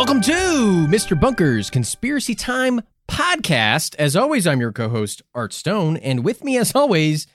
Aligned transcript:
Welcome 0.00 0.22
to 0.22 0.86
Mr. 0.88 1.20
Bunker's 1.20 1.68
Conspiracy 1.68 2.34
Time 2.34 2.80
podcast. 3.06 3.94
As 3.96 4.16
always, 4.16 4.46
I'm 4.46 4.58
your 4.58 4.72
co 4.72 4.88
host, 4.88 5.20
Art 5.34 5.52
Stone, 5.52 5.98
and 5.98 6.24
with 6.24 6.42
me, 6.42 6.56
as 6.56 6.74
always, 6.74 7.26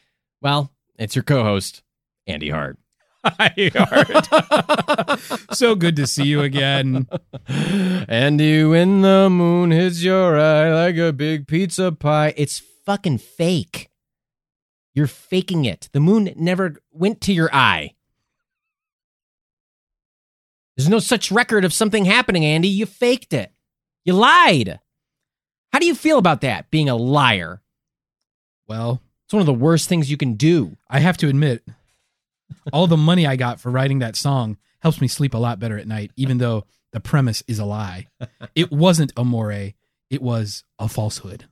well, 0.42 0.74
it's 0.98 1.16
your 1.16 1.22
co 1.22 1.44
host, 1.44 1.84
Andy 2.26 2.50
Hart. 2.50 2.80
Hi, 3.24 3.70
Art. 3.76 5.20
so 5.56 5.76
good 5.76 5.96
to 5.98 6.08
see 6.08 6.24
you 6.24 6.42
again. 6.42 7.08
Andy, 7.48 8.64
when 8.64 9.02
the 9.04 9.30
moon 9.30 9.70
hits 9.70 10.02
your 10.02 10.40
eye 10.40 10.74
like 10.74 10.98
a 10.98 11.14
big 11.14 11.46
pizza 11.46 11.92
pie, 11.92 12.34
it's 12.36 12.64
fucking 12.84 13.20
fake. 13.20 13.92
You're 14.96 15.06
faking 15.06 15.66
it. 15.66 15.90
The 15.92 16.00
moon 16.00 16.34
never 16.36 16.78
went 16.92 17.22
to 17.22 17.32
your 17.32 17.54
eye. 17.54 17.95
There's 20.76 20.90
no 20.90 21.00
such 21.00 21.32
record 21.32 21.64
of 21.66 21.74
something 21.74 22.06
happening, 22.06 22.44
Andy. 22.46 22.68
You 22.68 22.86
faked 22.86 23.34
it. 23.34 23.52
You 24.04 24.14
lied. 24.14 24.80
How 25.72 25.80
do 25.80 25.86
you 25.86 25.96
feel 25.96 26.18
about 26.18 26.42
that, 26.42 26.70
being 26.72 26.90
a 26.90 26.96
liar? 26.96 27.62
Well, 28.68 29.02
It's 29.26 29.34
one 29.34 29.40
of 29.42 29.46
the 29.48 29.54
worst 29.54 29.90
things 29.90 30.12
you 30.12 30.18
can 30.18 30.34
do. 30.36 30.78
I 30.90 31.00
have 31.00 31.18
to 31.18 31.28
admit, 31.28 31.64
all 32.72 32.88
the 32.88 32.98
money 32.98 33.26
I 33.26 33.36
got 33.36 33.60
for 33.60 33.72
writing 33.72 34.00
that 34.00 34.16
song 34.16 34.58
helps 34.80 35.02
me 35.02 35.08
sleep 35.08 35.34
a 35.34 35.38
lot 35.40 35.60
better 35.60 35.78
at 35.80 35.88
night, 35.88 36.12
even 36.16 36.38
though 36.38 36.66
the 36.92 37.00
premise 37.00 37.42
is 37.48 37.58
a 37.60 37.66
lie. 37.66 38.08
It 38.54 38.72
wasn't 38.72 39.14
a 39.18 39.24
moray, 39.26 39.74
it 40.10 40.22
was 40.22 40.64
a 40.78 40.88
falsehood. 40.88 41.46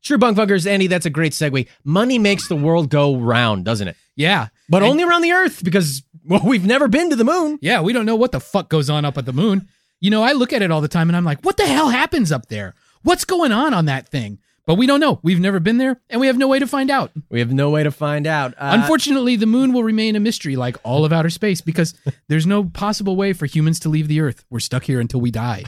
Sure, 0.00 0.16
bunk 0.16 0.38
fuckers, 0.38 0.66
Andy, 0.66 0.86
that's 0.86 1.04
a 1.04 1.10
great 1.10 1.32
segue. 1.32 1.68
Money 1.84 2.18
makes 2.18 2.48
the 2.48 2.56
world 2.56 2.88
go 2.88 3.16
round, 3.16 3.66
doesn't 3.66 3.88
it? 3.88 3.96
Yeah. 4.16 4.48
But 4.70 4.82
And- 4.82 4.90
only 4.92 5.04
around 5.04 5.20
the 5.22 5.32
Earth 5.32 5.62
because, 5.62 6.02
well, 6.24 6.42
we've 6.44 6.66
never 6.66 6.88
been 6.88 7.10
to 7.10 7.16
the 7.16 7.24
moon. 7.24 7.58
Yeah, 7.62 7.80
we 7.80 7.92
don't 7.92 8.06
know 8.06 8.16
what 8.16 8.32
the 8.32 8.40
fuck 8.40 8.68
goes 8.68 8.90
on 8.90 9.04
up 9.04 9.18
at 9.18 9.26
the 9.26 9.32
moon. 9.32 9.68
You 10.00 10.10
know, 10.10 10.22
I 10.22 10.32
look 10.32 10.52
at 10.52 10.62
it 10.62 10.70
all 10.70 10.80
the 10.80 10.88
time 10.88 11.08
and 11.08 11.16
I'm 11.16 11.24
like, 11.24 11.42
what 11.42 11.56
the 11.56 11.66
hell 11.66 11.90
happens 11.90 12.32
up 12.32 12.46
there? 12.46 12.74
What's 13.02 13.24
going 13.24 13.52
on 13.52 13.74
on 13.74 13.86
that 13.86 14.08
thing? 14.08 14.38
But 14.66 14.76
we 14.76 14.86
don't 14.86 15.00
know. 15.00 15.18
We've 15.22 15.40
never 15.40 15.58
been 15.58 15.78
there 15.78 16.00
and 16.08 16.20
we 16.20 16.28
have 16.28 16.38
no 16.38 16.46
way 16.46 16.58
to 16.58 16.66
find 16.66 16.90
out. 16.90 17.10
We 17.28 17.40
have 17.40 17.52
no 17.52 17.70
way 17.70 17.82
to 17.82 17.90
find 17.90 18.26
out. 18.26 18.54
Uh, 18.54 18.76
Unfortunately, 18.78 19.36
the 19.36 19.46
moon 19.46 19.72
will 19.72 19.82
remain 19.82 20.16
a 20.16 20.20
mystery 20.20 20.56
like 20.56 20.76
all 20.84 21.04
of 21.04 21.12
outer 21.12 21.30
space 21.30 21.60
because 21.60 21.94
there's 22.28 22.46
no 22.46 22.64
possible 22.64 23.16
way 23.16 23.32
for 23.32 23.46
humans 23.46 23.80
to 23.80 23.88
leave 23.88 24.08
the 24.08 24.20
Earth. 24.20 24.44
We're 24.48 24.60
stuck 24.60 24.84
here 24.84 25.00
until 25.00 25.20
we 25.20 25.30
die. 25.30 25.64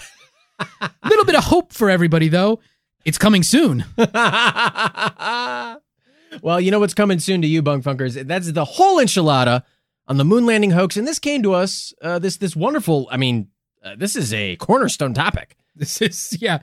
A 0.80 0.90
little 1.08 1.24
bit 1.24 1.34
of 1.34 1.44
hope 1.44 1.72
for 1.72 1.90
everybody, 1.90 2.28
though. 2.28 2.60
It's 3.04 3.18
coming 3.18 3.42
soon. 3.42 3.84
well, 3.96 5.80
you 6.60 6.70
know 6.70 6.78
what's 6.78 6.94
coming 6.94 7.18
soon 7.18 7.42
to 7.42 7.48
you, 7.48 7.62
bunk 7.62 7.84
funkers? 7.84 8.26
That's 8.26 8.52
the 8.52 8.64
whole 8.64 8.98
enchilada 8.98 9.64
on 10.08 10.16
the 10.16 10.24
moon 10.24 10.46
landing 10.46 10.70
hoax. 10.70 10.96
And 10.96 11.06
this 11.06 11.18
came 11.18 11.42
to 11.42 11.52
us, 11.54 11.92
uh, 12.02 12.18
this, 12.18 12.36
this 12.36 12.56
wonderful, 12.56 13.08
I 13.10 13.16
mean, 13.16 13.48
uh, 13.84 13.94
this 13.96 14.16
is 14.16 14.32
a 14.32 14.56
cornerstone 14.56 15.14
topic. 15.14 15.56
This 15.74 16.02
is, 16.02 16.36
yeah. 16.38 16.58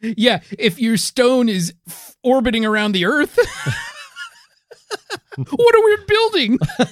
Yeah, 0.00 0.40
if 0.58 0.80
your 0.80 0.96
stone 0.96 1.48
is 1.48 1.72
f- 1.86 2.16
orbiting 2.24 2.66
around 2.66 2.90
the 2.90 3.04
Earth, 3.04 3.38
what 5.36 5.74
a 5.76 5.80
weird 5.84 6.06
building. 6.08 6.58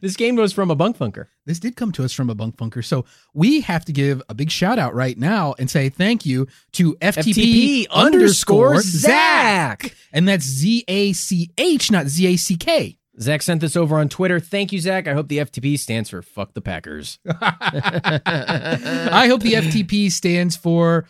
This 0.00 0.14
game 0.14 0.36
goes 0.36 0.52
from 0.52 0.70
a 0.70 0.76
bunk 0.76 0.96
funker. 0.96 1.26
This 1.44 1.58
did 1.58 1.74
come 1.74 1.90
to 1.92 2.04
us 2.04 2.12
from 2.12 2.30
a 2.30 2.36
bunk 2.36 2.56
funker. 2.56 2.84
So 2.84 3.04
we 3.34 3.60
have 3.62 3.84
to 3.86 3.92
give 3.92 4.22
a 4.28 4.34
big 4.34 4.50
shout 4.50 4.78
out 4.78 4.94
right 4.94 5.18
now 5.18 5.56
and 5.58 5.68
say 5.68 5.88
thank 5.88 6.24
you 6.24 6.46
to 6.72 6.94
FTP, 6.96 7.86
underscore 7.90 8.80
Zach. 8.80 9.92
And 10.12 10.28
that's 10.28 10.44
Z 10.44 10.84
A 10.86 11.12
C 11.14 11.50
H, 11.58 11.90
not 11.90 12.06
Z 12.06 12.26
A 12.26 12.36
C 12.36 12.56
K. 12.56 12.95
Zach 13.20 13.42
sent 13.42 13.60
this 13.60 13.76
over 13.76 13.98
on 13.98 14.08
Twitter. 14.08 14.38
Thank 14.40 14.72
you, 14.72 14.78
Zach. 14.80 15.08
I 15.08 15.14
hope 15.14 15.28
the 15.28 15.38
FTP 15.38 15.78
stands 15.78 16.10
for 16.10 16.20
fuck 16.22 16.52
the 16.54 16.60
Packers. 16.60 17.18
I 17.30 19.26
hope 19.28 19.40
the 19.42 19.54
FTP 19.54 20.10
stands 20.10 20.56
for 20.56 21.06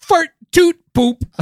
fart 0.00 0.28
toot 0.52 0.76
poop. 0.94 1.24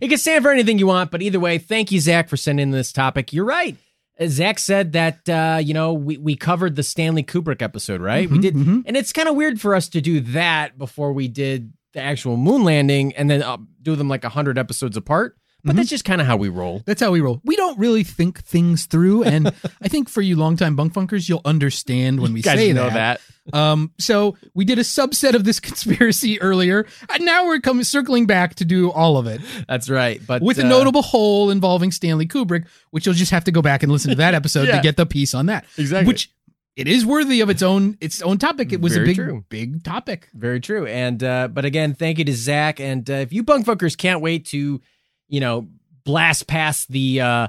it 0.00 0.08
can 0.08 0.18
stand 0.18 0.44
for 0.44 0.50
anything 0.50 0.78
you 0.78 0.86
want, 0.86 1.10
but 1.10 1.22
either 1.22 1.40
way, 1.40 1.58
thank 1.58 1.90
you, 1.92 2.00
Zach, 2.00 2.28
for 2.28 2.36
sending 2.36 2.70
this 2.70 2.92
topic. 2.92 3.32
You're 3.32 3.44
right. 3.44 3.76
Uh, 4.20 4.26
Zach 4.28 4.58
said 4.58 4.92
that 4.92 5.28
uh, 5.28 5.58
you 5.62 5.74
know 5.74 5.92
we, 5.94 6.16
we 6.16 6.36
covered 6.36 6.76
the 6.76 6.82
Stanley 6.82 7.22
Kubrick 7.22 7.62
episode, 7.62 8.00
right? 8.00 8.28
we 8.30 8.38
Mhm, 8.38 8.42
did, 8.42 8.54
mhm. 8.54 8.82
and 8.86 8.96
it's 8.96 9.12
kind 9.12 9.28
of 9.28 9.36
weird 9.36 9.60
for 9.60 9.74
us 9.74 9.88
to 9.90 10.00
do 10.00 10.20
that 10.20 10.76
before 10.78 11.12
we 11.12 11.28
did 11.28 11.72
the 11.94 12.00
actual 12.00 12.36
moon 12.36 12.64
landing, 12.64 13.14
and 13.14 13.30
then 13.30 13.42
uh, 13.42 13.56
do 13.82 13.96
them 13.96 14.08
like 14.08 14.24
hundred 14.24 14.58
episodes 14.58 14.96
apart. 14.96 15.37
But 15.64 15.70
Mm-hmm. 15.70 15.76
that's 15.78 15.88
just 15.90 16.04
kind 16.04 16.20
of 16.20 16.26
how 16.26 16.36
we 16.36 16.48
roll. 16.48 16.82
That's 16.86 17.00
how 17.02 17.10
we 17.10 17.20
roll. 17.20 17.40
We 17.44 17.56
don't 17.56 17.76
really 17.80 18.04
think 18.04 18.42
things 18.44 18.86
through, 18.86 19.24
and 19.24 19.48
I 19.82 19.88
think 19.88 20.08
for 20.08 20.22
you 20.22 20.36
longtime 20.36 20.76
bunk 20.76 20.92
funkers, 20.94 21.28
you'll 21.28 21.40
understand 21.44 22.20
when 22.20 22.32
we 22.32 22.38
You 22.38 22.42
guys 22.44 22.58
say 22.60 22.72
know 22.72 22.88
that. 22.88 23.20
that. 23.52 23.58
Um, 23.58 23.90
so 23.98 24.36
we 24.54 24.64
did 24.64 24.78
a 24.78 24.82
subset 24.82 25.34
of 25.34 25.42
this 25.42 25.58
conspiracy 25.68 26.40
earlier, 26.40 26.86
and 27.12 27.24
now 27.24 27.46
we're 27.46 27.58
coming 27.60 27.82
circling 27.82 28.26
back 28.26 28.54
to 28.56 28.64
do 28.64 28.90
all 28.92 29.16
of 29.16 29.26
it 29.26 29.40
That's 29.68 29.90
right. 29.90 30.20
But 30.24 30.42
with 30.42 30.58
a 30.60 30.64
uh, 30.64 30.68
notable 30.68 31.02
hole 31.02 31.50
involving 31.50 31.90
Stanley 31.90 32.26
Kubrick, 32.26 32.66
which 32.90 33.04
you'll 33.06 33.14
just 33.16 33.32
have 33.32 33.44
to 33.44 33.50
go 33.50 33.60
back 33.60 33.82
and 33.82 33.90
listen 33.90 34.10
to 34.10 34.16
that 34.16 34.34
episode 34.40 34.68
Yeah. 34.68 34.76
to 34.76 34.82
get 34.82 34.96
the 34.96 35.06
piece 35.06 35.34
on 35.34 35.46
that. 35.46 35.64
Exactly. 35.76 36.06
Which 36.06 36.30
it 36.76 36.86
is 36.86 37.04
worthy 37.04 37.40
of 37.40 37.50
its 37.50 37.62
own 37.62 37.98
its 38.00 38.22
own 38.22 38.38
topic. 38.38 38.72
It 38.72 38.80
was 38.80 38.92
Very 38.94 39.06
a 39.06 39.08
big 39.08 39.16
true. 39.16 39.44
big 39.48 39.82
topic. 39.82 40.28
Very 40.34 40.60
true. 40.60 40.86
And 40.86 41.22
uh, 41.24 41.48
but 41.48 41.64
again, 41.64 41.94
thank 41.94 42.18
you 42.18 42.24
to 42.26 42.32
Zach. 42.34 42.78
And 42.78 43.10
uh, 43.10 43.14
if 43.14 43.32
you 43.32 43.42
bunk 43.42 43.66
fuckers 43.66 43.96
can't 43.98 44.20
wait 44.20 44.44
to, 44.46 44.80
you 45.28 45.40
know, 45.40 45.68
blast 46.04 46.46
past 46.46 46.90
the 46.90 47.20
uh, 47.20 47.48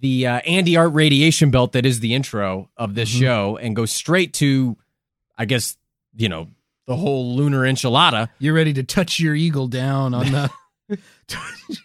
the 0.00 0.26
uh, 0.26 0.40
Andy 0.40 0.76
Art 0.76 0.92
radiation 0.94 1.50
belt 1.50 1.72
that 1.72 1.84
is 1.86 2.00
the 2.00 2.14
intro 2.14 2.70
of 2.76 2.94
this 2.94 3.10
Mhm. 3.14 3.18
show 3.20 3.56
and 3.58 3.76
go 3.76 3.84
straight 3.84 4.32
to, 4.34 4.76
I 5.36 5.44
guess, 5.44 5.76
you 6.16 6.28
know, 6.28 6.48
the 6.86 6.96
whole 6.96 7.36
lunar 7.36 7.60
enchilada 7.60 8.28
You're 8.38 8.54
ready 8.54 8.72
to 8.74 8.82
touch 8.82 9.20
your 9.20 9.34
eagle 9.34 9.68
down 9.68 10.14
on 10.14 10.32
the. 10.32 10.50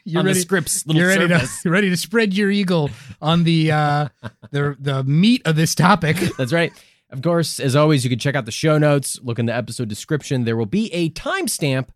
you're 0.03 0.19
on 0.21 0.25
ready. 0.25 0.33
the 0.39 0.41
script's 0.41 0.85
little 0.87 0.99
You're 0.99 1.09
ready 1.09 1.27
to 1.27 1.47
you're 1.63 1.71
ready 1.73 1.89
to 1.89 1.97
spread 1.97 2.33
your 2.33 2.49
eagle 2.49 2.89
on 3.21 3.43
the 3.43 3.71
uh 3.71 4.07
the 4.51 4.75
the 4.79 5.03
meat 5.03 5.41
of 5.45 5.55
this 5.55 5.75
topic. 5.75 6.17
That's 6.37 6.53
right. 6.53 6.71
Of 7.11 7.21
course, 7.21 7.59
as 7.59 7.75
always, 7.75 8.03
you 8.03 8.09
can 8.09 8.17
check 8.17 8.33
out 8.35 8.45
the 8.45 8.51
show 8.51 8.77
notes, 8.79 9.19
look 9.21 9.37
in 9.37 9.45
the 9.45 9.53
episode 9.55 9.89
description. 9.89 10.43
There 10.43 10.57
will 10.57 10.65
be 10.65 10.91
a 10.91 11.09
timestamp 11.11 11.89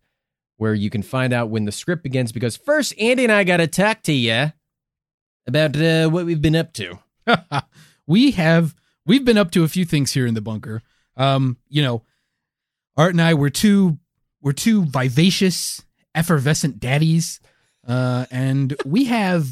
where 0.59 0.73
you 0.73 0.89
can 0.89 1.01
find 1.01 1.31
out 1.31 1.49
when 1.49 1.63
the 1.63 1.71
script 1.71 2.03
begins. 2.03 2.31
Because 2.33 2.57
first, 2.57 2.93
Andy 2.99 3.23
and 3.23 3.31
I 3.31 3.45
got 3.45 3.57
to 3.57 3.67
talk 3.67 4.03
to 4.03 4.11
you 4.11 4.51
about 5.47 5.75
uh, 5.75 6.09
what 6.09 6.25
we've 6.25 6.41
been 6.41 6.55
up 6.55 6.73
to. 6.73 6.99
we 8.07 8.31
have 8.31 8.75
we've 9.05 9.23
been 9.23 9.37
up 9.37 9.51
to 9.51 9.63
a 9.63 9.69
few 9.69 9.85
things 9.85 10.11
here 10.11 10.27
in 10.27 10.33
the 10.33 10.41
bunker. 10.41 10.81
Um, 11.15 11.57
you 11.69 11.81
know, 11.81 12.03
Art 12.97 13.13
and 13.13 13.21
I 13.21 13.33
were 13.33 13.49
two 13.49 13.97
we're 14.41 14.51
two 14.51 14.85
vivacious, 14.85 15.81
effervescent 16.13 16.79
daddies, 16.79 17.39
uh, 17.87 18.25
and 18.29 18.75
we 18.85 19.05
have 19.05 19.47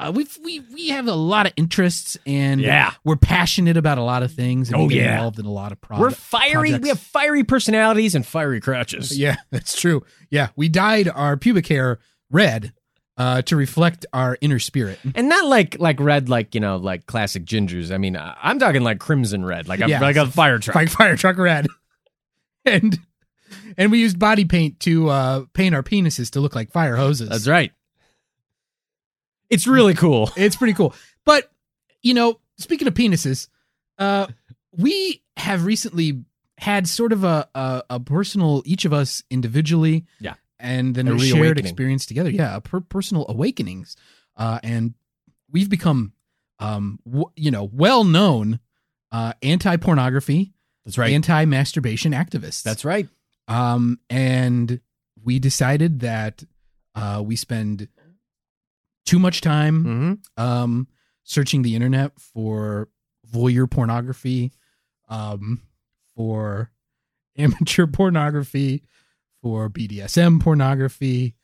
uh, 0.00 0.12
we've 0.12 0.38
we 0.42 0.60
we 0.72 0.88
have 0.88 1.06
a 1.08 1.14
lot 1.14 1.46
of 1.46 1.52
interests, 1.56 2.16
and 2.26 2.60
Yeah. 2.60 2.92
we're 3.04 3.16
passionate 3.16 3.76
about 3.76 3.98
a 3.98 4.02
lot 4.02 4.22
of 4.22 4.32
things. 4.32 4.68
And 4.70 4.76
Oh, 4.80 4.84
we 4.86 4.94
get 4.94 5.04
yeah. 5.04 5.14
involved 5.14 5.38
in 5.38 5.46
a 5.46 5.50
lot 5.52 5.72
of 5.72 5.80
pro- 5.80 5.98
We're 5.98 6.10
fiery. 6.10 6.70
projects. 6.70 6.82
We 6.82 6.88
have 6.88 7.00
fiery 7.00 7.44
personalities 7.44 8.14
and 8.14 8.26
fiery 8.26 8.60
crotches. 8.60 9.16
Yeah, 9.18 9.36
that's 9.50 9.78
true. 9.80 10.04
Yeah, 10.30 10.48
we 10.56 10.68
dyed 10.68 11.08
our 11.08 11.36
pubic 11.36 11.66
hair 11.68 11.98
red 12.30 12.72
uh, 13.16 13.42
to 13.42 13.54
reflect 13.56 14.06
our 14.12 14.36
inner 14.40 14.58
spirit. 14.58 14.98
And 15.14 15.28
not 15.28 15.46
like 15.46 15.78
like 15.78 16.00
red, 16.00 16.28
like 16.28 16.54
you 16.54 16.60
know, 16.60 16.76
like 16.76 17.06
classic 17.06 17.44
gingers. 17.44 17.92
I 17.92 17.98
mean, 17.98 18.16
I- 18.16 18.36
I'm 18.42 18.58
talking 18.58 18.82
like 18.82 18.98
crimson 18.98 19.44
red, 19.44 19.68
like 19.68 19.80
a 19.80 19.88
Yeah. 19.88 20.00
like 20.00 20.16
a 20.16 20.26
fire 20.26 20.58
truck. 20.58 20.74
Like 20.74 20.88
fire 20.88 21.16
truck 21.16 21.38
red. 21.38 21.66
and 22.64 22.98
and 23.76 23.90
we 23.92 24.00
used 24.00 24.18
body 24.18 24.44
paint 24.44 24.80
to 24.80 25.08
uh, 25.10 25.44
paint 25.52 25.74
our 25.74 25.82
penises 25.82 26.30
to 26.30 26.40
look 26.40 26.54
like 26.54 26.70
fire 26.72 26.96
hoses. 26.96 27.28
That's 27.28 27.46
right. 27.46 27.72
It's 29.54 29.66
really 29.66 29.94
cool. 29.94 30.30
It's 30.36 30.56
pretty 30.56 30.74
cool. 30.74 30.94
But 31.24 31.50
you 32.02 32.12
know, 32.14 32.38
speaking 32.58 32.88
of 32.88 32.94
penises, 32.94 33.48
uh, 33.98 34.26
we 34.72 35.22
have 35.36 35.64
recently 35.64 36.24
had 36.58 36.86
sort 36.88 37.12
of 37.12 37.24
a, 37.24 37.48
a 37.54 37.82
a 37.90 38.00
personal, 38.00 38.62
each 38.66 38.84
of 38.84 38.92
us 38.92 39.22
individually, 39.30 40.04
Yeah. 40.20 40.34
and 40.58 40.94
then 40.94 41.08
A 41.08 41.14
a 41.14 41.18
shared 41.18 41.58
experience 41.58 42.06
together. 42.06 42.30
Yeah, 42.30 42.56
a 42.56 42.60
per- 42.60 42.80
personal 42.80 43.26
awakenings, 43.28 43.96
uh, 44.36 44.58
and 44.62 44.94
we've 45.50 45.70
become, 45.70 46.12
um, 46.58 46.98
w- 47.06 47.30
you 47.36 47.50
know, 47.50 47.64
well 47.72 48.04
known 48.04 48.60
uh, 49.12 49.32
anti 49.42 49.76
pornography, 49.76 50.52
That's 50.84 50.98
right. 50.98 51.12
anti 51.12 51.44
masturbation 51.44 52.12
activists. 52.12 52.62
That's 52.62 52.84
right. 52.84 53.08
Um, 53.48 53.98
and 54.10 54.80
we 55.22 55.38
decided 55.38 56.00
that 56.00 56.42
uh, 56.94 57.22
we 57.24 57.36
spend 57.36 57.88
too 59.04 59.18
much 59.18 59.40
time 59.40 59.84
hmm 59.84 60.42
um, 60.42 60.88
searching 61.24 61.62
the 61.62 61.74
internet 61.74 62.12
for 62.18 62.88
voyeur 63.32 63.70
pornography, 63.70 64.52
um, 65.08 65.60
for 66.14 66.70
amateur 67.38 67.86
pornography, 67.86 68.82
for 69.42 69.68
BDSM 69.68 70.40
pornography, 70.40 71.34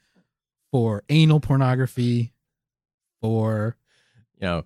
for 0.70 1.02
anal 1.08 1.40
pornography, 1.40 2.32
for 3.20 3.76
You 4.36 4.46
know, 4.46 4.64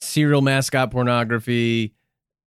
serial 0.00 0.40
mascot 0.40 0.90
pornography, 0.90 1.94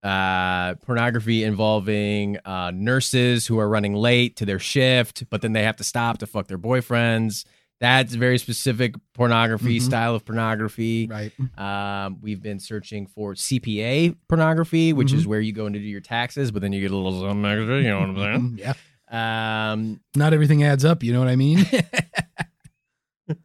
uh, 0.03 0.75
pornography 0.75 1.43
involving 1.43 2.37
uh, 2.45 2.71
nurses 2.73 3.47
who 3.47 3.59
are 3.59 3.69
running 3.69 3.93
late 3.93 4.35
to 4.37 4.45
their 4.45 4.59
shift, 4.59 5.23
but 5.29 5.41
then 5.41 5.53
they 5.53 5.63
have 5.63 5.77
to 5.77 5.83
stop 5.83 6.17
to 6.19 6.27
fuck 6.27 6.47
their 6.47 6.57
boyfriends. 6.57 7.45
That's 7.85 8.15
very 8.15 8.39
specific 8.39 8.95
pornography 9.13 9.77
Mhm. 9.79 9.81
style 9.83 10.15
of 10.15 10.25
pornography. 10.25 11.07
right. 11.07 11.31
Um, 11.59 12.17
we've 12.21 12.41
been 12.41 12.59
searching 12.59 13.05
for 13.05 13.35
CPA 13.35 14.15
pornography, 14.27 14.91
which 14.91 15.09
Mm-hmm. 15.09 15.17
is 15.19 15.27
where 15.27 15.39
you 15.39 15.53
go 15.53 15.69
to 15.69 15.77
do 15.77 15.85
your 15.85 16.01
taxes, 16.01 16.49
but 16.51 16.63
then 16.63 16.73
you 16.73 16.81
get 16.81 16.89
a 16.91 16.95
little 16.97 17.21
something 17.21 17.45
extra. 17.45 17.77
You 17.81 17.89
know 17.89 17.99
what 17.99 18.09
I'm 18.09 18.15
saying? 18.17 18.59
Yeah. 18.59 19.71
Um, 19.71 19.99
Not 20.15 20.33
everything 20.33 20.63
adds 20.63 20.83
up. 20.83 21.03
You 21.03 21.13
know 21.13 21.19
what 21.19 21.27
I 21.27 21.35
mean? 21.35 21.59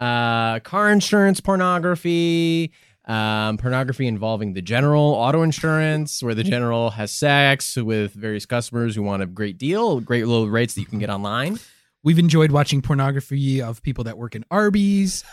uh, 0.00 0.60
car 0.60 0.90
insurance 0.90 1.40
pornography, 1.40 2.72
um, 3.06 3.56
pornography 3.58 4.06
involving 4.06 4.52
the 4.52 4.62
general 4.62 5.02
auto 5.14 5.42
insurance, 5.42 6.22
where 6.22 6.34
the 6.34 6.44
general 6.44 6.90
has 6.90 7.10
sex 7.12 7.76
with 7.76 8.12
various 8.12 8.46
customers 8.46 8.94
who 8.94 9.02
want 9.02 9.22
a 9.22 9.26
great 9.26 9.58
deal, 9.58 10.00
great 10.00 10.26
little 10.26 10.48
rates 10.48 10.74
that 10.74 10.80
you 10.80 10.86
can 10.86 10.98
get 11.00 11.10
online. 11.10 11.58
We've 12.04 12.18
enjoyed 12.18 12.50
watching 12.50 12.82
pornography 12.82 13.62
of 13.62 13.82
people 13.82 14.04
that 14.04 14.18
work 14.18 14.34
in 14.34 14.44
Arby's. 14.50 15.24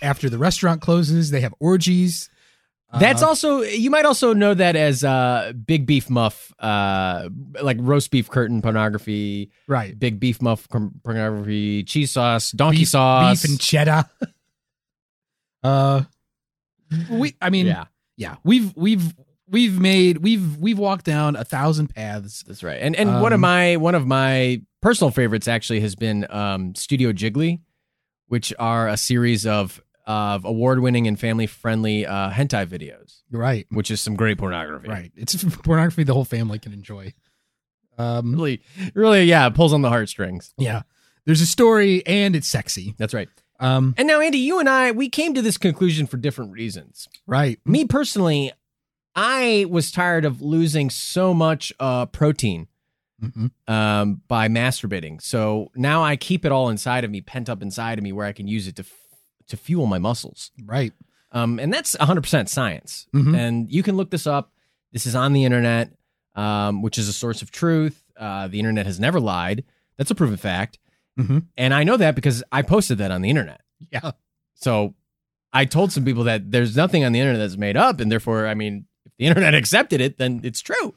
After 0.00 0.30
the 0.30 0.38
restaurant 0.38 0.80
closes, 0.80 1.30
they 1.30 1.40
have 1.40 1.54
orgies. 1.58 2.28
That's 2.98 3.22
Uh, 3.22 3.28
also 3.28 3.62
you 3.62 3.90
might 3.90 4.04
also 4.04 4.34
know 4.34 4.52
that 4.52 4.76
as 4.76 5.02
uh, 5.02 5.52
big 5.66 5.86
beef 5.86 6.10
muff, 6.10 6.52
uh, 6.58 7.30
like 7.62 7.78
roast 7.80 8.10
beef 8.10 8.28
curtain 8.30 8.60
pornography, 8.60 9.50
right. 9.66 9.98
big 9.98 10.20
beef 10.20 10.42
muff 10.42 10.68
pornography, 10.68 11.84
cheese 11.84 12.12
sauce, 12.12 12.50
donkey 12.52 12.80
beef, 12.80 12.88
sauce, 12.88 13.42
beef 13.42 13.50
and 13.50 13.60
cheddar. 13.60 14.04
uh, 15.62 16.02
we. 17.10 17.34
I 17.40 17.48
mean, 17.48 17.66
yeah, 17.66 17.86
yeah. 18.18 18.36
We've 18.44 18.76
we've 18.76 19.14
we've 19.52 19.78
made 19.80 20.18
we've 20.18 20.56
we've 20.56 20.78
walked 20.78 21.04
down 21.04 21.36
a 21.36 21.44
thousand 21.44 21.94
paths. 21.94 22.42
that's 22.46 22.62
right. 22.64 22.78
And 22.80 22.96
and 22.96 23.20
one 23.22 23.32
of 23.32 23.36
Um, 23.36 23.40
my 23.42 23.76
one 23.76 23.94
of 23.94 24.06
my 24.06 24.62
personal 24.80 25.10
favorites 25.12 25.46
actually 25.46 25.80
has 25.80 25.94
been 25.94 26.26
um, 26.30 26.74
Studio 26.74 27.12
Jiggly, 27.12 27.60
which 28.26 28.52
are 28.58 28.88
a 28.88 28.96
series 28.96 29.46
of 29.46 29.80
of 30.04 30.44
award 30.44 30.80
winning 30.80 31.06
and 31.06 31.18
family 31.20 31.46
friendly 31.46 32.04
uh, 32.04 32.30
hentai 32.30 32.66
videos, 32.66 33.20
Right. 33.30 33.66
which 33.70 33.88
is 33.88 34.00
some 34.00 34.16
great 34.16 34.36
pornography. 34.36 34.88
Right. 34.88 35.12
It's 35.16 35.44
pornography 35.62 36.02
the 36.02 36.14
whole 36.14 36.24
family 36.24 36.58
can 36.58 36.72
enjoy. 36.72 37.12
Um. 37.98 38.32
Really, 38.32 38.62
really, 38.94 39.24
yeah, 39.24 39.46
it 39.46 39.54
pulls 39.54 39.72
on 39.72 39.82
the 39.82 39.90
heartstrings. 39.90 40.54
Yeah. 40.58 40.82
There's 41.24 41.40
a 41.40 41.46
story 41.46 42.04
and 42.04 42.34
it's 42.34 42.48
sexy. 42.48 42.94
That's 42.98 43.14
right. 43.14 43.28
Um. 43.60 43.94
And 43.96 44.08
now, 44.08 44.20
Andy, 44.20 44.38
you 44.38 44.58
and 44.58 44.68
I, 44.68 44.90
we 44.90 45.08
came 45.08 45.34
to 45.34 45.42
this 45.42 45.56
conclusion 45.56 46.06
for 46.08 46.16
different 46.16 46.52
reasons. 46.52 47.06
Right. 47.26 47.60
Me 47.64 47.84
personally, 47.84 48.50
I 49.14 49.66
was 49.68 49.90
tired 49.90 50.24
of 50.24 50.40
losing 50.40 50.90
so 50.90 51.34
much 51.34 51.72
uh, 51.78 52.06
protein 52.06 52.68
Mhm. 53.22 53.50
um, 53.68 54.22
by 54.26 54.48
masturbating. 54.48 55.20
So 55.22 55.70
now 55.76 56.02
I 56.02 56.16
keep 56.16 56.44
it 56.44 56.50
all 56.52 56.68
inside 56.68 57.04
of 57.04 57.10
me, 57.10 57.20
pent 57.20 57.48
up 57.48 57.62
inside 57.62 57.98
of 57.98 58.02
me, 58.04 58.10
where 58.12 58.26
I 58.26 58.32
can 58.32 58.48
use 58.48 58.66
it 58.66 58.76
to 58.76 58.82
f- 58.82 58.98
to 59.48 59.56
fuel 59.56 59.86
my 59.86 59.98
muscles. 59.98 60.50
Right. 60.64 60.92
Um, 61.30 61.58
and 61.58 61.72
that's 61.72 61.94
100% 62.00 62.48
science. 62.48 63.06
Mhm. 63.14 63.36
And 63.36 63.70
you 63.72 63.82
can 63.82 63.96
look 63.96 64.10
this 64.10 64.26
up. 64.26 64.52
This 64.92 65.06
is 65.06 65.14
on 65.14 65.32
the 65.34 65.44
internet, 65.44 65.92
um, 66.34 66.82
which 66.82 66.98
is 66.98 67.08
a 67.08 67.12
source 67.12 67.42
of 67.42 67.50
truth. 67.50 68.02
Uh, 68.16 68.48
the 68.48 68.58
internet 68.58 68.86
has 68.86 68.98
never 68.98 69.20
lied. 69.20 69.64
That's 69.98 70.10
a 70.10 70.14
proven 70.14 70.36
fact. 70.36 70.78
Mhm. 71.18 71.46
And 71.56 71.74
I 71.74 71.84
know 71.84 71.96
that 71.96 72.14
because 72.14 72.42
I 72.50 72.62
posted 72.62 72.98
that 72.98 73.10
on 73.10 73.20
the 73.22 73.30
internet. 73.30 73.60
Yeah. 73.90 74.12
So 74.54 74.94
I 75.52 75.64
told 75.64 75.92
some 75.92 76.04
people 76.04 76.24
that 76.24 76.50
there's 76.50 76.74
nothing 76.76 77.04
on 77.04 77.12
the 77.12 77.20
internet 77.20 77.40
that's 77.40 77.58
made 77.58 77.76
up, 77.76 78.00
and 78.00 78.10
therefore, 78.10 78.46
I 78.46 78.54
mean, 78.54 78.86
the 79.22 79.28
internet 79.28 79.54
accepted 79.62 80.00
it, 80.00 80.18
then 80.18 80.40
it's 80.42 80.60
true. 80.60 80.94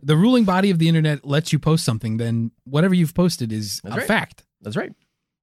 The 0.00 0.16
ruling 0.16 0.44
body 0.44 0.70
of 0.70 0.78
the 0.78 0.88
internet 0.88 1.24
lets 1.26 1.52
you 1.52 1.58
post 1.58 1.84
something, 1.84 2.16
then 2.16 2.52
whatever 2.64 2.94
you've 2.94 3.14
posted 3.14 3.52
is 3.52 3.80
That's 3.82 3.96
a 3.96 3.98
right. 3.98 4.06
fact. 4.06 4.44
That's 4.62 4.76
right. 4.76 4.92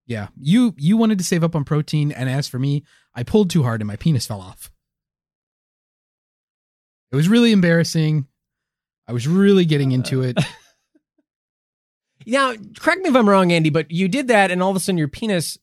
Yeah. 0.07 0.27
You 0.39 0.73
you 0.77 0.97
wanted 0.97 1.17
to 1.17 1.23
save 1.23 1.43
up 1.43 1.55
on 1.55 1.65
protein, 1.65 2.11
and 2.11 2.29
as 2.29 2.47
for 2.47 2.59
me, 2.59 2.83
I 3.13 3.23
pulled 3.23 3.49
too 3.49 3.63
hard 3.63 3.81
and 3.81 3.87
my 3.87 3.97
penis 3.97 4.25
fell 4.25 4.41
off. 4.41 4.71
It 7.11 7.15
was 7.15 7.27
really 7.27 7.51
embarrassing. 7.51 8.25
I 9.07 9.11
was 9.11 9.27
really 9.27 9.65
getting 9.65 9.91
uh. 9.91 9.95
into 9.95 10.21
it. 10.23 10.37
Now, 12.25 12.53
correct 12.79 13.01
me 13.01 13.09
if 13.09 13.15
I'm 13.17 13.27
wrong, 13.27 13.51
Andy, 13.51 13.69
but 13.69 13.91
you 13.91 14.07
did 14.07 14.29
that, 14.29 14.49
and 14.49 14.63
all 14.63 14.69
of 14.69 14.77
a 14.77 14.79
sudden 14.79 14.97
your 14.97 15.09
penis 15.09 15.57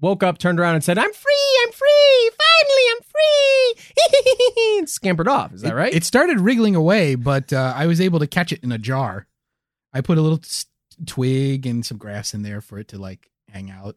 woke 0.00 0.22
up, 0.22 0.36
turned 0.36 0.60
around, 0.60 0.74
and 0.74 0.84
said, 0.84 0.98
"I'm 0.98 1.12
free! 1.14 1.60
I'm 1.64 1.72
free! 1.72 2.30
Finally, 2.64 2.82
I'm 2.92 3.02
free!" 4.62 4.78
and 4.78 4.88
scampered 4.90 5.28
off. 5.28 5.52
Is 5.52 5.62
that 5.62 5.74
right? 5.74 5.92
It, 5.94 6.04
started 6.04 6.40
wriggling 6.40 6.74
away, 6.76 7.14
but 7.14 7.52
uh, 7.52 7.72
I 7.76 7.86
was 7.86 8.00
able 8.00 8.18
to 8.20 8.26
catch 8.26 8.52
it 8.52 8.62
in 8.62 8.72
a 8.72 8.78
jar. 8.78 9.26
I 9.92 10.00
put 10.00 10.18
a 10.18 10.20
little 10.22 10.40
s- 10.42 10.66
twig 11.06 11.66
and 11.66 11.84
some 11.84 11.98
grass 11.98 12.34
in 12.34 12.42
there 12.42 12.60
for 12.60 12.78
it 12.78 12.88
to 12.88 12.98
like 12.98 13.30
hang 13.50 13.70
out. 13.70 13.96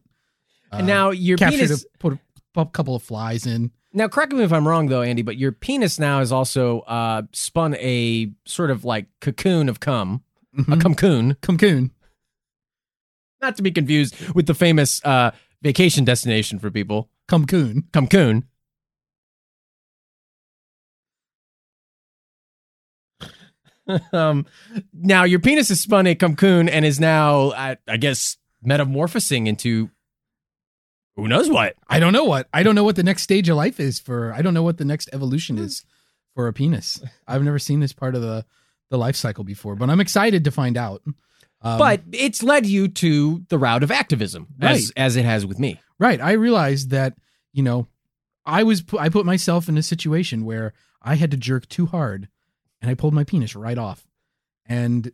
and 0.72 0.86
now 0.86 1.10
your 1.10 1.38
penis. 1.38 1.84
a, 1.84 1.98
put 1.98 2.14
a, 2.56 2.60
a 2.60 2.66
couple 2.66 2.94
of 2.94 3.02
flies 3.02 3.46
in. 3.46 3.70
Now, 3.92 4.06
correct 4.06 4.32
me 4.32 4.42
if 4.44 4.52
I'm 4.52 4.68
wrong, 4.68 4.88
though, 4.88 5.00
Andy, 5.02 5.22
but 5.22 5.38
your 5.38 5.50
penis 5.50 5.98
now 5.98 6.18
has 6.18 6.30
also 6.30 6.80
uh, 6.80 7.22
spun 7.32 7.74
a 7.76 8.30
sort 8.44 8.70
of 8.70 8.84
like 8.84 9.06
cocoon 9.20 9.68
of 9.68 9.80
cum, 9.80 10.22
a 10.56 10.62
Mhm. 10.62 10.80
cumcoon, 10.82 11.40
Cocoon. 11.40 11.90
not 13.40 13.56
to 13.56 13.62
be 13.62 13.70
confused 13.70 14.14
with 14.34 14.46
the 14.46 14.54
famous 14.54 15.02
uh, 15.04 15.30
vacation 15.62 16.04
destination 16.04 16.58
for 16.58 16.70
people, 16.70 17.08
Cocoon. 17.28 17.84
cumcoon. 17.92 18.44
um, 24.12 24.46
now 24.92 25.24
your 25.24 25.38
penis 25.40 25.70
is 25.70 25.80
spun 25.80 26.06
a 26.06 26.14
cumcoon 26.14 26.68
and 26.70 26.84
is 26.84 27.00
now, 27.00 27.52
I, 27.52 27.76
I 27.86 27.96
guess, 27.96 28.36
metamorphosing 28.62 29.46
into 29.46 29.90
who 31.16 31.26
knows 31.28 31.50
what. 31.50 31.74
I 31.88 31.98
don't 31.98 32.12
know 32.12 32.24
what. 32.24 32.48
I 32.52 32.62
don't 32.62 32.74
know 32.74 32.84
what 32.84 32.96
the 32.96 33.02
next 33.02 33.22
stage 33.22 33.48
of 33.48 33.56
life 33.56 33.80
is 33.80 33.98
for. 33.98 34.32
I 34.32 34.42
don't 34.42 34.54
know 34.54 34.62
what 34.62 34.78
the 34.78 34.84
next 34.84 35.08
evolution 35.12 35.58
is 35.58 35.84
for 36.34 36.46
a 36.46 36.52
penis. 36.52 37.00
I've 37.26 37.42
never 37.42 37.58
seen 37.58 37.80
this 37.80 37.92
part 37.92 38.14
of 38.14 38.22
the 38.22 38.44
the 38.90 38.96
life 38.98 39.16
cycle 39.16 39.44
before, 39.44 39.74
but 39.76 39.90
I'm 39.90 40.00
excited 40.00 40.44
to 40.44 40.50
find 40.50 40.76
out. 40.78 41.02
Um, 41.60 41.78
but 41.78 42.00
it's 42.12 42.42
led 42.42 42.64
you 42.66 42.88
to 42.88 43.44
the 43.48 43.58
route 43.58 43.82
of 43.82 43.90
activism, 43.90 44.46
as, 44.60 44.78
Right. 44.86 44.92
as 44.96 45.16
it 45.16 45.24
has 45.24 45.44
with 45.44 45.58
me. 45.58 45.80
right, 45.98 46.20
I 46.20 46.32
realized 46.32 46.90
that 46.90 47.14
you 47.52 47.62
know, 47.62 47.88
I 48.46 48.62
was 48.62 48.84
I 48.98 49.08
put 49.08 49.26
myself 49.26 49.68
in 49.68 49.76
a 49.76 49.82
situation 49.82 50.44
where 50.44 50.72
I 51.02 51.16
had 51.16 51.30
to 51.32 51.36
jerk 51.36 51.68
too 51.68 51.86
hard, 51.86 52.28
and 52.80 52.90
I 52.90 52.94
pulled 52.94 53.14
my 53.14 53.24
penis 53.24 53.54
right 53.56 53.78
off, 53.78 54.06
and 54.66 55.10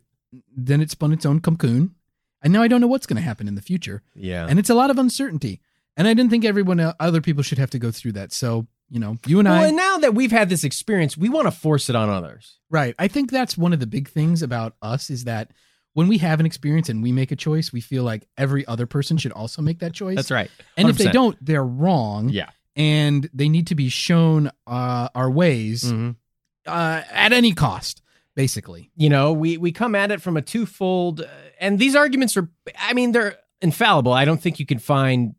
then 0.55 0.81
it 0.81 0.91
spun 0.91 1.13
its 1.13 1.25
own 1.25 1.39
cocoon, 1.39 1.95
and 2.41 2.51
now 2.53 2.61
I 2.61 2.67
don't 2.67 2.81
know 2.81 2.87
what's 2.87 3.05
going 3.05 3.17
to 3.17 3.23
happen 3.23 3.47
in 3.47 3.55
the 3.55 3.61
future. 3.61 4.01
Yeah. 4.15 4.45
and 4.49 4.59
it's 4.59 4.69
a 4.69 4.75
lot 4.75 4.89
of 4.89 4.97
uncertainty. 4.97 5.61
And 5.97 6.07
I 6.09 6.13
didn't 6.13 6.29
think 6.29 6.43
everyone, 6.43 6.79
el- 6.81 6.95
other 6.99 7.21
people, 7.21 7.41
should 7.41 7.57
have 7.57 7.69
to 7.71 7.79
go 7.79 7.89
through 7.89 8.11
that. 8.13 8.33
So 8.33 8.67
you 8.89 8.99
know, 8.99 9.17
you 9.25 9.39
and 9.39 9.47
well, 9.47 9.63
I, 9.63 9.67
and 9.67 9.75
now 9.77 9.97
that 9.97 10.13
we've 10.13 10.31
had 10.31 10.47
this 10.49 10.63
experience, 10.63 11.17
we 11.17 11.27
want 11.29 11.47
to 11.47 11.51
force 11.51 11.89
it 11.89 11.95
on 11.95 12.07
others. 12.09 12.59
right? 12.69 12.93
I 12.99 13.07
think 13.07 13.31
that's 13.31 13.57
one 13.57 13.73
of 13.73 13.79
the 13.79 13.87
big 13.87 14.07
things 14.09 14.43
about 14.43 14.75
us 14.81 15.09
is 15.09 15.23
that 15.23 15.49
when 15.93 16.07
we 16.07 16.19
have 16.19 16.39
an 16.39 16.45
experience 16.45 16.87
and 16.89 17.01
we 17.01 17.11
make 17.11 17.31
a 17.31 17.35
choice, 17.35 17.73
we 17.73 17.81
feel 17.81 18.03
like 18.03 18.27
every 18.37 18.63
other 18.67 18.85
person 18.85 19.17
should 19.17 19.31
also 19.31 19.61
make 19.63 19.79
that 19.79 19.93
choice. 19.93 20.17
That's 20.17 20.29
right. 20.29 20.51
And 20.77 20.87
if 20.89 20.97
they 20.99 21.05
don't, 21.09 21.35
they're 21.43 21.63
wrong. 21.65 22.29
Yeah. 22.29 22.49
And 22.75 23.27
they 23.33 23.47
need 23.49 23.67
to 23.67 23.75
be 23.75 23.87
shown 23.89 24.51
uh, 24.67 25.09
our 25.15 25.31
ways 25.31 25.85
Mhm. 25.85 26.17
Uh, 26.65 27.03
at 27.11 27.31
any 27.33 27.53
cost, 27.53 28.01
basically. 28.35 28.91
You 28.95 29.09
know, 29.09 29.33
we 29.33 29.57
we 29.57 29.71
come 29.71 29.95
at 29.95 30.11
it 30.11 30.21
from 30.21 30.37
a 30.37 30.41
twofold, 30.41 31.21
uh, 31.21 31.25
and 31.59 31.79
these 31.79 31.95
arguments 31.95 32.35
are. 32.37 32.49
I 32.79 32.93
mean, 32.93 33.11
they're 33.11 33.37
infallible. 33.61 34.13
I 34.13 34.25
don't 34.25 34.41
think 34.41 34.59
you 34.59 34.65
can 34.65 34.79
find. 34.79 35.35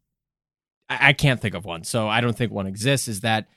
I, 0.88 1.09
I 1.09 1.12
can't 1.12 1.40
think 1.40 1.54
of 1.54 1.64
one, 1.64 1.85
so 1.85 2.09
I 2.09 2.21
don't 2.21 2.37
think 2.37 2.52
one 2.52 2.66
exists. 2.66 3.09
Is 3.09 3.21
that, 3.21 3.49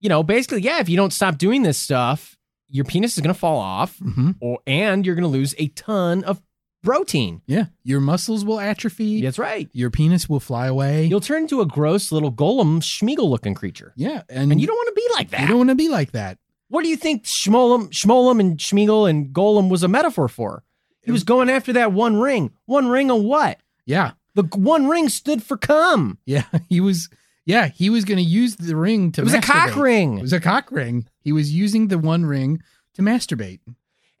you 0.00 0.08
know, 0.08 0.22
basically, 0.22 0.62
yeah. 0.62 0.80
If 0.80 0.88
you 0.88 0.96
don't 0.96 1.12
stop 1.12 1.38
doing 1.38 1.62
this 1.62 1.78
stuff, 1.78 2.36
your 2.68 2.84
penis 2.84 3.14
is 3.16 3.20
going 3.22 3.34
to 3.34 3.38
fall 3.40 3.58
off, 3.58 3.98
Mm-hmm. 3.98 4.32
or 4.40 4.58
and 4.66 5.04
you're 5.06 5.14
going 5.14 5.22
to 5.22 5.28
lose 5.28 5.54
a 5.58 5.68
ton 5.68 6.24
of 6.24 6.42
protein. 6.82 7.40
Yeah. 7.46 7.66
Your 7.82 8.00
muscles 8.00 8.44
will 8.44 8.60
atrophy. 8.60 9.22
That's 9.22 9.38
right. 9.38 9.70
Your 9.72 9.90
penis 9.90 10.28
will 10.28 10.40
fly 10.40 10.66
away. 10.66 11.06
You'll 11.06 11.20
turn 11.22 11.42
into 11.44 11.62
a 11.62 11.66
gross 11.66 12.12
little 12.12 12.30
Gollum 12.30 12.80
schmiegel 12.82 13.30
looking 13.30 13.54
creature, 13.54 13.94
yeah. 13.96 14.22
And, 14.28 14.52
and 14.52 14.60
you 14.60 14.66
don't 14.66 14.76
want 14.76 14.88
to 14.88 14.94
be 14.94 15.08
like 15.14 15.30
that. 15.30 15.40
you 15.40 15.46
don't 15.48 15.56
want 15.56 15.70
to 15.70 15.74
be 15.74 15.88
like 15.88 16.12
that. 16.12 16.38
What 16.68 16.82
do 16.82 16.88
you 16.88 16.96
think 16.96 17.24
Schmolem, 17.24 17.90
Schmolem 17.90 18.40
and 18.40 18.58
Schmiegel 18.58 19.08
and 19.08 19.28
Gollum 19.34 19.68
was 19.70 19.82
a 19.82 19.88
metaphor 19.88 20.28
for? 20.28 20.62
He 21.02 21.12
was 21.12 21.22
going 21.24 21.50
after 21.50 21.72
that 21.74 21.92
one 21.92 22.16
ring. 22.18 22.52
One 22.64 22.88
ring 22.88 23.10
of 23.10 23.22
what? 23.22 23.58
Yeah. 23.84 24.12
The 24.34 24.44
one 24.54 24.88
ring 24.88 25.08
stood 25.10 25.42
for 25.42 25.56
cum. 25.56 26.18
Yeah. 26.26 26.44
He 26.68 26.80
was, 26.80 27.08
yeah, 27.46 27.68
he 27.68 27.90
was 27.90 28.04
going 28.06 28.16
to 28.16 28.24
use 28.24 28.56
the 28.56 28.74
ring 28.74 29.12
to 29.12 29.20
It 29.20 29.24
was 29.24 29.34
a 29.34 29.40
cock 29.40 29.76
ring. 29.76 30.18
It 30.18 30.22
was 30.22 30.32
a 30.32 30.40
cock 30.40 30.72
ring. 30.72 31.06
He 31.20 31.30
was 31.32 31.52
using 31.54 31.88
the 31.88 31.98
one 31.98 32.24
ring 32.24 32.62
to 32.94 33.02
masturbate. 33.02 33.60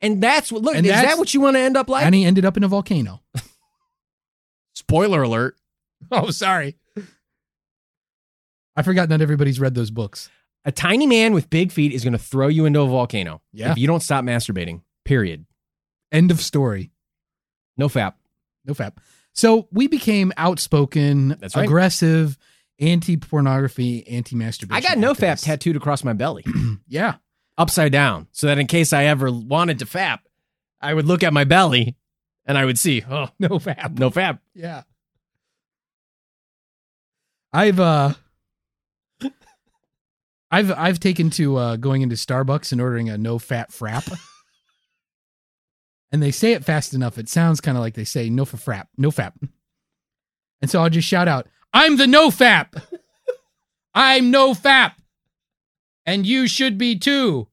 and 0.02 0.22
that's 0.22 0.52
what, 0.52 0.60
look, 0.62 0.76
And 0.76 0.84
is 0.84 0.92
that 0.92 1.16
what 1.18 1.32
you 1.32 1.40
want 1.40 1.56
to 1.56 1.60
end 1.60 1.76
up 1.76 1.88
like? 1.88 2.04
and 2.04 2.14
he 2.14 2.24
ended 2.24 2.44
up 2.44 2.56
in 2.58 2.62
a 2.64 2.68
volcano. 2.68 3.22
Spoiler 4.74 5.22
alert. 5.22 5.56
Oh, 6.12 6.30
sorry. 6.30 6.76
I 8.76 8.82
forgot 8.82 9.08
not 9.08 9.22
everybody's 9.22 9.58
read 9.60 9.74
those 9.74 9.90
books. 9.90 10.28
A 10.64 10.72
tiny 10.72 11.06
man 11.06 11.34
with 11.34 11.50
big 11.50 11.72
feet 11.72 11.92
is 11.92 12.02
going 12.04 12.12
to 12.14 12.18
throw 12.18 12.48
you 12.48 12.64
into 12.64 12.80
a 12.80 12.86
volcano. 12.86 13.42
Yeah. 13.52 13.72
If 13.72 13.78
you 13.78 13.86
don't 13.86 14.00
stop 14.00 14.24
masturbating, 14.24 14.80
period. 15.04 15.44
End 16.10 16.30
of 16.30 16.40
story. 16.40 16.90
No 17.76 17.88
fap. 17.88 18.14
No 18.64 18.72
fap. 18.74 18.96
So 19.34 19.68
we 19.72 19.88
became 19.88 20.32
outspoken, 20.36 21.36
That's 21.40 21.56
right. 21.56 21.64
aggressive, 21.64 22.38
anti 22.78 23.16
pornography, 23.16 24.06
anti 24.08 24.36
masturbation. 24.36 24.76
I 24.84 24.88
got 24.88 24.96
no 24.98 25.12
fap 25.12 25.42
tattooed 25.42 25.76
across 25.76 26.02
my 26.04 26.12
belly, 26.12 26.44
Yeah. 26.88 27.16
upside 27.58 27.92
down, 27.92 28.28
so 28.32 28.46
that 28.46 28.58
in 28.58 28.66
case 28.66 28.92
I 28.92 29.04
ever 29.04 29.30
wanted 29.30 29.80
to 29.80 29.86
fap, 29.86 30.20
I 30.80 30.94
would 30.94 31.06
look 31.06 31.22
at 31.22 31.32
my 31.32 31.44
belly 31.44 31.96
and 32.46 32.56
I 32.56 32.64
would 32.64 32.78
see, 32.78 33.02
oh, 33.10 33.28
No 33.38 33.58
fap. 33.58 33.98
no 33.98 34.10
fap. 34.10 34.38
Yeah. 34.54 34.82
I've 37.52 37.78
uh 37.80 38.14
I've 40.54 40.70
I've 40.70 41.00
taken 41.00 41.30
to 41.30 41.56
uh 41.56 41.76
going 41.76 42.02
into 42.02 42.14
Starbucks 42.14 42.70
and 42.70 42.80
ordering 42.80 43.08
a 43.08 43.18
no 43.18 43.38
fat 43.38 43.70
frap. 43.70 44.10
and 46.12 46.22
they 46.22 46.30
say 46.30 46.52
it 46.52 46.64
fast 46.64 46.94
enough, 46.94 47.18
it 47.18 47.28
sounds 47.28 47.60
kind 47.60 47.76
of 47.76 47.82
like 47.82 47.94
they 47.94 48.04
say 48.04 48.30
no 48.30 48.44
for 48.44 48.56
frap, 48.56 48.86
no 48.96 49.10
fap. 49.10 49.32
And 50.62 50.70
so 50.70 50.80
I'll 50.80 50.90
just 50.90 51.08
shout 51.08 51.26
out, 51.26 51.48
I'm 51.72 51.96
the 51.96 52.06
no 52.06 52.30
fap. 52.30 52.80
I'm 53.94 54.30
no 54.30 54.54
fap. 54.54 54.92
And 56.06 56.24
you 56.24 56.46
should 56.46 56.78
be 56.78 56.98
too. 56.98 57.48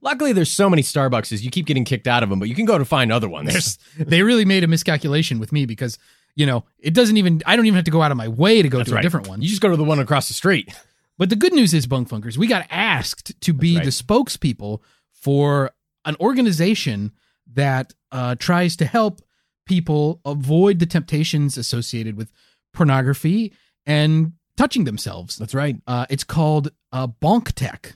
Luckily, 0.00 0.32
there's 0.32 0.50
so 0.50 0.68
many 0.68 0.82
Starbuckses, 0.82 1.42
you 1.42 1.50
keep 1.50 1.66
getting 1.66 1.84
kicked 1.84 2.06
out 2.06 2.22
of 2.22 2.28
them, 2.28 2.38
but 2.38 2.48
you 2.48 2.54
can 2.54 2.66
go 2.66 2.76
to 2.76 2.84
find 2.84 3.10
other 3.10 3.28
ones. 3.28 3.50
There's, 3.50 3.78
they 3.96 4.22
really 4.22 4.44
made 4.44 4.62
a 4.62 4.66
miscalculation 4.66 5.38
with 5.38 5.50
me 5.52 5.64
because, 5.64 5.98
you 6.36 6.46
know, 6.46 6.64
it 6.78 6.94
doesn't 6.94 7.16
even, 7.16 7.42
I 7.46 7.56
don't 7.56 7.66
even 7.66 7.76
have 7.76 7.84
to 7.84 7.90
go 7.90 8.02
out 8.02 8.10
of 8.10 8.16
my 8.16 8.28
way 8.28 8.62
to 8.62 8.68
go 8.68 8.78
That's 8.78 8.90
to 8.90 8.94
right. 8.96 9.00
a 9.00 9.02
different 9.02 9.28
one. 9.28 9.42
You 9.42 9.48
just 9.48 9.62
go 9.62 9.68
to 9.68 9.76
the 9.76 9.84
one 9.84 9.98
across 9.98 10.28
the 10.28 10.34
street. 10.34 10.72
But 11.16 11.30
the 11.30 11.36
good 11.36 11.52
news 11.52 11.72
is, 11.72 11.86
Bunk 11.86 12.08
Funkers, 12.08 12.36
we 12.36 12.48
got 12.48 12.66
asked 12.70 13.40
to 13.42 13.52
be 13.52 13.76
right. 13.76 13.84
the 13.84 13.92
spokespeople 13.92 14.80
for 15.12 15.70
an 16.04 16.16
organization 16.18 17.12
that 17.52 17.94
uh, 18.10 18.34
tries 18.34 18.74
to 18.78 18.84
help 18.84 19.22
people 19.64 20.20
avoid 20.24 20.80
the 20.80 20.86
temptations 20.86 21.56
associated 21.56 22.16
with 22.16 22.32
pornography 22.72 23.52
and 23.86 24.32
touching 24.56 24.84
themselves. 24.84 25.36
That's 25.36 25.54
right. 25.54 25.76
Uh, 25.86 26.06
it's 26.10 26.24
called 26.24 26.70
uh, 26.92 27.06
Bonk 27.06 27.52
Tech. 27.52 27.94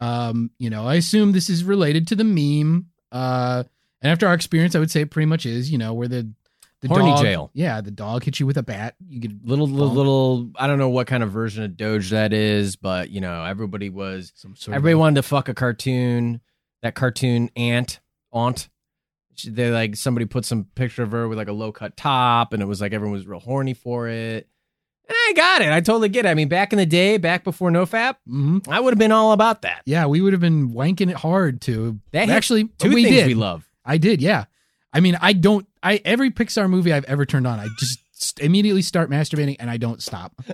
Um, 0.00 0.50
you 0.58 0.70
know, 0.70 0.86
I 0.86 0.94
assume 0.94 1.32
this 1.32 1.50
is 1.50 1.64
related 1.64 2.08
to 2.08 2.16
the 2.16 2.24
meme. 2.24 2.90
Uh, 3.10 3.64
and 4.02 4.12
after 4.12 4.26
our 4.26 4.34
experience, 4.34 4.74
I 4.74 4.78
would 4.78 4.90
say 4.90 5.02
it 5.02 5.10
pretty 5.10 5.26
much 5.26 5.46
is. 5.46 5.70
You 5.70 5.78
know, 5.78 5.94
where 5.94 6.08
the 6.08 6.32
the 6.88 6.94
Horny 6.94 7.10
dog, 7.12 7.22
jail. 7.22 7.50
Yeah, 7.54 7.80
the 7.80 7.90
dog 7.90 8.24
hits 8.24 8.38
you 8.40 8.46
with 8.46 8.56
a 8.58 8.62
bat. 8.62 8.94
You 9.08 9.20
get 9.20 9.32
Little, 9.44 9.66
little, 9.66 9.92
little, 9.92 10.50
I 10.56 10.66
don't 10.66 10.78
know 10.78 10.90
what 10.90 11.06
kind 11.06 11.22
of 11.22 11.30
version 11.30 11.64
of 11.64 11.76
Doge 11.76 12.10
that 12.10 12.32
is, 12.32 12.76
but, 12.76 13.10
you 13.10 13.20
know, 13.20 13.44
everybody 13.44 13.88
was, 13.90 14.32
some 14.36 14.54
sort 14.54 14.74
everybody 14.74 14.92
of 14.92 14.98
wanted 15.00 15.14
to 15.16 15.22
fuck 15.22 15.48
a 15.48 15.54
cartoon, 15.54 16.40
that 16.82 16.94
cartoon 16.94 17.50
aunt, 17.56 18.00
aunt. 18.32 18.68
They 19.46 19.70
like, 19.70 19.96
somebody 19.96 20.26
put 20.26 20.44
some 20.44 20.64
picture 20.74 21.02
of 21.02 21.10
her 21.12 21.26
with 21.26 21.38
like 21.38 21.48
a 21.48 21.52
low 21.52 21.72
cut 21.72 21.96
top, 21.96 22.52
and 22.52 22.62
it 22.62 22.66
was 22.66 22.80
like 22.80 22.92
everyone 22.92 23.16
was 23.16 23.26
real 23.26 23.40
horny 23.40 23.74
for 23.74 24.06
it. 24.08 24.46
And 25.08 25.16
I 25.28 25.32
got 25.34 25.60
it. 25.62 25.70
I 25.70 25.80
totally 25.80 26.08
get 26.08 26.24
it. 26.24 26.28
I 26.28 26.34
mean, 26.34 26.48
back 26.48 26.72
in 26.72 26.78
the 26.78 26.86
day, 26.86 27.16
back 27.18 27.44
before 27.44 27.70
NoFap, 27.70 28.16
Mhm. 28.28 28.68
I 28.68 28.78
would 28.80 28.92
have 28.92 28.98
been 28.98 29.12
all 29.12 29.32
about 29.32 29.62
that. 29.62 29.82
Yeah, 29.86 30.06
we 30.06 30.20
would 30.20 30.32
have 30.32 30.40
been 30.40 30.70
wanking 30.72 31.10
it 31.10 31.16
hard 31.16 31.60
to 31.62 31.98
That 32.12 32.28
actually 32.30 32.64
Two 32.78 32.90
we 32.94 33.02
things 33.04 33.16
did. 33.16 33.26
we 33.26 33.34
love. 33.34 33.68
I 33.84 33.98
did, 33.98 34.22
yeah. 34.22 34.44
I 34.92 35.00
mean, 35.00 35.18
I 35.20 35.32
don't. 35.32 35.66
I 35.84 36.00
every 36.04 36.30
Pixar 36.30 36.68
movie 36.68 36.92
I've 36.92 37.04
ever 37.04 37.24
turned 37.24 37.46
on, 37.46 37.60
I 37.60 37.68
just 37.78 38.40
immediately 38.40 38.82
start 38.82 39.10
masturbating 39.10 39.56
and 39.60 39.70
I 39.70 39.76
don't 39.76 40.02
stop. 40.02 40.32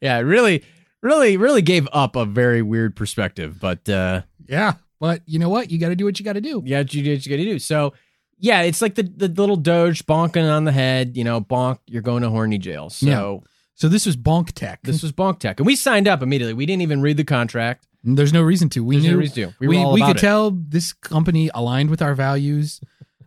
Yeah, 0.00 0.20
really, 0.20 0.64
really, 1.02 1.36
really 1.36 1.62
gave 1.62 1.88
up 1.92 2.16
a 2.16 2.24
very 2.24 2.62
weird 2.62 2.96
perspective. 2.96 3.58
But 3.60 3.88
uh 3.88 4.22
Yeah, 4.48 4.74
but 5.00 5.22
you 5.26 5.38
know 5.38 5.48
what? 5.48 5.70
You 5.70 5.78
got 5.78 5.88
to 5.88 5.96
do 5.96 6.04
what 6.04 6.18
you 6.18 6.24
got 6.24 6.34
to 6.34 6.40
do. 6.40 6.62
yeah, 6.64 6.80
you 6.80 7.02
did 7.02 7.18
what 7.18 7.26
you 7.26 7.30
got 7.30 7.36
to 7.36 7.44
do. 7.44 7.58
So 7.58 7.92
yeah, 8.38 8.62
it's 8.62 8.80
like 8.82 8.94
the 8.94 9.02
the 9.02 9.28
little 9.28 9.56
Doge 9.56 10.06
bonking 10.06 10.50
on 10.50 10.64
the 10.64 10.72
head. 10.72 11.16
You 11.16 11.24
know, 11.24 11.40
bonk, 11.40 11.78
you're 11.86 12.02
going 12.02 12.22
to 12.22 12.30
horny 12.30 12.58
jail. 12.58 12.90
So 12.90 13.42
So 13.76 13.88
this 13.88 14.04
was 14.06 14.16
Bonk 14.16 14.52
Tech. 14.52 14.80
this 14.82 15.02
was 15.02 15.12
bonk 15.12 15.38
tech, 15.38 15.60
and 15.60 15.66
we 15.66 15.76
signed 15.76 16.08
up 16.08 16.22
immediately. 16.22 16.54
We 16.54 16.66
didn't 16.66 16.82
even 16.82 17.00
read 17.02 17.16
the 17.18 17.24
contract. 17.24 17.86
There's 18.02 18.32
no 18.32 18.42
reason 18.42 18.68
to. 18.70 18.82
We 18.84 18.96
There's 18.96 19.04
no 19.04 19.10
knew 19.12 19.18
reason 19.18 19.50
to. 19.50 19.54
We 19.60 19.68
we 19.68 19.84
we 19.92 20.00
could 20.02 20.16
it. 20.16 20.20
tell 20.20 20.50
this 20.50 20.92
company 20.92 21.50
aligned 21.54 21.90
with 21.90 22.00
our 22.02 22.14
values, 22.14 22.80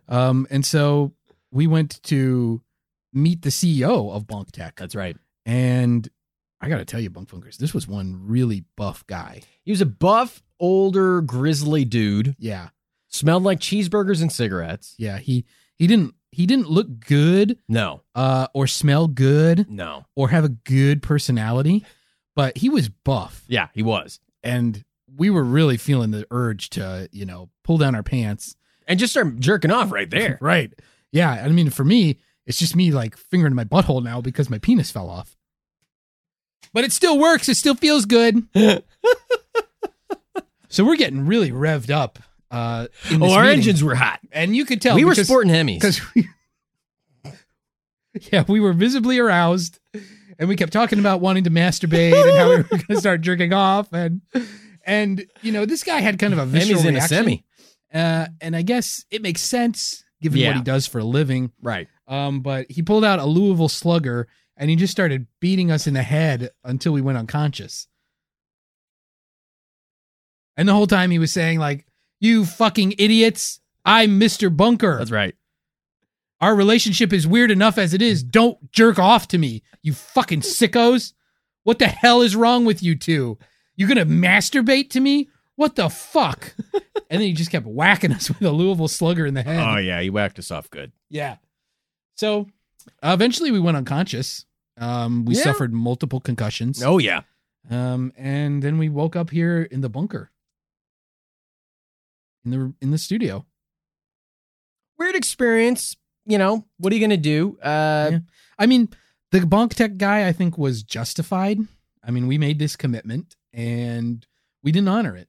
um, 0.08 0.46
and 0.50 0.64
so 0.66 1.12
we 1.52 1.66
went 1.66 2.02
to 2.04 2.62
meet 3.12 3.42
the 3.42 3.50
CEO 3.50 4.12
of 4.14 4.26
Bonk 4.26 4.50
Tech, 4.52 4.76
That's 4.76 4.94
right. 4.94 5.16
and 5.46 6.08
I 6.60 6.68
got 6.68 6.78
to 6.78 6.84
tell 6.84 7.00
you, 7.00 7.10
Bunk 7.10 7.28
Funkers, 7.28 7.56
this 7.56 7.72
was 7.74 7.88
one 7.88 8.16
really 8.26 8.64
buff 8.76 9.04
guy. 9.06 9.40
He 9.64 9.70
was 9.72 9.80
a 9.80 9.86
buff, 9.86 10.42
older, 10.60 11.20
grizzly 11.22 11.84
dude. 11.84 12.36
Yeah, 12.38 12.68
Smelled 13.08 13.42
like 13.44 13.58
cheeseburgers 13.60 14.20
and 14.22 14.30
cigarettes. 14.32 14.94
yeah. 14.98 15.18
He 15.18 15.44
he 15.76 15.86
didn't 15.86 16.14
he 16.32 16.46
didn't 16.46 16.70
look 16.70 17.00
good, 17.00 17.58
No, 17.68 18.02
uh, 18.14 18.46
or 18.54 18.66
smell 18.66 19.08
good, 19.08 19.68
no. 19.70 20.04
or 20.14 20.28
have 20.30 20.44
a 20.44 20.48
good 20.50 21.02
personality, 21.02 21.84
but 22.36 22.56
he 22.58 22.68
was 22.68 22.88
buff, 22.88 23.44
Yeah, 23.48 23.68
he 23.74 23.82
was. 23.82 24.20
and 24.42 24.84
we 25.16 25.28
were 25.28 25.42
really 25.44 25.76
feeling 25.76 26.12
the 26.12 26.24
urge 26.30 26.70
to 26.70 27.08
you 27.12 27.26
know 27.26 27.50
pull 27.64 27.78
down 27.78 27.94
our 27.94 28.02
pants. 28.04 28.56
And 28.86 28.98
just 28.98 29.12
start 29.12 29.38
jerking 29.40 29.70
off 29.70 29.90
right 29.92 30.08
there. 30.08 30.38
Right. 30.42 30.72
Yeah. 31.12 31.30
I 31.30 31.48
mean, 31.48 31.70
for 31.70 31.84
me, 31.84 32.18
it's 32.46 32.58
just 32.58 32.74
me 32.76 32.90
like 32.92 33.16
fingering 33.16 33.54
my 33.54 33.64
butthole 33.64 34.02
now 34.02 34.20
because 34.20 34.48
my 34.50 34.58
penis 34.58 34.90
fell 34.90 35.08
off. 35.10 35.36
But 36.72 36.84
it 36.84 36.92
still 36.92 37.18
works. 37.18 37.48
It 37.48 37.56
still 37.56 37.74
feels 37.74 38.04
good. 38.04 38.46
so 40.68 40.84
we're 40.84 40.96
getting 40.96 41.26
really 41.26 41.50
revved 41.50 41.90
up. 41.90 42.18
Uh, 42.50 42.88
oh, 43.12 43.32
our 43.32 43.42
meeting. 43.44 43.58
engines 43.58 43.84
were 43.84 43.94
hot. 43.94 44.20
and 44.32 44.56
you 44.56 44.64
could 44.64 44.80
tell 44.82 44.96
we 44.96 45.04
were 45.04 45.14
sporting 45.14 45.52
Hemis. 45.52 45.74
because 45.76 46.00
we, 46.14 46.28
yeah, 48.32 48.44
we 48.48 48.60
were 48.60 48.72
visibly 48.72 49.18
aroused, 49.18 49.78
and 50.38 50.48
we 50.48 50.56
kept 50.56 50.72
talking 50.72 50.98
about 50.98 51.20
wanting 51.20 51.44
to 51.44 51.50
masturbate 51.50 52.12
and 52.12 52.38
how 52.38 52.48
we 52.50 52.56
were 52.56 52.62
going 52.70 52.82
to 52.88 52.96
start 52.98 53.20
jerking 53.20 53.52
off, 53.52 53.92
and 53.92 54.20
and 54.84 55.24
you 55.42 55.52
know 55.52 55.64
this 55.64 55.84
guy 55.84 56.00
had 56.00 56.18
kind 56.18 56.32
of 56.32 56.38
a 56.38 56.46
visceral 56.46 56.80
Hemi's 56.80 56.86
in 56.88 56.96
a 56.96 57.00
semi. 57.02 57.44
Uh, 57.92 58.26
and 58.40 58.54
I 58.56 58.62
guess 58.62 59.04
it 59.10 59.20
makes 59.22 59.42
sense 59.42 60.04
given 60.22 60.38
Yeah. 60.38 60.48
what 60.48 60.56
he 60.56 60.62
does 60.62 60.86
for 60.86 60.98
a 61.00 61.04
living. 61.04 61.50
Right. 61.60 61.88
Um, 62.06 62.40
but 62.40 62.70
he 62.70 62.82
pulled 62.82 63.04
out 63.04 63.18
a 63.18 63.24
Louisville 63.26 63.68
Slugger 63.68 64.28
and 64.56 64.70
he 64.70 64.76
just 64.76 64.92
started 64.92 65.26
beating 65.40 65.72
us 65.72 65.86
in 65.88 65.94
the 65.94 66.02
head 66.04 66.50
until 66.62 66.92
we 66.92 67.00
went 67.00 67.18
unconscious. 67.18 67.88
And 70.56 70.68
the 70.68 70.72
whole 70.74 70.86
time 70.86 71.10
he 71.10 71.18
was 71.18 71.32
saying 71.32 71.58
like, 71.58 71.84
"You 72.20 72.44
fucking 72.44 72.94
idiots! 72.98 73.60
I'm 73.84 74.20
Mr. 74.20 74.54
Bunker. 74.54 74.98
That's 74.98 75.10
right. 75.10 75.34
Our 76.40 76.54
relationship 76.54 77.12
is 77.12 77.26
weird 77.26 77.50
enough 77.50 77.76
as 77.78 77.92
it 77.92 78.00
is. 78.00 78.22
Don't 78.22 78.70
jerk 78.72 78.98
off 78.98 79.28
to 79.28 79.38
me, 79.38 79.62
you 79.82 79.92
fucking 79.92 80.40
sickos." 80.42 81.12
What 81.62 81.78
the 81.78 81.88
hell 81.88 82.22
is 82.22 82.34
wrong 82.34 82.64
with 82.64 82.82
you 82.82 82.94
two? 82.96 83.38
You're 83.76 83.88
gonna 83.88 84.06
masturbate 84.06 84.90
to 84.90 85.00
me? 85.00 85.28
What 85.56 85.76
the 85.76 85.90
fuck? 85.90 86.54
and 86.72 86.82
then 87.10 87.20
he 87.20 87.32
just 87.34 87.50
kept 87.50 87.66
whacking 87.66 88.12
us 88.12 88.28
with 88.28 88.40
a 88.42 88.50
Louisville 88.50 88.88
slugger 88.88 89.26
in 89.26 89.34
the 89.34 89.42
head. 89.42 89.58
Oh 89.60 89.76
yeah, 89.76 90.00
he 90.00 90.08
whacked 90.08 90.38
us 90.38 90.50
off 90.50 90.70
good. 90.70 90.92
Yeah. 91.10 91.36
So 92.16 92.46
uh, 93.02 93.10
eventually 93.12 93.50
we 93.50 93.60
went 93.60 93.76
unconscious. 93.76 94.46
Um, 94.78 95.26
we 95.26 95.36
Yeah. 95.36 95.42
suffered 95.42 95.72
multiple 95.74 96.20
concussions. 96.20 96.82
Oh 96.82 96.96
yeah. 96.98 97.22
Um, 97.70 98.12
and 98.16 98.62
then 98.62 98.78
we 98.78 98.88
woke 98.88 99.14
up 99.16 99.28
here 99.30 99.62
in 99.62 99.82
the 99.82 99.90
bunker. 99.90 100.30
In 102.44 102.50
the 102.50 102.74
in 102.80 102.90
the 102.90 102.98
studio. 102.98 103.44
Weird 104.98 105.14
experience. 105.16 105.96
You 106.26 106.38
know, 106.38 106.66
what 106.78 106.92
are 106.92 106.96
you 106.96 107.00
gonna 107.02 107.16
do? 107.16 107.58
Uh 107.62 108.08
Yeah. 108.12 108.18
I 108.58 108.66
mean, 108.66 108.88
the 109.30 109.46
bunk 109.46 109.74
tech 109.74 109.96
guy 109.96 110.26
I 110.28 110.32
think 110.32 110.56
was 110.58 110.82
justified. 110.82 111.58
I 112.02 112.10
mean, 112.10 112.26
we 112.26 112.38
made 112.38 112.58
this 112.58 112.76
commitment 112.76 113.36
and 113.52 114.26
we 114.62 114.72
didn't 114.72 114.88
honor 114.88 115.16
it. 115.16 115.28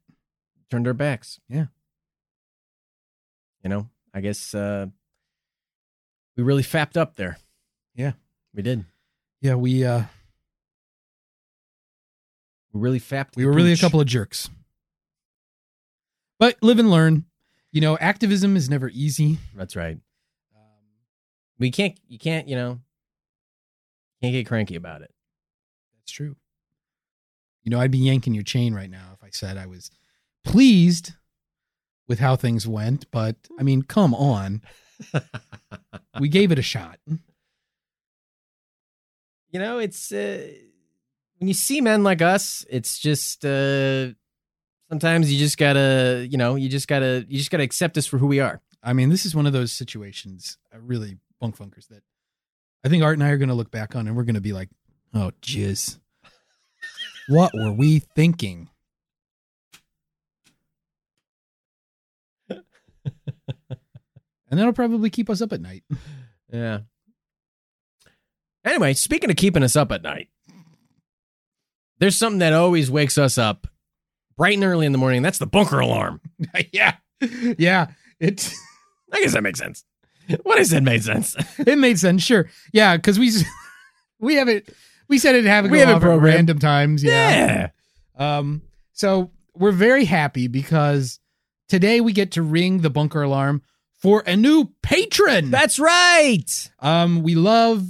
turned 0.70 0.88
our 0.88 0.94
backs. 0.94 1.40
Yeah. 1.50 1.66
You 3.64 3.70
know, 3.70 3.90
I 4.14 4.22
guess 4.22 4.54
uh 4.56 4.88
we 6.38 6.44
really 6.44 6.64
fapped 6.64 6.98
up 6.98 7.16
there. 7.16 7.38
Yeah. 7.96 8.14
We 8.54 8.62
did. 8.64 8.86
Yeah, 9.42 9.56
we 9.56 9.84
uh 9.86 10.04
We 12.74 12.80
really 12.80 13.00
fapped. 13.00 13.36
we 13.36 13.46
were 13.46 13.52
really 13.54 13.74
a 13.74 13.78
couple 13.78 14.00
of 14.00 14.08
jerks. 14.08 14.50
But 16.42 16.58
live 16.64 16.80
and 16.80 16.90
learn. 16.90 17.26
You 17.72 17.82
know, 17.82 18.00
activism 18.00 18.58
is 18.58 18.68
never 18.68 18.90
easy. 18.90 19.38
That's 19.56 19.76
right. 19.76 19.98
Um, 20.56 20.62
We 21.60 21.70
can't 21.70 21.96
you 22.08 22.18
can't, 22.18 22.48
you 22.48 22.56
know, 22.56 22.80
can't 24.24 24.34
get 24.34 24.48
cranky 24.48 24.76
about 24.76 25.04
it. 25.04 25.14
That's 26.00 26.12
true. 26.12 26.36
You 27.64 27.70
know, 27.70 27.80
I'd 27.80 27.92
be 27.92 28.00
yanking 28.00 28.34
your 28.34 28.44
chain 28.44 28.74
right 28.74 28.90
now 28.90 29.12
if 29.14 29.24
I 29.24 29.30
said 29.30 29.56
I 29.56 29.68
was 29.68 29.92
pleased 30.44 31.12
with 32.08 32.18
how 32.18 32.36
things 32.36 32.68
went, 32.68 33.06
but 33.12 33.36
I 33.60 33.64
mean, 33.64 33.84
come 33.84 34.16
on. 34.16 34.64
We 36.20 36.28
gave 36.28 36.52
it 36.52 36.60
a 36.60 36.64
shot. 36.64 37.00
you 37.08 37.20
know, 39.60 39.80
it's 39.80 40.12
uh, 40.12 40.46
when 41.38 41.48
you 41.48 41.54
see 41.54 41.80
men 41.82 42.04
like 42.04 42.22
us, 42.22 42.66
it's 42.70 43.00
just 43.00 43.46
uh 43.46 44.10
sometimes 44.92 45.32
you 45.32 45.40
just 45.40 45.58
gotta, 45.58 46.28
you 46.30 46.38
know, 46.38 46.56
you 46.56 46.68
just 46.68 46.88
gotta 46.88 47.26
you 47.30 47.38
just 47.38 47.50
gotta 47.50 47.64
accept 47.64 47.98
us 47.98 48.06
for 48.06 48.18
who 48.18 48.28
we 48.28 48.42
are. 48.42 48.60
I 48.84 48.92
mean, 48.92 49.10
this 49.10 49.26
is 49.26 49.34
one 49.34 49.46
of 49.46 49.54
those 49.54 49.72
situations, 49.72 50.58
uh, 50.76 50.80
really 50.80 51.18
bunk 51.40 51.58
funkers 51.58 51.88
that 51.88 52.04
I 52.84 52.90
think 52.90 53.02
Art 53.02 53.18
and 53.18 53.24
I 53.24 53.30
are 53.30 53.38
to 53.50 53.56
look 53.56 53.72
back 53.72 53.96
on 53.96 54.08
and 54.08 54.18
we're 54.18 54.26
to 54.36 54.42
be 54.42 54.52
like, 54.52 54.70
oh, 55.14 55.32
jizz. 55.42 55.98
what 57.30 57.54
were 57.54 57.72
we 57.72 58.00
thinking? 58.00 58.70
and 62.50 62.60
that'll 64.50 64.74
probably 64.74 65.10
keep 65.10 65.30
us 65.30 65.42
up 65.42 65.54
at 65.54 65.62
night. 65.62 65.84
Yeah. 66.54 66.80
Anyway, 68.66 68.94
speaking 68.94 69.30
of 69.30 69.38
keeping 69.38 69.64
us 69.64 69.78
up 69.78 69.90
at 69.94 70.02
night, 70.04 70.28
there's 72.00 72.18
something 72.18 72.40
that 72.40 72.52
always 72.52 72.92
wakes 72.92 73.18
us 73.18 73.38
up 73.38 73.68
bright 74.42 74.56
and 74.56 74.64
early 74.64 74.88
in 74.88 74.92
the 74.92 74.98
morning. 74.98 75.22
That's 75.22 75.38
the 75.38 75.46
bunker 75.46 75.78
alarm. 75.78 76.20
yeah. 76.74 76.96
Yeah. 77.60 77.92
It 78.20 78.52
I 79.14 79.22
guess 79.22 79.34
that 79.34 79.44
makes 79.44 79.60
sense. 79.60 79.84
What 80.42 80.58
I 80.58 80.64
said 80.64 80.84
made 80.84 81.04
sense. 81.04 81.36
it 81.60 81.78
made 81.78 82.00
sense, 82.00 82.24
sure. 82.24 82.50
Yeah, 82.74 82.98
because 82.98 83.20
we 83.20 83.32
we 84.20 84.38
have 84.38 84.50
it 84.50 84.74
we 85.08 85.20
said 85.20 85.36
it 85.36 85.46
have 85.46 85.66
it 85.66 85.72
We 85.72 85.78
have 85.78 85.90
it 85.90 86.08
at 86.08 86.20
random 86.20 86.58
times. 86.58 87.04
yeah. 87.04 87.70
Um, 88.16 88.64
so 88.94 89.30
we're 89.54 89.72
very 89.74 90.06
happy 90.06 90.48
because 90.48 91.20
today 91.70 92.02
we 92.02 92.12
get 92.12 92.32
to 92.32 92.42
ring 92.42 92.82
the 92.82 92.90
bunker 92.90 93.22
alarm 93.22 93.62
for 94.00 94.24
a 94.26 94.36
new 94.36 94.72
patron. 94.82 95.52
That's 95.52 95.78
right. 95.78 96.72
um, 96.80 97.22
we 97.22 97.36
love 97.36 97.86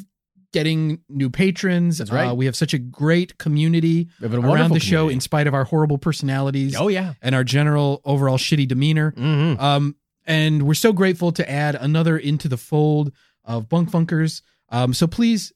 getting 0.54 1.00
new 1.10 1.30
patrons. 1.30 1.98
That's 1.98 2.12
right. 2.12 2.28
Uh, 2.30 2.34
we 2.34 2.46
have 2.46 2.56
such 2.56 2.74
a 2.74 2.78
great 2.78 3.38
community 3.38 4.10
We 4.20 4.28
have 4.30 4.34
a 4.34 4.40
around 4.46 4.72
the 4.72 4.80
show, 4.80 4.98
community. 5.04 5.14
in 5.16 5.20
spite 5.22 5.48
of 5.48 5.54
our 5.54 5.64
horrible 5.64 5.98
personalities 5.98 6.76
Oh 6.76 6.88
yeah. 6.90 7.14
and 7.22 7.34
our 7.36 7.44
general 7.44 8.02
overall 8.06 8.38
shitty 8.38 8.68
demeanor. 8.68 9.12
Mm-hmm. 9.14 9.62
Um, 9.64 9.96
and 10.26 10.64
we're 10.64 10.74
so 10.74 10.94
grateful 10.94 11.32
to 11.34 11.50
add 11.50 11.76
another 11.76 12.18
into 12.18 12.48
the 12.48 12.58
fold 12.58 13.12
of 13.46 13.70
bunk 13.70 13.90
funkers. 13.92 14.42
Um, 14.70 14.94
so 14.94 15.08
please 15.08 15.52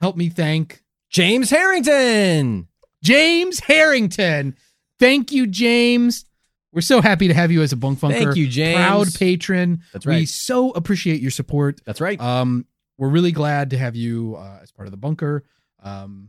help 0.00 0.16
me 0.16 0.28
thank 0.28 0.82
James 1.10 1.50
Harrington. 1.50 2.68
James 3.02 3.60
Harrington. 3.60 4.56
Thank 4.98 5.32
you, 5.32 5.46
James. 5.46 6.24
We're 6.72 6.80
so 6.80 7.02
happy 7.02 7.28
to 7.28 7.34
have 7.34 7.50
you 7.50 7.60
as 7.62 7.72
a 7.72 7.76
bunk 7.76 7.98
funker. 8.00 8.12
Thank 8.24 8.36
you, 8.36 8.46
James. 8.48 8.76
Proud 8.76 9.14
patron. 9.14 9.82
That's 9.92 10.06
right. 10.06 10.20
We 10.20 10.26
so 10.26 10.70
appreciate 10.70 11.20
your 11.20 11.30
support. 11.30 11.80
That's 11.84 12.00
right. 12.00 12.18
Um, 12.20 12.66
we're 13.02 13.08
really 13.08 13.32
glad 13.32 13.70
to 13.70 13.78
have 13.78 13.96
you 13.96 14.36
uh, 14.36 14.60
as 14.62 14.70
part 14.70 14.86
of 14.86 14.92
the 14.92 14.96
bunker. 14.96 15.42
Um, 15.82 16.28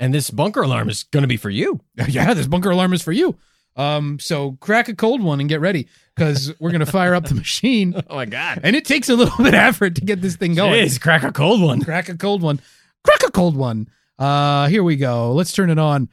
and 0.00 0.12
this 0.12 0.28
bunker 0.28 0.60
alarm 0.62 0.88
is 0.88 1.04
going 1.04 1.22
to 1.22 1.28
be 1.28 1.36
for 1.36 1.50
you. 1.50 1.78
yeah, 2.08 2.34
this 2.34 2.48
bunker 2.48 2.70
alarm 2.72 2.92
is 2.92 3.00
for 3.00 3.12
you. 3.12 3.36
Um, 3.76 4.18
so 4.18 4.58
crack 4.58 4.88
a 4.88 4.96
cold 4.96 5.22
one 5.22 5.38
and 5.38 5.48
get 5.48 5.60
ready 5.60 5.86
because 6.16 6.52
we're 6.58 6.72
gonna 6.72 6.84
fire 6.84 7.14
up 7.14 7.26
the 7.26 7.34
machine, 7.44 7.94
Oh 8.10 8.16
my 8.16 8.24
god. 8.24 8.60
and 8.64 8.74
it 8.74 8.86
takes 8.86 9.08
a 9.08 9.14
little 9.14 9.36
bit 9.36 9.48
of 9.54 9.60
effort 9.60 9.94
to 9.96 10.00
get 10.00 10.20
this 10.20 10.34
thing 10.34 10.54
going. 10.54 10.84
Jeez, 10.84 11.00
crack 11.00 11.22
a 11.22 11.30
cold 11.30 11.60
one. 11.60 11.82
Crack 11.82 12.08
a 12.08 12.16
cold 12.16 12.42
one. 12.42 12.58
Crack 13.04 13.22
a 13.22 13.30
cold 13.30 13.54
one. 13.54 13.88
Uh, 14.18 14.66
here 14.66 14.82
we 14.82 14.96
go. 14.96 15.32
Let's 15.32 15.52
turn 15.52 15.70
it 15.70 15.78
on. 15.78 16.08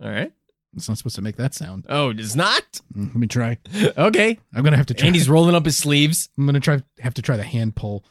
All 0.00 0.10
right. 0.10 0.32
It's 0.76 0.88
not 0.88 0.98
supposed 0.98 1.16
to 1.16 1.22
make 1.22 1.36
that 1.36 1.54
sound. 1.54 1.86
Oh, 1.88 2.10
it's 2.10 2.34
not? 2.34 2.62
Mm, 2.94 3.06
Let 3.08 3.16
me 3.16 3.26
try. 3.26 3.58
Okay. 3.96 4.38
I'm 4.54 4.62
gonna 4.62 4.76
have 4.76 4.86
to 4.86 4.94
try. 4.94 5.06
Andy's 5.06 5.28
rolling 5.28 5.54
up 5.54 5.64
his 5.64 5.76
sleeves. 5.76 6.28
I'm 6.36 6.44
gonna 6.46 6.60
try. 6.60 6.82
Have 7.00 7.14
to 7.14 7.22
try 7.22 7.36
the 7.36 7.42
hand 7.44 7.74
pull. 7.76 8.04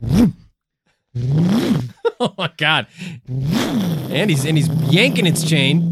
Oh 2.20 2.34
my 2.36 2.50
god. 2.56 2.86
Andy's 3.28 4.44
and 4.44 4.56
he's 4.56 4.68
yanking 4.92 5.26
its 5.26 5.48
chain. 5.48 5.82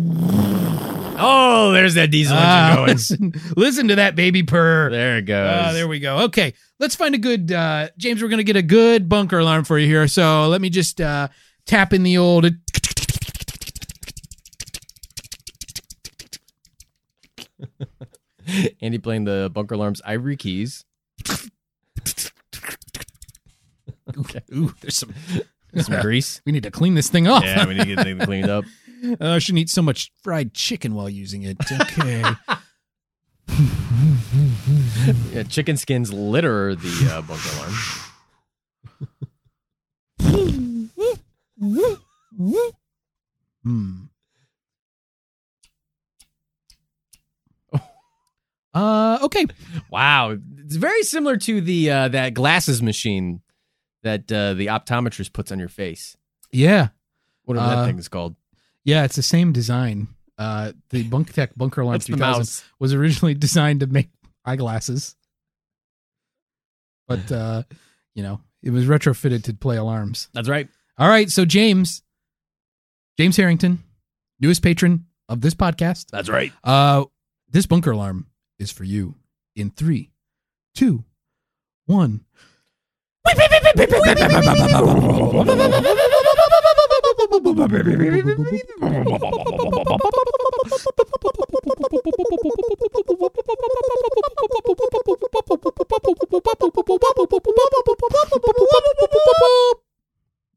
Oh, 1.19 1.71
there's 1.73 1.95
that 1.95 2.11
diesel 2.11 2.37
engine 2.37 2.49
Ah, 2.49 2.75
going. 2.77 2.89
listen, 2.89 3.33
listen 3.57 3.89
to 3.89 3.95
that 3.97 4.15
baby 4.17 4.43
purr. 4.43 4.91
There 4.91 5.19
it 5.19 5.23
goes. 5.23 5.51
Ah, 5.51 5.73
there 5.73 5.89
we 5.89 5.99
go. 6.01 6.19
Okay, 6.25 6.53
let's 6.79 6.95
find 6.95 7.15
a 7.15 7.19
good 7.19 7.51
uh, 7.53 7.89
James. 7.97 8.23
We're 8.23 8.29
gonna 8.29 8.43
get 8.43 8.57
a 8.57 8.62
good 8.62 9.09
bunker 9.09 9.39
alarm 9.39 9.65
for 9.65 9.79
you 9.79 9.87
here. 9.87 10.07
So 10.09 10.49
let 10.49 10.61
me 10.61 10.69
just 10.69 11.01
uh, 11.01 11.29
tap 11.65 11.93
in 11.93 12.03
the 12.03 12.19
old. 12.19 12.47
Andy 18.80 18.98
playing 18.98 19.24
the 19.24 19.50
bunker 19.52 19.74
alarm's 19.74 20.02
ivory 20.04 20.37
keys. 20.37 20.85
okay. 24.18 24.40
Ooh, 24.54 24.74
there's 24.80 24.96
some. 24.96 25.12
Some 25.82 26.00
grease. 26.00 26.40
We 26.44 26.52
need 26.52 26.62
to 26.62 26.70
clean 26.70 26.94
this 26.94 27.09
thing 27.09 27.26
up. 27.26 27.44
Yeah, 27.44 27.66
we 27.66 27.74
need 27.74 27.85
to 27.85 27.94
get 27.96 28.04
things 28.04 28.24
cleaned 28.24 28.50
up. 28.50 28.64
Uh, 29.20 29.32
I 29.32 29.38
shouldn't 29.38 29.59
eat 29.59 29.68
so 29.68 29.82
much 29.82 30.11
fried 30.22 30.54
chicken 30.54 30.94
while 30.94 31.09
using 31.09 31.42
it. 31.42 31.59
Okay. 31.70 32.24
Yeah, 35.32 35.42
chicken 35.44 35.76
skins 35.76 36.14
litter 36.14 36.74
the 36.74 37.11
uh, 37.12 37.20
bunker 37.20 37.50
alarm. 37.56 37.74
hmm. 43.62 43.94
Uh, 48.77 49.19
okay. 49.23 49.47
Wow, 49.91 50.37
it's 50.59 50.77
very 50.77 51.03
similar 51.03 51.37
to 51.39 51.61
the 51.61 51.91
uh, 51.91 52.09
that 52.09 52.35
glasses 52.35 52.83
machine 52.83 53.41
that 54.03 54.31
uh, 54.31 54.55
the 54.55 54.67
optometrist 54.67 55.33
puts 55.33 55.51
on 55.51 55.59
your 55.59 55.69
face. 55.69 56.17
Yeah. 56.53 56.89
Whatever 57.45 57.67
that 57.67 57.79
Uh, 57.79 57.87
thing 57.87 57.99
is 57.99 58.09
called. 58.09 58.37
Yeah, 58.85 59.05
it's 59.05 59.17
the 59.17 59.23
same 59.23 59.53
design. 59.53 60.09
Uh, 60.39 60.73
the 60.91 61.03
Bunk 61.09 61.33
Tech 61.33 61.53
Bunker 61.57 61.81
Alarm 61.81 61.95
That's 61.95 62.07
the 62.07 62.12
3000 62.12 62.39
mouse. 62.41 62.65
was 62.79 62.93
originally 62.93 63.35
designed 63.47 63.81
to 63.81 63.87
make 63.87 64.11
eyeglasses, 64.45 65.17
but 67.09 67.31
uh, 67.33 67.62
you 68.15 68.23
know 68.23 68.41
it 68.62 68.71
was 68.71 68.85
retrofitted 68.87 69.43
to 69.45 69.55
play 69.55 69.77
alarms. 69.77 70.29
That's 70.35 70.49
right. 70.49 70.69
All 70.99 71.09
right, 71.09 71.31
so 71.31 71.45
James, 71.45 72.03
James 73.19 73.37
Harrington, 73.37 73.83
newest 74.41 74.62
patron 74.62 75.07
of 75.29 75.41
this 75.41 75.55
podcast. 75.55 76.07
That's 76.11 76.29
right. 76.29 76.53
Uh, 76.65 77.05
this 77.51 77.67
bunker 77.67 77.91
alarm 77.93 78.27
is 78.59 78.71
for 78.71 78.85
you 78.85 79.16
in 79.55 79.71
three, 79.71 80.11
two, 80.75 81.05
one. 81.87 82.25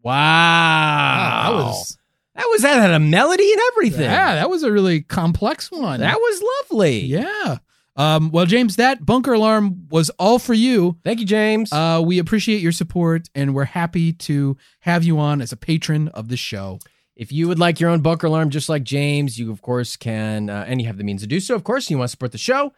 Wow. 0.01 1.43
That 1.43 1.53
was 1.53 1.97
that 2.35 2.45
was 2.49 2.61
that 2.61 2.79
had 2.79 2.91
a 2.91 2.99
melody 2.99 3.51
and 3.51 3.61
everything. 3.71 4.01
Yeah, 4.01 4.35
that 4.35 4.49
was 4.49 4.63
a 4.63 4.71
really 4.71 5.01
complex 5.01 5.71
one. 5.71 5.99
That 5.99 6.17
was 6.17 6.41
lovely. 6.69 6.99
Yeah. 7.01 7.57
Um, 7.99 8.31
well, 8.31 8.45
James, 8.45 8.77
that 8.77 9.05
bunker 9.05 9.33
alarm 9.33 9.89
was 9.89 10.09
all 10.11 10.39
for 10.39 10.53
you. 10.53 10.97
Thank 11.03 11.19
you, 11.19 11.25
James. 11.25 11.73
Uh, 11.73 12.01
we 12.03 12.17
appreciate 12.17 12.61
your 12.61 12.71
support, 12.71 13.29
and 13.35 13.53
we're 13.53 13.65
happy 13.65 14.13
to 14.13 14.55
have 14.79 15.03
you 15.03 15.19
on 15.19 15.41
as 15.41 15.51
a 15.51 15.57
patron 15.57 16.07
of 16.09 16.29
the 16.29 16.37
show. 16.37 16.79
If 17.17 17.33
you 17.33 17.49
would 17.49 17.59
like 17.59 17.81
your 17.81 17.89
own 17.89 17.99
bunker 17.99 18.27
alarm, 18.27 18.51
just 18.51 18.69
like 18.69 18.83
James, 18.83 19.37
you 19.37 19.51
of 19.51 19.61
course 19.61 19.97
can, 19.97 20.49
uh, 20.49 20.63
and 20.65 20.79
you 20.79 20.87
have 20.87 20.97
the 20.97 21.03
means 21.03 21.19
to 21.23 21.27
do 21.27 21.41
so. 21.41 21.55
Of 21.55 21.65
course, 21.65 21.89
you 21.89 21.97
want 21.97 22.07
to 22.07 22.11
support 22.11 22.31
the 22.31 22.37
show. 22.37 22.63
You 22.63 22.71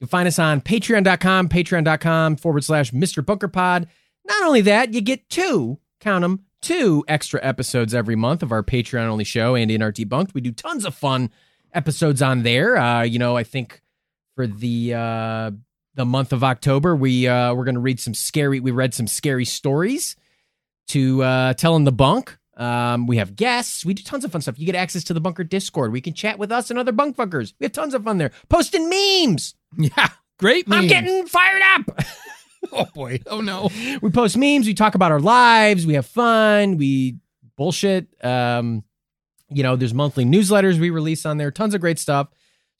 can 0.00 0.08
find 0.08 0.26
us 0.26 0.38
on 0.38 0.62
patreon.com, 0.62 1.50
patreon.com 1.50 2.36
forward 2.36 2.64
slash 2.64 2.92
Mr. 2.92 3.24
Bunker 3.24 3.48
Pod. 3.48 3.86
Not 4.26 4.42
only 4.42 4.62
that, 4.62 4.94
you 4.94 5.02
get 5.02 5.28
two, 5.28 5.80
count 6.00 6.22
them, 6.22 6.46
two 6.62 7.04
extra 7.08 7.40
episodes 7.42 7.94
every 7.94 8.16
month 8.16 8.42
of 8.42 8.52
our 8.52 8.62
Patreon 8.62 9.06
only 9.06 9.24
show, 9.24 9.54
Andy 9.54 9.74
and 9.74 9.82
Art 9.82 9.96
Debunked. 9.96 10.32
We 10.32 10.40
do 10.40 10.50
tons 10.50 10.86
of 10.86 10.94
fun 10.94 11.30
episodes 11.74 12.22
on 12.22 12.42
there. 12.42 12.78
Uh, 12.78 13.02
you 13.02 13.18
know, 13.18 13.36
I 13.36 13.44
think 13.44 13.81
for 14.34 14.46
the 14.46 14.94
uh, 14.94 15.50
the 15.94 16.04
month 16.04 16.32
of 16.32 16.42
October, 16.42 16.96
we 16.96 17.26
uh, 17.26 17.54
we're 17.54 17.64
going 17.64 17.74
to 17.74 17.80
read 17.80 18.00
some 18.00 18.14
scary. 18.14 18.60
We 18.60 18.70
read 18.70 18.94
some 18.94 19.06
scary 19.06 19.44
stories 19.44 20.16
to 20.88 21.22
uh, 21.22 21.54
tell 21.54 21.76
in 21.76 21.84
the 21.84 21.92
bunk. 21.92 22.36
Um, 22.56 23.06
we 23.06 23.16
have 23.16 23.34
guests. 23.34 23.84
We 23.84 23.94
do 23.94 24.02
tons 24.02 24.24
of 24.24 24.32
fun 24.32 24.42
stuff. 24.42 24.58
You 24.58 24.66
get 24.66 24.74
access 24.74 25.04
to 25.04 25.14
the 25.14 25.20
bunker 25.20 25.44
Discord. 25.44 25.90
We 25.92 26.00
can 26.00 26.12
chat 26.12 26.38
with 26.38 26.52
us 26.52 26.70
and 26.70 26.78
other 26.78 26.92
bunk 26.92 27.16
fuckers. 27.16 27.54
We 27.58 27.64
have 27.64 27.72
tons 27.72 27.94
of 27.94 28.04
fun 28.04 28.18
there. 28.18 28.32
Posting 28.48 28.88
memes. 28.88 29.54
Yeah, 29.78 30.10
great. 30.38 30.66
I'm 30.70 30.86
getting 30.86 31.24
fired 31.26 31.62
up. 31.62 31.98
Oh 32.72 32.86
boy. 32.94 33.20
Oh 33.26 33.40
no. 33.40 33.70
we 34.00 34.10
post 34.10 34.36
memes. 34.36 34.66
We 34.66 34.74
talk 34.74 34.94
about 34.94 35.12
our 35.12 35.20
lives. 35.20 35.84
We 35.86 35.94
have 35.94 36.06
fun. 36.06 36.76
We 36.76 37.16
bullshit. 37.56 38.06
Um, 38.24 38.84
you 39.48 39.62
know, 39.62 39.76
there's 39.76 39.92
monthly 39.92 40.24
newsletters 40.24 40.78
we 40.78 40.90
release 40.90 41.26
on 41.26 41.38
there. 41.38 41.50
Tons 41.50 41.74
of 41.74 41.80
great 41.80 41.98
stuff. 41.98 42.28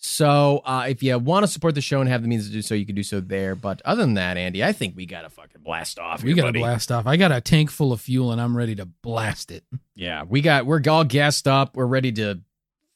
So 0.05 0.63
uh, 0.65 0.87
if 0.89 1.01
you 1.01 1.17
want 1.17 1.45
to 1.45 1.47
support 1.51 1.77
the 1.77 1.81
show 1.81 2.01
and 2.01 2.09
have 2.09 2.23
the 2.23 2.29
means 2.29 2.49
to 2.49 2.53
do 2.53 2.61
so, 2.61 2.75
you 2.75 2.85
can 2.85 2.97
do 2.97 3.05
so 3.05 3.21
there. 3.21 3.55
But 3.55 3.81
other 3.85 4.03
than 4.03 4.15
that, 4.15 4.37
Andy, 4.37 4.65
I 4.65 4.73
think 4.73 4.97
we 4.97 5.07
got 5.07 5.23
to 5.23 5.31
fucking 5.31 5.61
blast 5.63 6.01
off. 6.01 6.25
We 6.25 6.35
got 6.35 6.47
to 6.47 6.59
blast 6.59 6.91
off. 6.91 7.07
I 7.07 7.17
got 7.17 7.31
a 7.31 7.41
tank 7.41 7.71
full 7.71 7.93
of 7.93 8.01
fuel, 8.01 8.33
and 8.33 8.41
I'm 8.41 8.57
ready 8.57 8.75
to 8.75 8.85
blast 8.85 9.53
it. 9.53 9.63
Yeah, 9.95 10.25
we 10.25 10.41
got 10.41 10.67
we're 10.67 10.83
all 10.91 11.05
gassed 11.05 11.47
up. 11.47 11.77
We're 11.77 11.87
ready 11.87 12.11
to 12.13 12.41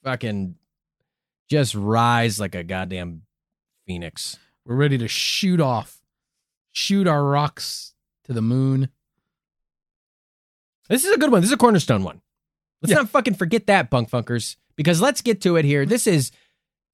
fucking 0.03 0.57
just 1.49 1.77
rise 1.77 2.41
like 2.41 2.57
a 2.57 2.65
goddamn 2.65 3.23
phoenix. 3.87 4.37
We're 4.65 4.75
ready 4.75 4.99
to 4.99 5.07
shoot 5.07 5.61
off, 5.61 6.03
shoot 6.73 7.07
our 7.07 7.23
rocks 7.23 7.95
to 8.25 8.33
the 8.33 8.43
moon. 8.43 8.89
This 10.89 11.05
is 11.05 11.13
a 11.13 11.19
good 11.19 11.31
one. 11.31 11.41
This 11.41 11.51
is 11.51 11.55
a 11.55 11.57
cornerstone 11.57 12.03
one. 12.03 12.21
Let's 12.83 12.91
Yeah. 12.91 12.97
not 12.99 13.11
fucking 13.11 13.35
forget 13.35 13.69
that, 13.69 13.91
bunk 13.91 14.11
funkers, 14.11 14.57
because 14.75 15.01
let's 15.01 15.23
get 15.23 15.41
to 15.43 15.55
it 15.55 15.65
here. 15.65 15.87
This 15.87 16.09
is 16.09 16.33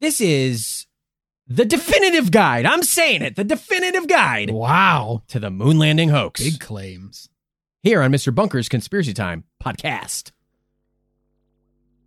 this 0.02 0.20
is 0.20 0.86
the 1.46 1.64
definitive 1.64 2.30
guide. 2.30 2.66
I'm 2.66 2.82
saying 2.82 3.22
it, 3.22 3.36
the 3.36 3.44
definitive 3.44 4.06
guide 4.08 4.50
Wow. 4.50 5.22
to 5.28 5.38
the 5.40 5.50
moon 5.50 5.78
landing 5.78 6.08
hoax. 6.10 6.42
Big 6.42 6.60
claims. 6.60 7.28
Here 7.82 8.02
on 8.02 8.12
Mr. 8.12 8.34
Bunker's 8.34 8.68
Conspiracy 8.68 9.14
Time 9.14 9.44
podcast. 9.62 10.32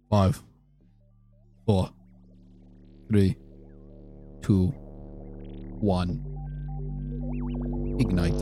Five, 0.09 0.43
four, 1.65 1.89
three, 3.09 3.35
two, 4.41 4.67
one. 5.79 6.21
Ignite. 7.99 8.35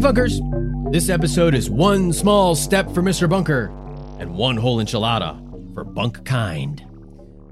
Funkers, 0.00 0.40
this 0.92 1.08
episode 1.08 1.54
is 1.54 1.68
one 1.68 2.12
small 2.12 2.54
step 2.54 2.88
for 2.94 3.02
Mr. 3.02 3.28
Bunker 3.28 3.66
and 4.20 4.36
one 4.36 4.56
whole 4.56 4.78
enchilada 4.78 5.36
for 5.74 5.82
bunk 5.82 6.24
kind. 6.24 6.84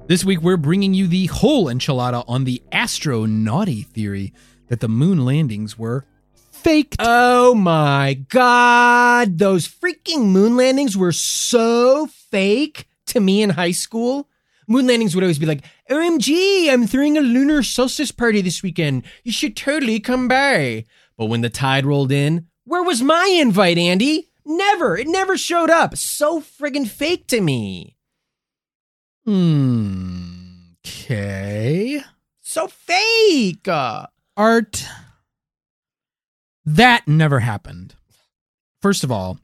This 0.07 0.25
week, 0.25 0.43
we're 0.43 0.57
bringing 0.57 0.95
you 0.95 1.09
the 1.09 1.27
whole 1.27 1.67
enchilada 1.67 2.25
on 2.29 2.45
the 2.45 2.63
astronauty 2.71 3.85
theory 3.85 4.33
that 4.69 4.79
the 4.79 4.89
moon 4.89 5.25
landings 5.25 5.77
were 5.77 6.07
faked. 6.53 6.97
Oh 7.01 7.53
my 7.55 8.15
god, 8.29 9.39
those 9.39 9.67
freaking 9.67 10.27
moon 10.27 10.57
landings 10.57 10.97
were 10.97 11.13
so 11.13 12.07
fake 12.07 12.87
to 13.07 13.19
me 13.19 13.43
in 13.43 13.51
high 13.51 13.73
school. 13.73 14.29
Moon 14.69 14.87
landings 14.87 15.17
would 15.17 15.25
always 15.25 15.39
be 15.39 15.47
like, 15.47 15.65
OMG, 15.91 16.69
I'm 16.71 16.87
throwing 16.87 17.17
a 17.17 17.21
lunar 17.21 17.63
solstice 17.65 18.13
party 18.13 18.41
this 18.41 18.63
weekend. 18.63 19.03
You 19.25 19.33
should 19.33 19.57
totally 19.57 19.99
come 19.99 20.29
by. 20.29 20.85
But 21.17 21.27
when 21.27 21.41
the 21.41 21.51
tide 21.51 21.87
rolled 21.87 22.13
in, 22.13 22.47
where 22.65 22.83
was 22.83 23.03
my 23.03 23.27
invite, 23.41 23.79
Andy? 23.79 24.31
Never. 24.45 24.97
It 24.97 25.09
never 25.09 25.37
showed 25.37 25.71
up. 25.71 25.97
So 25.97 26.41
friggin' 26.41 26.89
fake 26.89 27.27
to 27.29 27.41
me. 27.41 27.97
Hmm. 29.25 30.73
Okay. 30.87 32.03
So 32.41 32.69
fake. 32.69 33.67
Art. 34.37 34.87
That 36.65 37.09
never 37.09 37.41
happened. 37.41 37.95
First 38.83 39.03
of 39.03 39.11
all, 39.11 39.39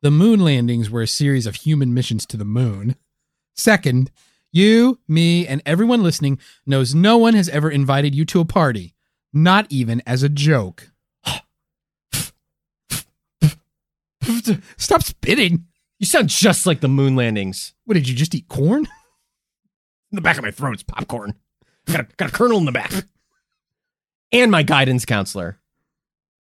the 0.00 0.10
moon 0.10 0.40
landings 0.40 0.90
were 0.90 1.02
a 1.02 1.06
series 1.06 1.46
of 1.46 1.56
human 1.56 1.92
missions 1.92 2.24
to 2.26 2.36
the 2.36 2.44
moon. 2.44 2.96
Second, 3.54 4.10
you, 4.52 4.98
me, 5.08 5.46
and 5.46 5.60
everyone 5.66 6.02
listening 6.02 6.38
knows 6.64 6.94
no 6.94 7.18
one 7.18 7.34
has 7.34 7.48
ever 7.48 7.70
invited 7.70 8.14
you 8.14 8.24
to 8.26 8.40
a 8.40 8.44
party, 8.44 8.94
not 9.32 9.66
even 9.68 10.02
as 10.06 10.22
a 10.22 10.28
joke. 10.28 10.90
Stop 14.76 15.02
spitting. 15.02 15.66
you 15.98 16.06
sound 16.06 16.28
just 16.28 16.66
like 16.66 16.80
the 16.80 16.88
moon 16.88 17.16
landings. 17.16 17.74
What 17.84 17.94
did 17.94 18.08
you 18.08 18.14
just 18.14 18.34
eat 18.34 18.48
corn? 18.48 18.86
In 20.10 20.16
the 20.16 20.20
back 20.20 20.38
of 20.38 20.44
my 20.44 20.50
throat's 20.50 20.82
popcorn. 20.82 21.34
Got 21.86 22.00
a, 22.00 22.08
got 22.16 22.28
a 22.30 22.32
kernel 22.32 22.58
in 22.58 22.64
the 22.64 22.72
back. 22.72 22.92
And 24.32 24.50
my 24.50 24.62
guidance 24.62 25.04
counselor. 25.04 25.58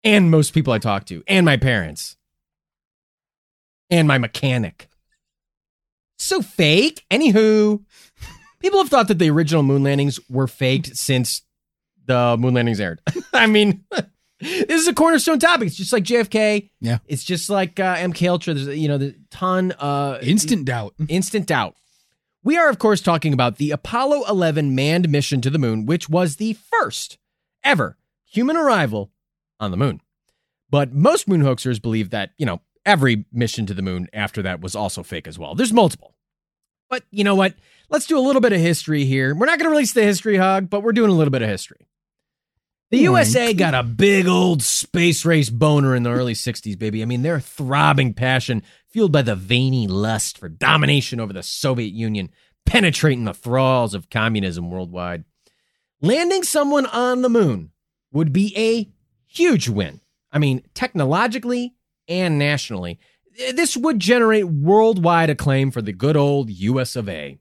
And 0.04 0.30
most 0.30 0.52
people 0.52 0.72
I 0.72 0.78
talk 0.78 1.06
to. 1.06 1.22
And 1.26 1.44
my 1.46 1.56
parents. 1.56 2.16
And 3.90 4.08
my 4.08 4.18
mechanic. 4.18 4.88
So 6.18 6.42
fake. 6.42 7.04
Anywho, 7.10 7.84
people 8.60 8.78
have 8.78 8.88
thought 8.88 9.08
that 9.08 9.18
the 9.18 9.30
original 9.30 9.62
moon 9.62 9.82
landings 9.82 10.18
were 10.28 10.46
faked 10.46 10.96
since 10.96 11.42
the 12.06 12.36
moon 12.38 12.54
landings 12.54 12.80
aired. 12.80 13.00
I 13.32 13.46
mean, 13.46 13.84
this 14.42 14.80
is 14.80 14.88
a 14.88 14.94
cornerstone 14.94 15.38
topic. 15.38 15.68
It's 15.68 15.76
just 15.76 15.92
like 15.92 16.04
JFK. 16.04 16.70
Yeah. 16.80 16.98
It's 17.06 17.24
just 17.24 17.48
like 17.48 17.78
uh, 17.78 17.96
MK 17.96 18.28
Ultra. 18.28 18.54
There's 18.54 18.78
you 18.78 18.88
know 18.88 18.98
the 18.98 19.14
ton 19.30 19.72
uh 19.72 20.18
Instant 20.22 20.64
doubt. 20.64 20.94
instant 21.08 21.46
doubt. 21.46 21.76
We 22.44 22.56
are, 22.56 22.68
of 22.68 22.80
course, 22.80 23.00
talking 23.00 23.32
about 23.32 23.56
the 23.56 23.70
Apollo 23.70 24.24
11 24.28 24.74
manned 24.74 25.08
mission 25.08 25.40
to 25.42 25.50
the 25.50 25.60
moon, 25.60 25.86
which 25.86 26.08
was 26.08 26.36
the 26.36 26.54
first 26.54 27.18
ever 27.62 27.96
human 28.24 28.56
arrival 28.56 29.12
on 29.60 29.70
the 29.70 29.76
moon. 29.76 30.00
But 30.68 30.92
most 30.92 31.28
moon 31.28 31.42
hoaxers 31.42 31.80
believe 31.80 32.10
that, 32.10 32.30
you 32.38 32.46
know, 32.46 32.60
every 32.84 33.26
mission 33.32 33.66
to 33.66 33.74
the 33.74 33.82
moon 33.82 34.08
after 34.12 34.42
that 34.42 34.60
was 34.60 34.74
also 34.74 35.04
fake 35.04 35.28
as 35.28 35.38
well. 35.38 35.54
There's 35.54 35.72
multiple. 35.72 36.16
But 36.90 37.04
you 37.12 37.22
know 37.22 37.36
what? 37.36 37.54
Let's 37.90 38.06
do 38.06 38.18
a 38.18 38.20
little 38.20 38.40
bit 38.40 38.52
of 38.52 38.60
history 38.60 39.04
here. 39.04 39.34
We're 39.34 39.46
not 39.46 39.58
going 39.58 39.68
to 39.68 39.70
release 39.70 39.92
the 39.92 40.02
history 40.02 40.36
hug, 40.36 40.68
but 40.68 40.82
we're 40.82 40.92
doing 40.92 41.10
a 41.10 41.14
little 41.14 41.30
bit 41.30 41.42
of 41.42 41.48
history. 41.48 41.86
The. 42.92 42.98
USA 42.98 43.54
got 43.54 43.74
a 43.74 43.82
big 43.82 44.26
old 44.26 44.62
space 44.62 45.24
race 45.24 45.48
boner 45.48 45.96
in 45.96 46.02
the 46.02 46.10
early 46.10 46.34
60s, 46.34 46.78
baby. 46.78 47.00
I 47.00 47.06
mean, 47.06 47.22
their 47.22 47.40
throbbing 47.40 48.12
passion, 48.12 48.62
fueled 48.90 49.12
by 49.12 49.22
the 49.22 49.34
veiny 49.34 49.86
lust 49.86 50.36
for 50.36 50.50
domination 50.50 51.18
over 51.18 51.32
the 51.32 51.42
Soviet 51.42 51.94
Union, 51.94 52.28
penetrating 52.66 53.24
the 53.24 53.32
thralls 53.32 53.94
of 53.94 54.10
communism 54.10 54.70
worldwide. 54.70 55.24
Landing 56.02 56.42
someone 56.42 56.84
on 56.84 57.22
the 57.22 57.30
moon 57.30 57.70
would 58.12 58.30
be 58.30 58.52
a 58.58 58.92
huge 59.26 59.70
win. 59.70 60.02
I 60.30 60.38
mean, 60.38 60.62
technologically 60.74 61.74
and 62.08 62.38
nationally. 62.38 63.00
This 63.54 63.74
would 63.74 64.00
generate 64.00 64.44
worldwide 64.44 65.30
acclaim 65.30 65.70
for 65.70 65.80
the 65.80 65.94
good 65.94 66.18
old 66.18 66.50
US 66.50 66.94
of 66.94 67.08
A. 67.08 67.38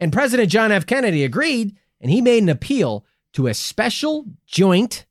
And 0.00 0.12
President 0.12 0.50
John 0.50 0.72
F. 0.72 0.86
Kennedy 0.86 1.22
agreed, 1.22 1.76
and 2.00 2.10
he 2.10 2.20
made 2.20 2.42
an 2.42 2.48
appeal 2.48 3.06
to 3.32 3.46
a 3.46 3.54
special 3.54 4.26
joint 4.46 5.06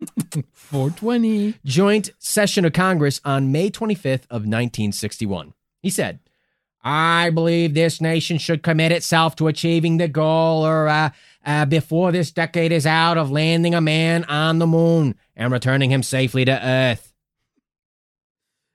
420. 0.52 1.54
joint 1.64 2.10
session 2.18 2.64
of 2.64 2.72
Congress 2.72 3.20
on 3.24 3.50
May 3.50 3.70
25th 3.70 4.24
of 4.30 4.42
1961. 4.42 5.54
He 5.82 5.90
said, 5.90 6.20
I 6.82 7.30
believe 7.30 7.74
this 7.74 8.00
nation 8.00 8.38
should 8.38 8.62
commit 8.62 8.92
itself 8.92 9.34
to 9.36 9.48
achieving 9.48 9.96
the 9.96 10.08
goal 10.08 10.64
or 10.64 10.88
uh, 10.88 11.10
uh, 11.44 11.64
before 11.66 12.12
this 12.12 12.30
decade 12.30 12.72
is 12.72 12.86
out 12.86 13.18
of 13.18 13.30
landing 13.30 13.74
a 13.74 13.80
man 13.80 14.24
on 14.24 14.58
the 14.58 14.66
moon 14.66 15.16
and 15.34 15.52
returning 15.52 15.90
him 15.90 16.02
safely 16.02 16.44
to 16.44 16.66
Earth. 16.66 17.12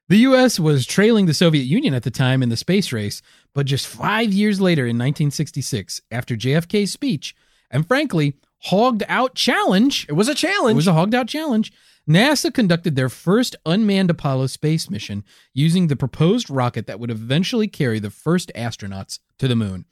The 0.10 0.18
U.S. 0.18 0.60
was 0.60 0.86
trailing 0.86 1.26
the 1.26 1.34
Soviet 1.34 1.64
Union 1.64 1.94
at 1.94 2.04
the 2.04 2.12
time 2.12 2.44
in 2.44 2.50
the 2.50 2.58
space 2.58 2.92
race, 2.92 3.22
but 3.54 3.66
just 3.66 3.88
five 3.88 4.34
years 4.34 4.60
later 4.60 4.84
in 4.84 4.98
1966, 4.98 6.02
after 6.12 6.36
JFK's 6.36 6.92
speech, 6.92 7.34
and 7.72 7.88
frankly, 7.88 8.36
hogged 8.66 9.04
out 9.08 9.36
challenge, 9.36 10.06
It 10.10 10.14
was 10.14 10.28
a 10.28 10.36
challenge. 10.36 10.74
it 10.74 10.76
was 10.76 10.88
a 10.88 10.94
hogged 10.94 11.16
out 11.16 11.28
challenge, 11.28 11.72
NASA 12.10 12.54
conducted 12.54 12.96
their 12.96 13.10
first 13.10 13.56
unmanned 13.66 14.10
Apollo 14.10 14.48
space 14.48 14.90
mission 14.90 15.24
using 15.54 15.88
the 15.88 15.96
proposed 15.96 16.50
rocket 16.50 16.86
that 16.88 17.00
would 17.00 17.10
eventually 17.12 17.68
carry 17.68 18.00
the 18.00 18.10
first 18.10 18.52
astronauts 18.56 19.20
to 19.38 19.48
the 19.48 19.56
moon. 19.56 19.86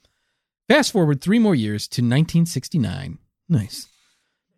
Fast 0.68 0.92
forward 0.92 1.20
three 1.20 1.38
more 1.38 1.54
years 1.54 1.88
to 1.88 2.02
1969. 2.02 3.18
Nice. 3.48 3.88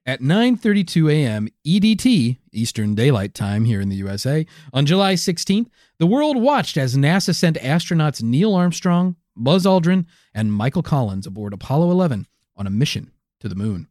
At 0.07 0.20
9:32 0.20 1.11
a.m. 1.11 1.48
EDT, 1.66 2.38
Eastern 2.53 2.94
Daylight 2.94 3.35
Time 3.35 3.64
here 3.64 3.81
in 3.81 3.88
the 3.88 3.96
USA, 3.96 4.44
on 4.72 4.85
July 4.85 5.14
16th, 5.14 5.68
the 5.98 6.07
world 6.07 6.37
watched 6.37 6.77
as 6.77 6.94
NASA 6.96 7.35
sent 7.35 7.57
astronauts 7.57 8.22
Neil 8.22 8.55
Armstrong, 8.55 9.16
Buzz 9.35 9.64
Aldrin, 9.64 10.05
and 10.35 10.53
Michael 10.53 10.83
Collins 10.83 11.27
aboard 11.27 11.53
Apollo 11.55 11.90
11 11.90 12.27
on 12.57 12.66
a 12.66 12.70
mission 12.70 13.12
to 13.40 13.48
the 13.48 13.55
moon. 13.55 13.88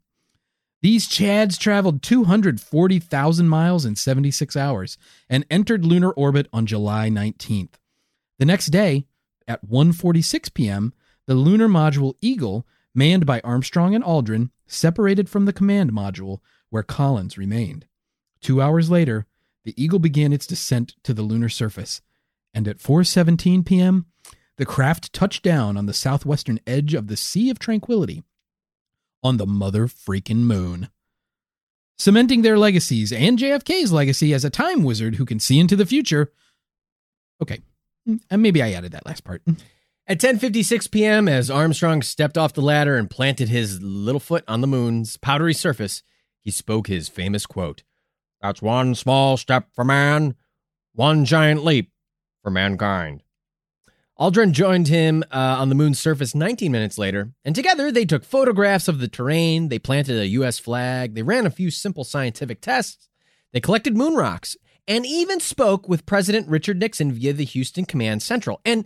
These 0.84 1.08
Chads 1.08 1.58
traveled 1.58 2.04
240,000 2.04 3.48
miles 3.48 3.86
in 3.86 3.96
76 3.96 4.58
hours 4.58 4.98
and 5.30 5.46
entered 5.50 5.86
lunar 5.86 6.12
orbit 6.12 6.50
on 6.52 6.66
July 6.66 7.10
19th. 7.10 7.76
The 8.38 8.46
next 8.46 8.66
day, 8.66 9.06
at 9.48 9.66
1:46 9.66 10.54
p.m., 10.54 10.92
the 11.26 11.36
lunar 11.36 11.70
module 11.70 12.16
Eagle, 12.20 12.68
manned 12.94 13.26
by 13.26 13.40
Armstrong 13.46 13.96
and 13.96 14.04
Aldrin, 14.04 14.50
separated 14.68 15.30
from 15.30 15.46
the 15.46 15.54
command 15.54 15.94
module 15.94 16.40
where 16.70 16.84
Collins 16.84 17.38
remained. 17.38 17.86
2 18.42 18.62
hours 18.62 18.90
later, 18.90 19.26
the 19.64 19.82
Eagle 19.82 20.00
began 20.00 20.34
its 20.34 20.46
descent 20.46 20.98
to 21.04 21.14
the 21.14 21.22
lunar 21.22 21.48
surface, 21.48 22.02
and 22.54 22.68
at 22.68 22.80
4:17 22.80 23.66
p.m., 23.66 24.08
the 24.58 24.66
craft 24.66 25.14
touched 25.14 25.44
down 25.44 25.78
on 25.78 25.86
the 25.86 25.94
southwestern 25.94 26.60
edge 26.68 26.94
of 26.94 27.08
the 27.08 27.16
Sea 27.16 27.50
of 27.50 27.58
Tranquility 27.58 28.22
on 29.24 29.38
the 29.38 29.46
mother 29.46 29.88
freaking 29.88 30.44
moon. 30.44 30.90
Cementing 31.98 32.42
their 32.42 32.58
legacies 32.58 33.12
and 33.12 33.38
JFK's 33.38 33.92
legacy 33.92 34.34
as 34.34 34.44
a 34.44 34.50
time 34.50 34.84
wizard 34.84 35.16
who 35.16 35.26
can 35.26 35.40
see 35.40 35.60
into 35.60 35.76
the 35.76 35.86
future. 35.86 36.32
Okay, 37.42 37.62
and 38.06 38.42
maybe 38.42 38.62
I 38.62 38.72
added 38.72 38.92
that 38.92 39.06
last 39.06 39.24
part. 39.24 39.44
Mm. 39.46 39.60
At 40.06 40.20
10:56 40.20 40.92
p.m., 40.92 41.30
as 41.30 41.50
Armstrong 41.50 42.02
stepped 42.02 42.38
off 42.38 42.54
the 42.54 42.62
ladder 42.62 42.98
and 42.98 43.10
planted 43.10 43.48
his 43.48 43.82
little 43.82 44.20
foot 44.20 44.44
on 44.50 44.60
the 44.60 44.68
moon's 44.68 45.16
powdery 45.16 45.54
surface, 45.54 46.04
he 46.42 46.52
spoke 46.52 46.88
his 46.88 47.08
famous 47.08 47.46
quote: 47.46 47.84
"That's 48.42 48.62
one 48.62 48.96
small 48.96 49.38
step 49.38 49.70
for 49.74 49.86
man, 49.86 50.36
one 50.94 51.24
giant 51.24 51.64
leap 51.64 51.92
for 52.42 52.52
mankind." 52.52 53.24
Aldrin 54.24 54.54
joined 54.54 54.88
him 54.88 55.22
uh, 55.34 55.58
on 55.60 55.68
the 55.68 55.76
moon's 55.76 56.00
surface 56.00 56.34
19 56.34 56.72
minutes 56.72 56.98
later, 56.98 57.34
and 57.44 57.54
together 57.54 57.92
they 57.92 58.06
took 58.06 58.24
photographs 58.24 58.88
of 58.88 59.00
the 59.00 59.10
terrain, 59.10 59.68
they 59.68 59.80
planted 59.80 60.18
a 60.18 60.28
U.S. 60.28 60.58
flag, 60.60 61.14
they 61.14 61.24
ran 61.24 61.46
a 61.46 61.50
few 61.50 61.70
simple 61.70 62.06
scientific 62.06 62.62
tests, 62.62 63.10
they 63.52 63.60
collected 63.60 63.98
moon 63.98 64.16
rocks, 64.16 64.56
and 64.88 65.06
even 65.06 65.42
spoke 65.42 65.90
with 65.90 66.06
President 66.06 66.48
Richard 66.48 66.80
Nixon 66.80 67.12
via 67.12 67.34
the 67.34 67.44
Houston 67.44 67.84
Command 67.84 68.24
Central. 68.24 68.62
And 68.64 68.86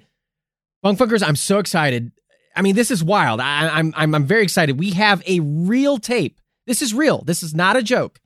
Bunkfunkers, 0.83 1.21
I'm 1.21 1.35
so 1.35 1.59
excited. 1.59 2.11
I 2.55 2.63
mean, 2.63 2.73
this 2.73 2.89
is 2.89 3.03
wild. 3.03 3.39
I, 3.39 3.69
I'm 3.69 3.93
I'm 3.95 4.15
I'm 4.15 4.25
very 4.25 4.41
excited. 4.41 4.79
We 4.79 4.89
have 4.93 5.21
a 5.27 5.39
real 5.41 5.99
tape. 5.99 6.41
This 6.65 6.81
is 6.81 6.95
real. 6.95 7.21
This 7.21 7.43
is 7.43 7.53
not 7.53 7.75
a 7.75 7.83
joke. 7.83 8.19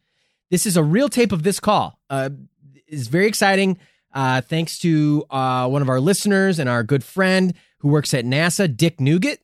This 0.50 0.65
is 0.65 0.78
a 0.78 0.84
real 0.84 1.10
tape 1.10 1.34
of 1.34 1.43
this 1.43 1.60
call. 1.60 2.00
Uh, 2.10 2.30
it's 2.88 3.08
very 3.08 3.28
exciting. 3.28 3.80
Uh, 4.13 4.41
thanks 4.41 4.78
to 4.80 5.26
uh, 5.30 5.67
one 5.67 5.82
of 5.82 5.89
our 5.89 6.00
listeners 6.00 6.60
and 6.60 6.69
our 6.69 6.84
good 6.84 7.04
friend 7.04 7.54
who 7.80 7.88
works 7.88 8.13
at 8.13 8.26
NASA, 8.26 8.76
Dick 8.76 9.00
Nugget. 9.00 9.39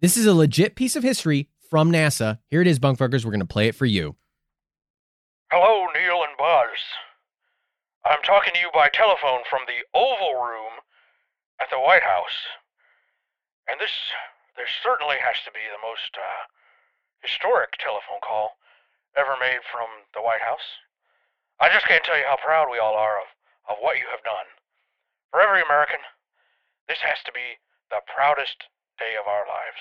This 0.00 0.16
is 0.16 0.26
a 0.26 0.34
legit 0.34 0.74
piece 0.74 0.96
of 0.96 1.02
history 1.02 1.48
from 1.68 1.92
NASA. 1.92 2.38
Here 2.48 2.60
it 2.60 2.66
is, 2.66 2.78
Bunkfuckers. 2.78 3.24
We're 3.24 3.30
going 3.30 3.40
to 3.40 3.46
play 3.46 3.68
it 3.68 3.74
for 3.74 3.86
you. 3.86 4.16
Hello, 5.52 5.86
Neil 5.94 6.22
and 6.22 6.36
Buzz. 6.38 6.78
I'm 8.04 8.22
talking 8.22 8.52
to 8.54 8.60
you 8.60 8.70
by 8.72 8.88
telephone 8.88 9.42
from 9.48 9.60
the 9.66 9.84
Oval 9.94 10.40
Room 10.40 10.80
at 11.60 11.68
the 11.70 11.78
White 11.78 12.02
House. 12.02 12.38
And 13.68 13.78
this, 13.78 13.92
this 14.56 14.70
certainly 14.82 15.16
has 15.20 15.36
to 15.44 15.52
be 15.52 15.62
the 15.68 15.84
most 15.84 16.16
uh, 16.16 16.42
historic 17.22 17.76
telephone 17.78 18.24
call 18.24 18.56
ever 19.16 19.36
made 19.38 19.60
from 19.70 19.86
the 20.14 20.22
White 20.22 20.40
House. 20.40 20.64
I 21.60 21.68
just 21.68 21.84
can't 21.84 22.02
tell 22.02 22.16
you 22.16 22.24
how 22.24 22.40
proud 22.40 22.72
we 22.72 22.80
all 22.80 22.96
are 22.96 23.20
of, 23.20 23.28
of 23.68 23.76
what 23.84 24.00
you 24.00 24.08
have 24.08 24.24
done. 24.24 24.48
For 25.30 25.44
every 25.44 25.60
American, 25.60 26.00
this 26.88 27.04
has 27.04 27.20
to 27.28 27.32
be 27.36 27.60
the 27.92 28.00
proudest 28.08 28.64
day 28.96 29.12
of 29.20 29.28
our 29.28 29.44
lives. 29.44 29.78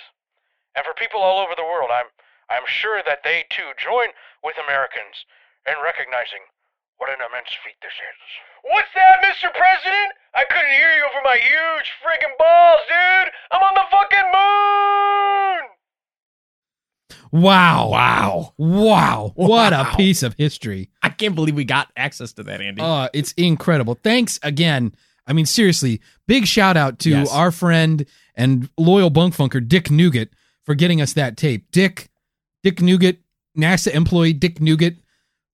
And 0.75 0.83
for 0.83 0.91
people 0.93 1.23
all 1.23 1.39
over 1.39 1.55
the 1.55 1.63
world, 1.63 1.87
I'm, 1.87 2.11
I'm 2.51 2.67
sure 2.67 2.99
that 3.07 3.23
they 3.23 3.47
too 3.47 3.71
join 3.79 4.11
with 4.43 4.59
Americans 4.59 5.23
in 5.63 5.79
recognizing 5.79 6.51
what 6.99 7.07
an 7.07 7.23
immense 7.23 7.55
feat 7.63 7.79
this 7.79 7.95
is. 7.95 8.19
What's 8.67 8.91
that, 8.99 9.23
Mr. 9.23 9.47
President? 9.47 10.11
I 10.35 10.43
couldn't 10.51 10.75
hear 10.75 10.91
you 10.99 11.07
over 11.07 11.23
my 11.23 11.39
huge 11.39 11.95
friggin' 12.03 12.35
balls, 12.35 12.83
dude! 12.91 13.31
I'm 13.55 13.63
on 13.63 13.75
the 13.79 13.87
fucking 13.87 14.29
moon! 14.35 15.78
Wow. 17.31 17.89
Wow. 17.91 18.53
Wow. 18.57 19.31
What 19.35 19.73
a 19.73 19.93
piece 19.95 20.23
of 20.23 20.33
history. 20.35 20.89
I 21.03 21.09
can't 21.09 21.35
believe 21.35 21.55
we 21.55 21.63
got 21.65 21.91
access 21.95 22.33
to 22.33 22.43
that, 22.43 22.61
Andy. 22.61 22.81
Uh, 22.81 23.09
it's 23.13 23.31
incredible. 23.33 23.95
Thanks 24.03 24.39
again. 24.43 24.93
I 25.27 25.33
mean, 25.33 25.45
seriously, 25.45 26.01
big 26.27 26.47
shout 26.47 26.75
out 26.75 26.99
to 26.99 27.11
Yes. 27.11 27.31
our 27.31 27.51
friend 27.51 28.05
and 28.35 28.69
loyal 28.77 29.09
bunk 29.09 29.35
bunkfunker, 29.35 29.67
Dick 29.67 29.91
Nugget, 29.91 30.31
for 30.63 30.73
getting 30.75 31.01
us 31.01 31.13
that 31.13 31.37
tape. 31.37 31.69
Dick, 31.71 32.09
Dick 32.63 32.81
Nugget, 32.81 33.19
NASA 33.57 33.91
employee 33.93 34.33
Dick 34.33 34.59
Nugget, 34.59 34.97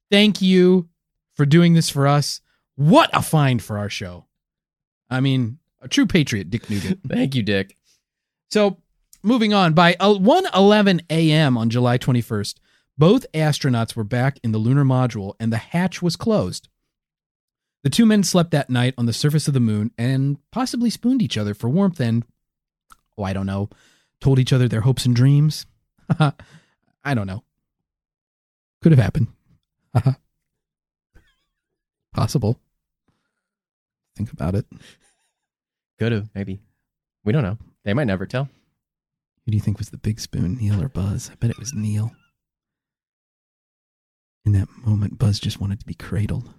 thank 0.10 0.42
you 0.42 0.88
for 1.34 1.46
doing 1.46 1.74
this 1.74 1.90
for 1.90 2.08
us. 2.08 2.40
What 2.76 3.10
a 3.14 3.22
find 3.22 3.62
for 3.62 3.78
our 3.78 3.90
show. 3.90 4.26
I 5.10 5.20
mean, 5.20 5.60
a 5.82 5.88
true 5.88 6.06
patriot, 6.06 6.50
Dick 6.50 6.70
Nugget. 6.70 7.00
Thank 7.08 7.36
you, 7.36 7.44
Dick. 7.44 7.78
So, 8.50 8.78
moving 9.26 9.54
on, 9.54 9.74
by 9.74 9.96
uh, 10.00 10.14
1:11 10.14 11.02
a.m. 11.10 11.58
on 11.58 11.70
July 11.70 11.98
21st, 11.98 12.56
both 12.98 13.26
astronauts 13.34 13.96
were 13.96 14.04
back 14.04 14.40
in 14.44 14.52
the 14.52 14.58
lunar 14.58 14.86
module 14.86 15.34
and 15.40 15.52
the 15.52 15.58
hatch 15.58 16.02
was 16.02 16.16
closed. 16.16 16.70
The 17.84 17.90
two 17.90 18.06
men 18.06 18.24
slept 18.24 18.52
that 18.52 18.70
night 18.70 18.94
on 18.98 19.06
the 19.06 19.14
surface 19.14 19.48
of 19.48 19.54
the 19.54 19.60
moon 19.60 19.92
and 19.98 20.38
possibly 20.52 20.90
spooned 20.90 21.22
each 21.22 21.38
other 21.38 21.54
for 21.54 21.70
warmth 21.70 22.00
and 22.00 22.24
oh, 23.18 23.24
I 23.24 23.34
don't 23.34 23.46
know, 23.46 23.70
told 24.22 24.40
each 24.40 24.54
other 24.54 24.68
their 24.68 24.82
hopes 24.82 25.06
and 25.06 25.16
dreams. 25.16 25.66
I 26.20 27.14
don't 27.14 27.28
know. 27.28 27.44
Could 28.82 28.92
have 28.92 29.00
happened. 29.00 29.28
Possible. 32.14 32.60
Think 34.16 34.32
about 34.32 34.56
it. 34.56 34.66
Could 36.00 36.12
have, 36.12 36.30
maybe. 36.34 36.62
We 37.24 37.34
don't 37.34 37.44
know. 37.44 37.58
They 37.84 37.94
might 37.94 38.06
never 38.06 38.26
tell. 38.26 38.50
Who 39.46 39.52
do 39.52 39.58
you 39.58 39.62
think 39.62 39.78
was 39.78 39.90
the 39.90 39.98
big 39.98 40.20
spoon, 40.20 40.58
Neil 40.60 40.82
or 40.82 40.90
Buzz? 40.90 41.30
I 41.32 41.36
bet 41.36 41.52
it 41.52 41.60
was 41.60 41.74
Neil. 41.74 42.12
In 44.44 44.54
that 44.54 44.70
moment, 44.84 45.20
Buzz 45.20 45.40
just 45.40 45.60
wanted 45.60 45.80
to 45.80 45.86
be 45.86 45.94
cradled. 45.94 46.52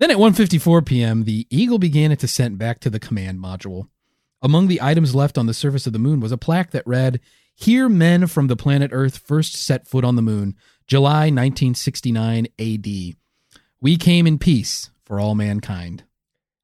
Then 0.00 0.10
at 0.10 0.16
1:54 0.16 0.86
p.m., 0.86 1.24
the 1.24 1.46
Eagle 1.50 1.78
began 1.78 2.12
its 2.12 2.24
ascent 2.24 2.56
back 2.56 2.80
to 2.80 2.90
the 2.90 3.00
command 3.00 3.40
module. 3.40 3.88
Among 4.40 4.68
the 4.68 4.80
items 4.80 5.14
left 5.14 5.36
on 5.36 5.46
the 5.46 5.54
surface 5.54 5.86
of 5.86 5.92
the 5.92 5.98
moon 5.98 6.20
was 6.20 6.32
a 6.32 6.38
plaque 6.38 6.70
that 6.70 6.86
read, 6.86 7.20
"Here 7.54 7.88
men 7.88 8.26
from 8.26 8.46
the 8.46 8.56
planet 8.56 8.90
Earth 8.92 9.18
first 9.18 9.54
set 9.54 9.88
foot 9.88 10.04
on 10.04 10.16
the 10.16 10.22
moon, 10.22 10.54
July 10.86 11.30
1969 11.30 12.46
AD. 12.58 13.16
We 13.80 13.96
came 13.96 14.26
in 14.26 14.38
peace 14.38 14.90
for 15.04 15.20
all 15.20 15.34
mankind." 15.34 16.04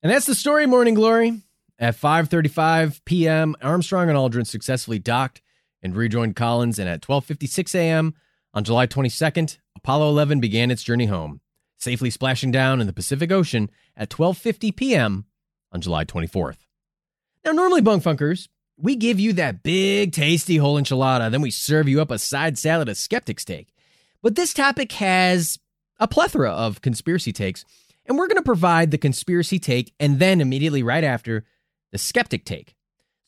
And 0.02 0.12
that's 0.12 0.26
the 0.26 0.34
story, 0.34 0.66
Morning 0.66 0.94
Glory. 0.94 1.43
At 1.78 1.96
5:35 1.96 3.00
p.m., 3.04 3.56
Armstrong 3.60 4.08
and 4.08 4.16
Aldrin 4.16 4.46
successfully 4.46 4.98
docked 4.98 5.42
and 5.82 5.96
rejoined 5.96 6.36
Collins, 6.36 6.78
and 6.78 6.88
at 6.88 7.02
12:56 7.02 7.74
a.m. 7.74 8.14
on 8.52 8.64
July 8.64 8.86
22nd, 8.86 9.58
Apollo 9.76 10.08
11 10.08 10.40
began 10.40 10.70
its 10.70 10.82
journey 10.82 11.06
home, 11.06 11.40
safely 11.78 12.10
splashing 12.10 12.52
down 12.52 12.80
in 12.80 12.86
the 12.86 12.92
Pacific 12.92 13.32
Ocean 13.32 13.70
at 13.96 14.08
12:50 14.08 14.74
p.m. 14.76 15.24
on 15.72 15.80
July 15.80 16.04
24th. 16.04 16.58
Now, 17.44 17.52
normally, 17.52 17.82
bunk 17.82 18.02
funkers, 18.02 18.48
we 18.76 18.96
give 18.96 19.20
you 19.20 19.32
that 19.34 19.62
big, 19.62 20.12
tasty 20.12 20.56
whole 20.56 20.80
enchilada, 20.80 21.30
then 21.30 21.42
we 21.42 21.50
serve 21.50 21.88
you 21.88 22.00
up 22.00 22.10
a 22.10 22.18
side 22.18 22.56
salad 22.56 22.88
of 22.88 22.96
skeptic's 22.96 23.44
take. 23.44 23.74
But 24.22 24.36
this 24.36 24.54
topic 24.54 24.92
has 24.92 25.58
a 25.98 26.08
plethora 26.08 26.50
of 26.50 26.80
conspiracy 26.80 27.32
takes, 27.32 27.64
and 28.06 28.16
we're 28.16 28.26
going 28.26 28.36
to 28.36 28.42
provide 28.42 28.90
the 28.90 28.98
conspiracy 28.98 29.58
take 29.58 29.92
and 30.00 30.18
then 30.18 30.40
immediately 30.40 30.82
right 30.82 31.04
after 31.04 31.44
the 31.94 31.98
skeptic 31.98 32.44
take. 32.44 32.74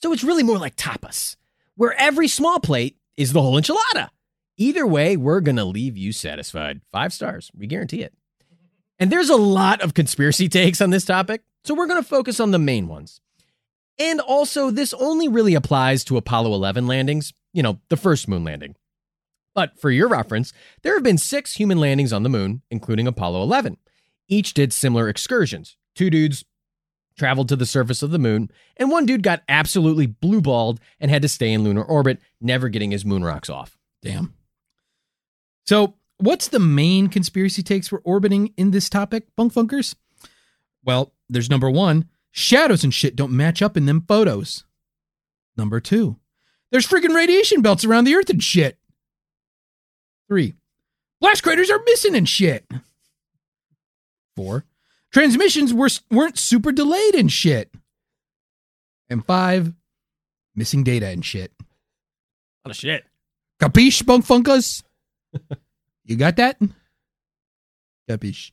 So 0.02 0.12
it's 0.12 0.24
really 0.24 0.42
more 0.42 0.58
like 0.58 0.74
tapas, 0.74 1.36
where 1.76 1.94
every 1.96 2.26
small 2.26 2.58
plate 2.58 2.96
is 3.16 3.32
the 3.32 3.40
whole 3.40 3.54
enchilada. 3.54 4.08
Either 4.56 4.84
way, 4.84 5.16
we're 5.16 5.40
going 5.40 5.56
to 5.56 5.64
leave 5.64 5.96
you 5.96 6.10
satisfied. 6.10 6.80
Five 6.90 7.12
stars. 7.12 7.48
We 7.56 7.68
guarantee 7.68 8.02
it. 8.02 8.12
And 8.98 9.12
there's 9.12 9.30
a 9.30 9.36
lot 9.36 9.82
of 9.82 9.94
conspiracy 9.94 10.48
takes 10.50 10.80
on 10.80 10.90
this 10.90 11.04
topic, 11.04 11.42
so 11.62 11.74
we're 11.74 11.86
going 11.86 12.02
to 12.02 12.08
focus 12.08 12.40
on 12.40 12.50
the 12.50 12.58
main 12.58 12.88
ones. 12.88 13.20
And 14.00 14.20
also, 14.20 14.72
this 14.72 14.92
only 14.94 15.28
really 15.28 15.54
applies 15.54 16.02
to 16.04 16.16
Apollo 16.16 16.52
11 16.52 16.88
landings, 16.88 17.32
you 17.52 17.62
know, 17.62 17.78
the 17.88 17.96
first 17.96 18.26
moon 18.26 18.42
landing. 18.42 18.74
But 19.54 19.78
for 19.78 19.92
your 19.92 20.08
reference, 20.08 20.52
there 20.82 20.94
have 20.94 21.04
been 21.04 21.18
six 21.18 21.52
human 21.52 21.78
landings 21.78 22.12
on 22.12 22.24
the 22.24 22.28
moon, 22.28 22.62
including 22.68 23.06
Apollo 23.06 23.42
11. 23.44 23.76
Each 24.28 24.52
did 24.52 24.72
similar 24.72 25.08
excursions. 25.08 25.76
Two 25.94 26.10
dudes 26.10 26.44
traveled 27.16 27.48
to 27.48 27.56
the 27.56 27.66
surface 27.66 28.02
of 28.02 28.10
the 28.10 28.18
moon, 28.18 28.50
and 28.76 28.90
one 28.90 29.06
dude 29.06 29.22
got 29.22 29.42
absolutely 29.48 30.06
blue 30.06 30.40
balled 30.40 30.80
and 31.00 31.10
had 31.10 31.22
to 31.22 31.28
stay 31.28 31.52
in 31.52 31.64
lunar 31.64 31.82
orbit, 31.82 32.20
never 32.40 32.68
getting 32.68 32.90
his 32.90 33.04
moon 33.04 33.24
rocks 33.24 33.48
off. 33.48 33.76
Damn. 34.02 34.34
So, 35.66 35.94
what's 36.18 36.48
the 36.48 36.60
main 36.60 37.08
conspiracy 37.08 37.62
takes 37.62 37.88
for 37.88 38.00
orbiting 38.04 38.52
in 38.56 38.70
this 38.70 38.88
topic, 38.88 39.26
bunk 39.36 39.52
funkers? 39.52 39.94
Well, 40.84 41.12
there's 41.28 41.50
number 41.50 41.70
one 41.70 42.08
shadows 42.30 42.84
and 42.84 42.92
shit 42.92 43.16
don't 43.16 43.32
match 43.32 43.62
up 43.62 43.76
in 43.76 43.86
them 43.86 44.04
photos. 44.06 44.64
Number 45.56 45.80
two, 45.80 46.16
there's 46.70 46.86
freaking 46.86 47.14
radiation 47.14 47.62
belts 47.62 47.84
around 47.84 48.04
the 48.04 48.14
earth 48.14 48.28
and 48.28 48.42
shit. 48.42 48.78
Three, 50.28 50.54
blast 51.20 51.42
craters 51.42 51.70
are 51.70 51.80
missing 51.86 52.14
and 52.14 52.28
shit. 52.28 52.66
Four, 54.36 54.66
transmissions 55.16 55.72
were, 55.72 55.88
weren't 56.10 56.36
super 56.36 56.70
delayed 56.70 57.14
and 57.14 57.32
shit. 57.32 57.72
And 59.08 59.24
five, 59.24 59.72
missing 60.54 60.84
data 60.84 61.06
and 61.06 61.24
shit. 61.24 61.52
A 61.58 62.68
lot 62.68 62.72
of 62.72 62.76
shit. 62.76 63.02
Capiche, 63.58 64.04
bunk 64.04 64.26
funkas? 64.26 64.82
you 66.04 66.16
got 66.16 66.36
that? 66.36 66.60
Capiche. 68.06 68.50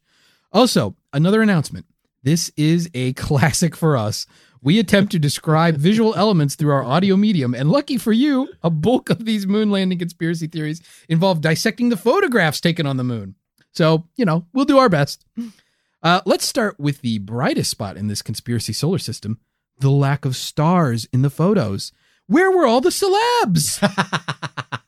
Also, 0.53 0.95
another 1.11 1.41
announcement. 1.41 1.85
This 2.21 2.49
is 2.55 2.89
a 2.93 3.11
classic 3.25 3.75
for 3.75 3.97
us. 3.97 4.25
We 4.61 4.79
attempt 4.79 5.11
to 5.11 5.19
describe 5.19 5.75
visual 5.75 6.15
elements 6.15 6.55
through 6.55 6.71
our 6.71 6.85
audio 6.85 7.17
medium, 7.17 7.53
and 7.53 7.69
lucky 7.69 7.97
for 7.97 8.13
you, 8.13 8.47
a 8.61 8.69
bulk 8.69 9.09
of 9.09 9.25
these 9.25 9.45
moon 9.45 9.69
landing 9.69 9.99
conspiracy 9.99 10.47
theories 10.47 10.81
involve 11.09 11.41
dissecting 11.41 11.89
the 11.89 11.97
photographs 11.97 12.61
taken 12.61 12.85
on 12.85 12.95
the 12.95 13.03
moon. 13.03 13.35
So, 13.73 14.07
you 14.15 14.23
know, 14.23 14.45
we'll 14.53 14.63
do 14.63 14.77
our 14.77 14.87
best. 14.87 15.25
Uh, 16.03 16.19
let's 16.25 16.45
start 16.45 16.77
with 16.77 16.99
the 17.01 17.17
brightest 17.19 17.71
spot 17.71 17.95
in 17.95 18.07
this 18.07 18.21
conspiracy 18.21 18.73
solar 18.73 18.99
system 18.99 19.39
the 19.79 19.89
lack 19.89 20.23
of 20.23 20.35
stars 20.35 21.07
in 21.11 21.23
the 21.23 21.31
photos. 21.31 21.91
Where 22.27 22.51
were 22.51 22.67
all 22.67 22.79
the 22.79 22.89
celebs? 22.89 23.79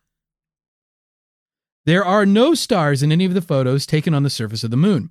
there 1.86 2.06
are 2.06 2.26
no 2.26 2.54
stars 2.54 3.02
in 3.02 3.12
any 3.12 3.26
of 3.26 3.34
the 3.34 3.42
photos 3.42 3.86
taken 3.86 4.14
on 4.14 4.24
the 4.24 4.30
surface 4.30 4.64
of 4.64 4.70
the 4.72 4.78
moon. 4.78 5.10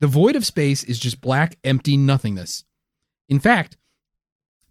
The 0.00 0.06
void 0.06 0.36
of 0.36 0.46
space 0.46 0.82
is 0.82 0.98
just 0.98 1.20
black, 1.20 1.58
empty 1.62 1.98
nothingness. 1.98 2.64
In 3.28 3.38
fact, 3.38 3.76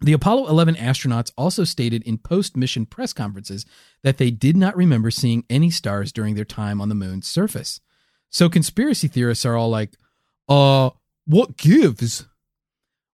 the 0.01 0.13
Apollo 0.13 0.47
11 0.47 0.75
astronauts 0.75 1.31
also 1.37 1.63
stated 1.63 2.01
in 2.03 2.17
post 2.17 2.57
mission 2.57 2.85
press 2.85 3.13
conferences 3.13 3.65
that 4.01 4.17
they 4.17 4.31
did 4.31 4.57
not 4.57 4.75
remember 4.75 5.11
seeing 5.11 5.43
any 5.49 5.69
stars 5.69 6.11
during 6.11 6.35
their 6.35 6.45
time 6.45 6.81
on 6.81 6.89
the 6.89 6.95
moon's 6.95 7.27
surface. 7.27 7.81
So 8.29 8.49
conspiracy 8.49 9.07
theorists 9.07 9.45
are 9.45 9.55
all 9.55 9.69
like, 9.69 9.95
uh, 10.49 10.89
what 11.25 11.57
gives? 11.57 12.25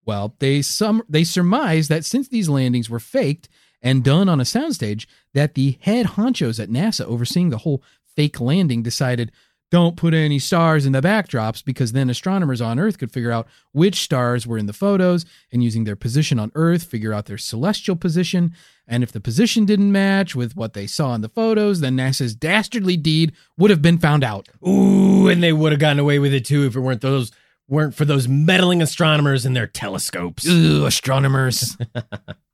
Well, 0.04 0.34
they 0.38 0.62
some 0.62 1.02
they 1.08 1.24
surmise 1.24 1.88
that 1.88 2.04
since 2.04 2.28
these 2.28 2.48
landings 2.48 2.90
were 2.90 3.00
faked 3.00 3.48
and 3.80 4.04
done 4.04 4.28
on 4.28 4.40
a 4.40 4.44
soundstage, 4.44 5.06
that 5.34 5.54
the 5.54 5.78
head 5.80 6.06
honchos 6.06 6.62
at 6.62 6.68
NASA 6.68 7.04
overseeing 7.04 7.50
the 7.50 7.58
whole 7.58 7.82
fake 8.14 8.40
landing 8.40 8.82
decided 8.82 9.32
don't 9.72 9.96
put 9.96 10.12
any 10.12 10.38
stars 10.38 10.84
in 10.84 10.92
the 10.92 11.00
backdrops 11.00 11.64
because 11.64 11.92
then 11.92 12.10
astronomers 12.10 12.60
on 12.60 12.78
Earth 12.78 12.98
could 12.98 13.10
figure 13.10 13.32
out 13.32 13.48
which 13.72 14.02
stars 14.02 14.46
were 14.46 14.58
in 14.58 14.66
the 14.66 14.74
photos 14.74 15.24
and 15.50 15.64
using 15.64 15.84
their 15.84 15.96
position 15.96 16.38
on 16.38 16.52
Earth 16.54 16.82
figure 16.82 17.14
out 17.14 17.24
their 17.24 17.38
celestial 17.38 17.96
position. 17.96 18.52
And 18.86 19.02
if 19.02 19.12
the 19.12 19.20
position 19.20 19.64
didn't 19.64 19.90
match 19.90 20.36
with 20.36 20.54
what 20.54 20.74
they 20.74 20.86
saw 20.86 21.14
in 21.14 21.22
the 21.22 21.30
photos, 21.30 21.80
then 21.80 21.96
NASA's 21.96 22.34
dastardly 22.34 22.98
deed 22.98 23.32
would 23.56 23.70
have 23.70 23.80
been 23.80 23.96
found 23.96 24.22
out. 24.22 24.46
Ooh, 24.68 25.26
and 25.28 25.42
they 25.42 25.54
would 25.54 25.72
have 25.72 25.80
gotten 25.80 25.98
away 25.98 26.18
with 26.18 26.34
it 26.34 26.44
too 26.44 26.66
if 26.66 26.76
it 26.76 26.80
weren't 26.80 27.00
those 27.00 27.32
weren't 27.66 27.94
for 27.94 28.04
those 28.04 28.28
meddling 28.28 28.82
astronomers 28.82 29.46
and 29.46 29.56
their 29.56 29.66
telescopes. 29.66 30.46
Ugh, 30.46 30.82
astronomers. 30.82 31.78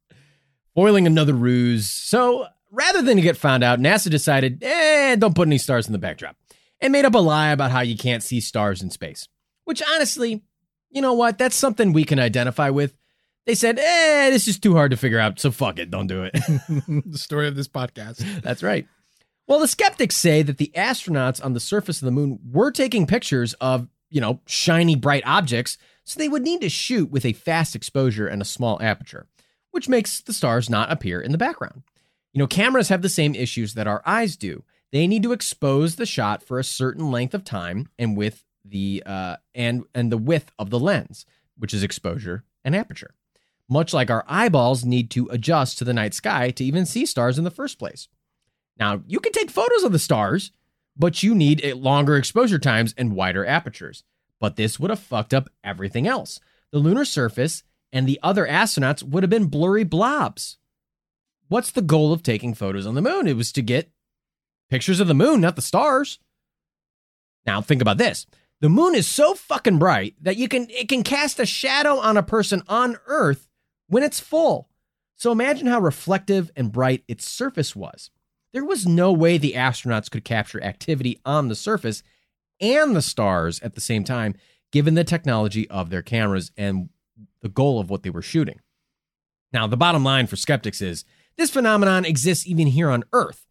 Foiling 0.77 1.09
another 1.09 1.35
ruse. 1.35 1.91
So 1.91 2.47
rather 2.71 3.03
than 3.03 3.17
to 3.17 3.23
get 3.23 3.37
found 3.37 3.65
out, 3.65 3.81
NASA 3.81 4.09
decided, 4.09 4.63
eh, 4.63 5.17
don't 5.17 5.35
put 5.35 5.49
any 5.49 5.59
stars 5.59 5.89
in 5.89 5.93
the 5.93 5.99
backdrop 5.99 6.37
and 6.81 6.93
made 6.93 7.05
up 7.05 7.15
a 7.15 7.19
lie 7.19 7.51
about 7.51 7.71
how 7.71 7.81
you 7.81 7.97
can't 7.97 8.23
see 8.23 8.41
stars 8.41 8.83
in 8.83 8.91
space. 8.91 9.29
Which 9.65 9.83
honestly, 9.95 10.43
you 10.91 11.03
know 11.03 11.15
what? 11.15 11.39
That's 11.39 11.57
something 11.57 11.93
we 11.93 12.05
can 12.05 12.19
identify 12.19 12.71
with. 12.71 12.95
They 13.47 13.55
said, 13.55 13.79
eh, 13.79 14.31
this 14.31 14.47
is 14.47 14.59
too 14.59 14.75
hard 14.75 14.91
to 14.91 14.97
figure 14.97 15.19
out, 15.19 15.41
so 15.41 15.51
fuck 15.51 15.79
it, 15.79 15.91
don't 15.91 16.07
do 16.07 16.25
it. 16.25 16.33
the 17.07 17.19
story 17.19 17.49
of 17.49 17.57
this 17.57 17.69
podcast. 17.69 18.19
That's 18.43 18.63
right. 18.63 18.87
Well, 19.47 19.61
the 19.61 19.69
skeptics 19.69 20.17
say 20.17 20.43
that 20.43 20.59
the 20.59 20.71
astronauts 20.77 21.43
on 21.43 21.55
the 21.55 21.61
surface 21.61 22.03
of 22.03 22.05
the 22.05 22.13
moon 22.13 22.39
were 22.51 22.71
taking 22.71 23.07
pictures 23.07 23.55
of, 23.55 23.89
you 24.11 24.21
know, 24.21 24.41
shiny, 24.47 24.95
bright 24.95 25.23
objects, 25.25 25.79
so 26.05 26.19
they 26.19 26.29
would 26.29 26.43
need 26.43 26.61
to 26.61 26.69
shoot 26.69 27.11
with 27.11 27.25
a 27.25 27.33
fast 27.33 27.75
exposure 27.75 28.27
and 28.27 28.43
a 28.43 28.47
small 28.47 28.81
aperture, 28.83 29.27
which 29.71 29.89
makes 29.89 30.21
the 30.21 30.35
stars 30.35 30.69
not 30.69 30.93
appear 30.93 31.19
in 31.19 31.33
the 31.33 31.39
background. 31.39 31.83
You 32.35 32.41
know, 32.41 32.47
cameras 32.47 32.91
have 32.91 33.01
the 33.01 33.09
same 33.09 33.35
issues 33.35 33.75
that 33.75 33.87
our 33.87 34.03
eyes 34.05 34.37
do 34.37 34.65
they 34.93 35.07
need 35.07 35.23
to 35.23 35.33
expose 35.33 35.97
the 35.97 36.07
shot 36.07 36.43
for 36.43 36.59
a 36.59 36.65
certain 36.65 37.11
length 37.11 37.35
of 37.35 37.45
time 37.45 37.89
and 37.99 38.17
with 38.17 38.45
the 38.65 39.03
uh, 39.07 39.37
and 39.55 39.85
and 39.95 40.13
the 40.13 40.19
width 40.19 40.53
of 40.59 40.71
the 40.71 40.79
lens, 40.79 41.25
which 41.57 41.75
is 41.75 41.83
exposure 41.83 42.45
and 42.65 42.75
aperture. 42.75 43.15
Much 43.69 43.93
like 43.93 44.11
our 44.11 44.25
eyeballs 44.27 44.85
need 44.85 45.11
to 45.11 45.29
adjust 45.31 45.79
to 45.79 45.85
the 45.85 45.93
night 45.93 46.15
sky 46.15 46.51
to 46.51 46.65
even 46.65 46.87
see 46.87 47.05
stars 47.05 47.39
in 47.39 47.45
the 47.45 47.51
first 47.51 47.79
place. 47.79 48.09
Now, 48.79 49.03
you 49.07 49.21
can 49.21 49.33
take 49.33 49.51
photos 49.51 49.83
of 49.83 49.93
the 49.93 49.99
stars, 49.99 50.53
but 50.97 51.23
you 51.23 51.35
need 51.35 51.65
longer 51.75 52.17
exposure 52.17 52.59
times 52.59 52.95
and 52.97 53.15
wider 53.15 53.45
apertures. 53.45 54.05
But 54.41 54.57
this 54.57 54.79
would 54.79 54.91
have 54.91 55.01
fucked 55.01 55.35
up 55.35 55.51
everything 55.63 56.07
else. 56.07 56.41
The 56.71 56.79
lunar 56.79 57.05
surface 57.05 57.63
and 57.93 58.07
the 58.07 58.21
other 58.23 58.47
astronauts 58.47 59.03
would 59.03 59.23
have 59.23 59.31
been 59.31 59.47
blurry 59.47 59.85
blobs. 59.85 60.57
What's 61.49 61.71
the 61.71 61.83
goal 61.83 62.13
of 62.13 62.23
taking 62.23 62.55
photos 62.55 62.87
on 62.87 62.95
the 62.95 63.03
moon? 63.03 63.27
It 63.27 63.37
was 63.37 63.53
to 63.53 63.63
get 63.63 63.91
Pictures 64.71 65.01
of 65.01 65.09
the 65.09 65.15
moon, 65.15 65.41
not 65.41 65.57
the 65.57 65.63
stars. 65.63 66.19
Now 67.47 67.61
think 67.61 67.81
about 67.81 67.99
this. 67.99 68.27
The 68.61 68.69
moon 68.69 68.95
is 68.95 69.07
so 69.07 69.35
fucking 69.35 69.79
bright 69.79 70.17
that 70.21 70.37
you 70.37 70.49
can 70.49 70.69
it 70.71 70.89
can 70.89 71.03
cast 71.03 71.39
a 71.39 71.47
shadow 71.47 71.97
on 71.99 72.17
a 72.17 72.23
person 72.23 72.63
on 72.69 72.97
Earth 73.07 73.49
when 73.89 74.03
it's 74.03 74.21
full. 74.21 74.69
So 75.17 75.33
imagine 75.33 75.67
how 75.67 75.81
reflective 75.81 76.51
and 76.57 76.73
bright 76.73 77.05
its 77.09 77.27
surface 77.27 77.75
was. 77.75 78.11
There 78.53 78.65
was 78.65 78.87
no 78.87 79.13
way 79.13 79.39
the 79.39 79.55
astronauts 79.55 80.11
could 80.11 80.25
capture 80.25 80.63
activity 80.63 81.21
on 81.25 81.49
the 81.49 81.55
surface 81.55 82.03
and 82.61 82.95
the 82.95 83.03
stars 83.03 83.61
at 83.61 83.75
the 83.75 83.81
same 83.81 84.05
time, 84.05 84.35
given 84.73 84.95
the 84.95 85.05
technology 85.05 85.69
of 85.71 85.91
their 85.91 86.03
cameras 86.03 86.51
and 86.57 86.89
the 87.43 87.49
goal 87.49 87.81
of 87.81 87.91
what 87.91 88.03
they 88.03 88.11
were 88.11 88.23
shooting. 88.23 88.61
Now, 89.53 89.67
the 89.67 89.77
bottom 89.77 90.05
line 90.05 90.27
for 90.27 90.37
skeptics 90.37 90.83
is 90.83 91.05
this 91.37 91.51
phenomenon 91.51 92.05
exists 92.05 92.47
even 92.47 92.69
here 92.69 92.91
on 92.91 93.05
Earth. 93.13 93.48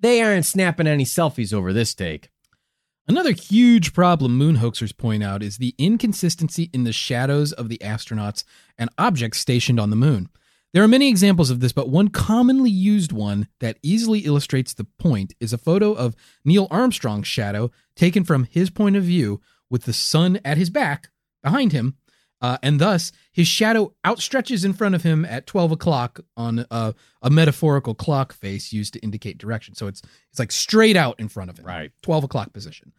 They 0.00 0.22
aren't 0.22 0.46
snapping 0.46 0.86
any 0.86 1.04
selfies 1.04 1.52
over 1.52 1.72
this 1.72 1.94
take. 1.94 2.30
Another 3.08 3.32
huge 3.32 3.94
problem 3.94 4.36
moon 4.36 4.56
hoaxers 4.56 4.96
point 4.96 5.22
out 5.22 5.42
is 5.42 5.56
the 5.56 5.74
inconsistency 5.78 6.70
in 6.74 6.84
the 6.84 6.92
shadows 6.92 7.52
of 7.52 7.68
the 7.68 7.78
astronauts 7.78 8.44
and 8.76 8.90
objects 8.98 9.38
stationed 9.38 9.80
on 9.80 9.90
the 9.90 9.96
moon. 9.96 10.28
There 10.74 10.84
are 10.84 10.88
many 10.88 11.08
examples 11.08 11.50
of 11.50 11.60
this, 11.60 11.72
but 11.72 11.88
one 11.88 12.08
commonly 12.08 12.70
used 12.70 13.10
one 13.10 13.48
that 13.60 13.78
easily 13.82 14.20
illustrates 14.20 14.74
the 14.74 14.84
point 14.84 15.32
is 15.40 15.54
a 15.54 15.58
photo 15.58 15.94
of 15.94 16.14
Neil 16.44 16.68
Armstrong's 16.70 17.26
shadow 17.26 17.70
taken 17.96 18.22
from 18.22 18.44
his 18.44 18.68
point 18.68 18.94
of 18.94 19.04
view 19.04 19.40
with 19.70 19.84
the 19.84 19.94
sun 19.94 20.38
at 20.44 20.58
his 20.58 20.68
back 20.68 21.08
behind 21.42 21.72
him 21.72 21.96
uh, 22.40 22.58
and 22.62 22.80
thus 22.80 23.10
his 23.32 23.48
shadow 23.48 23.92
outstretches 24.04 24.64
in 24.64 24.72
front 24.72 24.94
of 24.94 25.02
him 25.02 25.24
at 25.24 25.46
12 25.46 25.72
o'clock 25.72 26.20
on 26.36 26.64
a, 26.70 26.94
a, 27.22 27.30
metaphorical 27.30 27.94
clock 27.94 28.32
face 28.32 28.72
used 28.72 28.92
to 28.92 29.00
indicate 29.00 29.38
direction. 29.38 29.74
So 29.74 29.86
it's 29.86 30.02
it's 30.30 30.38
like 30.38 30.52
straight 30.52 30.96
out 30.96 31.18
in 31.18 31.28
front 31.28 31.50
of 31.50 31.58
him, 31.58 31.66
right? 31.66 31.90
12 32.02 32.24
o'clock 32.24 32.52
position. 32.52 32.92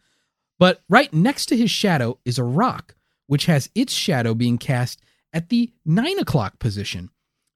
But 0.58 0.82
right 0.88 1.12
next 1.12 1.46
to 1.46 1.56
his 1.56 1.70
shadow 1.70 2.18
is 2.24 2.38
a 2.38 2.44
rock, 2.44 2.94
which 3.26 3.46
has 3.46 3.70
its 3.74 3.94
shadow 3.94 4.34
being 4.34 4.58
cast 4.58 5.00
at 5.32 5.48
the 5.48 5.72
nine 5.86 6.18
o'clock 6.18 6.58
position. 6.58 7.10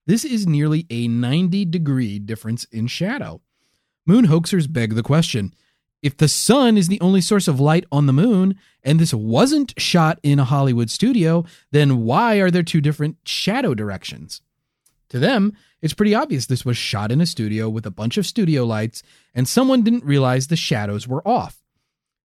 This 0.07 0.25
is 0.25 0.47
nearly 0.47 0.87
a 0.91 1.09
90 1.09 1.67
degree 1.67 2.19
difference 2.19 2.65
in 2.65 2.87
shadow. 2.87 3.43
Moon 4.07 4.27
hoaxers 4.27 4.71
beg 4.71 4.95
the 4.95 5.03
question 5.03 5.55
if 6.05 6.19
the 6.19 6.29
sun 6.29 6.77
is 6.77 6.89
the 6.89 7.01
only 7.01 7.23
source 7.23 7.49
of 7.49 7.59
light 7.59 7.87
on 7.91 8.05
the 8.05 8.13
moon, 8.13 8.57
and 8.83 9.01
this 9.01 9.15
wasn't 9.15 9.73
shot 9.81 10.21
in 10.23 10.39
a 10.39 10.45
Hollywood 10.45 10.91
studio, 10.91 11.47
then 11.71 12.05
why 12.05 12.37
are 12.37 12.51
there 12.51 12.63
two 12.63 12.83
different 12.83 13.17
shadow 13.25 13.73
directions? 13.73 14.43
To 15.09 15.19
them, 15.19 15.55
it's 15.81 15.95
pretty 15.95 16.15
obvious 16.15 16.45
this 16.45 16.63
was 16.63 16.77
shot 16.77 17.11
in 17.11 17.23
a 17.23 17.27
studio 17.27 17.71
with 17.71 17.87
a 17.87 17.91
bunch 17.91 18.19
of 18.19 18.27
studio 18.27 18.65
lights, 18.65 19.03
and 19.35 19.49
someone 19.49 19.83
didn't 19.83 20.05
realize 20.05 20.49
the 20.49 20.57
shadows 20.57 21.09
were 21.09 21.27
off. 21.27 21.63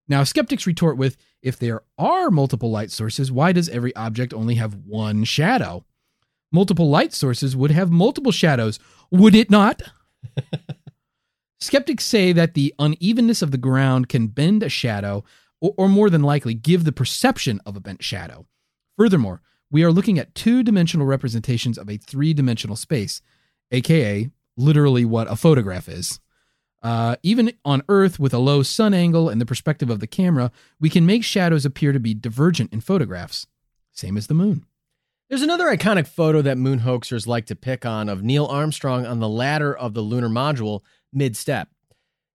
Now, 0.09 0.25
skeptics 0.25 0.67
retort 0.67 0.97
with 0.97 1.15
if 1.41 1.57
there 1.57 1.83
are 1.97 2.29
multiple 2.29 2.69
light 2.69 2.91
sources, 2.91 3.31
why 3.31 3.53
does 3.53 3.69
every 3.69 3.95
object 3.95 4.33
only 4.33 4.55
have 4.55 4.73
one 4.73 5.23
shadow? 5.23 5.85
Multiple 6.51 6.89
light 6.89 7.13
sources 7.13 7.55
would 7.55 7.71
have 7.71 7.91
multiple 7.91 8.33
shadows, 8.33 8.77
would 9.09 9.35
it 9.35 9.49
not? 9.49 9.81
Skeptics 11.61 12.05
say 12.05 12.31
that 12.31 12.53
the 12.53 12.73
unevenness 12.79 13.41
of 13.41 13.51
the 13.51 13.57
ground 13.57 14.07
can 14.07 14.27
bend 14.27 14.63
a 14.63 14.69
shadow, 14.69 15.23
or, 15.59 15.73
or, 15.77 15.89
more 15.89 16.09
than 16.09 16.23
likely, 16.23 16.53
give 16.53 16.85
the 16.85 16.91
perception 16.91 17.59
of 17.65 17.75
a 17.75 17.81
bent 17.81 18.01
shadow. 18.01 18.45
Furthermore, 18.97 19.41
we 19.69 19.83
are 19.83 19.91
looking 19.91 20.17
at 20.17 20.33
two 20.33 20.63
dimensional 20.63 21.05
representations 21.05 21.77
of 21.77 21.89
a 21.89 21.97
three 21.97 22.33
dimensional 22.33 22.75
space, 22.75 23.21
aka 23.71 24.29
literally 24.55 25.05
what 25.05 25.29
a 25.29 25.35
photograph 25.35 25.89
is. 25.89 26.19
Uh, 26.81 27.17
even 27.23 27.51
on 27.65 27.83
Earth, 27.89 28.19
with 28.19 28.33
a 28.33 28.39
low 28.39 28.63
sun 28.63 28.93
angle 28.93 29.27
and 29.27 29.41
the 29.41 29.45
perspective 29.45 29.89
of 29.89 29.99
the 29.99 30.07
camera, 30.07 30.51
we 30.79 30.89
can 30.89 31.05
make 31.05 31.23
shadows 31.23 31.65
appear 31.65 31.91
to 31.91 31.99
be 31.99 32.13
divergent 32.13 32.71
in 32.71 32.79
photographs. 32.79 33.47
Same 33.91 34.15
as 34.15 34.27
the 34.27 34.33
moon. 34.33 34.65
There's 35.29 35.41
another 35.41 35.65
iconic 35.65 36.07
photo 36.07 36.41
that 36.41 36.57
moon 36.57 36.79
hoaxers 36.79 37.27
like 37.27 37.45
to 37.47 37.55
pick 37.55 37.85
on 37.85 38.09
of 38.09 38.23
Neil 38.23 38.45
Armstrong 38.45 39.05
on 39.05 39.19
the 39.19 39.29
ladder 39.29 39.75
of 39.75 39.93
the 39.93 40.01
lunar 40.01 40.29
module 40.29 40.81
mid 41.13 41.35
step. 41.35 41.69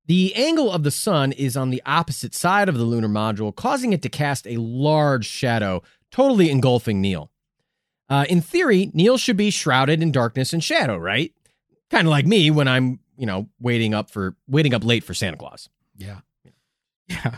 The 0.07 0.35
angle 0.35 0.71
of 0.71 0.83
the 0.83 0.91
sun 0.91 1.33
is 1.33 1.57
on 1.57 1.71
the 1.71 1.83
opposite 1.87 2.35
side 2.35 2.69
of 2.69 2.77
the 2.77 2.85
lunar 2.85 3.09
module, 3.09 3.55
causing 3.55 3.93
it 3.93 4.03
to 4.03 4.09
cast 4.09 4.47
a 4.47 4.57
large 4.57 5.27
shadow, 5.27 5.83
totally 6.11 6.51
engulfing 6.51 7.01
Neil. 7.01 7.31
Uh, 8.09 8.27
in 8.29 8.41
theory, 8.41 8.91
Neil 8.93 9.17
should 9.17 9.37
be 9.37 9.51
shrouded 9.51 10.03
in 10.03 10.13
darkness 10.13 10.53
and 10.53 10.63
shadow, 10.63 10.97
right? 10.97 11.33
Kind 11.91 12.07
of 12.07 12.11
like 12.11 12.27
me 12.27 12.51
when 12.51 12.69
I'm 12.69 12.99
you 13.17 13.27
know, 13.27 13.49
waiting 13.61 13.95
up 13.95 14.11
for 14.11 14.35
waiting 14.49 14.75
up 14.75 14.85
late 14.85 15.05
for 15.05 15.15
Santa 15.15 15.37
Claus. 15.37 15.69
Yeah. 15.97 16.21
Yeah. 17.07 17.37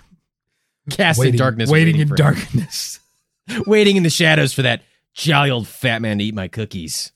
Casting 0.91 1.25
waiting, 1.25 1.39
darkness. 1.39 1.71
Waiting, 1.71 1.97
waiting 1.97 2.09
in 2.09 2.15
darkness. 2.15 3.01
waiting 3.67 3.97
in 3.97 4.03
the 4.03 4.11
shadows 4.11 4.53
for 4.53 4.63
that 4.63 4.83
jolly 5.13 5.51
old 5.51 5.69
fat 5.69 6.01
man 6.01 6.19
to 6.19 6.25
eat 6.25 6.35
my 6.35 6.49
cookies 6.49 7.13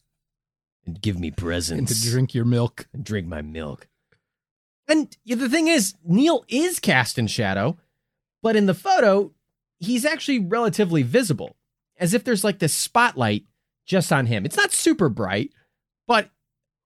and 0.84 1.00
give 1.00 1.18
me 1.18 1.30
presents. 1.30 1.92
And 1.92 2.02
to 2.02 2.10
drink 2.10 2.34
your 2.34 2.44
milk. 2.44 2.88
And 2.92 3.04
drink 3.04 3.26
my 3.26 3.42
milk. 3.42 3.88
And 4.88 5.14
the 5.26 5.48
thing 5.48 5.68
is, 5.68 5.94
Neil 6.04 6.44
is 6.48 6.80
cast 6.80 7.18
in 7.18 7.26
shadow, 7.26 7.76
but 8.42 8.56
in 8.56 8.66
the 8.66 8.74
photo, 8.74 9.32
he's 9.78 10.04
actually 10.04 10.38
relatively 10.38 11.02
visible, 11.02 11.56
as 11.98 12.14
if 12.14 12.24
there's 12.24 12.44
like 12.44 12.58
this 12.58 12.74
spotlight 12.74 13.44
just 13.84 14.12
on 14.12 14.26
him. 14.26 14.44
It's 14.46 14.56
not 14.56 14.72
super 14.72 15.08
bright, 15.08 15.52
but 16.06 16.30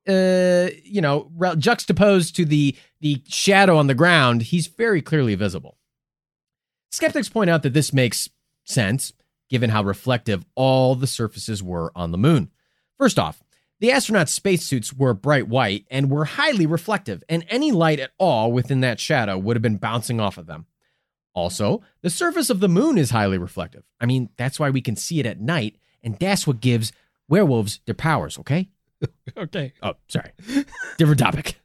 uh, 0.09 0.71
you 0.83 1.01
know, 1.01 1.31
juxtaposed 1.59 2.35
to 2.37 2.45
the 2.45 2.77
the 3.01 3.23
shadow 3.29 3.77
on 3.77 3.87
the 3.87 3.95
ground, 3.95 4.43
he's 4.43 4.67
very 4.67 5.01
clearly 5.01 5.37
visible. 5.37 5.79
Skeptics 6.91 7.29
point 7.29 7.51
out 7.51 7.63
that 7.63 7.73
this 7.73 7.93
makes 7.93 8.29
sense 8.65 9.13
given 9.49 9.71
how 9.71 9.83
reflective 9.83 10.45
all 10.55 10.95
the 10.95 11.07
surfaces 11.07 11.63
were 11.63 11.93
on 11.95 12.11
the 12.11 12.19
moon. 12.19 12.51
First 12.99 13.19
off, 13.19 13.43
the 13.83 13.89
astronauts' 13.89 14.29
spacesuits 14.29 14.93
were 14.93 15.13
bright 15.13 15.49
white 15.49 15.87
and 15.91 16.09
were 16.09 16.25
highly 16.25 16.67
reflective, 16.67 17.25
and 17.29 17.45
any 17.49 17.73
light 17.73 17.99
at 17.99 18.13
all 18.17 18.53
within 18.53 18.79
that 18.83 19.01
shadow 19.01 19.37
would 19.37 19.57
have 19.57 19.63
been 19.63 19.77
bouncing 19.77 20.21
off 20.21 20.39
of 20.39 20.47
them. 20.47 20.67
Also, 21.35 21.83
the 22.01 22.09
surface 22.09 22.49
of 22.49 22.61
the 22.61 22.69
moon 22.69 22.97
is 22.97 23.11
highly 23.11 23.39
reflective. 23.39 23.83
I 24.01 24.07
mean, 24.07 24.29
that's 24.37 24.61
why 24.61 24.71
we 24.71 24.83
can 24.83 24.95
see 24.95 25.19
it 25.19 25.27
at 25.27 25.41
night, 25.41 25.79
and 26.01 26.17
that's 26.21 26.47
what 26.47 26.61
gives 26.61 26.93
werewolves 27.29 27.81
their 27.85 27.97
powers, 27.97 28.39
okay? 28.39 28.69
okay. 29.37 29.73
Oh, 29.83 29.95
sorry. 30.07 30.31
Different 30.97 31.19
topic. 31.19 31.61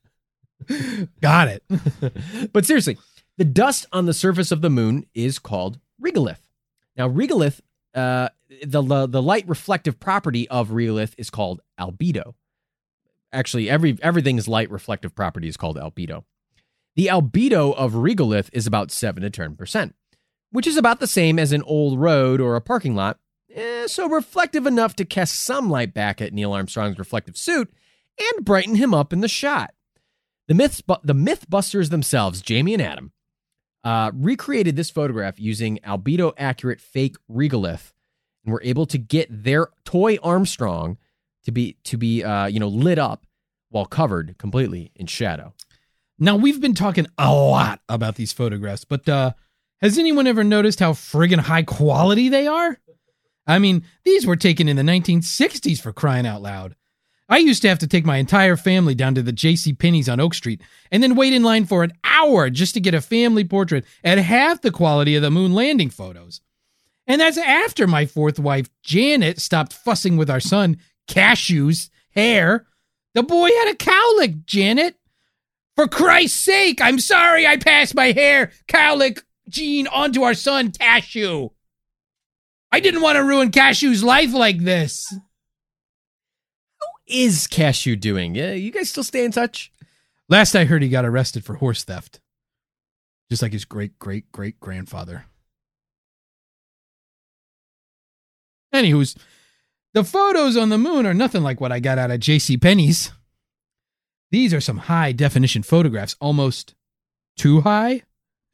Got 1.22 1.50
it. 1.50 1.64
but 2.52 2.66
seriously, 2.66 2.98
the 3.38 3.46
dust 3.46 3.86
on 3.94 4.08
the 4.08 4.14
surface 4.16 4.52
of 4.52 4.62
the 4.62 4.72
moon 4.72 5.06
is 5.14 5.38
called 5.38 5.78
regolith. 6.02 6.42
Now, 6.98 7.10
regolith, 7.10 7.62
uh, 7.94 8.30
the, 8.66 8.82
the 8.82 9.08
the 9.08 9.22
light 9.22 9.48
reflective 9.48 10.00
property 10.00 10.48
of 10.50 10.70
regolith 10.70 11.14
is 11.18 11.30
called 11.30 11.62
albedo. 11.80 12.34
Actually, 13.32 13.70
every 13.70 13.98
everything 14.02 14.38
is 14.38 14.48
light 14.48 14.72
reflective 14.72 15.14
property 15.16 15.48
is 15.48 15.58
called 15.58 15.78
albedo. 15.78 16.24
The 16.96 17.08
albedo 17.08 17.76
of 17.76 17.94
regolith 17.94 18.50
is 18.54 18.66
about 18.66 18.92
seven 18.92 19.24
to 19.24 19.30
ten 19.30 19.56
percent, 19.56 19.96
which 20.52 20.68
is 20.68 20.78
about 20.78 21.00
the 21.00 21.08
same 21.08 21.38
as 21.38 21.52
an 21.52 21.64
old 21.64 22.00
road 22.00 22.42
or 22.42 22.56
a 22.56 22.62
parking 22.62 22.96
lot 22.96 23.20
eh, 23.54 23.88
so 23.88 24.08
reflective 24.08 24.66
enough 24.66 24.96
to 24.96 25.06
cast 25.06 25.36
some 25.40 25.70
light 25.70 25.94
back 25.94 26.22
at 26.22 26.34
Neil 26.34 26.54
Armstrong's 26.54 27.00
reflective 27.00 27.36
suit 27.36 27.74
and 28.20 28.46
brighten 28.46 28.76
him 28.76 28.94
up 28.94 29.12
in 29.12 29.22
the 29.22 29.28
shot. 29.28 29.74
The 30.48 30.54
myths, 30.54 30.82
the 31.04 31.14
MythBusters 31.14 31.90
themselves, 31.90 32.42
Jamie 32.42 32.74
and 32.74 32.82
Adam, 32.82 33.12
uh, 33.84 34.12
recreated 34.14 34.76
this 34.76 34.90
photograph 34.90 35.40
using 35.40 35.80
albedo 35.86 36.34
accurate 36.38 36.80
fake 36.80 37.18
regolith, 37.30 37.92
and 38.48 38.54
were 38.54 38.64
able 38.64 38.86
to 38.88 38.98
get 38.98 39.28
their 39.30 39.68
toy 39.84 40.18
Armstrong 40.24 40.98
to 41.44 41.52
be 41.52 41.78
to 41.84 41.98
be 41.98 42.24
uh, 42.24 42.48
you 42.48 42.60
know 42.60 42.70
lit 42.70 42.98
up 42.98 43.28
while 43.70 43.86
covered 43.86 44.38
completely 44.40 44.92
in 44.96 45.06
shadow. 45.06 45.54
Now 46.18 46.38
we've 46.38 46.62
been 46.62 46.74
talking 46.74 47.08
a 47.18 47.32
lot 47.32 47.82
about 47.90 48.16
these 48.16 48.32
photographs, 48.32 48.86
but 48.86 49.08
uh, 49.08 49.34
has 49.82 50.00
anyone 50.00 50.26
ever 50.26 50.44
noticed 50.44 50.80
how 50.80 50.94
friggin' 50.94 51.40
high 51.40 51.64
quality 51.64 52.30
they 52.30 52.48
are? 52.48 52.80
I 53.46 53.60
mean, 53.60 53.84
these 54.04 54.26
were 54.26 54.36
taken 54.36 54.68
in 54.68 54.78
the 54.78 54.84
1960s 54.84 55.80
for 55.80 55.94
crying 55.94 56.26
out 56.26 56.42
loud. 56.42 56.76
I 57.30 57.38
used 57.38 57.62
to 57.62 57.70
have 57.70 57.80
to 57.80 57.88
take 57.88 58.06
my 58.06 58.18
entire 58.18 58.56
family 58.56 58.96
down 58.96 59.16
to 59.16 59.22
the 59.22 59.34
J.C. 59.34 59.74
Penney's 59.74 60.08
on 60.08 60.22
Oak 60.22 60.34
Street 60.34 60.62
and 60.92 61.04
then 61.04 61.16
wait 61.16 61.34
in 61.34 61.44
line 61.44 61.66
for 61.66 61.84
an 61.84 61.92
hour 62.06 62.50
just 62.50 62.74
to 62.74 62.80
get 62.80 62.94
a 62.94 63.02
family 63.02 63.44
portrait 63.44 63.86
at 64.04 64.18
half 64.18 64.62
the 64.62 64.72
quality 64.72 65.16
of 65.16 65.22
the 65.22 65.30
moon 65.30 65.54
landing 65.54 65.90
photos. 65.90 66.42
And 67.08 67.22
that's 67.22 67.38
after 67.38 67.88
my 67.88 68.06
fourth 68.06 68.38
wife, 68.38 68.70
Janet, 68.84 69.40
stopped 69.40 69.74
fussing 69.74 70.18
with 70.18 70.30
our 70.30 70.42
son, 70.42 70.78
Cashew's, 71.08 71.90
hair. 72.12 72.68
The 73.14 73.24
boy 73.24 73.48
had 73.48 73.72
a 73.72 73.76
cowlick, 73.76 74.46
Janet. 74.46 74.96
For 75.76 75.88
Christ's 75.88 76.40
sake, 76.40 76.82
I'm 76.82 77.00
sorry 77.00 77.46
I 77.48 77.58
passed 77.58 77.96
my 77.96 78.12
hair, 78.12 78.52
cowlick 78.68 79.22
gene 79.48 79.88
onto 79.88 80.24
our 80.24 80.34
son, 80.34 80.72
Cashew. 80.72 81.50
I 82.72 82.80
didn't 82.80 83.02
want 83.02 83.16
to 83.16 83.24
ruin 83.24 83.52
Cashew's 83.52 84.04
life 84.04 84.34
like 84.34 84.60
this. 84.60 85.08
How 85.12 86.88
is 87.08 87.48
Cashew 87.48 87.96
doing? 87.96 88.36
Yeah, 88.36 88.54
you 88.54 88.72
guys 88.72 88.90
still 88.90 89.04
stay 89.04 89.24
in 89.24 89.32
touch? 89.32 89.72
Last 90.30 90.56
I 90.56 90.66
heard, 90.66 90.82
he 90.82 90.90
got 90.90 91.06
arrested 91.06 91.46
for 91.46 91.56
horse 91.56 91.84
theft, 91.84 92.20
just 93.30 93.42
like 93.42 93.54
his 93.54 93.64
great 93.64 93.98
great 94.00 94.32
great 94.32 94.60
grandfather. 94.60 95.26
Anywho's, 98.74 99.16
the 99.94 100.04
photos 100.04 100.58
on 100.58 100.70
the 100.70 100.78
moon 100.78 101.06
are 101.06 101.14
nothing 101.14 101.44
like 101.44 101.62
what 101.62 101.72
I 101.72 101.80
got 101.80 101.98
out 101.98 102.12
of 102.12 102.20
J.C. 102.20 102.58
Penney's. 102.58 103.12
These 104.32 104.54
are 104.54 104.62
some 104.62 104.78
high 104.78 105.12
definition 105.12 105.64
photographs, 105.64 106.16
almost 106.20 106.76
too 107.38 107.62
high. 107.62 108.04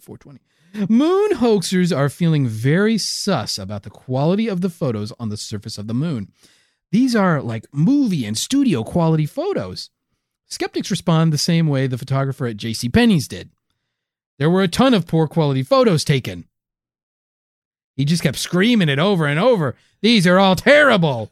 420. 0.00 0.40
Moon 0.88 1.32
hoaxers 1.32 1.94
are 1.96 2.08
feeling 2.08 2.46
very 2.46 2.96
sus 2.96 3.58
about 3.58 3.82
the 3.82 3.90
quality 3.90 4.48
of 4.48 4.62
the 4.62 4.70
photos 4.70 5.12
on 5.18 5.28
the 5.28 5.36
surface 5.36 5.78
of 5.78 5.86
the 5.86 5.94
moon. 5.94 6.32
These 6.90 7.14
are 7.14 7.42
like 7.42 7.66
movie 7.72 8.24
and 8.24 8.36
studio 8.36 8.82
quality 8.82 9.26
photos. 9.26 9.90
Skeptics 10.46 10.90
respond 10.90 11.32
the 11.32 11.38
same 11.38 11.66
way 11.66 11.86
the 11.86 11.98
photographer 11.98 12.46
at 12.46 12.56
J.C. 12.56 12.88
Penney's 12.88 13.28
did. 13.28 13.50
There 14.38 14.50
were 14.50 14.62
a 14.62 14.68
ton 14.68 14.92
of 14.92 15.06
poor 15.06 15.28
quality 15.28 15.62
photos 15.62 16.04
taken. 16.04 16.46
He 17.96 18.04
just 18.04 18.22
kept 18.22 18.38
screaming 18.38 18.88
it 18.88 18.98
over 18.98 19.26
and 19.26 19.38
over. 19.38 19.76
These 20.00 20.26
are 20.26 20.38
all 20.38 20.56
terrible. 20.56 21.30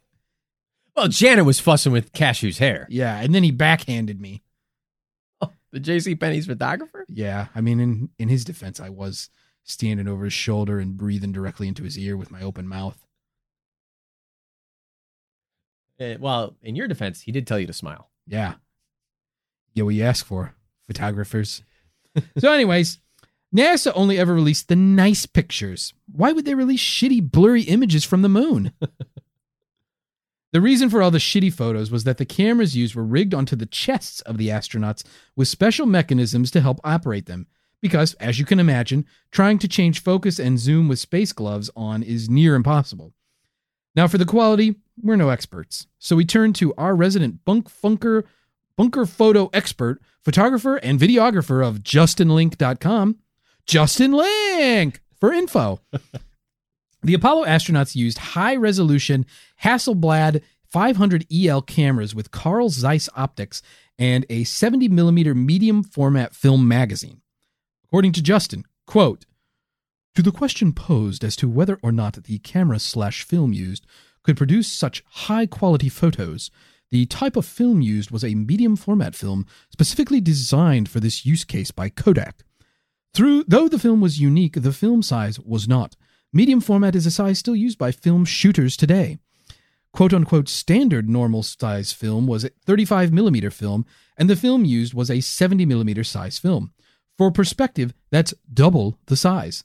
Well, 0.94 1.08
Janet 1.08 1.44
was 1.44 1.60
fussing 1.60 1.92
with 1.92 2.12
Cashew's 2.12 2.58
hair. 2.58 2.86
Yeah, 2.90 3.18
and 3.20 3.34
then 3.34 3.42
he 3.42 3.50
backhanded 3.50 4.20
me. 4.20 4.42
The 5.72 5.78
J.C. 5.78 6.16
Penney's 6.16 6.46
photographer? 6.46 7.06
Yeah, 7.08 7.46
I 7.54 7.60
mean, 7.60 7.78
in 7.78 8.08
in 8.18 8.28
his 8.28 8.44
defense, 8.44 8.80
I 8.80 8.88
was 8.88 9.30
standing 9.62 10.08
over 10.08 10.24
his 10.24 10.32
shoulder 10.32 10.80
and 10.80 10.96
breathing 10.96 11.30
directly 11.30 11.68
into 11.68 11.84
his 11.84 11.96
ear 11.96 12.16
with 12.16 12.32
my 12.32 12.42
open 12.42 12.66
mouth. 12.66 13.06
Uh, 16.00 16.14
well, 16.18 16.56
in 16.62 16.74
your 16.74 16.88
defense, 16.88 17.20
he 17.20 17.30
did 17.30 17.46
tell 17.46 17.58
you 17.58 17.68
to 17.68 17.72
smile. 17.72 18.10
Yeah, 18.26 18.54
get 19.76 19.84
what 19.84 19.94
you 19.94 20.02
ask 20.02 20.26
for, 20.26 20.54
photographers. 20.88 21.62
so, 22.38 22.50
anyways, 22.52 22.98
NASA 23.54 23.92
only 23.94 24.18
ever 24.18 24.34
released 24.34 24.68
the 24.68 24.76
nice 24.76 25.26
pictures. 25.26 25.92
Why 26.10 26.32
would 26.32 26.44
they 26.44 26.54
release 26.54 26.80
shitty, 26.80 27.30
blurry 27.30 27.62
images 27.62 28.04
from 28.04 28.22
the 28.22 28.28
moon? 28.28 28.72
The 30.52 30.60
reason 30.60 30.90
for 30.90 31.00
all 31.00 31.12
the 31.12 31.18
shitty 31.18 31.52
photos 31.52 31.92
was 31.92 32.02
that 32.04 32.18
the 32.18 32.24
cameras 32.24 32.76
used 32.76 32.96
were 32.96 33.04
rigged 33.04 33.34
onto 33.34 33.54
the 33.54 33.66
chests 33.66 34.20
of 34.22 34.36
the 34.36 34.48
astronauts 34.48 35.04
with 35.36 35.46
special 35.46 35.86
mechanisms 35.86 36.50
to 36.50 36.60
help 36.60 36.80
operate 36.82 37.26
them. 37.26 37.46
Because, 37.80 38.14
as 38.14 38.38
you 38.38 38.44
can 38.44 38.58
imagine, 38.58 39.06
trying 39.30 39.58
to 39.60 39.68
change 39.68 40.02
focus 40.02 40.38
and 40.38 40.58
zoom 40.58 40.88
with 40.88 40.98
space 40.98 41.32
gloves 41.32 41.70
on 41.76 42.02
is 42.02 42.28
near 42.28 42.54
impossible. 42.54 43.14
Now, 43.94 44.08
for 44.08 44.18
the 44.18 44.26
quality, 44.26 44.74
we're 45.00 45.16
no 45.16 45.30
experts. 45.30 45.86
So 45.98 46.16
we 46.16 46.24
turn 46.24 46.52
to 46.54 46.74
our 46.74 46.96
resident 46.96 47.44
bunk 47.44 47.70
funker, 47.70 48.24
bunker 48.76 49.06
photo 49.06 49.50
expert, 49.52 50.02
photographer, 50.22 50.76
and 50.76 50.98
videographer 50.98 51.66
of 51.66 51.78
justinlink.com, 51.78 53.18
Justin 53.70 54.10
Link 54.10 55.00
for 55.20 55.32
info. 55.32 55.78
the 57.04 57.14
Apollo 57.14 57.44
astronauts 57.44 57.94
used 57.94 58.18
high 58.18 58.56
resolution 58.56 59.24
Hasselblad 59.62 60.42
500 60.72 61.24
EL 61.32 61.62
cameras 61.62 62.12
with 62.12 62.32
Carl 62.32 62.68
Zeiss 62.68 63.08
optics 63.14 63.62
and 63.96 64.26
a 64.28 64.42
70 64.42 64.88
millimeter 64.88 65.36
medium 65.36 65.84
format 65.84 66.34
film 66.34 66.66
magazine. 66.66 67.20
According 67.84 68.10
to 68.14 68.22
Justin, 68.22 68.64
quote, 68.88 69.24
to 70.16 70.22
the 70.22 70.32
question 70.32 70.72
posed 70.72 71.22
as 71.22 71.36
to 71.36 71.48
whether 71.48 71.78
or 71.80 71.92
not 71.92 72.24
the 72.24 72.38
camera 72.40 72.80
slash 72.80 73.22
film 73.22 73.52
used 73.52 73.86
could 74.24 74.36
produce 74.36 74.66
such 74.66 75.04
high 75.10 75.46
quality 75.46 75.88
photos, 75.88 76.50
the 76.90 77.06
type 77.06 77.36
of 77.36 77.46
film 77.46 77.80
used 77.80 78.10
was 78.10 78.24
a 78.24 78.34
medium 78.34 78.74
format 78.74 79.14
film 79.14 79.46
specifically 79.70 80.20
designed 80.20 80.88
for 80.88 80.98
this 80.98 81.24
use 81.24 81.44
case 81.44 81.70
by 81.70 81.88
Kodak. 81.88 82.42
Through, 83.12 83.44
though 83.48 83.68
the 83.68 83.78
film 83.78 84.00
was 84.00 84.20
unique, 84.20 84.62
the 84.62 84.72
film 84.72 85.02
size 85.02 85.40
was 85.40 85.66
not. 85.66 85.96
Medium 86.32 86.60
format 86.60 86.94
is 86.94 87.06
a 87.06 87.10
size 87.10 87.38
still 87.38 87.56
used 87.56 87.78
by 87.78 87.90
film 87.90 88.24
shooters 88.24 88.76
today. 88.76 89.18
Quote 89.92 90.14
unquote 90.14 90.48
standard 90.48 91.08
normal 91.08 91.42
size 91.42 91.92
film 91.92 92.28
was 92.28 92.44
a 92.44 92.50
35 92.64 93.12
millimeter 93.12 93.50
film, 93.50 93.84
and 94.16 94.30
the 94.30 94.36
film 94.36 94.64
used 94.64 94.94
was 94.94 95.10
a 95.10 95.20
70 95.20 95.66
millimeter 95.66 96.04
size 96.04 96.38
film. 96.38 96.72
For 97.18 97.32
perspective, 97.32 97.92
that's 98.10 98.32
double 98.52 98.98
the 99.06 99.16
size. 99.16 99.64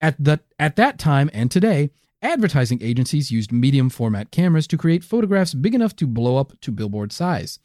At, 0.00 0.22
the, 0.22 0.40
at 0.58 0.76
that 0.76 0.98
time 0.98 1.30
and 1.32 1.50
today, 1.50 1.90
advertising 2.22 2.82
agencies 2.82 3.32
used 3.32 3.50
medium 3.50 3.90
format 3.90 4.30
cameras 4.30 4.66
to 4.68 4.78
create 4.78 5.02
photographs 5.02 5.54
big 5.54 5.74
enough 5.74 5.96
to 5.96 6.06
blow 6.06 6.36
up 6.36 6.58
to 6.60 6.70
billboard 6.70 7.12
size. 7.12 7.58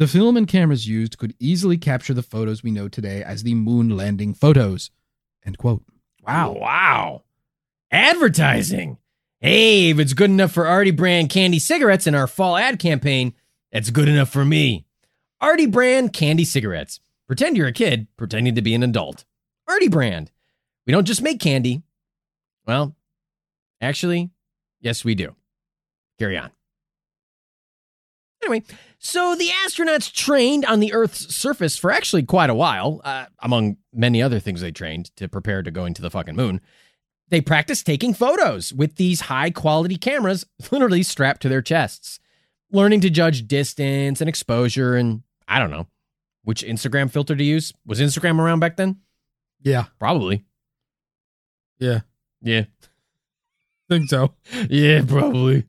The 0.00 0.08
film 0.08 0.38
and 0.38 0.48
cameras 0.48 0.88
used 0.88 1.18
could 1.18 1.34
easily 1.38 1.76
capture 1.76 2.14
the 2.14 2.22
photos 2.22 2.62
we 2.62 2.70
know 2.70 2.88
today 2.88 3.22
as 3.22 3.42
the 3.42 3.52
moon 3.52 3.98
landing 3.98 4.32
photos. 4.32 4.90
End 5.44 5.58
quote. 5.58 5.84
Wow. 6.26 6.52
Wow. 6.52 7.22
Advertising. 7.90 8.96
Hey, 9.40 9.90
if 9.90 9.98
it's 9.98 10.14
good 10.14 10.30
enough 10.30 10.52
for 10.52 10.66
Artie 10.66 10.90
brand 10.90 11.28
candy 11.28 11.58
cigarettes 11.58 12.06
in 12.06 12.14
our 12.14 12.26
fall 12.26 12.56
ad 12.56 12.78
campaign, 12.78 13.34
that's 13.72 13.90
good 13.90 14.08
enough 14.08 14.30
for 14.30 14.42
me. 14.42 14.86
Artie 15.38 15.66
brand 15.66 16.14
candy 16.14 16.46
cigarettes. 16.46 17.00
Pretend 17.26 17.58
you're 17.58 17.66
a 17.66 17.72
kid 17.72 18.06
pretending 18.16 18.54
to 18.54 18.62
be 18.62 18.74
an 18.74 18.82
adult. 18.82 19.26
Artie 19.68 19.88
brand. 19.88 20.30
We 20.86 20.94
don't 20.94 21.04
just 21.04 21.20
make 21.20 21.40
candy. 21.40 21.82
Well, 22.66 22.96
actually, 23.82 24.30
yes, 24.80 25.04
we 25.04 25.14
do. 25.14 25.36
Carry 26.18 26.38
on. 26.38 26.50
Anyway, 28.42 28.62
so 29.00 29.34
the 29.34 29.48
astronauts 29.66 30.12
trained 30.12 30.64
on 30.66 30.80
the 30.80 30.92
Earth's 30.92 31.34
surface 31.34 31.76
for 31.76 31.90
actually 31.90 32.22
quite 32.22 32.50
a 32.50 32.54
while, 32.54 33.00
uh, 33.02 33.26
among 33.40 33.78
many 33.92 34.22
other 34.22 34.38
things 34.38 34.60
they 34.60 34.70
trained 34.70 35.14
to 35.16 35.26
prepare 35.26 35.62
to 35.62 35.70
go 35.70 35.86
into 35.86 36.02
the 36.02 36.10
fucking 36.10 36.36
moon. 36.36 36.60
They 37.30 37.40
practiced 37.40 37.86
taking 37.86 38.12
photos 38.12 38.74
with 38.74 38.96
these 38.96 39.22
high 39.22 39.50
quality 39.50 39.96
cameras 39.96 40.44
literally 40.70 41.02
strapped 41.02 41.40
to 41.42 41.48
their 41.48 41.62
chests, 41.62 42.20
learning 42.70 43.00
to 43.00 43.10
judge 43.10 43.48
distance 43.48 44.20
and 44.20 44.28
exposure 44.28 44.96
and 44.96 45.22
I 45.48 45.58
don't 45.58 45.70
know 45.70 45.86
which 46.44 46.62
Instagram 46.62 47.10
filter 47.10 47.34
to 47.36 47.44
use. 47.44 47.72
Was 47.86 48.00
Instagram 48.00 48.38
around 48.38 48.60
back 48.60 48.76
then? 48.76 49.00
Yeah. 49.62 49.86
Probably. 49.98 50.44
Yeah. 51.78 52.00
Yeah. 52.42 52.64
think 53.88 54.08
so. 54.08 54.34
Yeah, 54.68 55.02
probably. 55.06 55.64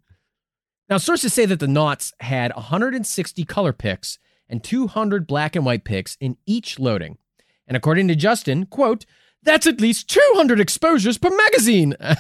Now, 0.91 0.97
sources 0.97 1.33
say 1.33 1.45
that 1.45 1.61
the 1.61 1.67
Nauts 1.67 2.11
had 2.19 2.53
160 2.53 3.45
color 3.45 3.71
picks 3.71 4.19
and 4.49 4.61
200 4.61 5.25
black 5.25 5.55
and 5.55 5.65
white 5.65 5.85
picks 5.85 6.17
in 6.19 6.35
each 6.45 6.79
loading. 6.79 7.17
And 7.65 7.77
according 7.77 8.09
to 8.09 8.15
Justin, 8.15 8.65
quote, 8.65 9.05
that's 9.41 9.65
at 9.65 9.79
least 9.79 10.09
200 10.09 10.59
exposures 10.59 11.17
per 11.17 11.29
magazine. 11.29 11.95
I'm 12.01 12.17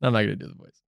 not 0.00 0.12
going 0.12 0.28
to 0.28 0.36
do 0.36 0.46
the 0.46 0.54
voice. 0.54 0.80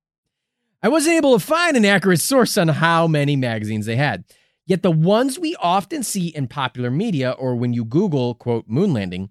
I 0.85 0.89
wasn't 0.89 1.17
able 1.17 1.37
to 1.37 1.45
find 1.45 1.77
an 1.77 1.85
accurate 1.85 2.21
source 2.21 2.57
on 2.57 2.69
how 2.69 3.09
many 3.09 3.35
magazines 3.35 3.87
they 3.87 3.97
had. 3.97 4.23
Yet 4.65 4.85
the 4.85 4.93
ones 4.93 5.37
we 5.37 5.57
often 5.57 6.05
see 6.05 6.29
in 6.29 6.47
popular 6.47 6.93
media 6.93 7.33
or 7.33 7.57
when 7.57 7.73
you 7.73 7.85
Google, 7.85 8.37
quote, 8.37 8.69
moon 8.69 8.93
landing, 8.93 9.31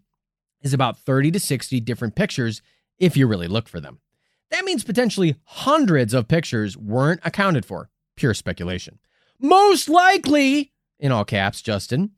is 0.62 0.74
about 0.74 1.00
30 1.00 1.32
to 1.32 1.40
60 1.40 1.80
different 1.80 2.18
pictures 2.18 2.62
if 3.00 3.16
you 3.16 3.26
really 3.26 3.48
look 3.48 3.70
for 3.70 3.80
them. 3.80 4.00
That 4.56 4.64
means 4.64 4.86
potentially 4.86 5.36
hundreds 5.44 6.14
of 6.14 6.30
pictures 6.30 6.78
weren't 6.78 7.20
accounted 7.26 7.66
for. 7.66 7.90
Pure 8.16 8.36
speculation. 8.36 9.00
Most 9.38 9.90
likely, 9.90 10.72
in 10.98 11.12
all 11.12 11.26
caps, 11.26 11.62
Justin, 11.62 12.12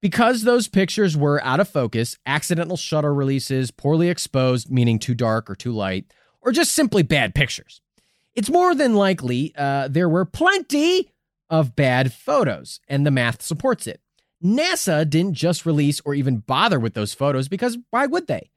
because 0.00 0.44
those 0.44 0.68
pictures 0.68 1.16
were 1.16 1.42
out 1.42 1.58
of 1.58 1.68
focus, 1.68 2.16
accidental 2.24 2.76
shutter 2.76 3.12
releases, 3.12 3.72
poorly 3.72 4.08
exposed, 4.08 4.70
meaning 4.70 5.00
too 5.00 5.16
dark 5.16 5.50
or 5.50 5.56
too 5.56 5.72
light, 5.72 6.06
or 6.40 6.52
just 6.52 6.74
simply 6.74 7.02
bad 7.02 7.34
pictures. 7.34 7.80
It's 8.36 8.48
more 8.48 8.72
than 8.72 8.94
likely 8.94 9.52
uh, 9.58 9.88
there 9.88 10.08
were 10.08 10.24
plenty 10.24 11.10
of 11.50 11.74
bad 11.74 12.12
photos, 12.12 12.78
and 12.86 13.04
the 13.04 13.10
math 13.10 13.42
supports 13.42 13.88
it. 13.88 14.00
NASA 14.40 15.10
didn't 15.10 15.34
just 15.34 15.66
release 15.66 16.00
or 16.04 16.14
even 16.14 16.38
bother 16.38 16.78
with 16.78 16.94
those 16.94 17.14
photos 17.14 17.48
because 17.48 17.78
why 17.90 18.06
would 18.06 18.28
they? 18.28 18.50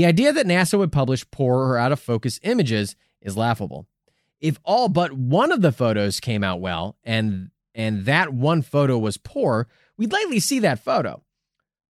The 0.00 0.06
idea 0.06 0.32
that 0.32 0.46
NASA 0.46 0.78
would 0.78 0.92
publish 0.92 1.30
poor 1.30 1.58
or 1.58 1.76
out 1.76 1.92
of 1.92 2.00
focus 2.00 2.40
images 2.42 2.96
is 3.20 3.36
laughable. 3.36 3.86
If 4.40 4.58
all 4.64 4.88
but 4.88 5.12
one 5.12 5.52
of 5.52 5.60
the 5.60 5.72
photos 5.72 6.20
came 6.20 6.42
out 6.42 6.58
well 6.58 6.96
and 7.04 7.50
and 7.74 8.06
that 8.06 8.32
one 8.32 8.62
photo 8.62 8.96
was 8.96 9.18
poor, 9.18 9.68
we'd 9.98 10.10
likely 10.10 10.40
see 10.40 10.58
that 10.60 10.82
photo. 10.82 11.22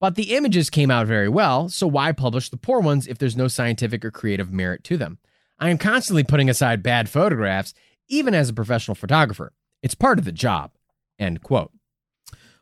But 0.01 0.17
the 0.17 0.37
images 0.37 0.69
came 0.69 0.91
out 0.91 1.07
very 1.07 1.31
well, 1.31 1.71
so 1.71 1.87
why 1.87 2.13
publish 2.13 2.51
the 2.51 2.59
poor 2.59 2.81
ones 2.81 3.07
if 3.07 3.17
there's 3.17 3.39
no 3.39 3.49
scientific 3.49 4.05
or 4.05 4.11
creative 4.11 4.53
merit 4.53 4.85
to 4.85 4.99
them? 4.99 5.17
I 5.59 5.71
am 5.71 5.79
constantly 5.79 6.25
putting 6.25 6.51
aside 6.51 6.83
bad 6.83 7.09
photographs, 7.09 7.73
even 8.09 8.35
as 8.35 8.51
a 8.51 8.53
professional 8.53 8.97
photographer. 8.97 9.55
It's 9.83 9.95
part 9.95 10.19
of 10.19 10.27
the 10.27 10.31
job. 10.31 10.73
End 11.19 11.43
quote. 11.43 11.73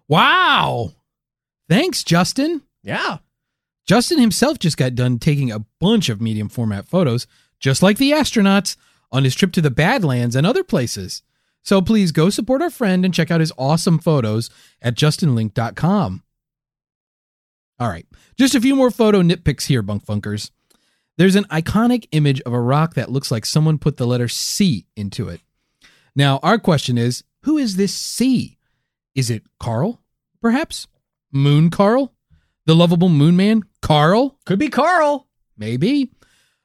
Wow. 0.06 0.92
Thanks, 1.68 2.04
Justin. 2.04 2.62
Yeah. 2.84 3.18
Justin 3.86 4.18
himself 4.18 4.58
just 4.58 4.76
got 4.76 4.94
done 4.94 5.18
taking 5.18 5.50
a 5.50 5.64
bunch 5.80 6.08
of 6.08 6.20
medium 6.20 6.48
format 6.48 6.86
photos, 6.86 7.26
just 7.58 7.82
like 7.82 7.98
the 7.98 8.12
astronauts, 8.12 8.76
on 9.10 9.24
his 9.24 9.34
trip 9.34 9.52
to 9.52 9.60
the 9.60 9.70
Badlands 9.70 10.36
and 10.36 10.46
other 10.46 10.64
places. 10.64 11.22
So 11.62 11.80
please 11.82 12.12
go 12.12 12.30
support 12.30 12.62
our 12.62 12.70
friend 12.70 13.04
and 13.04 13.12
check 13.14 13.30
out 13.30 13.40
his 13.40 13.52
awesome 13.58 13.98
photos 13.98 14.50
at 14.80 14.94
justinlink.com. 14.94 16.22
All 17.78 17.88
right, 17.88 18.06
just 18.38 18.54
a 18.54 18.60
few 18.60 18.76
more 18.76 18.90
photo 18.90 19.22
nitpicks 19.22 19.66
here, 19.66 19.82
bunk 19.82 20.04
funkers. 20.04 20.50
There's 21.18 21.36
an 21.36 21.44
iconic 21.44 22.06
image 22.12 22.40
of 22.42 22.52
a 22.52 22.60
rock 22.60 22.94
that 22.94 23.10
looks 23.10 23.30
like 23.30 23.44
someone 23.44 23.78
put 23.78 23.96
the 23.96 24.06
letter 24.06 24.28
C 24.28 24.86
into 24.96 25.28
it. 25.28 25.40
Now, 26.16 26.38
our 26.42 26.58
question 26.58 26.96
is 26.96 27.24
who 27.42 27.58
is 27.58 27.76
this 27.76 27.94
C? 27.94 28.58
Is 29.14 29.30
it 29.30 29.42
Carl, 29.58 30.00
perhaps? 30.40 30.86
Moon 31.32 31.70
Carl? 31.70 32.14
The 32.66 32.74
lovable 32.74 33.08
moon 33.08 33.36
man? 33.36 33.62
Carl? 33.80 34.38
Could 34.46 34.58
be 34.58 34.68
Carl. 34.68 35.26
Maybe. 35.56 36.10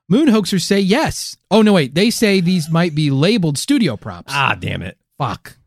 Moon 0.09 0.27
hoaxers 0.27 0.61
say 0.63 0.79
yes. 0.79 1.35
Oh, 1.51 1.61
no, 1.61 1.73
wait. 1.73 1.95
They 1.95 2.09
say 2.09 2.39
these 2.39 2.69
might 2.69 2.95
be 2.95 3.11
labeled 3.11 3.57
studio 3.57 3.97
props. 3.97 4.31
Ah, 4.33 4.55
damn 4.57 4.81
it. 4.81 4.97
Fuck. 5.17 5.57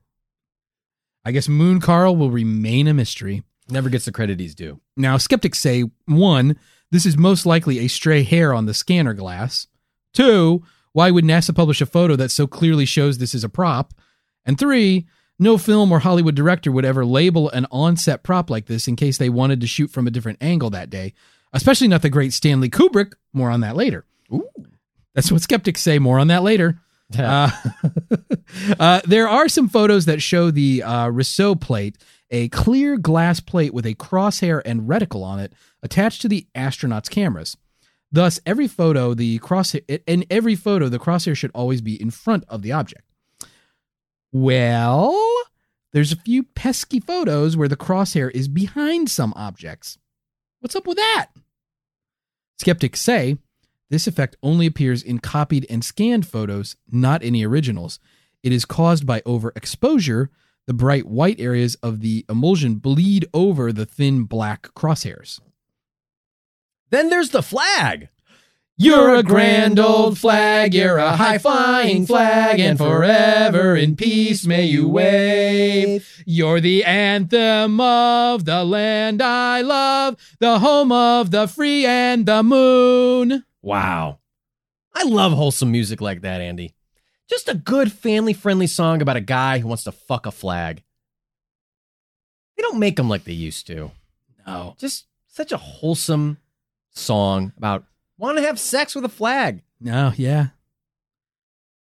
I 1.24 1.32
guess 1.32 1.48
Moon 1.48 1.80
Carl 1.80 2.16
will 2.16 2.30
remain 2.30 2.88
a 2.88 2.94
mystery. 2.94 3.42
Never 3.68 3.88
gets 3.88 4.06
the 4.06 4.12
credit 4.12 4.40
he's 4.40 4.54
due. 4.54 4.80
Now, 4.96 5.16
skeptics 5.18 5.58
say 5.58 5.84
one, 6.06 6.56
this 6.90 7.04
is 7.04 7.16
most 7.16 7.44
likely 7.44 7.80
a 7.80 7.88
stray 7.88 8.22
hair 8.22 8.54
on 8.54 8.66
the 8.66 8.74
scanner 8.74 9.14
glass. 9.14 9.66
Two, 10.14 10.64
why 10.92 11.10
would 11.10 11.24
NASA 11.24 11.54
publish 11.54 11.80
a 11.80 11.86
photo 11.86 12.16
that 12.16 12.30
so 12.30 12.46
clearly 12.46 12.84
shows 12.84 13.18
this 13.18 13.34
is 13.34 13.44
a 13.44 13.48
prop? 13.48 13.94
And 14.44 14.58
three, 14.58 15.06
no 15.40 15.58
film 15.58 15.90
or 15.90 15.98
Hollywood 15.98 16.34
director 16.34 16.70
would 16.70 16.84
ever 16.84 17.04
label 17.04 17.50
an 17.50 17.66
on 17.70 17.96
set 17.96 18.22
prop 18.22 18.50
like 18.50 18.66
this 18.66 18.86
in 18.86 18.94
case 18.94 19.18
they 19.18 19.30
wanted 19.30 19.60
to 19.62 19.66
shoot 19.66 19.90
from 19.90 20.06
a 20.06 20.10
different 20.10 20.38
angle 20.40 20.70
that 20.70 20.90
day, 20.90 21.14
especially 21.52 21.88
not 21.88 22.02
the 22.02 22.10
great 22.10 22.32
Stanley 22.32 22.68
Kubrick. 22.68 23.14
More 23.32 23.50
on 23.50 23.60
that 23.60 23.76
later. 23.76 24.04
Ooh. 24.32 24.46
That's 25.14 25.32
what 25.32 25.42
skeptics 25.42 25.80
say. 25.80 25.98
More 25.98 26.18
on 26.18 26.28
that 26.28 26.42
later. 26.42 26.78
uh, 27.18 27.50
uh, 28.78 29.00
there 29.04 29.28
are 29.28 29.48
some 29.48 29.68
photos 29.68 30.04
that 30.04 30.22
show 30.22 30.50
the 30.50 30.82
uh, 30.82 31.06
Réseau 31.06 31.60
plate, 31.60 31.98
a 32.30 32.48
clear 32.50 32.96
glass 32.96 33.40
plate 33.40 33.74
with 33.74 33.86
a 33.86 33.94
crosshair 33.94 34.62
and 34.64 34.82
reticle 34.82 35.24
on 35.24 35.40
it 35.40 35.52
attached 35.82 36.22
to 36.22 36.28
the 36.28 36.46
astronauts' 36.54 37.10
cameras. 37.10 37.56
Thus, 38.12 38.40
every 38.44 38.68
photo, 38.68 39.14
the 39.14 39.38
crosshair 39.38 40.00
in 40.06 40.24
every 40.30 40.54
photo, 40.54 40.88
the 40.88 40.98
crosshair 40.98 41.36
should 41.36 41.52
always 41.54 41.80
be 41.80 42.00
in 42.00 42.10
front 42.10 42.44
of 42.48 42.62
the 42.62 42.72
object. 42.72 43.09
Well, 44.32 45.18
there's 45.92 46.12
a 46.12 46.16
few 46.16 46.42
pesky 46.42 47.00
photos 47.00 47.56
where 47.56 47.68
the 47.68 47.76
crosshair 47.76 48.30
is 48.30 48.48
behind 48.48 49.10
some 49.10 49.32
objects. 49.34 49.98
What's 50.60 50.76
up 50.76 50.86
with 50.86 50.96
that? 50.98 51.28
Skeptics 52.58 53.00
say 53.00 53.38
this 53.88 54.06
effect 54.06 54.36
only 54.42 54.66
appears 54.66 55.02
in 55.02 55.18
copied 55.18 55.66
and 55.68 55.84
scanned 55.84 56.26
photos, 56.26 56.76
not 56.90 57.24
any 57.24 57.44
originals. 57.44 57.98
It 58.42 58.52
is 58.52 58.64
caused 58.64 59.04
by 59.04 59.20
overexposure. 59.22 60.28
The 60.66 60.74
bright 60.74 61.06
white 61.06 61.40
areas 61.40 61.74
of 61.76 62.00
the 62.00 62.24
emulsion 62.28 62.76
bleed 62.76 63.26
over 63.34 63.72
the 63.72 63.86
thin 63.86 64.24
black 64.24 64.72
crosshairs. 64.74 65.40
Then 66.90 67.10
there's 67.10 67.30
the 67.30 67.42
flag. 67.42 68.08
You're 68.82 69.14
a 69.14 69.22
grand 69.22 69.78
old 69.78 70.16
flag, 70.16 70.72
you're 70.72 70.96
a 70.96 71.14
high 71.14 71.36
flying 71.36 72.06
flag, 72.06 72.58
and 72.58 72.78
forever 72.78 73.76
in 73.76 73.94
peace 73.94 74.46
may 74.46 74.64
you 74.64 74.88
wave. 74.88 76.22
You're 76.24 76.62
the 76.62 76.82
anthem 76.86 77.78
of 77.78 78.46
the 78.46 78.64
land 78.64 79.20
I 79.20 79.60
love, 79.60 80.16
the 80.38 80.60
home 80.60 80.92
of 80.92 81.30
the 81.30 81.46
free 81.46 81.84
and 81.84 82.24
the 82.24 82.42
moon. 82.42 83.44
Wow. 83.60 84.20
I 84.94 85.02
love 85.02 85.32
wholesome 85.32 85.70
music 85.70 86.00
like 86.00 86.22
that, 86.22 86.40
Andy. 86.40 86.74
Just 87.28 87.50
a 87.50 87.54
good 87.54 87.92
family 87.92 88.32
friendly 88.32 88.66
song 88.66 89.02
about 89.02 89.18
a 89.18 89.20
guy 89.20 89.58
who 89.58 89.68
wants 89.68 89.84
to 89.84 89.92
fuck 89.92 90.24
a 90.24 90.30
flag. 90.30 90.82
They 92.56 92.62
don't 92.62 92.78
make 92.78 92.96
them 92.96 93.10
like 93.10 93.24
they 93.24 93.32
used 93.34 93.66
to. 93.66 93.90
No. 94.46 94.74
Just 94.78 95.04
such 95.26 95.52
a 95.52 95.58
wholesome 95.58 96.38
song 96.92 97.52
about 97.58 97.84
want 98.20 98.38
to 98.38 98.44
have 98.44 98.60
sex 98.60 98.94
with 98.94 99.04
a 99.04 99.08
flag. 99.08 99.62
No, 99.80 100.12
yeah. 100.16 100.48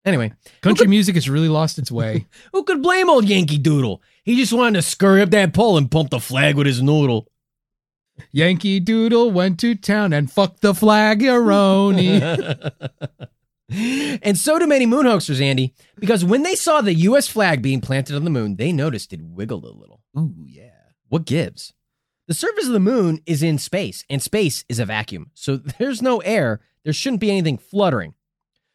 Anyway, 0.05 0.33
Country 0.61 0.87
music 0.87 1.15
has 1.15 1.31
really 1.31 1.49
lost 1.49 1.79
its 1.79 1.91
way. 1.93 2.27
who 2.53 2.65
could 2.65 2.83
blame 2.83 3.09
old 3.09 3.27
Yankee 3.27 3.59
Doodle? 3.59 4.03
He 4.25 4.37
just 4.37 4.53
wanted 4.53 4.75
to 4.75 4.83
scurry 4.83 5.23
up 5.23 5.31
that 5.31 5.55
pole 5.55 5.79
and 5.79 5.91
pump 5.91 6.11
the 6.11 6.21
flag 6.21 6.57
with 6.57 6.67
his 6.67 6.83
noodle. 6.83 7.29
Yankee 8.33 8.81
Doodle 8.81 9.31
went 9.31 9.59
to 9.61 9.75
town 9.75 10.13
and 10.13 10.31
fucked 10.31 10.61
the 10.61 10.73
flaggeroni. 10.73 12.21
and 14.23 14.39
so 14.39 14.59
do 14.59 14.67
many 14.67 14.87
moon 14.87 15.07
hoaxers, 15.07 15.41
Andy, 15.41 15.75
because 15.99 16.25
when 16.25 16.43
they 16.43 16.55
saw 16.55 16.81
the 16.81 16.95
U.S. 16.95 17.29
flag 17.29 17.61
being 17.61 17.81
planted 17.81 18.15
on 18.15 18.25
the 18.25 18.31
moon, 18.31 18.57
they 18.57 18.73
noticed 18.73 19.13
it 19.13 19.21
wiggled 19.23 19.65
a 19.65 19.73
little. 19.73 20.01
Ooh, 20.17 20.45
yeah. 20.47 20.71
What 21.09 21.25
gives? 21.25 21.73
The 22.27 22.35
surface 22.35 22.67
of 22.67 22.73
the 22.73 22.81
moon 22.81 23.21
is 23.27 23.43
in 23.43 23.59
space, 23.59 24.05
and 24.09 24.23
space 24.23 24.65
is 24.69 24.79
a 24.79 24.87
vacuum. 24.87 25.31
So 25.35 25.57
there's 25.79 26.03
no 26.03 26.19
air. 26.19 26.61
There 26.85 26.93
shouldn't 26.93 27.21
be 27.21 27.31
anything 27.31 27.59
fluttering. 27.59 28.15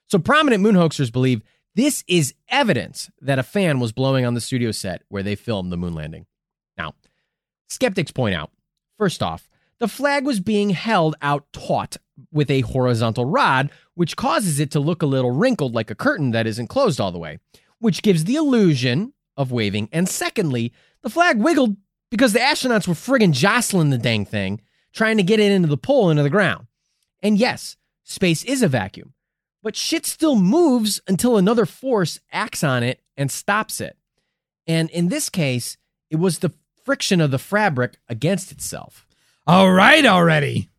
So 0.07 0.19
prominent 0.19 0.63
moon 0.63 0.75
hoaxers 0.75 1.11
believe 1.11 1.41
this 1.75 2.03
is 2.07 2.33
evidence 2.49 3.09
that 3.21 3.39
a 3.39 3.43
fan 3.43 3.79
was 3.79 3.91
blowing 3.91 4.25
on 4.25 4.33
the 4.33 4.41
studio 4.41 4.71
set 4.71 5.03
where 5.09 5.23
they 5.23 5.35
filmed 5.35 5.71
the 5.71 5.77
moon 5.77 5.93
landing. 5.93 6.25
Now, 6.77 6.95
skeptics 7.69 8.11
point 8.11 8.35
out 8.35 8.51
first 8.97 9.21
off, 9.23 9.49
the 9.79 9.87
flag 9.87 10.25
was 10.25 10.39
being 10.39 10.71
held 10.71 11.15
out 11.21 11.45
taut 11.53 11.97
with 12.31 12.51
a 12.51 12.61
horizontal 12.61 13.25
rod, 13.25 13.71
which 13.93 14.17
causes 14.17 14.59
it 14.59 14.71
to 14.71 14.79
look 14.79 15.01
a 15.01 15.07
little 15.07 15.31
wrinkled 15.31 15.73
like 15.73 15.89
a 15.89 15.95
curtain 15.95 16.31
that 16.31 16.47
isn't 16.47 16.67
closed 16.67 16.99
all 16.99 17.11
the 17.11 17.19
way, 17.19 17.39
which 17.79 18.01
gives 18.01 18.25
the 18.25 18.35
illusion 18.35 19.13
of 19.37 19.51
waving. 19.51 19.87
And 19.93 20.09
secondly, 20.09 20.73
the 21.01 21.09
flag 21.09 21.37
wiggled 21.37 21.77
because 22.09 22.33
the 22.33 22.39
astronauts 22.39 22.87
were 22.87 22.93
friggin' 22.93 23.33
jostling 23.33 23.89
the 23.89 23.97
dang 23.97 24.25
thing, 24.25 24.61
trying 24.93 25.17
to 25.17 25.23
get 25.23 25.39
it 25.39 25.51
into 25.51 25.67
the 25.67 25.77
pole 25.77 26.09
into 26.09 26.23
the 26.23 26.29
ground. 26.29 26.67
And 27.21 27.37
yes, 27.37 27.77
space 28.03 28.43
is 28.43 28.61
a 28.61 28.67
vacuum, 28.67 29.13
but 29.61 29.75
shit 29.75 30.05
still 30.05 30.35
moves 30.35 31.01
until 31.07 31.37
another 31.37 31.65
force 31.65 32.19
acts 32.31 32.63
on 32.63 32.83
it 32.83 33.01
and 33.17 33.31
stops 33.31 33.81
it. 33.81 33.97
And 34.65 34.89
in 34.91 35.09
this 35.09 35.29
case, 35.29 35.77
it 36.09 36.17
was 36.17 36.39
the 36.39 36.53
friction 36.85 37.21
of 37.21 37.31
the 37.31 37.39
fabric 37.39 37.97
against 38.07 38.51
itself. 38.51 39.05
All 39.45 39.71
right, 39.71 40.05
already. 40.05 40.69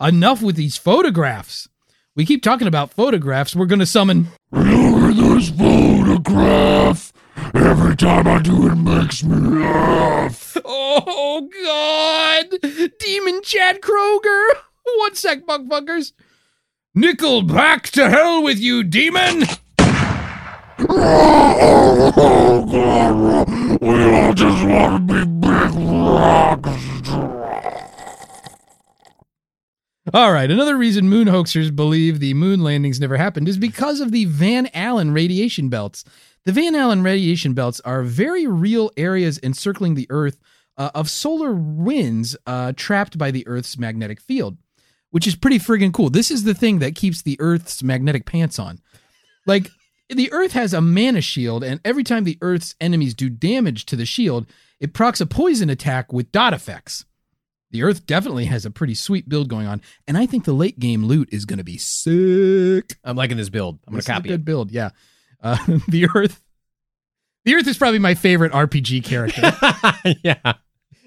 Enough 0.00 0.42
with 0.42 0.56
these 0.56 0.76
photographs. 0.76 1.68
We 2.14 2.24
keep 2.24 2.42
talking 2.42 2.66
about 2.66 2.92
photographs. 2.92 3.54
We're 3.54 3.66
going 3.66 3.80
to 3.80 3.86
summon. 3.86 4.28
Look 4.50 4.66
at 4.66 5.16
this 5.16 5.50
photograph. 5.50 7.12
Every 7.54 7.96
time 7.96 8.26
I 8.26 8.40
do 8.40 8.66
it 8.68 8.74
makes 8.76 9.22
me 9.22 9.36
laugh. 9.36 10.56
Oh, 10.64 11.48
God. 11.64 12.46
Demon 12.98 13.42
Chad 13.42 13.80
Kroeger. 13.80 14.48
One 14.98 15.14
sec, 15.14 15.46
buckfuckers. 15.46 16.12
Nickel 16.94 17.42
back 17.42 17.90
to 17.90 18.08
hell 18.08 18.42
with 18.42 18.58
you, 18.58 18.82
demon. 18.82 19.44
Oh, 20.88 22.12
God. 22.70 23.48
We 23.80 24.10
all 24.14 24.32
just 24.32 24.66
want 24.66 25.08
to 25.08 25.14
be 25.14 25.24
big 25.40 25.74
rocks. 25.88 26.86
All 30.14 30.32
right, 30.32 30.50
another 30.50 30.76
reason 30.76 31.08
moon 31.08 31.26
hoaxers 31.26 31.74
believe 31.74 32.20
the 32.20 32.32
moon 32.34 32.62
landings 32.62 33.00
never 33.00 33.16
happened 33.16 33.48
is 33.48 33.58
because 33.58 34.00
of 34.00 34.12
the 34.12 34.24
Van 34.26 34.68
Allen 34.72 35.12
radiation 35.12 35.68
belts. 35.68 36.04
The 36.46 36.52
Van 36.52 36.76
Allen 36.76 37.02
radiation 37.02 37.54
belts 37.54 37.80
are 37.80 38.04
very 38.04 38.46
real 38.46 38.92
areas 38.96 39.40
encircling 39.42 39.96
the 39.96 40.06
Earth 40.10 40.38
uh, 40.76 40.92
of 40.94 41.10
solar 41.10 41.52
winds 41.52 42.36
uh, 42.46 42.72
trapped 42.76 43.18
by 43.18 43.32
the 43.32 43.44
Earth's 43.48 43.76
magnetic 43.76 44.20
field, 44.20 44.56
which 45.10 45.26
is 45.26 45.34
pretty 45.34 45.58
friggin' 45.58 45.92
cool. 45.92 46.08
This 46.08 46.30
is 46.30 46.44
the 46.44 46.54
thing 46.54 46.78
that 46.78 46.94
keeps 46.94 47.20
the 47.20 47.36
Earth's 47.40 47.82
magnetic 47.82 48.26
pants 48.26 48.60
on. 48.60 48.78
Like, 49.44 49.70
the 50.08 50.32
Earth 50.32 50.52
has 50.52 50.72
a 50.72 50.80
mana 50.80 51.20
shield, 51.20 51.64
and 51.64 51.80
every 51.84 52.04
time 52.04 52.22
the 52.22 52.38
Earth's 52.40 52.76
enemies 52.80 53.14
do 53.14 53.28
damage 53.28 53.84
to 53.86 53.96
the 53.96 54.06
shield, 54.06 54.46
it 54.78 54.94
procs 54.94 55.20
a 55.20 55.26
poison 55.26 55.68
attack 55.68 56.12
with 56.12 56.30
dot 56.30 56.54
effects. 56.54 57.06
The 57.72 57.82
Earth 57.82 58.06
definitely 58.06 58.44
has 58.44 58.64
a 58.64 58.70
pretty 58.70 58.94
sweet 58.94 59.28
build 59.28 59.48
going 59.48 59.66
on, 59.66 59.82
and 60.06 60.16
I 60.16 60.26
think 60.26 60.44
the 60.44 60.52
late 60.52 60.78
game 60.78 61.06
loot 61.06 61.28
is 61.32 61.44
going 61.44 61.58
to 61.58 61.64
be 61.64 61.76
sick. 61.76 62.96
I'm 63.02 63.16
liking 63.16 63.36
this 63.36 63.48
build. 63.48 63.80
I'm 63.84 63.94
going 63.94 64.02
to 64.02 64.06
copy 64.06 64.28
a 64.28 64.32
good 64.34 64.42
it. 64.42 64.44
build. 64.44 64.70
Yeah, 64.70 64.90
uh, 65.42 65.58
the 65.88 66.08
Earth. 66.14 66.42
The 67.44 67.54
Earth 67.54 67.68
is 67.68 67.78
probably 67.78 68.00
my 68.00 68.14
favorite 68.14 68.52
RPG 68.52 69.04
character. 69.04 69.40
yeah. 70.24 70.54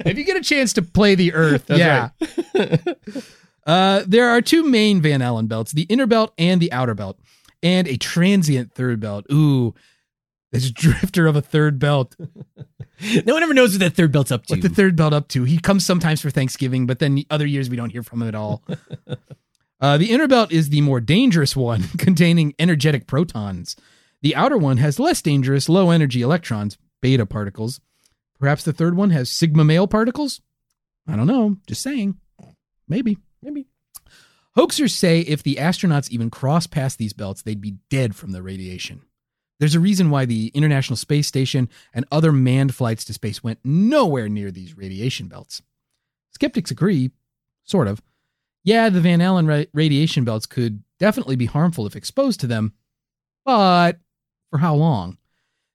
if 0.05 0.17
you 0.17 0.23
get 0.23 0.37
a 0.37 0.41
chance 0.41 0.73
to 0.73 0.81
play 0.81 1.15
the 1.15 1.33
Earth, 1.33 1.65
That's 1.67 2.13
yeah. 2.55 3.21
uh, 3.65 4.03
there 4.07 4.29
are 4.29 4.41
two 4.41 4.63
main 4.63 5.01
Van 5.01 5.21
Allen 5.21 5.47
belts: 5.47 5.73
the 5.73 5.83
inner 5.83 6.07
belt 6.07 6.33
and 6.37 6.61
the 6.61 6.71
outer 6.71 6.95
belt, 6.95 7.19
and 7.61 7.87
a 7.87 7.97
transient 7.97 8.73
third 8.73 8.99
belt. 9.01 9.25
Ooh, 9.31 9.73
this 10.51 10.71
drifter 10.71 11.27
of 11.27 11.35
a 11.35 11.41
third 11.41 11.77
belt. 11.77 12.15
No 13.25 13.33
one 13.33 13.43
ever 13.43 13.53
knows 13.53 13.71
what 13.71 13.79
that 13.79 13.93
third 13.93 14.11
belt's 14.11 14.31
up 14.31 14.45
to. 14.47 14.55
What 14.55 14.61
the 14.61 14.69
third 14.69 14.95
belt 14.95 15.13
up 15.13 15.29
to? 15.29 15.45
He 15.45 15.57
comes 15.57 15.85
sometimes 15.85 16.21
for 16.21 16.29
Thanksgiving, 16.29 16.85
but 16.85 16.99
then 16.99 17.23
other 17.29 17.45
years 17.45 17.69
we 17.69 17.77
don't 17.77 17.91
hear 17.91 18.03
from 18.03 18.21
him 18.21 18.27
at 18.27 18.35
all. 18.35 18.61
uh, 19.79 19.97
the 19.97 20.11
inner 20.11 20.27
belt 20.27 20.51
is 20.51 20.69
the 20.69 20.81
more 20.81 20.99
dangerous 20.99 21.55
one, 21.55 21.83
containing 21.97 22.53
energetic 22.59 23.07
protons. 23.07 23.77
The 24.21 24.35
outer 24.35 24.57
one 24.57 24.77
has 24.77 24.99
less 24.99 25.21
dangerous, 25.21 25.69
low 25.69 25.91
energy 25.91 26.21
electrons, 26.21 26.77
beta 27.01 27.25
particles. 27.25 27.79
Perhaps 28.39 28.63
the 28.63 28.73
third 28.73 28.95
one 28.95 29.09
has 29.11 29.31
sigma 29.31 29.63
male 29.63 29.87
particles? 29.87 30.41
I 31.07 31.15
don't 31.15 31.27
know. 31.27 31.57
Just 31.67 31.81
saying. 31.81 32.17
Maybe. 32.87 33.17
Maybe. 33.41 33.67
Hoaxers 34.57 34.91
say 34.91 35.21
if 35.21 35.43
the 35.43 35.55
astronauts 35.55 36.09
even 36.09 36.29
cross 36.29 36.67
past 36.67 36.97
these 36.97 37.13
belts, 37.13 37.41
they'd 37.41 37.61
be 37.61 37.77
dead 37.89 38.15
from 38.15 38.31
the 38.31 38.41
radiation. 38.41 39.01
There's 39.59 39.75
a 39.75 39.79
reason 39.79 40.09
why 40.09 40.25
the 40.25 40.47
International 40.53 40.95
Space 40.95 41.27
Station 41.27 41.69
and 41.93 42.05
other 42.11 42.31
manned 42.31 42.73
flights 42.73 43.03
to 43.05 43.13
space 43.13 43.43
went 43.43 43.59
nowhere 43.63 44.29
near 44.29 44.51
these 44.51 44.77
radiation 44.77 45.27
belts. 45.27 45.61
Skeptics 46.31 46.71
agree, 46.71 47.11
sort 47.63 47.87
of. 47.87 48.01
Yeah, 48.63 48.89
the 48.89 49.01
Van 49.01 49.21
Allen 49.21 49.47
ra- 49.47 49.63
radiation 49.73 50.23
belts 50.23 50.45
could 50.45 50.83
definitely 50.97 51.35
be 51.35 51.45
harmful 51.45 51.85
if 51.85 51.95
exposed 51.95 52.39
to 52.41 52.47
them, 52.47 52.73
but 53.45 53.99
for 54.49 54.59
how 54.59 54.75
long? 54.75 55.17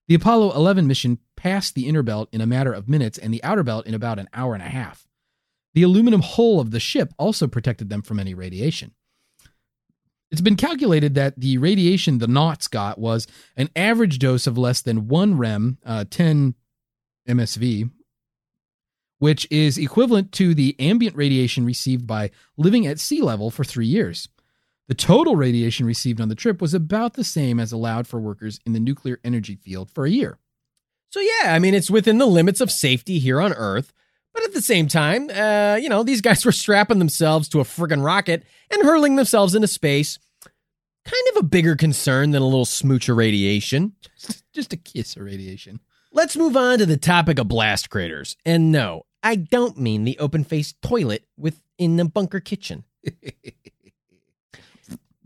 The 0.09 0.15
Apollo 0.15 0.55
11 0.55 0.87
mission 0.87 1.19
passed 1.37 1.75
the 1.75 1.89
inner 1.89 2.03
belt 2.03 2.29
in 2.33 2.41
a 2.41 2.47
matter 2.47 2.73
of 2.73 2.89
minutes 2.89 3.19
and 3.19 3.33
the 3.33 3.43
outer 3.43 3.63
belt 3.63 3.87
in 3.87 3.95
about 3.95 4.19
an 4.19 4.29
hour 4.35 4.55
and 4.55 4.63
a 4.63 4.69
half. 4.69 5.07
The 5.75 5.83
aluminum 5.83 6.21
hull 6.21 6.61
of 6.61 6.71
the 6.71 6.81
ship 6.81 7.13
also 7.19 7.47
protected 7.47 7.89
them 7.89 8.03
from 8.03 8.21
any 8.21 8.35
radiation. 8.35 8.93
It's 10.31 10.41
been 10.41 10.57
calculated 10.57 11.15
that 11.15 11.39
the 11.39 11.59
radiation 11.59 12.19
the 12.19 12.27
Nauts 12.27 12.69
got 12.69 12.99
was 12.99 13.27
an 13.57 13.71
average 13.77 14.19
dose 14.19 14.47
of 14.47 14.59
less 14.59 14.83
than 14.83 15.09
1 15.09 15.39
rem, 15.39 15.79
uh, 15.85 16.05
10 16.11 16.55
MSV, 17.29 17.91
which 19.19 19.47
is 19.51 19.79
equivalent 19.79 20.33
to 20.33 20.55
the 20.55 20.77
ambient 20.79 21.17
radiation 21.17 21.65
received 21.65 22.07
by 22.07 22.31
living 22.57 22.87
at 22.87 22.99
sea 22.99 23.23
level 23.23 23.51
for 23.51 23.65
three 23.65 23.87
years. 23.87 24.29
The 24.89 24.95
total 24.95 25.35
radiation 25.35 25.87
received 25.87 26.21
on 26.21 26.29
the 26.29 26.35
trip 26.35 26.61
was 26.61 26.75
about 26.75 27.15
the 27.15 27.25
same 27.25 27.59
as 27.59 27.73
allowed 27.73 28.07
for 28.07 28.21
workers 28.21 28.61
in 28.67 28.75
the 28.75 28.81
nuclear 28.81 29.19
energy 29.25 29.57
field 29.57 29.91
for 29.91 30.05
a 30.05 30.11
year. 30.11 30.39
So 31.11 31.21
yeah, 31.21 31.55
I 31.55 31.59
mean 31.59 31.75
it's 31.75 31.91
within 31.91 32.19
the 32.19 32.27
limits 32.27 32.61
of 32.61 32.71
safety 32.71 33.19
here 33.19 33.41
on 33.41 33.53
Earth, 33.53 33.93
but 34.35 34.43
at 34.43 34.53
the 34.53 34.61
same 34.61 34.89
time, 34.89 35.31
uh, 35.31 35.77
you 35.81 35.89
know, 35.89 36.03
these 36.03 36.21
guys 36.21 36.45
were 36.45 36.53
strapping 36.53 36.99
themselves 36.99 37.49
to 37.51 37.61
a 37.61 37.65
friggin' 37.65 38.05
rocket 38.05 38.43
and 38.71 38.83
hurling 38.83 39.17
themselves 39.17 39.55
into 39.55 39.69
space. 39.69 40.19
Kind 41.05 41.29
of 41.31 41.37
a 41.37 41.47
bigger 41.47 41.77
concern 41.77 42.33
than 42.33 42.43
a 42.43 42.47
little 42.47 42.65
smooch 42.65 43.09
of 43.09 43.17
radiation. 43.17 43.93
Just 44.53 44.73
a 44.73 44.77
kiss 44.77 45.17
of 45.17 45.23
radiation. 45.23 45.81
Let's 46.13 46.37
move 46.37 46.57
on 46.57 46.79
to 46.79 46.87
the 46.87 46.97
topic 46.97 47.39
of 47.39 47.49
blast 47.49 47.91
craters. 47.91 48.37
And 48.45 48.73
no, 48.73 49.03
I 49.23 49.37
don't 49.37 49.79
mean 49.79 50.05
the 50.05 50.19
open-faced 50.19 50.81
toilet 50.83 51.25
within 51.37 51.97
the 51.97 52.05
bunker 52.05 52.41
kitchen. 52.41 52.85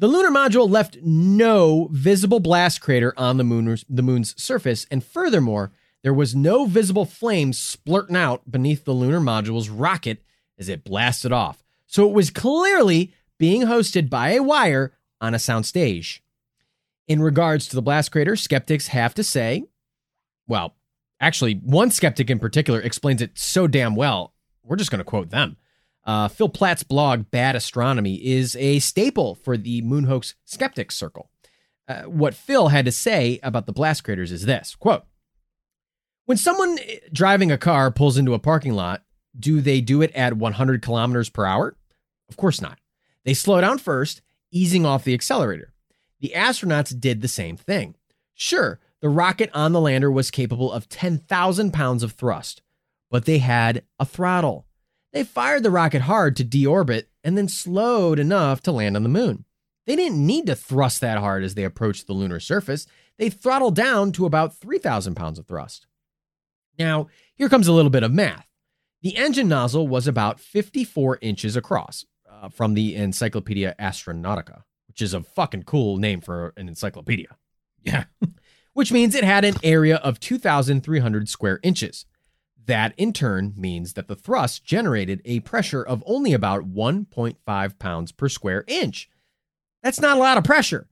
The 0.01 0.07
lunar 0.07 0.31
module 0.31 0.71
left 0.71 0.99
no 1.03 1.89
visible 1.91 2.39
blast 2.39 2.81
crater 2.81 3.13
on 3.17 3.37
the, 3.37 3.43
moon's 3.43 3.85
the 3.89 4.03
moon's 4.03 4.41
surface, 4.41 4.87
and 4.93 5.03
furthermore, 5.05 5.73
there 6.05 6.15
was 6.15 6.37
no 6.37 6.67
visible 6.67 7.05
flame 7.05 7.51
splurting 7.51 8.17
out 8.17 8.49
beneath 8.49 8.85
the 8.85 8.93
lunar 8.93 9.19
module's 9.19 9.69
rocket 9.69 10.23
as 10.57 10.69
it 10.69 10.85
blasted 10.85 11.33
off. 11.33 11.65
So 11.87 12.09
it 12.09 12.15
was 12.15 12.31
clearly 12.31 13.13
being 13.39 13.63
hosted 13.63 14.09
by 14.09 14.31
a 14.31 14.43
wire 14.43 14.93
on 15.21 15.35
a 15.35 15.39
soundstage. 15.39 16.21
In 17.09 17.21
regards 17.21 17.67
to 17.69 17.75
the 17.75 17.83
blast 17.83 18.13
crater, 18.13 18.37
skeptics 18.37 18.89
have 18.89 19.15
to 19.15 19.25
say, 19.25 19.65
well, 20.47 20.77
actually, 21.21 21.55
one 21.55 21.91
skeptic 21.91 22.31
in 22.31 22.39
particular 22.39 22.81
explains 22.81 23.21
it 23.21 23.37
so 23.37 23.67
damn 23.67 23.97
well. 23.97 24.33
We're 24.63 24.77
just 24.77 24.93
going 24.93 25.01
to 25.01 25.05
quote 25.05 25.31
them. 25.31 25.57
Uh, 26.09 26.27
Phil 26.27 26.49
Plait's 26.49 26.83
blog, 26.83 27.31
Bad 27.31 27.55
Astronomy, 27.55 28.15
is 28.15 28.57
a 28.57 28.79
staple 28.79 29.35
for 29.35 29.59
the 29.59 29.83
moon 29.83 30.05
hoax 30.05 30.35
skeptics 30.47 30.97
circle. 30.97 31.31
Uh, 31.87 32.05
what 32.05 32.33
Phil 32.33 32.69
had 32.69 32.87
to 32.87 32.93
say 32.93 33.39
about 33.43 33.67
the 33.67 33.75
blast 33.75 34.05
craters 34.05 34.33
is 34.33 34.47
this 34.47 34.75
quote, 34.75 35.05
When 36.25 36.39
someone 36.39 36.79
driving 37.13 37.53
a 37.53 37.59
car 37.59 37.91
pulls 37.91 38.17
into 38.17 38.33
a 38.33 38.39
parking 38.39 38.73
lot, 38.73 39.03
do 39.39 39.61
they 39.61 39.83
do 39.83 40.01
it 40.01 40.11
at 40.15 40.39
100 40.39 40.81
kilometers 40.81 41.29
per 41.29 41.45
hour? 41.45 41.77
Of 42.31 42.39
course 42.39 42.63
not. 42.63 42.79
They 43.27 43.35
slow 43.35 43.61
down 43.61 43.77
first, 43.77 44.23
easing 44.51 44.87
off 44.87 45.05
the 45.05 45.13
accelerator. 45.13 45.75
The 46.21 46.33
astronauts 46.35 46.99
did 46.99 47.21
the 47.21 47.29
same 47.29 47.59
thing. 47.59 47.97
Sure, 48.33 48.81
the 49.03 49.11
rocket 49.11 49.51
on 49.53 49.73
the 49.73 49.81
lander 49.81 50.11
was 50.11 50.31
capable 50.31 50.73
of 50.73 50.89
10,000 50.89 51.71
pounds 51.71 52.03
of 52.03 52.13
thrust, 52.13 52.63
but 53.11 53.27
they 53.27 53.39
had 53.39 53.85
a 54.01 54.07
throttle. 54.07 54.65
They 55.13 55.25
fired 55.25 55.63
the 55.63 55.71
rocket 55.71 56.03
hard 56.03 56.37
to 56.37 56.45
deorbit 56.45 57.05
and 57.25 57.37
then 57.37 57.49
slowed 57.49 58.19
enough 58.19 58.63
to 58.63 58.73
land 58.73 58.97
on 58.97 59.03
the 59.03 59.09
moon. 59.09 59.45
They 59.87 59.97
didn't 59.97 60.25
need 60.25 60.47
to 60.47 60.55
thrust 60.55 61.01
that 61.01 61.19
hard 61.19 61.43
as 61.43 61.55
they 61.55 61.65
approached 61.65 62.07
the 62.07 62.13
lunar 62.13 62.41
surface. 62.41 62.87
They 63.19 63.31
throttled 63.31 63.75
down 63.75 64.13
to 64.13 64.27
about 64.27 64.57
3,000 64.57 65.15
pounds 65.15 65.39
of 65.39 65.47
thrust. 65.47 65.87
Now, 66.79 67.09
here 67.35 67.49
comes 67.49 67.69
a 67.69 67.73
little 67.73 67.91
bit 67.91 68.03
of 68.03 68.13
math. 68.13 68.47
The 69.03 69.17
engine 69.17 69.49
nozzle 69.49 69.89
was 69.89 70.07
about 70.07 70.41
54 70.41 71.19
inches 71.23 71.57
across 71.57 72.05
uh, 72.31 72.49
from 72.49 72.75
the 72.75 72.97
Encyclopedia 72.97 73.75
Astronautica, 73.79 74.63
which 74.89 75.01
is 75.01 75.15
a 75.15 75.23
fucking 75.23 75.63
cool 75.63 75.97
name 75.97 76.21
for 76.21 76.53
an 76.57 76.69
encyclopedia. 76.69 77.37
Yeah. 77.83 78.05
which 78.75 78.93
means 78.93 79.15
it 79.15 79.25
had 79.25 79.45
an 79.45 79.57
area 79.63 79.97
of 79.97 80.21
2,300 80.21 81.29
square 81.29 81.59
inches. 81.63 82.07
That 82.69 82.93
in 82.99 83.15
turn 83.15 83.55
means 83.57 83.95
that 83.95 84.09
the 84.09 84.15
thrust 84.15 84.63
generated 84.63 85.23
a 85.25 85.41
pressure 85.41 85.83
of 85.83 86.05
only 86.05 86.35
about 86.35 86.71
1.5 86.71 87.79
pounds 87.79 88.13
per 88.13 88.29
square 88.29 88.63
inch. 88.67 89.09
That's 89.83 90.03
not 90.03 90.19
a 90.19 90.21
lot 90.21 90.37
of 90.37 90.45
pressure. 90.45 90.87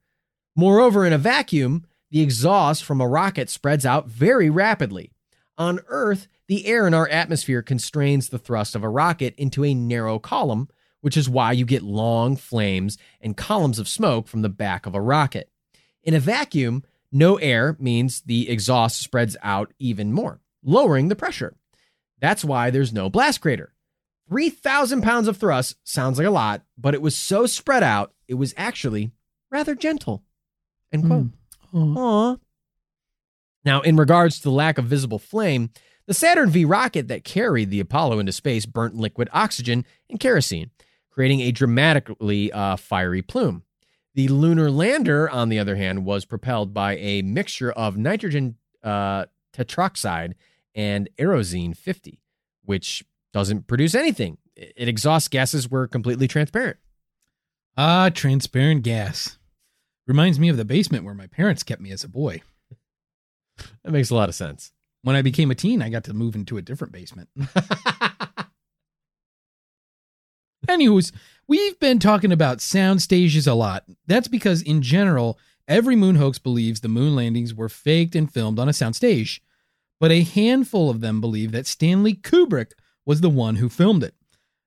Moreover, 0.57 1.05
in 1.05 1.13
a 1.13 1.19
vacuum, 1.19 1.85
the 2.11 2.23
exhaust 2.23 2.83
from 2.83 3.03
a 3.03 3.07
rocket 3.07 3.51
spreads 3.51 3.85
out 3.85 4.09
very 4.09 4.49
rapidly. 4.49 5.13
On 5.59 5.81
Earth, 5.89 6.29
the 6.49 6.67
air 6.67 6.87
in 6.87 6.95
our 6.95 7.11
atmosphere 7.11 7.61
constrains 7.61 8.31
the 8.31 8.39
thrust 8.39 8.75
of 8.75 8.83
a 8.83 8.89
rocket 8.89 9.35
into 9.37 9.63
a 9.63 9.75
narrow 9.75 10.19
column, 10.19 10.71
which 11.03 11.17
is 11.17 11.29
why 11.29 11.53
you 11.53 11.67
get 11.67 11.83
long 11.83 12.37
flames 12.37 12.97
and 13.21 13.37
columns 13.37 13.79
of 13.79 13.87
smoke 13.87 14.29
from 14.29 14.41
the 14.41 14.49
back 14.49 14.87
of 14.87 14.95
a 14.95 15.01
rocket. 15.03 15.51
In 16.03 16.15
a 16.15 16.21
vacuum, 16.21 16.85
no 17.13 17.37
air 17.37 17.77
means 17.79 18.23
the 18.23 18.49
exhaust 18.49 18.99
spreads 18.99 19.37
out 19.43 19.75
even 19.79 20.15
more, 20.15 20.41
lowering 20.63 21.09
the 21.09 21.17
pressure. 21.17 21.55
That's 22.21 22.45
why 22.45 22.71
there's 22.71 22.93
no 22.93 23.11
blast 23.11 23.41
crater. 23.41 23.73
3,000 24.29 25.03
pounds 25.03 25.29
of 25.29 25.37
thrust 25.37 25.77
sounds 25.85 26.19
like 26.19 26.27
a 26.27 26.31
lot, 26.31 26.63
but 26.77 26.95
it 26.95 27.03
was 27.03 27.17
so 27.17 27.47
spread 27.47 27.83
out, 27.83 28.13
it 28.27 28.35
was 28.35 28.55
actually 28.57 29.13
rather 29.51 29.75
gentle. 29.75 30.25
End 30.93 31.07
quote. 31.07 31.27
Mm. 31.73 31.97
Aw. 31.97 32.37
Now, 33.65 33.81
in 33.81 33.97
regards 33.97 34.39
to 34.39 34.45
the 34.45 34.51
lack 34.51 34.79
of 34.79 34.85
visible 34.85 35.19
flame, 35.19 35.71
the 36.07 36.15
Saturn 36.15 36.51
V 36.51 36.65
rocket 36.65 37.09
that 37.09 37.25
carried 37.25 37.71
the 37.71 37.81
Apollo 37.81 38.21
into 38.21 38.33
space 38.33 38.65
burnt 38.65 38.95
liquid 38.95 39.29
oxygen 39.33 39.85
and 40.09 40.21
kerosene, 40.21 40.71
creating 41.11 41.41
a 41.41 41.53
dramatically 41.53 42.53
uh, 42.53 42.77
fiery 42.77 43.23
plume. 43.23 43.65
The 44.15 44.29
lunar 44.29 44.71
lander, 44.71 45.29
on 45.29 45.49
the 45.49 45.59
other 45.59 45.77
hand, 45.77 46.05
was 46.05 46.25
propelled 46.25 46.73
by 46.73 46.97
a 46.97 47.23
mixture 47.23 47.73
of 47.73 47.97
nitrogen 47.97 48.57
uh, 48.83 49.27
tetroxide 49.53 50.35
and 50.77 51.09
Aerozine 51.19 51.77
50, 51.77 52.21
which 52.65 53.05
doesn't 53.33 53.67
produce 53.67 53.95
anything. 53.95 54.39
It 54.55 54.89
exhausts 54.89 55.29
gases 55.29 55.71
were 55.71 55.89
completely 55.89 56.29
transparent. 56.29 56.77
Ah, 57.77 58.11
transparent 58.11 58.83
gas. 58.83 59.39
Reminds 60.07 60.39
me 60.39 60.49
of 60.49 60.57
the 60.57 60.65
basement 60.65 61.05
where 61.05 61.15
my 61.15 61.27
parents 61.27 61.63
kept 61.63 61.81
me 61.81 61.91
as 61.91 62.05
a 62.05 62.09
boy. 62.09 62.43
That 63.85 63.93
makes 63.93 64.11
a 64.11 64.15
lot 64.15 64.29
of 64.29 64.35
sense. 64.35 64.71
When 65.01 65.17
I 65.17 65.23
became 65.23 65.51
a 65.51 65.55
teen, 65.55 65.81
I 65.81 65.89
got 65.89 66.05
to 66.05 66.13
move 66.13 66.35
into 66.35 66.59
a 66.59 66.63
different 66.63 66.93
basement. 66.93 67.31
Anyways, 70.69 71.11
we've 71.49 71.81
been 71.81 71.99
talking 71.99 72.33
about 72.33 72.61
sound 72.61 73.01
stages 73.01 73.47
a 73.47 73.55
lot. 73.55 73.85
That's 74.07 74.29
because, 74.29 74.61
in 74.61 74.83
general, 74.83 75.39
every 75.67 75.97
moon 75.97 76.17
hoax 76.17 76.39
believes 76.39 76.81
the 76.81 76.89
moon 76.89 77.17
landings 77.17 77.55
were 77.55 77.71
faked 77.71 78.15
and 78.15 78.31
filmed 78.31 78.59
on 78.59 78.69
a 78.69 78.75
sound 78.75 78.95
stage. 78.95 79.41
But 79.99 80.13
a 80.13 80.23
handful 80.23 80.91
of 80.91 81.01
them 81.01 81.21
believe 81.21 81.53
that 81.53 81.67
Stanley 81.67 82.15
Kubrick 82.15 82.73
was 83.05 83.21
the 83.21 83.31
one 83.31 83.57
who 83.57 83.69
filmed 83.69 84.03
it. 84.03 84.15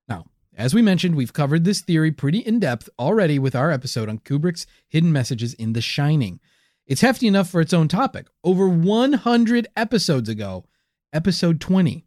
Now, 0.08 0.26
as 0.56 0.74
we 0.74 0.82
mentioned, 0.82 1.16
we've 1.16 1.34
covered 1.34 1.66
this 1.66 1.82
theory 1.82 2.12
pretty 2.12 2.40
in 2.40 2.60
depth 2.60 2.90
already 2.98 3.38
with 3.38 3.56
our 3.56 3.72
episode 3.72 4.10
on 4.10 4.20
Kubrick's 4.20 4.66
hidden 4.88 5.12
messages 5.12 5.54
in 5.54 5.74
The 5.74 5.82
Shining. 5.82 6.40
It's 6.88 7.02
hefty 7.02 7.28
enough 7.28 7.50
for 7.50 7.62
its 7.62 7.74
own 7.74 7.88
topic. 7.88 8.28
Over 8.44 8.68
100 8.68 9.68
episodes 9.76 10.28
ago, 10.28 10.66
episode 11.14 11.62
20. 11.62 12.06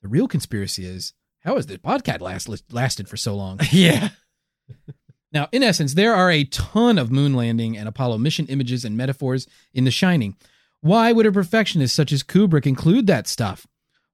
The 0.00 0.08
real 0.08 0.28
conspiracy 0.28 0.86
is 0.86 1.12
how 1.40 1.56
has 1.56 1.66
this 1.66 1.78
podcast 1.78 2.20
last, 2.20 2.72
lasted 2.72 3.08
for 3.08 3.16
so 3.16 3.36
long? 3.36 3.60
yeah. 3.70 4.08
Now, 5.32 5.48
in 5.52 5.62
essence, 5.62 5.94
there 5.94 6.14
are 6.14 6.30
a 6.30 6.44
ton 6.44 6.96
of 6.96 7.10
moon 7.10 7.34
landing 7.34 7.76
and 7.76 7.88
Apollo 7.88 8.18
mission 8.18 8.46
images 8.46 8.84
and 8.84 8.96
metaphors 8.96 9.46
in 9.74 9.84
The 9.84 9.90
Shining. 9.90 10.34
Why 10.80 11.12
would 11.12 11.26
a 11.26 11.32
perfectionist 11.32 11.94
such 11.94 12.12
as 12.12 12.22
Kubrick 12.22 12.66
include 12.66 13.06
that 13.06 13.26
stuff? 13.26 13.66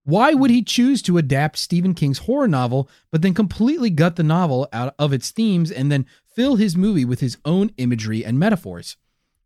Why 0.04 0.34
would 0.34 0.50
he 0.50 0.62
choose 0.62 1.00
to 1.02 1.18
adapt 1.18 1.58
Stephen 1.58 1.94
King's 1.94 2.18
horror 2.18 2.48
novel, 2.48 2.88
but 3.10 3.22
then 3.22 3.34
completely 3.34 3.90
gut 3.90 4.16
the 4.16 4.24
novel 4.24 4.68
out 4.72 4.94
of 4.98 5.12
its 5.12 5.30
themes 5.30 5.70
and 5.70 5.92
then 5.92 6.06
fill 6.24 6.56
his 6.56 6.76
movie 6.76 7.04
with 7.04 7.20
his 7.20 7.38
own 7.44 7.70
imagery 7.76 8.24
and 8.24 8.38
metaphors? 8.38 8.96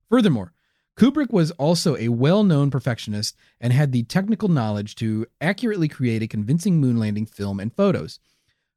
Furthermore, 0.09 0.55
Kubrick 0.97 1.31
was 1.31 1.51
also 1.53 1.95
a 1.97 2.09
well 2.09 2.43
known 2.43 2.71
perfectionist 2.71 3.37
and 3.61 3.73
had 3.73 3.93
the 3.93 4.05
technical 4.05 4.49
knowledge 4.49 4.95
to 4.97 5.27
accurately 5.43 5.89
create 5.89 6.23
a 6.23 6.29
convincing 6.29 6.81
moon 6.81 6.97
landing 6.97 7.27
film 7.27 7.61
and 7.61 7.75
photos. 7.75 8.19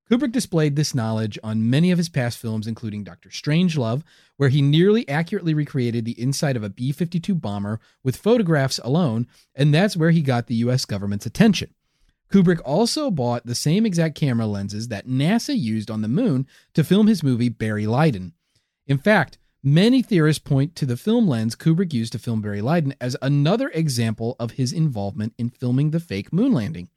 Kubrick 0.10 0.32
displayed 0.32 0.76
this 0.76 0.96
knowledge 0.96 1.38
on 1.44 1.70
many 1.70 1.92
of 1.92 2.00
his 2.00 2.10
past 2.10 2.40
films, 2.40 2.66
including 2.66 3.04
Doctor 3.04 3.30
Strangelove, 3.30 4.02
where 4.38 4.50
he 4.50 4.62
nearly 4.62 5.08
accurately 5.08 5.54
recreated 5.54 6.04
the 6.04 6.20
inside 6.20 6.56
of 6.56 6.64
a 6.64 6.70
B 6.70 6.92
52 6.92 7.36
bomber 7.36 7.80
with 8.04 8.18
photographs 8.18 8.80
alone, 8.80 9.28
and 9.54 9.72
that's 9.72 9.96
where 9.96 10.12
he 10.12 10.22
got 10.22 10.48
the 10.48 10.56
US 10.56 10.86
government's 10.86 11.28
attention. 11.28 11.74
Kubrick 12.32 12.62
also 12.66 13.12
bought 13.12 13.46
the 13.46 13.56
same 13.56 13.86
exact 13.86 14.16
camera 14.16 14.48
lenses 14.48 14.88
that 14.88 15.08
NASA 15.08 15.58
used 15.58 15.92
on 15.92 16.02
the 16.02 16.08
moon 16.08 16.48
to 16.74 16.84
film 16.84 17.08
his 17.08 17.24
movie 17.24 17.50
Barry 17.50 17.86
Lyndon. 17.86 18.34
In 18.88 18.98
fact, 18.98 19.38
Many 19.62 20.02
theorists 20.02 20.42
point 20.42 20.74
to 20.78 20.86
the 20.86 20.96
film 20.96 21.28
lens 21.28 21.54
Kubrick 21.54 21.92
used 21.92 22.14
to 22.14 22.20
film 22.20 22.42
Barry 22.42 22.62
Lyndon 22.62 22.96
as 23.02 23.18
another 23.22 23.68
example 23.70 24.38
of 24.40 24.52
his 24.52 24.72
involvement 24.72 25.34
in 25.38 25.50
filming 25.50 25.92
the 25.92 26.00
fake 26.00 26.32
moon 26.32 26.54
landing. 26.54 26.88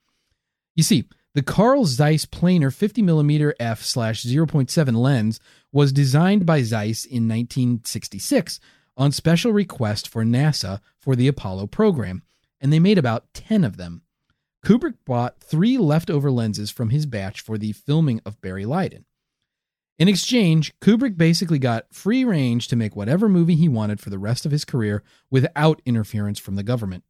You 0.77 0.85
see, 0.85 1.09
the 1.35 1.43
Carl 1.43 1.87
Zeiss 1.87 2.27
planar 2.27 2.71
50mm 2.71 3.53
f/0.7 3.59 4.97
lens 4.97 5.41
was 5.73 5.93
designed 5.93 6.45
by 6.45 6.63
Zeiss 6.63 7.05
in 7.05 7.27
1966 7.29 8.61
on 8.97 9.13
special 9.13 9.53
request 9.53 10.09
for 10.09 10.25
NASA 10.25 10.81
for 10.99 11.17
the 11.17 11.29
Apollo 11.29 11.69
program, 11.69 12.23
and 12.61 12.73
they 12.73 12.79
made 12.79 12.99
about 12.99 13.33
10 13.33 13.65
of 13.65 13.79
them. 13.79 14.03
Kubrick 14.65 14.95
bought 15.07 15.41
three 15.41 15.79
leftover 15.79 16.31
lenses 16.31 16.71
from 16.71 16.91
his 16.91 17.07
batch 17.07 17.41
for 17.41 17.57
the 17.57 17.73
filming 17.73 18.21
of 18.25 18.41
Barry 18.41 18.67
Lyndon. 18.67 19.07
In 19.99 20.09
exchange, 20.09 20.73
Kubrick 20.81 21.17
basically 21.17 21.59
got 21.59 21.93
free 21.93 22.25
range 22.25 22.69
to 22.69 22.77
make 22.77 22.95
whatever 22.95 23.29
movie 23.29 23.57
he 23.57 23.69
wanted 23.69 24.01
for 24.01 24.11
the 24.11 24.19
rest 24.19 24.45
of 24.45 24.53
his 24.53 24.65
career 24.65 25.03
without 25.31 25.83
interference 25.85 26.39
from 26.39 26.57
the 26.57 26.63
government, 26.63 27.05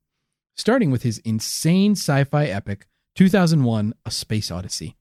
starting 0.55 0.91
with 0.91 1.03
his 1.03 1.19
insane 1.19 1.93
sci 1.93 2.25
fi 2.25 2.47
epic, 2.47 2.87
2001 3.15 3.95
A 4.05 4.11
Space 4.11 4.51
Odyssey. 4.51 4.97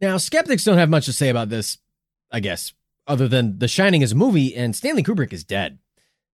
Now, 0.00 0.16
skeptics 0.16 0.64
don't 0.64 0.78
have 0.78 0.88
much 0.90 1.06
to 1.06 1.12
say 1.12 1.28
about 1.28 1.50
this, 1.50 1.78
I 2.30 2.40
guess, 2.40 2.72
other 3.06 3.28
than 3.28 3.58
The 3.58 3.68
Shining 3.68 4.02
is 4.02 4.12
a 4.12 4.16
movie 4.16 4.54
and 4.54 4.74
Stanley 4.74 5.02
Kubrick 5.02 5.32
is 5.32 5.44
dead. 5.44 5.78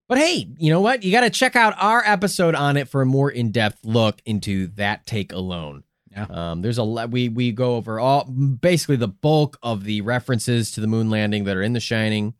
But 0.09 0.19
hey, 0.19 0.49
you 0.59 0.71
know 0.71 0.81
what? 0.81 1.03
You 1.03 1.11
got 1.11 1.23
to 1.23 1.31
check 1.31 1.57
out 1.57 1.75
our 1.79 2.03
episode 2.07 2.55
on 2.55 2.77
it 2.77 2.89
for 2.89 3.03
a 3.03 3.07
more 3.07 3.31
in 3.31 3.51
depth 3.51 3.81
look 3.85 4.21
into 4.25 4.69
that 4.77 5.05
take 5.05 5.33
alone. 5.33 5.83
Yeah. 6.13 6.27
Um, 6.31 6.63
there's 6.63 6.79
a 6.79 6.85
lot 6.85 7.11
we 7.11 7.29
we 7.29 7.53
go 7.53 7.75
over 7.75 7.99
all 7.99 8.25
basically 8.25 8.97
the 8.97 9.09
bulk 9.09 9.59
of 9.63 9.85
the 9.85 10.01
references 10.01 10.71
to 10.73 10.81
the 10.81 10.87
moon 10.87 11.11
landing 11.11 11.45
that 11.45 11.57
are 11.57 11.63
in 11.63 11.73
The 11.73 11.81
Shining 11.81 12.35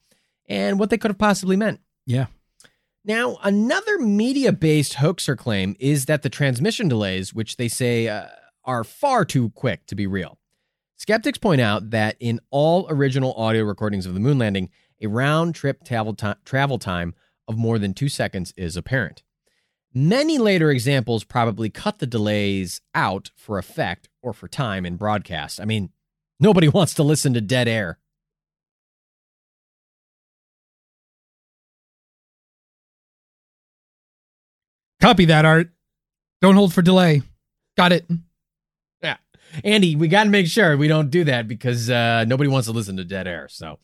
and 0.49 0.79
what 0.79 0.91
they 0.91 0.97
could 0.97 1.11
have 1.11 1.19
possibly 1.19 1.57
meant. 1.57 1.81
Yeah. 2.07 2.27
Now, 3.07 3.39
another 3.45 3.99
media 3.99 4.53
based 4.53 4.95
hoaxer 4.95 5.37
claim 5.37 5.77
is 5.79 6.07
that 6.07 6.23
the 6.23 6.29
transmission 6.29 6.89
delays, 6.89 7.33
which 7.33 7.57
they 7.57 7.69
say 7.69 8.09
uh, 8.09 8.27
are 8.65 8.83
far 8.83 9.25
too 9.25 9.51
quick 9.51 9.87
to 9.87 9.95
be 9.95 10.09
real. 10.09 10.39
Skeptics 10.97 11.39
point 11.39 11.61
out 11.61 11.91
that 11.91 12.17
in 12.19 12.41
all 12.51 12.89
original 12.91 13.33
audio 13.35 13.63
recordings 13.63 14.07
of 14.07 14.15
the 14.15 14.21
moon 14.21 14.39
landing, 14.39 14.71
a 15.01 15.07
round 15.07 15.55
trip 15.55 15.85
travel, 15.85 16.15
ti- 16.15 16.33
travel 16.45 16.81
time 16.81 17.15
of 17.47 17.57
more 17.57 17.79
than 17.79 17.95
two 17.95 18.09
seconds 18.09 18.53
is 18.57 18.77
apparent. 18.77 19.23
Many 19.95 20.37
later 20.39 20.73
examples 20.73 21.23
probably 21.23 21.71
cut 21.71 22.01
the 22.01 22.09
delays 22.09 22.81
out 22.93 23.31
for 23.37 23.57
effect 23.57 24.09
or 24.21 24.33
for 24.33 24.49
time 24.49 24.85
in 24.85 24.97
broadcast. 24.97 25.61
I 25.61 25.65
mean, 25.65 25.91
nobody 26.41 26.69
wants 26.69 26.95
to 26.95 27.05
listen 27.05 27.35
to 27.35 27.41
dead 27.41 27.69
air. 27.69 27.99
Copy 35.07 35.27
that, 35.27 35.45
Art. 35.45 35.71
Don't 36.43 36.57
hold 36.57 36.75
for 36.75 36.83
delay. 36.83 37.23
Got 37.77 37.93
it. 37.93 38.11
Yeah. 39.01 39.19
Andy, 39.63 39.95
we 39.95 40.09
got 40.09 40.25
to 40.25 40.31
make 40.31 40.49
sure 40.49 40.77
we 40.77 40.89
don't 40.89 41.11
do 41.11 41.23
that 41.23 41.47
because 41.47 41.89
uh, 41.89 42.25
nobody 42.25 42.51
wants 42.51 42.67
to 42.67 42.73
listen 42.73 42.97
to 42.97 43.05
dead 43.05 43.29
air. 43.29 43.47
So, 43.49 43.79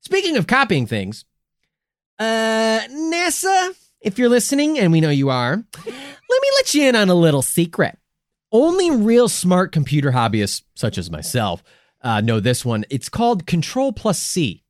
speaking 0.00 0.36
of 0.36 0.48
copying 0.48 0.88
things, 0.88 1.24
uh, 2.18 2.80
NASA, 2.90 3.76
if 4.00 4.18
you're 4.18 4.28
listening, 4.28 4.76
and 4.76 4.90
we 4.90 5.00
know 5.00 5.10
you 5.10 5.30
are, 5.30 5.54
let 5.54 5.86
me 5.86 6.48
let 6.58 6.74
you 6.74 6.88
in 6.88 6.96
on 6.96 7.10
a 7.10 7.14
little 7.14 7.42
secret. 7.42 7.96
Only 8.50 8.90
real 8.90 9.28
smart 9.28 9.70
computer 9.70 10.10
hobbyists, 10.10 10.64
such 10.74 10.98
as 10.98 11.12
myself, 11.12 11.62
uh, 12.00 12.22
know 12.22 12.40
this 12.40 12.64
one. 12.64 12.84
It's 12.90 13.08
called 13.08 13.46
Control 13.46 13.92
plus 13.92 14.18
C. 14.18 14.64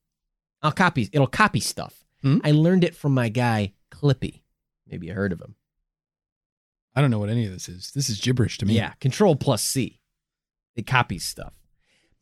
I'll 0.60 0.72
copy. 0.72 1.08
It'll 1.10 1.26
copy 1.26 1.60
stuff. 1.60 2.04
Hmm? 2.20 2.40
I 2.44 2.50
learned 2.50 2.84
it 2.84 2.94
from 2.94 3.14
my 3.14 3.30
guy 3.30 3.72
Clippy. 3.90 4.42
Maybe 4.86 5.06
you 5.06 5.14
heard 5.14 5.32
of 5.32 5.40
him. 5.40 5.55
I 6.96 7.02
don't 7.02 7.10
know 7.10 7.18
what 7.18 7.28
any 7.28 7.44
of 7.44 7.52
this 7.52 7.68
is. 7.68 7.92
This 7.94 8.08
is 8.08 8.20
gibberish 8.20 8.56
to 8.58 8.66
me. 8.66 8.74
Yeah, 8.74 8.92
Control 9.00 9.36
plus 9.36 9.62
C. 9.62 10.00
It 10.74 10.86
copies 10.86 11.24
stuff. 11.24 11.52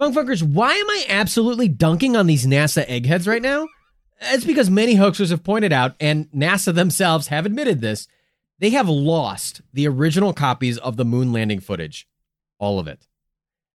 Bunkfuckers, 0.00 0.42
why 0.42 0.74
am 0.74 0.90
I 0.90 1.06
absolutely 1.08 1.68
dunking 1.68 2.16
on 2.16 2.26
these 2.26 2.44
NASA 2.44 2.84
eggheads 2.88 3.28
right 3.28 3.40
now? 3.40 3.68
It's 4.20 4.44
because 4.44 4.68
many 4.68 4.96
hoaxers 4.96 5.30
have 5.30 5.44
pointed 5.44 5.72
out, 5.72 5.94
and 6.00 6.28
NASA 6.32 6.74
themselves 6.74 7.28
have 7.28 7.46
admitted 7.46 7.80
this, 7.80 8.08
they 8.58 8.70
have 8.70 8.88
lost 8.88 9.60
the 9.72 9.86
original 9.86 10.32
copies 10.32 10.78
of 10.78 10.96
the 10.96 11.04
moon 11.04 11.32
landing 11.32 11.60
footage. 11.60 12.08
All 12.58 12.78
of 12.78 12.88
it. 12.88 13.06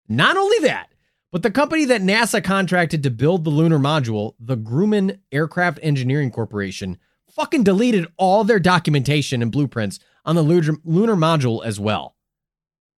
Not 0.09 0.36
only 0.36 0.59
that, 0.61 0.88
but 1.30 1.42
the 1.42 1.51
company 1.51 1.84
that 1.84 2.01
NASA 2.01 2.42
contracted 2.42 3.03
to 3.03 3.11
build 3.11 3.44
the 3.44 3.51
lunar 3.51 3.78
module, 3.78 4.34
the 4.40 4.57
Grumman 4.57 5.18
Aircraft 5.30 5.78
Engineering 5.82 6.30
Corporation, 6.30 6.99
fucking 7.30 7.62
deleted 7.62 8.07
all 8.16 8.44
their 8.44 8.59
documentation 8.59 9.42
and 9.42 9.53
blueprints 9.53 10.01
on 10.29 10.37
the 10.37 10.43
lunar, 10.43 10.74
lunar 10.85 11.16
module 11.16 11.64
as 11.64 11.81
well. 11.81 12.14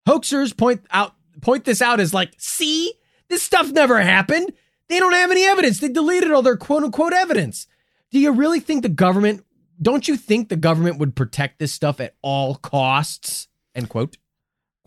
Hoaxers 0.08 0.58
point 0.58 0.82
out 0.92 1.14
point 1.42 1.64
this 1.64 1.82
out 1.82 2.00
as 2.00 2.14
like, 2.14 2.34
see, 2.38 2.92
this 3.30 3.44
stuff 3.44 3.72
never 3.72 4.02
happened. 4.02 4.52
They 4.90 5.00
don't 5.00 5.14
have 5.14 5.30
any 5.32 5.46
evidence. 5.46 5.80
They 5.80 5.90
deleted 5.90 6.32
all 6.32 6.42
their 6.42 6.58
quote 6.58 6.84
unquote 6.84 7.14
evidence. 7.14 7.68
Do 8.12 8.20
you 8.20 8.32
really 8.32 8.60
think 8.60 8.82
the 8.82 8.90
government? 8.90 9.46
Don't 9.82 10.08
you 10.08 10.18
think 10.18 10.50
the 10.50 10.56
government 10.58 10.98
would 10.98 11.16
protect 11.16 11.60
this 11.60 11.72
stuff 11.72 12.00
at 12.02 12.16
all 12.22 12.56
costs? 12.56 13.48
End 13.76 13.88
quote. 13.88 14.18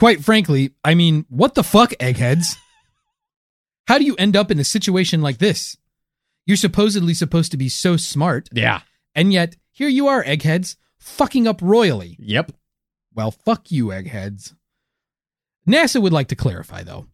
Quite 0.01 0.25
frankly, 0.25 0.75
I 0.85 0.95
mean, 0.95 1.25
what 1.29 1.55
the 1.55 1.63
fuck, 1.63 1.93
eggheads? 2.01 2.57
How 3.87 3.99
do 3.99 4.05
you 4.05 4.17
end 4.17 4.37
up 4.37 4.51
in 4.51 4.59
a 4.59 4.65
situation 4.65 5.23
like 5.23 5.39
this? 5.39 5.77
You're 6.47 6.57
supposedly 6.57 7.15
supposed 7.15 7.53
to 7.53 7.57
be 7.57 7.69
so 7.69 7.97
smart, 7.97 8.49
Yeah. 8.53 8.81
and 9.15 9.33
yet 9.33 9.55
here 9.71 9.89
you 9.89 10.09
are, 10.09 10.25
eggheads, 10.25 10.77
fucking 11.03 11.47
up 11.47 11.61
royally. 11.61 12.17
Yep. 12.19 12.53
Well, 13.15 13.31
fuck 13.31 13.71
you, 13.71 13.93
eggheads. 13.93 14.55
NASA 15.69 16.01
would 16.01 16.13
like 16.13 16.29
to 16.29 16.37
clarify, 16.37 16.83
though. 16.83 17.07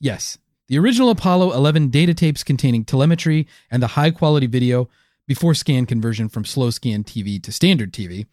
Yes, 0.00 0.38
the 0.68 0.78
original 0.78 1.10
Apollo 1.10 1.52
11 1.52 1.88
data 1.88 2.14
tapes 2.14 2.42
containing 2.42 2.84
telemetry 2.84 3.46
and 3.70 3.82
the 3.82 3.88
high 3.88 4.10
quality 4.10 4.46
video 4.46 4.88
before 5.26 5.54
scan 5.54 5.86
conversion 5.86 6.28
from 6.28 6.44
slow 6.44 6.70
scan 6.70 7.04
TV 7.04 7.42
to 7.42 7.52
standard 7.52 7.92
TV 7.92 8.26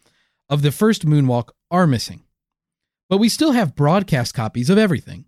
of 0.48 0.62
the 0.62 0.72
first 0.72 1.06
moonwalk 1.06 1.50
are 1.70 1.86
missing. 1.86 2.22
But 3.08 3.18
we 3.18 3.28
still 3.28 3.52
have 3.52 3.76
broadcast 3.76 4.34
copies 4.34 4.70
of 4.70 4.78
everything. 4.78 5.26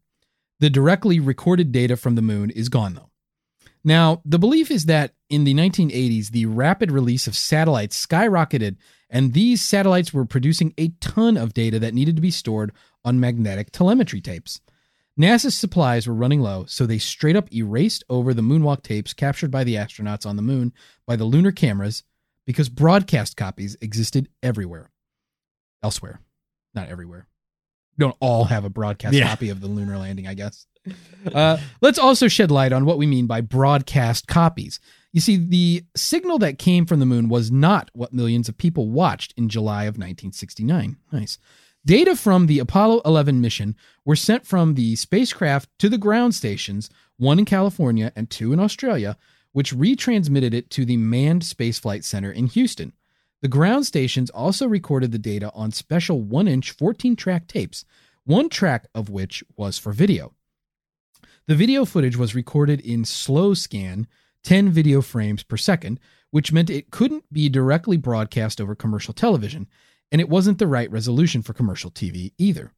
The 0.60 0.70
directly 0.70 1.20
recorded 1.20 1.72
data 1.72 1.96
from 1.96 2.14
the 2.14 2.22
moon 2.22 2.50
is 2.50 2.68
gone, 2.68 2.94
though. 2.94 3.10
Now, 3.84 4.20
the 4.24 4.38
belief 4.38 4.70
is 4.70 4.86
that 4.86 5.12
in 5.30 5.44
the 5.44 5.54
1980s, 5.54 6.30
the 6.30 6.46
rapid 6.46 6.90
release 6.90 7.26
of 7.26 7.36
satellites 7.36 8.04
skyrocketed, 8.04 8.76
and 9.11 9.32
these 9.32 9.62
satellites 9.62 10.12
were 10.12 10.24
producing 10.24 10.74
a 10.78 10.88
ton 11.00 11.36
of 11.36 11.54
data 11.54 11.78
that 11.78 11.94
needed 11.94 12.16
to 12.16 12.22
be 12.22 12.30
stored 12.30 12.72
on 13.04 13.20
magnetic 13.20 13.70
telemetry 13.70 14.20
tapes. 14.20 14.61
NASA's 15.18 15.56
supplies 15.56 16.06
were 16.06 16.14
running 16.14 16.40
low, 16.40 16.64
so 16.66 16.86
they 16.86 16.98
straight 16.98 17.34
up 17.34 17.52
erased 17.52 18.04
over 18.09 18.32
the 18.32 18.42
moonwalk 18.42 18.82
tapes 18.82 19.12
captured 19.12 19.50
by 19.50 19.64
the 19.64 19.74
astronauts 19.74 20.24
on 20.26 20.36
the 20.36 20.42
moon 20.42 20.72
by 21.06 21.16
the 21.16 21.24
lunar 21.24 21.50
cameras 21.50 22.04
because 22.46 22.68
broadcast 22.68 23.36
copies 23.36 23.76
existed 23.80 24.28
everywhere. 24.42 24.90
Elsewhere, 25.82 26.20
not 26.74 26.88
everywhere. 26.88 27.26
We 27.96 28.02
don't 28.04 28.16
all 28.20 28.44
have 28.44 28.64
a 28.64 28.70
broadcast 28.70 29.14
Yeah. 29.14 29.26
copy 29.28 29.48
of 29.48 29.61
the 29.61 29.66
lunar 29.66 29.98
landing, 29.98 30.26
I 30.28 30.34
guess. 30.34 30.66
Uh, 31.34 31.59
let's 31.80 31.98
also 31.98 32.28
shed 32.28 32.50
light 32.50 32.72
on 32.72 32.84
what 32.84 32.96
we 32.98 33.06
mean 33.06 33.26
by 33.26 33.40
broadcast 33.40 34.26
copies. 34.28 34.78
You 35.12 35.20
see, 35.20 35.36
the 35.36 35.84
signal 35.96 36.38
that 36.38 36.59
came 36.59 36.84
from 36.84 37.00
the 37.00 37.06
moon 37.06 37.28
was 37.28 37.50
not 37.50 37.90
what 37.94 38.12
millions 38.12 38.48
of 38.48 38.59
people 38.59 38.90
watched 38.90 39.32
in 39.36 39.48
July 39.48 39.84
of 39.84 39.94
1969. 39.94 40.96
Nice. 41.12 41.38
Data 41.84 42.14
from 42.14 42.46
the 42.46 42.59
Apollo 42.59 43.00
11 43.04 43.40
mission 43.40 43.74
were 44.04 44.16
sent 44.16 44.46
from 44.46 44.74
the 44.74 44.96
spacecraft 44.96 45.70
to 45.78 45.88
the 45.88 45.96
ground 45.96 46.34
stations, 46.34 46.90
one 47.16 47.38
in 47.38 47.44
California 47.44 48.12
and 48.14 48.28
two 48.28 48.52
in 48.52 48.61
Australia, 48.61 49.16
which 49.52 49.74
retransmitted 49.74 50.52
it 50.52 50.68
to 50.70 50.84
the 50.84 50.98
Manned 50.98 51.42
Spaceflight 51.42 52.04
Center 52.04 52.30
in 52.30 52.46
Houston. 52.46 52.92
The 53.40 53.48
ground 53.48 53.86
stations 53.86 54.30
also 54.30 54.66
recorded 54.66 55.12
the 55.12 55.18
data 55.18 55.50
on 55.54 55.70
special 55.70 56.20
1 56.20 56.48
inch 56.48 56.72
14 56.72 57.16
track 57.16 57.46
tapes, 57.46 57.84
one 58.24 58.48
track 58.48 58.86
of 58.94 59.09
which 59.09 59.42
was 59.56 59.78
for 59.78 59.92
video. 59.92 60.34
The 61.46 61.54
video 61.54 61.86
footage 61.86 62.16
was 62.16 62.34
recorded 62.34 62.80
in 62.80 63.06
slow 63.06 63.54
scan, 63.54 64.06
10 64.45 64.70
video 64.70 65.03
frames 65.03 65.43
per 65.43 65.57
second, 65.57 66.01
which 66.30 66.53
meant 66.53 66.70
it 66.70 66.91
couldn't 66.91 67.24
be 67.32 67.49
directly 67.49 67.97
broadcast 67.97 68.61
over 68.61 68.74
commercial 68.74 69.14
television, 69.14 69.66
and 70.11 70.20
it 70.20 70.28
wasn't 70.28 70.59
the 70.59 70.66
right 70.66 70.91
resolution 70.91 71.43
for 71.43 71.53
commercial 71.53 71.91
TV 71.91 72.32
either. 72.39 72.72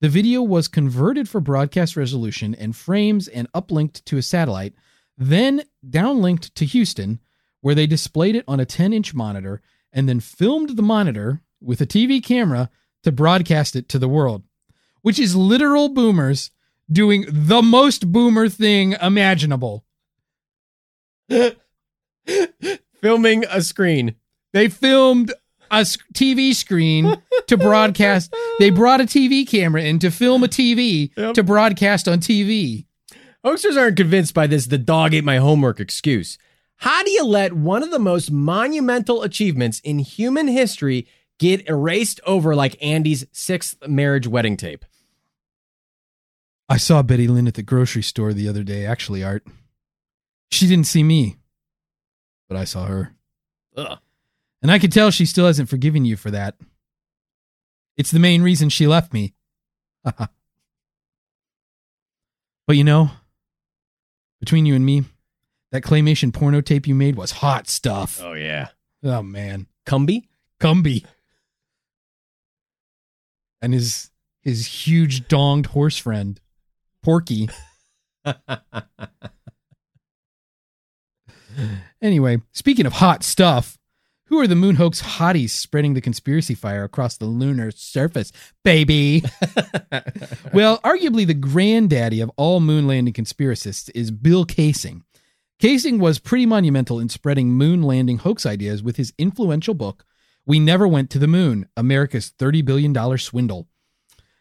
The 0.00 0.08
video 0.08 0.42
was 0.42 0.68
converted 0.68 1.28
for 1.28 1.40
broadcast 1.40 1.96
resolution 1.96 2.54
and 2.54 2.76
frames 2.76 3.28
and 3.28 3.50
uplinked 3.52 4.04
to 4.04 4.18
a 4.18 4.22
satellite, 4.22 4.74
then 5.16 5.62
downlinked 5.88 6.52
to 6.54 6.66
Houston, 6.66 7.20
where 7.62 7.74
they 7.74 7.86
displayed 7.86 8.36
it 8.36 8.44
on 8.46 8.60
a 8.60 8.66
10 8.66 8.92
inch 8.92 9.14
monitor 9.14 9.62
and 9.92 10.06
then 10.08 10.20
filmed 10.20 10.76
the 10.76 10.82
monitor 10.82 11.40
with 11.60 11.80
a 11.80 11.86
TV 11.86 12.22
camera 12.22 12.68
to 13.02 13.10
broadcast 13.10 13.74
it 13.74 13.88
to 13.88 13.98
the 13.98 14.08
world, 14.08 14.42
which 15.00 15.18
is 15.18 15.34
literal 15.34 15.88
boomers 15.88 16.50
doing 16.92 17.24
the 17.28 17.62
most 17.62 18.12
boomer 18.12 18.48
thing 18.48 18.92
imaginable. 19.00 19.85
Filming 23.00 23.44
a 23.50 23.62
screen. 23.62 24.14
They 24.52 24.68
filmed 24.68 25.32
a 25.70 25.80
TV 26.14 26.54
screen 26.54 27.20
to 27.46 27.56
broadcast. 27.56 28.34
They 28.58 28.70
brought 28.70 29.00
a 29.00 29.04
TV 29.04 29.46
camera 29.46 29.82
in 29.82 29.98
to 30.00 30.10
film 30.10 30.42
a 30.44 30.48
TV 30.48 31.10
Yep. 31.16 31.34
to 31.34 31.42
broadcast 31.42 32.08
on 32.08 32.18
TV. 32.20 32.86
Hoaxers 33.44 33.76
aren't 33.78 33.96
convinced 33.96 34.34
by 34.34 34.46
this 34.46 34.66
the 34.66 34.78
dog 34.78 35.14
ate 35.14 35.24
my 35.24 35.36
homework 35.36 35.78
excuse. 35.78 36.38
How 36.78 37.02
do 37.04 37.10
you 37.10 37.24
let 37.24 37.52
one 37.52 37.82
of 37.82 37.90
the 37.90 37.98
most 37.98 38.30
monumental 38.30 39.22
achievements 39.22 39.80
in 39.80 39.98
human 40.00 40.48
history 40.48 41.06
get 41.38 41.68
erased 41.68 42.20
over 42.26 42.54
like 42.54 42.76
Andy's 42.82 43.24
sixth 43.32 43.76
marriage 43.86 44.26
wedding 44.26 44.56
tape? 44.56 44.84
I 46.68 46.76
saw 46.76 47.02
Betty 47.02 47.28
Lynn 47.28 47.46
at 47.46 47.54
the 47.54 47.62
grocery 47.62 48.02
store 48.02 48.32
the 48.32 48.48
other 48.48 48.64
day, 48.64 48.84
actually, 48.84 49.22
Art. 49.22 49.46
She 50.50 50.66
didn't 50.66 50.86
see 50.86 51.02
me, 51.02 51.36
but 52.48 52.56
I 52.56 52.64
saw 52.64 52.86
her. 52.86 53.14
Ugh. 53.76 53.98
And 54.62 54.70
I 54.70 54.78
could 54.78 54.92
tell 54.92 55.10
she 55.10 55.26
still 55.26 55.46
hasn't 55.46 55.68
forgiven 55.68 56.04
you 56.04 56.16
for 56.16 56.30
that. 56.30 56.56
It's 57.96 58.10
the 58.10 58.18
main 58.18 58.42
reason 58.42 58.68
she 58.68 58.86
left 58.86 59.12
me. 59.12 59.34
but 60.04 60.28
you 62.70 62.84
know, 62.84 63.10
between 64.40 64.66
you 64.66 64.74
and 64.74 64.84
me, 64.84 65.04
that 65.72 65.82
claymation 65.82 66.32
porno 66.32 66.60
tape 66.60 66.86
you 66.86 66.94
made 66.94 67.16
was 67.16 67.32
hot 67.32 67.68
stuff. 67.68 68.20
Oh 68.22 68.34
yeah. 68.34 68.68
Oh, 69.02 69.22
man. 69.22 69.66
Cumby? 69.86 70.28
Gumby. 70.60 71.04
And 73.62 73.72
his 73.72 74.10
his 74.40 74.66
huge 74.66 75.26
donged 75.28 75.66
horse 75.66 75.98
friend, 75.98 76.40
Porky. 77.02 77.48
Anyway, 82.02 82.40
speaking 82.52 82.86
of 82.86 82.94
hot 82.94 83.22
stuff, 83.22 83.78
Who 84.26 84.40
are 84.40 84.48
the 84.48 84.56
moon 84.56 84.74
hoax 84.74 85.00
hotties 85.00 85.50
spreading 85.50 85.94
the 85.94 86.00
conspiracy 86.00 86.54
fire 86.54 86.82
across 86.82 87.16
the 87.16 87.26
lunar 87.26 87.70
surface, 87.70 88.32
baby? 88.64 89.22
well, 90.52 90.78
arguably 90.80 91.24
the 91.24 91.34
granddaddy 91.34 92.20
of 92.20 92.30
all 92.36 92.58
moon 92.58 92.88
landing 92.88 93.14
conspiracists 93.14 93.88
is 93.94 94.10
Bill 94.10 94.44
Kaysing. 94.44 95.02
Kaysing 95.62 96.00
was 96.00 96.18
pretty 96.18 96.44
monumental 96.44 96.98
in 96.98 97.08
spreading 97.08 97.50
moon 97.50 97.82
landing 97.82 98.18
hoax 98.18 98.44
ideas 98.44 98.82
with 98.82 98.96
his 98.96 99.12
influential 99.16 99.74
book, 99.74 100.04
We 100.44 100.58
Never 100.58 100.88
Went 100.88 101.08
to 101.10 101.20
the 101.20 101.28
Moon 101.28 101.68
America's 101.76 102.32
$30 102.36 102.64
Billion 102.64 103.18
Swindle. 103.18 103.68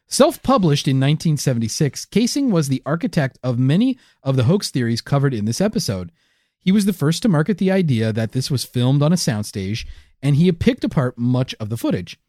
Self 0.07 0.41
published 0.41 0.87
in 0.87 0.97
1976, 0.97 2.07
Kaysing 2.07 2.49
was 2.49 2.69
the 2.69 2.81
architect 2.87 3.37
of 3.43 3.59
many 3.59 3.99
of 4.23 4.35
the 4.35 4.43
hoax 4.45 4.71
theories 4.71 5.01
covered 5.01 5.33
in 5.33 5.45
this 5.45 5.61
episode. 5.61 6.11
He 6.65 6.71
was 6.71 6.85
the 6.85 6.93
first 6.93 7.21
to 7.21 7.29
market 7.29 7.59
the 7.59 7.71
idea 7.71 8.11
that 8.11 8.31
this 8.31 8.49
was 8.49 8.63
filmed 8.63 9.03
on 9.03 9.13
a 9.13 9.17
soundstage, 9.17 9.85
and 10.23 10.35
he 10.35 10.51
picked 10.51 10.83
apart 10.83 11.15
much 11.15 11.53
of 11.59 11.69
the 11.69 11.77
footage. 11.77 12.19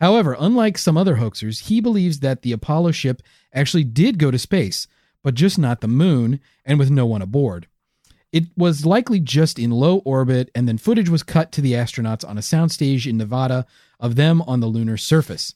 However, 0.00 0.36
unlike 0.38 0.76
some 0.76 0.98
other 0.98 1.16
hoaxers, 1.16 1.68
he 1.68 1.80
believes 1.80 2.18
that 2.18 2.42
the 2.42 2.50
Apollo 2.50 2.90
ship 2.90 3.22
actually 3.54 3.84
did 3.84 4.18
go 4.18 4.32
to 4.32 4.40
space, 4.40 4.88
but 5.22 5.34
just 5.34 5.56
not 5.56 5.82
the 5.82 5.88
moon, 5.88 6.40
and 6.64 6.80
with 6.80 6.90
no 6.90 7.06
one 7.06 7.22
aboard. 7.22 7.68
It 8.32 8.46
was 8.56 8.84
likely 8.84 9.20
just 9.20 9.56
in 9.56 9.70
low 9.70 9.98
orbit, 9.98 10.50
and 10.52 10.66
then 10.66 10.78
footage 10.78 11.08
was 11.08 11.22
cut 11.22 11.52
to 11.52 11.60
the 11.60 11.74
astronauts 11.74 12.28
on 12.28 12.36
a 12.36 12.42
soundstage 12.42 13.08
in 13.08 13.16
Nevada 13.16 13.66
of 14.00 14.16
them 14.16 14.42
on 14.42 14.58
the 14.58 14.66
lunar 14.66 14.96
surface. 14.96 15.54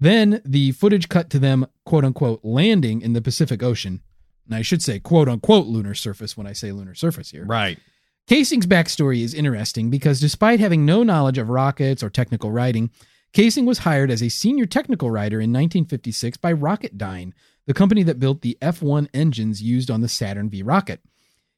Then 0.00 0.42
the 0.44 0.72
footage 0.72 1.08
cut 1.08 1.30
to 1.30 1.38
them, 1.38 1.68
quote 1.84 2.04
unquote, 2.04 2.40
landing 2.42 3.02
in 3.02 3.12
the 3.12 3.22
Pacific 3.22 3.62
Ocean. 3.62 4.02
And 4.46 4.54
I 4.54 4.62
should 4.62 4.82
say, 4.82 4.98
quote 4.98 5.28
unquote, 5.28 5.66
lunar 5.66 5.94
surface 5.94 6.36
when 6.36 6.46
I 6.46 6.52
say 6.52 6.72
lunar 6.72 6.94
surface 6.94 7.30
here. 7.30 7.44
Right. 7.44 7.78
Kaysing's 8.28 8.66
backstory 8.66 9.22
is 9.22 9.34
interesting 9.34 9.90
because 9.90 10.18
despite 10.20 10.58
having 10.58 10.84
no 10.84 11.02
knowledge 11.02 11.38
of 11.38 11.48
rockets 11.48 12.02
or 12.02 12.10
technical 12.10 12.50
writing, 12.50 12.90
Kaysing 13.32 13.66
was 13.66 13.78
hired 13.78 14.10
as 14.10 14.22
a 14.22 14.28
senior 14.28 14.66
technical 14.66 15.10
writer 15.10 15.36
in 15.36 15.52
1956 15.52 16.38
by 16.38 16.52
Rocketdyne, 16.52 17.32
the 17.66 17.74
company 17.74 18.02
that 18.02 18.18
built 18.18 18.40
the 18.40 18.56
F 18.62 18.82
1 18.82 19.08
engines 19.12 19.62
used 19.62 19.90
on 19.90 20.00
the 20.00 20.08
Saturn 20.08 20.48
V 20.48 20.62
rocket. 20.62 21.00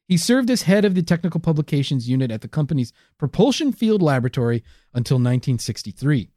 He 0.05 0.17
served 0.17 0.49
as 0.49 0.63
head 0.63 0.85
of 0.85 0.95
the 0.95 1.03
technical 1.03 1.39
publications 1.39 2.09
unit 2.09 2.31
at 2.31 2.41
the 2.41 2.47
company's 2.47 2.91
Propulsion 3.17 3.71
Field 3.71 4.01
Laboratory 4.01 4.63
until 4.93 5.15
1963. 5.15 6.29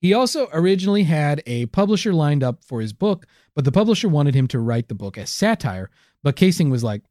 He 0.00 0.14
also 0.14 0.48
originally 0.52 1.02
had 1.02 1.42
a 1.46 1.66
publisher 1.66 2.12
lined 2.12 2.44
up 2.44 2.64
for 2.64 2.80
his 2.80 2.92
book, 2.92 3.26
but 3.54 3.64
the 3.64 3.72
publisher 3.72 4.08
wanted 4.08 4.34
him 4.34 4.46
to 4.48 4.60
write 4.60 4.88
the 4.88 4.94
book 4.94 5.18
as 5.18 5.30
satire. 5.30 5.90
But 6.22 6.36
Kaysing 6.36 6.70
was 6.70 6.84
like, 6.84 7.02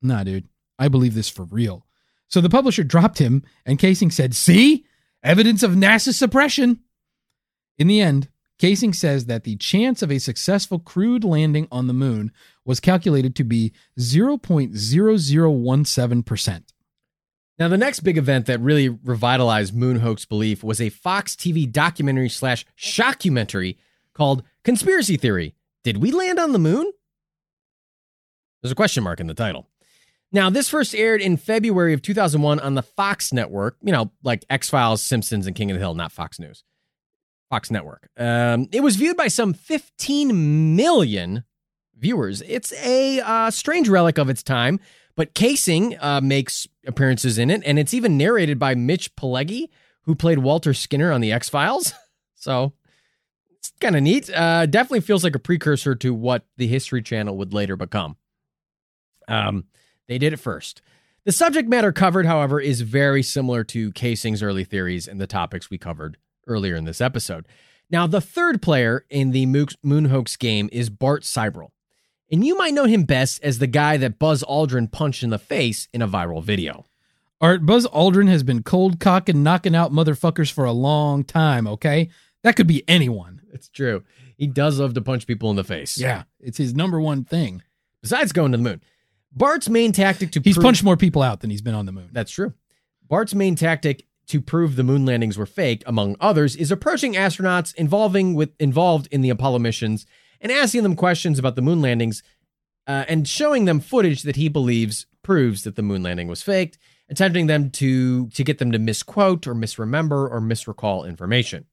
nah, 0.00 0.24
dude, 0.24 0.48
I 0.78 0.88
believe 0.88 1.14
this 1.14 1.28
for 1.28 1.44
real. 1.44 1.84
So 2.28 2.40
the 2.40 2.48
publisher 2.48 2.84
dropped 2.84 3.18
him, 3.18 3.42
and 3.64 3.78
Kaysing 3.78 4.12
said, 4.12 4.34
See? 4.34 4.84
Evidence 5.22 5.62
of 5.62 5.72
NASA 5.72 6.14
suppression. 6.14 6.80
In 7.78 7.88
the 7.88 8.00
end, 8.00 8.30
Kaysing 8.60 8.94
says 8.94 9.26
that 9.26 9.44
the 9.44 9.56
chance 9.56 10.00
of 10.02 10.10
a 10.10 10.18
successful 10.18 10.78
crewed 10.78 11.24
landing 11.24 11.68
on 11.70 11.88
the 11.88 11.92
moon 11.92 12.32
was 12.64 12.80
calculated 12.80 13.36
to 13.36 13.44
be 13.44 13.74
0.0017%. 13.98 16.62
Now, 17.58 17.68
the 17.68 17.78
next 17.78 18.00
big 18.00 18.18
event 18.18 18.46
that 18.46 18.60
really 18.60 18.88
revitalized 18.88 19.74
moon 19.74 20.00
hoax 20.00 20.26
belief 20.26 20.62
was 20.62 20.80
a 20.80 20.90
Fox 20.90 21.34
TV 21.34 21.70
documentary 21.70 22.28
slash 22.28 22.66
shockumentary 22.78 23.76
called 24.12 24.42
Conspiracy 24.62 25.16
Theory 25.16 25.54
Did 25.82 25.98
We 25.98 26.12
Land 26.12 26.38
on 26.38 26.52
the 26.52 26.58
Moon? 26.58 26.92
There's 28.62 28.72
a 28.72 28.76
question 28.76 29.04
mark 29.04 29.20
in 29.20 29.26
the 29.26 29.34
title. 29.34 29.66
Now, 30.32 30.50
this 30.50 30.68
first 30.68 30.94
aired 30.94 31.22
in 31.22 31.36
February 31.36 31.94
of 31.94 32.02
2001 32.02 32.60
on 32.60 32.74
the 32.74 32.82
Fox 32.82 33.32
network, 33.32 33.76
you 33.80 33.92
know, 33.92 34.10
like 34.22 34.44
X 34.50 34.68
Files, 34.68 35.02
Simpsons, 35.02 35.46
and 35.46 35.56
King 35.56 35.70
of 35.70 35.76
the 35.76 35.80
Hill, 35.80 35.94
not 35.94 36.12
Fox 36.12 36.38
News. 36.38 36.64
Fox 37.48 37.70
Network. 37.70 38.08
Um, 38.18 38.68
it 38.72 38.82
was 38.82 38.96
viewed 38.96 39.16
by 39.16 39.28
some 39.28 39.54
15 39.54 40.76
million 40.76 41.44
viewers. 41.96 42.42
It's 42.42 42.72
a 42.84 43.20
uh, 43.20 43.50
strange 43.50 43.88
relic 43.88 44.18
of 44.18 44.28
its 44.28 44.42
time, 44.42 44.80
but 45.16 45.34
Kaysing 45.34 45.96
uh, 46.00 46.20
makes 46.20 46.68
appearances 46.86 47.38
in 47.38 47.50
it, 47.50 47.62
and 47.64 47.78
it's 47.78 47.94
even 47.94 48.16
narrated 48.16 48.58
by 48.58 48.74
Mitch 48.74 49.16
Pileggi, 49.16 49.68
who 50.02 50.14
played 50.14 50.38
Walter 50.38 50.74
Skinner 50.74 51.10
on 51.10 51.20
The 51.20 51.32
X 51.32 51.48
Files. 51.48 51.92
So 52.38 52.74
it's 53.58 53.72
kind 53.80 53.96
of 53.96 54.02
neat. 54.02 54.30
Uh, 54.32 54.66
definitely 54.66 55.00
feels 55.00 55.24
like 55.24 55.34
a 55.34 55.40
precursor 55.40 55.96
to 55.96 56.14
what 56.14 56.44
the 56.58 56.68
History 56.68 57.02
Channel 57.02 57.36
would 57.38 57.52
later 57.52 57.76
become. 57.76 58.16
Um, 59.26 59.64
they 60.06 60.18
did 60.18 60.32
it 60.32 60.36
first. 60.36 60.80
The 61.24 61.32
subject 61.32 61.68
matter 61.68 61.90
covered, 61.90 62.26
however, 62.26 62.60
is 62.60 62.82
very 62.82 63.22
similar 63.24 63.64
to 63.64 63.90
Kaysing's 63.92 64.44
early 64.44 64.62
theories 64.62 65.08
and 65.08 65.20
the 65.20 65.26
topics 65.26 65.70
we 65.70 65.78
covered 65.78 66.18
earlier 66.46 66.76
in 66.76 66.84
this 66.84 67.00
episode. 67.00 67.48
Now, 67.90 68.06
the 68.06 68.20
third 68.20 68.62
player 68.62 69.04
in 69.10 69.32
the 69.32 69.46
Moon 69.46 70.04
Hoax 70.04 70.36
game 70.36 70.68
is 70.70 70.88
Bart 70.88 71.24
Sibrel. 71.24 71.70
And 72.30 72.44
you 72.44 72.56
might 72.58 72.74
know 72.74 72.86
him 72.86 73.04
best 73.04 73.42
as 73.42 73.58
the 73.58 73.66
guy 73.66 73.96
that 73.98 74.18
Buzz 74.18 74.42
Aldrin 74.42 74.90
punched 74.90 75.22
in 75.22 75.30
the 75.30 75.38
face 75.38 75.88
in 75.92 76.02
a 76.02 76.08
viral 76.08 76.42
video. 76.42 76.86
Art, 77.40 77.64
Buzz 77.64 77.86
Aldrin 77.88 78.28
has 78.28 78.42
been 78.42 78.62
cold 78.62 78.98
cocking, 78.98 79.42
knocking 79.42 79.74
out 79.76 79.92
motherfuckers 79.92 80.50
for 80.50 80.64
a 80.64 80.72
long 80.72 81.22
time, 81.22 81.66
okay? 81.66 82.08
That 82.42 82.56
could 82.56 82.66
be 82.66 82.82
anyone. 82.88 83.42
It's 83.52 83.68
true. 83.68 84.02
He 84.36 84.46
does 84.46 84.80
love 84.80 84.94
to 84.94 85.00
punch 85.02 85.26
people 85.26 85.50
in 85.50 85.56
the 85.56 85.64
face. 85.64 85.98
Yeah, 85.98 86.24
it's 86.40 86.58
his 86.58 86.74
number 86.74 87.00
one 87.00 87.24
thing. 87.24 87.62
Besides 88.02 88.32
going 88.32 88.52
to 88.52 88.58
the 88.58 88.64
moon. 88.64 88.82
Bart's 89.32 89.68
main 89.68 89.92
tactic 89.92 90.32
to 90.32 90.40
He's 90.40 90.54
prove- 90.56 90.64
punched 90.64 90.82
more 90.84 90.96
people 90.96 91.22
out 91.22 91.40
than 91.40 91.50
he's 91.50 91.62
been 91.62 91.74
on 91.74 91.86
the 91.86 91.92
moon. 91.92 92.08
That's 92.12 92.30
true. 92.30 92.54
Bart's 93.08 93.34
main 93.34 93.54
tactic 93.54 94.06
to 94.28 94.40
prove 94.40 94.74
the 94.76 94.82
moon 94.82 95.04
landings 95.06 95.38
were 95.38 95.46
fake, 95.46 95.82
among 95.86 96.16
others, 96.20 96.56
is 96.56 96.70
approaching 96.72 97.14
astronauts 97.14 97.74
involving 97.76 98.34
with 98.34 98.50
involved 98.58 99.06
in 99.10 99.20
the 99.20 99.30
Apollo 99.30 99.60
missions 99.60 100.06
and 100.40 100.52
asking 100.52 100.82
them 100.82 100.96
questions 100.96 101.38
about 101.38 101.56
the 101.56 101.62
moon 101.62 101.80
landings 101.80 102.22
uh, 102.86 103.04
and 103.08 103.26
showing 103.26 103.64
them 103.64 103.80
footage 103.80 104.22
that 104.22 104.36
he 104.36 104.48
believes 104.48 105.06
proves 105.22 105.64
that 105.64 105.76
the 105.76 105.82
moon 105.82 106.02
landing 106.02 106.28
was 106.28 106.42
faked, 106.42 106.78
attempting 107.08 107.46
them 107.46 107.70
to 107.70 108.28
to 108.28 108.44
get 108.44 108.58
them 108.58 108.72
to 108.72 108.78
misquote 108.78 109.46
or 109.46 109.54
misremember 109.54 110.28
or 110.28 110.40
misrecall 110.40 111.06
information. 111.06 111.66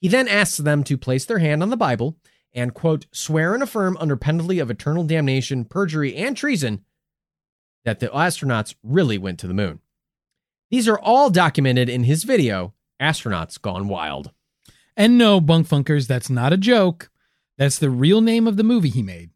He 0.00 0.08
then 0.08 0.28
asks 0.28 0.58
them 0.58 0.84
to 0.84 0.96
place 0.96 1.24
their 1.24 1.38
hand 1.38 1.62
on 1.62 1.70
the 1.70 1.76
Bible 1.76 2.16
and 2.52 2.74
quote 2.74 3.06
swear 3.12 3.54
and 3.54 3.62
affirm 3.62 3.96
under 3.98 4.16
penalty 4.16 4.58
of 4.58 4.70
eternal 4.70 5.04
damnation, 5.04 5.64
perjury, 5.64 6.16
and 6.16 6.36
treason 6.36 6.84
that 7.84 8.00
the 8.00 8.08
astronauts 8.08 8.74
really 8.82 9.18
went 9.18 9.38
to 9.40 9.46
the 9.46 9.54
moon. 9.54 9.80
These 10.70 10.88
are 10.88 10.98
all 10.98 11.30
documented 11.30 11.88
in 11.88 12.04
his 12.04 12.24
video, 12.24 12.74
Astronauts 13.00 13.60
Gone 13.60 13.88
Wild. 13.88 14.32
And 14.96 15.16
no, 15.16 15.40
Bunk 15.40 15.68
Funkers, 15.68 16.06
that's 16.06 16.28
not 16.28 16.52
a 16.52 16.58
joke. 16.58 17.10
That's 17.58 17.78
the 17.78 17.90
real 17.90 18.20
name 18.20 18.46
of 18.46 18.56
the 18.56 18.64
movie 18.64 18.88
he 18.88 19.02
made. 19.02 19.30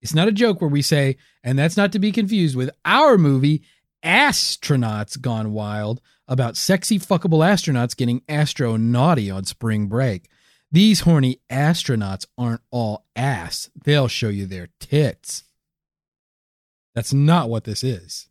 It's 0.00 0.14
not 0.14 0.28
a 0.28 0.32
joke 0.32 0.60
where 0.60 0.70
we 0.70 0.80
say, 0.80 1.16
and 1.42 1.58
that's 1.58 1.76
not 1.76 1.92
to 1.92 1.98
be 1.98 2.12
confused 2.12 2.56
with 2.56 2.70
our 2.84 3.18
movie, 3.18 3.62
Astronauts 4.04 5.20
Gone 5.20 5.52
Wild, 5.52 6.00
about 6.28 6.56
sexy 6.56 6.98
fuckable 6.98 7.44
astronauts 7.44 7.96
getting 7.96 8.22
astro 8.28 8.76
naughty 8.76 9.30
on 9.30 9.44
spring 9.44 9.86
break. 9.88 10.28
These 10.70 11.00
horny 11.00 11.40
astronauts 11.50 12.26
aren't 12.36 12.60
all 12.70 13.06
ass. 13.16 13.70
They'll 13.84 14.08
show 14.08 14.28
you 14.28 14.46
their 14.46 14.68
tits. 14.80 15.44
That's 16.94 17.12
not 17.12 17.48
what 17.48 17.64
this 17.64 17.82
is. 17.82 18.28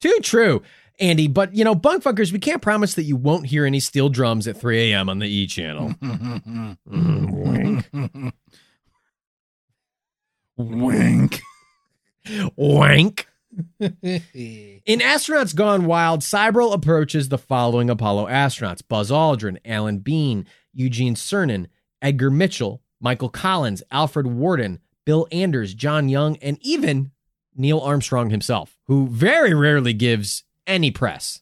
Too 0.00 0.18
true, 0.22 0.62
Andy. 1.00 1.28
But, 1.28 1.54
you 1.54 1.64
know, 1.64 1.74
bunkfuckers, 1.74 2.32
we 2.32 2.38
can't 2.38 2.62
promise 2.62 2.94
that 2.94 3.04
you 3.04 3.16
won't 3.16 3.46
hear 3.46 3.64
any 3.64 3.80
steel 3.80 4.08
drums 4.08 4.46
at 4.46 4.56
3 4.56 4.92
a.m. 4.92 5.08
on 5.08 5.18
the 5.18 5.26
E 5.26 5.46
channel. 5.46 5.94
Wink. 6.86 7.86
Wink. 10.56 11.40
Wank. 12.56 13.26
In 13.80 15.00
Astronauts 15.00 15.54
Gone 15.54 15.84
Wild, 15.84 16.20
Sibrel 16.20 16.72
approaches 16.72 17.28
the 17.28 17.38
following 17.38 17.90
Apollo 17.90 18.26
astronauts 18.28 18.82
Buzz 18.86 19.10
Aldrin, 19.10 19.58
Alan 19.64 19.98
Bean, 19.98 20.46
Eugene 20.72 21.14
Cernan, 21.14 21.66
Edgar 22.00 22.30
Mitchell, 22.30 22.80
Michael 23.00 23.28
Collins, 23.28 23.82
Alfred 23.90 24.26
Worden, 24.26 24.78
Bill 25.04 25.26
Anders, 25.30 25.74
John 25.74 26.08
Young, 26.08 26.36
and 26.38 26.58
even 26.62 27.10
Neil 27.54 27.80
Armstrong 27.80 28.30
himself, 28.30 28.78
who 28.86 29.06
very 29.08 29.52
rarely 29.52 29.92
gives 29.92 30.44
any 30.66 30.90
press. 30.90 31.40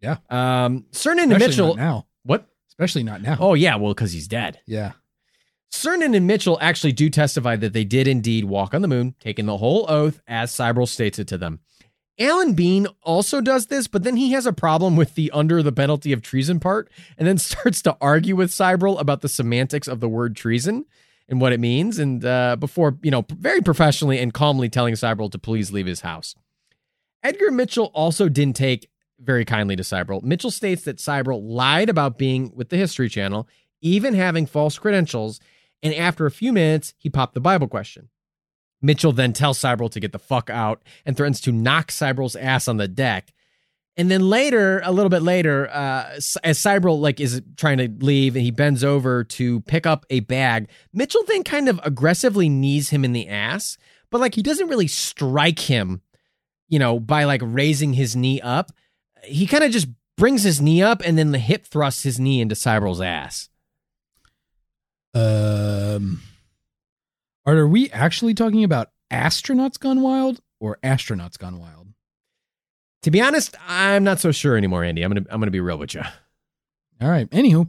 Yeah. 0.00 0.16
Um, 0.30 0.86
Cernan 0.92 1.30
and 1.30 1.38
Mitchell. 1.38 1.68
not 1.68 1.76
now. 1.76 2.06
What? 2.24 2.46
Especially 2.68 3.02
not 3.02 3.22
now. 3.22 3.36
Oh, 3.38 3.54
yeah. 3.54 3.76
Well, 3.76 3.94
because 3.94 4.12
he's 4.12 4.28
dead. 4.28 4.60
yeah. 4.66 4.92
Cernan 5.72 6.14
and 6.14 6.26
Mitchell 6.26 6.58
actually 6.60 6.92
do 6.92 7.08
testify 7.08 7.56
that 7.56 7.72
they 7.72 7.84
did 7.84 8.06
indeed 8.06 8.44
walk 8.44 8.74
on 8.74 8.82
the 8.82 8.88
moon, 8.88 9.14
taking 9.20 9.46
the 9.46 9.56
whole 9.56 9.86
oath 9.88 10.20
as 10.28 10.52
Sibrel 10.52 10.86
states 10.86 11.18
it 11.18 11.26
to 11.28 11.38
them. 11.38 11.60
Alan 12.18 12.52
Bean 12.52 12.86
also 13.02 13.40
does 13.40 13.66
this, 13.68 13.86
but 13.88 14.02
then 14.02 14.16
he 14.16 14.32
has 14.32 14.44
a 14.44 14.52
problem 14.52 14.96
with 14.96 15.14
the 15.14 15.30
under 15.30 15.62
the 15.62 15.72
penalty 15.72 16.12
of 16.12 16.20
treason 16.20 16.60
part 16.60 16.90
and 17.16 17.26
then 17.26 17.38
starts 17.38 17.80
to 17.82 17.96
argue 18.02 18.36
with 18.36 18.50
Sibrel 18.50 19.00
about 19.00 19.22
the 19.22 19.30
semantics 19.30 19.88
of 19.88 20.00
the 20.00 20.10
word 20.10 20.36
treason 20.36 20.84
and 21.26 21.40
what 21.40 21.54
it 21.54 21.60
means. 21.60 21.98
And 21.98 22.22
uh, 22.22 22.56
before, 22.56 22.98
you 23.02 23.10
know, 23.10 23.24
very 23.30 23.62
professionally 23.62 24.18
and 24.18 24.34
calmly 24.34 24.68
telling 24.68 24.92
Sibrel 24.94 25.30
to 25.32 25.38
please 25.38 25.72
leave 25.72 25.86
his 25.86 26.02
house. 26.02 26.34
Edgar 27.22 27.50
Mitchell 27.50 27.90
also 27.94 28.28
didn't 28.28 28.56
take 28.56 28.88
very 29.20 29.44
kindly 29.44 29.76
to 29.76 29.82
Sibrel. 29.82 30.22
Mitchell 30.22 30.50
states 30.50 30.82
that 30.82 30.98
Sibrel 30.98 31.40
lied 31.42 31.88
about 31.88 32.18
being 32.18 32.52
with 32.54 32.70
the 32.70 32.76
History 32.76 33.08
Channel, 33.08 33.48
even 33.80 34.14
having 34.14 34.46
false 34.46 34.78
credentials, 34.78 35.40
and 35.82 35.94
after 35.94 36.26
a 36.26 36.30
few 36.30 36.52
minutes, 36.52 36.94
he 36.98 37.10
popped 37.10 37.34
the 37.34 37.40
Bible 37.40 37.68
question. 37.68 38.08
Mitchell 38.80 39.12
then 39.12 39.32
tells 39.32 39.58
Sibrel 39.58 39.90
to 39.90 40.00
get 40.00 40.12
the 40.12 40.18
fuck 40.18 40.50
out 40.50 40.82
and 41.06 41.16
threatens 41.16 41.40
to 41.42 41.52
knock 41.52 41.88
Sibrel's 41.88 42.34
ass 42.34 42.66
on 42.66 42.76
the 42.76 42.88
deck. 42.88 43.32
And 43.96 44.10
then 44.10 44.28
later, 44.28 44.80
a 44.84 44.90
little 44.90 45.10
bit 45.10 45.22
later, 45.22 45.68
uh, 45.68 46.14
as 46.42 46.58
Sibrel 46.58 46.98
like 46.98 47.20
is 47.20 47.42
trying 47.56 47.78
to 47.78 47.88
leave 48.04 48.34
and 48.34 48.42
he 48.44 48.50
bends 48.50 48.82
over 48.82 49.22
to 49.24 49.60
pick 49.60 49.86
up 49.86 50.06
a 50.10 50.20
bag, 50.20 50.68
Mitchell 50.92 51.22
then 51.28 51.44
kind 51.44 51.68
of 51.68 51.78
aggressively 51.84 52.48
knees 52.48 52.88
him 52.88 53.04
in 53.04 53.12
the 53.12 53.28
ass, 53.28 53.76
but 54.10 54.20
like 54.20 54.34
he 54.34 54.42
doesn't 54.42 54.68
really 54.68 54.88
strike 54.88 55.60
him, 55.60 56.00
you 56.72 56.78
know, 56.78 56.98
by 56.98 57.24
like 57.24 57.42
raising 57.44 57.92
his 57.92 58.16
knee 58.16 58.40
up. 58.40 58.72
He 59.24 59.46
kind 59.46 59.62
of 59.62 59.70
just 59.70 59.88
brings 60.16 60.42
his 60.42 60.58
knee 60.58 60.82
up 60.82 61.02
and 61.04 61.18
then 61.18 61.30
the 61.30 61.38
hip 61.38 61.66
thrusts 61.66 62.02
his 62.02 62.18
knee 62.18 62.40
into 62.40 62.54
Sibrel's 62.54 63.02
ass. 63.02 63.50
Um, 65.12 66.22
are 67.44 67.66
we 67.66 67.90
actually 67.90 68.32
talking 68.32 68.64
about 68.64 68.88
astronauts 69.10 69.78
gone 69.78 70.00
wild 70.00 70.40
or 70.60 70.78
astronauts 70.82 71.38
gone 71.38 71.60
wild? 71.60 71.88
To 73.02 73.10
be 73.10 73.20
honest, 73.20 73.54
I'm 73.68 74.02
not 74.02 74.18
so 74.18 74.32
sure 74.32 74.56
anymore, 74.56 74.82
Andy. 74.82 75.02
I'm 75.02 75.12
gonna 75.12 75.26
I'm 75.28 75.40
gonna 75.40 75.50
be 75.50 75.60
real 75.60 75.76
with 75.76 75.92
you. 75.92 76.00
All 77.02 77.10
right. 77.10 77.28
Anywho, 77.30 77.68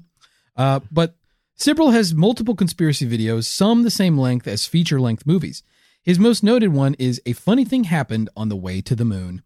uh, 0.55 0.79
but 0.89 1.17
Sibrel 1.59 1.91
has 1.91 2.13
multiple 2.13 2.55
conspiracy 2.55 3.05
videos, 3.05 3.45
some 3.45 3.83
the 3.83 3.91
same 3.91 4.17
length 4.17 4.47
as 4.47 4.65
feature 4.65 5.01
length 5.01 5.25
movies. 5.25 5.61
His 6.03 6.19
most 6.19 6.43
noted 6.43 6.73
one 6.73 6.95
is 6.99 7.21
A 7.25 7.31
Funny 7.31 7.63
Thing 7.63 7.85
Happened 7.85 8.29
on 8.35 8.49
the 8.49 8.57
Way 8.57 8.81
to 8.81 8.93
the 8.93 9.05
Moon, 9.05 9.41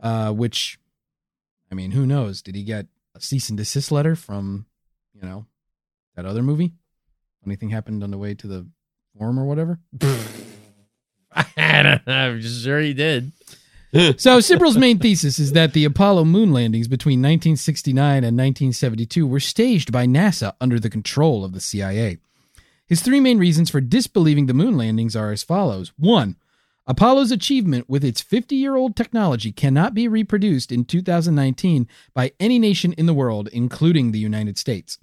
uh, 0.00 0.32
which, 0.32 0.78
I 1.72 1.74
mean, 1.74 1.92
who 1.92 2.04
knows? 2.04 2.42
Did 2.42 2.54
he 2.56 2.62
get 2.62 2.86
a 3.14 3.20
cease 3.22 3.48
and 3.48 3.56
desist 3.56 3.90
letter 3.90 4.14
from, 4.14 4.66
you 5.14 5.22
know, 5.22 5.46
that 6.14 6.26
other 6.26 6.42
movie? 6.42 6.74
Funny 7.42 7.56
Thing 7.56 7.70
Happened 7.70 8.04
on 8.04 8.10
the 8.10 8.18
Way 8.18 8.34
to 8.34 8.46
the 8.46 8.66
Forum 9.16 9.38
or 9.38 9.46
whatever? 9.46 9.78
I 11.56 11.82
don't 11.82 12.06
know. 12.06 12.12
I'm 12.12 12.42
sure 12.42 12.80
he 12.80 12.92
did. 12.92 13.32
so 13.92 14.38
Sibrel's 14.38 14.76
main 14.76 14.98
thesis 14.98 15.38
is 15.38 15.52
that 15.52 15.72
the 15.72 15.86
Apollo 15.86 16.24
moon 16.24 16.52
landings 16.52 16.88
between 16.88 17.20
1969 17.20 18.16
and 18.16 18.36
1972 18.36 19.26
were 19.26 19.40
staged 19.40 19.90
by 19.90 20.06
NASA 20.06 20.52
under 20.60 20.78
the 20.78 20.90
control 20.90 21.46
of 21.46 21.52
the 21.52 21.60
CIA. 21.60 22.18
His 22.88 23.02
three 23.02 23.20
main 23.20 23.38
reasons 23.38 23.68
for 23.70 23.80
disbelieving 23.80 24.46
the 24.46 24.54
moon 24.54 24.76
landings 24.76 25.14
are 25.14 25.30
as 25.30 25.42
follows. 25.42 25.92
One, 25.98 26.36
Apollo's 26.86 27.30
achievement 27.30 27.86
with 27.86 28.02
its 28.02 28.22
50 28.22 28.56
year 28.56 28.74
old 28.74 28.96
technology 28.96 29.52
cannot 29.52 29.92
be 29.92 30.08
reproduced 30.08 30.72
in 30.72 30.86
2019 30.86 31.86
by 32.14 32.32
any 32.40 32.58
nation 32.58 32.94
in 32.94 33.04
the 33.04 33.12
world, 33.12 33.48
including 33.52 34.10
the 34.10 34.18
United 34.18 34.56
States. 34.56 34.98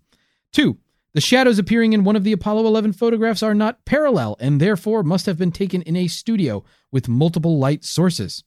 Two, 0.52 0.80
the 1.14 1.22
shadows 1.22 1.60
appearing 1.60 1.94
in 1.94 2.04
one 2.04 2.16
of 2.16 2.24
the 2.24 2.32
Apollo 2.32 2.66
11 2.66 2.94
photographs 2.94 3.44
are 3.44 3.54
not 3.54 3.86
parallel 3.86 4.36
and 4.40 4.60
therefore 4.60 5.04
must 5.04 5.28
have 5.28 5.38
been 5.38 5.52
taken 5.52 5.84
in 5.84 5.96
a 5.96 6.08
studio 6.08 6.64
with 6.92 7.08
multiple 7.08 7.60
light 7.60 7.86
sources. 7.86 8.44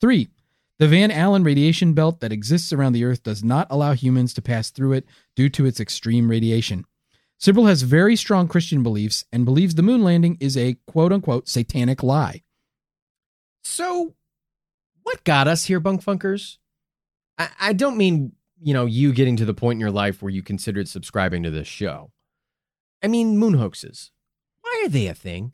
Three, 0.00 0.28
the 0.78 0.86
Van 0.86 1.10
Allen 1.10 1.42
radiation 1.42 1.92
belt 1.92 2.20
that 2.20 2.32
exists 2.32 2.72
around 2.72 2.92
the 2.92 3.04
Earth 3.04 3.24
does 3.24 3.42
not 3.42 3.66
allow 3.68 3.94
humans 3.94 4.32
to 4.34 4.42
pass 4.42 4.70
through 4.70 4.92
it 4.92 5.06
due 5.34 5.48
to 5.48 5.66
its 5.66 5.80
extreme 5.80 6.30
radiation. 6.30 6.84
Sibrel 7.40 7.68
has 7.68 7.82
very 7.82 8.16
strong 8.16 8.48
Christian 8.48 8.82
beliefs 8.82 9.24
and 9.32 9.44
believes 9.44 9.74
the 9.74 9.82
moon 9.82 10.02
landing 10.02 10.38
is 10.40 10.56
a 10.56 10.76
quote 10.86 11.12
unquote 11.12 11.48
satanic 11.48 12.02
lie. 12.02 12.42
So, 13.62 14.14
what 15.02 15.24
got 15.24 15.48
us 15.48 15.64
here, 15.64 15.80
bunk 15.80 16.02
funkers? 16.02 16.56
I, 17.38 17.48
I 17.60 17.72
don't 17.72 17.96
mean, 17.96 18.32
you 18.60 18.72
know, 18.72 18.86
you 18.86 19.12
getting 19.12 19.36
to 19.36 19.44
the 19.44 19.54
point 19.54 19.76
in 19.76 19.80
your 19.80 19.90
life 19.90 20.22
where 20.22 20.30
you 20.30 20.42
considered 20.42 20.88
subscribing 20.88 21.42
to 21.42 21.50
this 21.50 21.68
show. 21.68 22.10
I 23.02 23.08
mean, 23.08 23.38
moon 23.38 23.54
hoaxes. 23.54 24.10
Why 24.62 24.82
are 24.84 24.88
they 24.88 25.06
a 25.06 25.14
thing? 25.14 25.52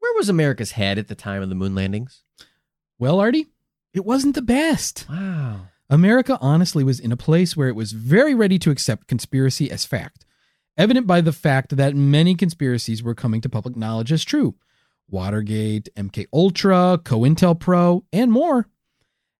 Where 0.00 0.14
was 0.16 0.28
America's 0.28 0.72
head 0.72 0.98
at 0.98 1.08
the 1.08 1.14
time 1.14 1.42
of 1.42 1.48
the 1.48 1.54
moon 1.54 1.74
landings? 1.74 2.22
Well, 2.98 3.20
Artie, 3.20 3.46
it 3.94 4.04
wasn't 4.04 4.34
the 4.34 4.42
best. 4.42 5.06
Wow. 5.08 5.68
America 5.90 6.36
honestly 6.40 6.84
was 6.84 7.00
in 7.00 7.12
a 7.12 7.16
place 7.16 7.56
where 7.56 7.68
it 7.68 7.76
was 7.76 7.92
very 7.92 8.34
ready 8.34 8.58
to 8.58 8.70
accept 8.70 9.06
conspiracy 9.06 9.70
as 9.70 9.86
fact, 9.86 10.24
evident 10.78 11.06
by 11.06 11.20
the 11.20 11.32
fact 11.32 11.76
that 11.76 11.94
many 11.94 12.34
conspiracies 12.34 13.02
were 13.02 13.14
coming 13.14 13.40
to 13.42 13.48
public 13.48 13.76
knowledge 13.76 14.12
as 14.12 14.24
true. 14.24 14.54
Watergate, 15.10 15.88
MK 15.96 16.26
Ultra, 16.32 17.00
COINTELPRO, 17.02 18.04
and 18.12 18.32
more. 18.32 18.66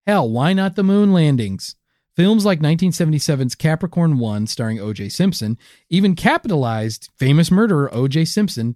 Hell, 0.05 0.29
why 0.29 0.53
not 0.53 0.75
the 0.75 0.83
moon 0.83 1.13
landings? 1.13 1.75
Films 2.15 2.45
like 2.45 2.59
1977's 2.59 3.55
Capricorn 3.55 4.19
1 4.19 4.47
starring 4.47 4.79
O.J. 4.79 5.09
Simpson 5.09 5.57
even 5.89 6.15
capitalized 6.15 7.09
famous 7.15 7.49
murderer 7.49 7.89
O.J. 7.93 8.25
Simpson. 8.25 8.75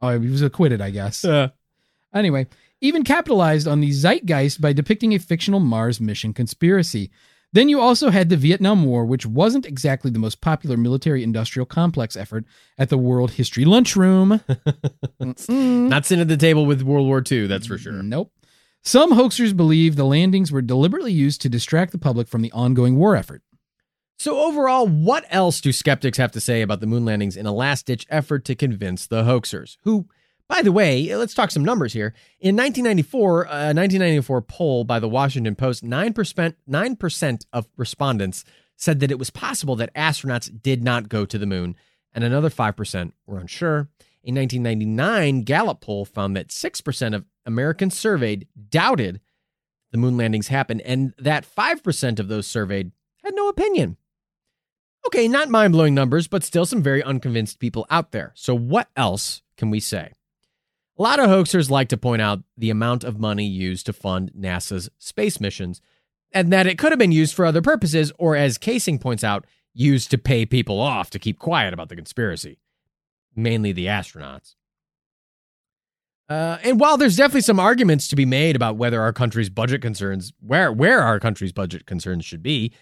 Oh, 0.00 0.18
he 0.18 0.28
was 0.28 0.42
acquitted, 0.42 0.80
I 0.80 0.90
guess. 0.90 1.24
Uh, 1.24 1.48
Anyway, 2.14 2.46
even 2.80 3.02
capitalized 3.02 3.66
on 3.66 3.80
the 3.80 3.90
zeitgeist 3.90 4.60
by 4.60 4.72
depicting 4.72 5.12
a 5.12 5.18
fictional 5.18 5.58
Mars 5.58 6.00
mission 6.00 6.32
conspiracy. 6.32 7.10
Then 7.54 7.68
you 7.68 7.80
also 7.80 8.10
had 8.10 8.30
the 8.30 8.36
Vietnam 8.36 8.84
War, 8.84 9.06
which 9.06 9.24
wasn't 9.24 9.64
exactly 9.64 10.10
the 10.10 10.18
most 10.18 10.40
popular 10.40 10.76
military 10.76 11.22
industrial 11.22 11.66
complex 11.66 12.16
effort 12.16 12.44
at 12.76 12.88
the 12.88 12.98
World 12.98 13.30
History 13.30 13.64
Lunchroom. 13.64 14.40
Not 15.20 16.04
sitting 16.04 16.20
at 16.20 16.26
the 16.26 16.36
table 16.36 16.66
with 16.66 16.82
World 16.82 17.06
War 17.06 17.22
II, 17.30 17.46
that's 17.46 17.68
for 17.68 17.78
sure. 17.78 17.92
Nope. 18.02 18.32
Some 18.82 19.12
hoaxers 19.12 19.56
believe 19.56 19.94
the 19.94 20.04
landings 20.04 20.50
were 20.50 20.62
deliberately 20.62 21.12
used 21.12 21.40
to 21.42 21.48
distract 21.48 21.92
the 21.92 21.98
public 21.98 22.26
from 22.26 22.42
the 22.42 22.50
ongoing 22.50 22.96
war 22.96 23.14
effort. 23.14 23.40
So, 24.18 24.40
overall, 24.40 24.88
what 24.88 25.24
else 25.30 25.60
do 25.60 25.70
skeptics 25.70 26.18
have 26.18 26.32
to 26.32 26.40
say 26.40 26.60
about 26.60 26.80
the 26.80 26.88
moon 26.88 27.04
landings 27.04 27.36
in 27.36 27.46
a 27.46 27.52
last 27.52 27.86
ditch 27.86 28.04
effort 28.10 28.44
to 28.46 28.56
convince 28.56 29.06
the 29.06 29.22
hoaxers? 29.22 29.76
Who, 29.82 30.08
by 30.48 30.62
the 30.62 30.72
way, 30.72 31.14
let's 31.16 31.34
talk 31.34 31.50
some 31.50 31.64
numbers 31.64 31.92
here. 31.92 32.14
In 32.38 32.56
1994, 32.56 33.44
a 33.44 33.46
uh, 33.46 33.72
1994 33.72 34.42
poll 34.42 34.84
by 34.84 34.98
the 34.98 35.08
Washington 35.08 35.54
Post, 35.54 35.84
9%, 35.84 36.54
9% 36.68 37.46
of 37.52 37.68
respondents 37.76 38.44
said 38.76 39.00
that 39.00 39.10
it 39.10 39.18
was 39.18 39.30
possible 39.30 39.76
that 39.76 39.94
astronauts 39.94 40.50
did 40.62 40.82
not 40.82 41.08
go 41.08 41.24
to 41.24 41.38
the 41.38 41.46
moon, 41.46 41.76
and 42.12 42.24
another 42.24 42.50
5% 42.50 43.12
were 43.26 43.38
unsure. 43.38 43.88
A 44.26 44.32
1999 44.32 45.42
Gallup 45.42 45.80
poll 45.80 46.04
found 46.04 46.36
that 46.36 46.48
6% 46.48 47.14
of 47.14 47.24
Americans 47.46 47.96
surveyed 47.96 48.46
doubted 48.68 49.20
the 49.92 49.98
moon 49.98 50.16
landings 50.16 50.48
happened, 50.48 50.80
and 50.82 51.14
that 51.18 51.46
5% 51.46 52.18
of 52.18 52.28
those 52.28 52.46
surveyed 52.46 52.90
had 53.22 53.34
no 53.34 53.48
opinion. 53.48 53.96
Okay, 55.06 55.28
not 55.28 55.50
mind 55.50 55.72
blowing 55.72 55.94
numbers, 55.94 56.26
but 56.26 56.42
still 56.42 56.66
some 56.66 56.82
very 56.82 57.02
unconvinced 57.02 57.60
people 57.60 57.86
out 57.90 58.10
there. 58.10 58.32
So, 58.34 58.54
what 58.56 58.88
else 58.96 59.42
can 59.56 59.70
we 59.70 59.78
say? 59.78 60.12
A 60.96 61.02
lot 61.02 61.18
of 61.18 61.26
hoaxers 61.28 61.70
like 61.70 61.88
to 61.88 61.96
point 61.96 62.22
out 62.22 62.44
the 62.56 62.70
amount 62.70 63.02
of 63.02 63.18
money 63.18 63.46
used 63.46 63.86
to 63.86 63.92
fund 63.92 64.30
NASA's 64.38 64.88
space 64.98 65.40
missions, 65.40 65.80
and 66.32 66.52
that 66.52 66.66
it 66.66 66.78
could 66.78 66.92
have 66.92 66.98
been 66.98 67.12
used 67.12 67.34
for 67.34 67.44
other 67.44 67.62
purposes, 67.62 68.12
or 68.18 68.36
as 68.36 68.58
Kaysing 68.58 69.00
points 69.00 69.24
out, 69.24 69.44
used 69.72 70.10
to 70.12 70.18
pay 70.18 70.46
people 70.46 70.80
off 70.80 71.10
to 71.10 71.18
keep 71.18 71.38
quiet 71.40 71.74
about 71.74 71.88
the 71.88 71.96
conspiracy, 71.96 72.60
mainly 73.34 73.72
the 73.72 73.86
astronauts. 73.86 74.54
Uh, 76.28 76.58
and 76.62 76.80
while 76.80 76.96
there's 76.96 77.16
definitely 77.16 77.40
some 77.42 77.60
arguments 77.60 78.08
to 78.08 78.16
be 78.16 78.24
made 78.24 78.56
about 78.56 78.76
whether 78.76 79.02
our 79.02 79.12
country's 79.12 79.50
budget 79.50 79.82
concerns, 79.82 80.32
where 80.40 80.72
where 80.72 81.02
our 81.02 81.20
country's 81.20 81.52
budget 81.52 81.86
concerns 81.86 82.24
should 82.24 82.42
be, 82.42 82.72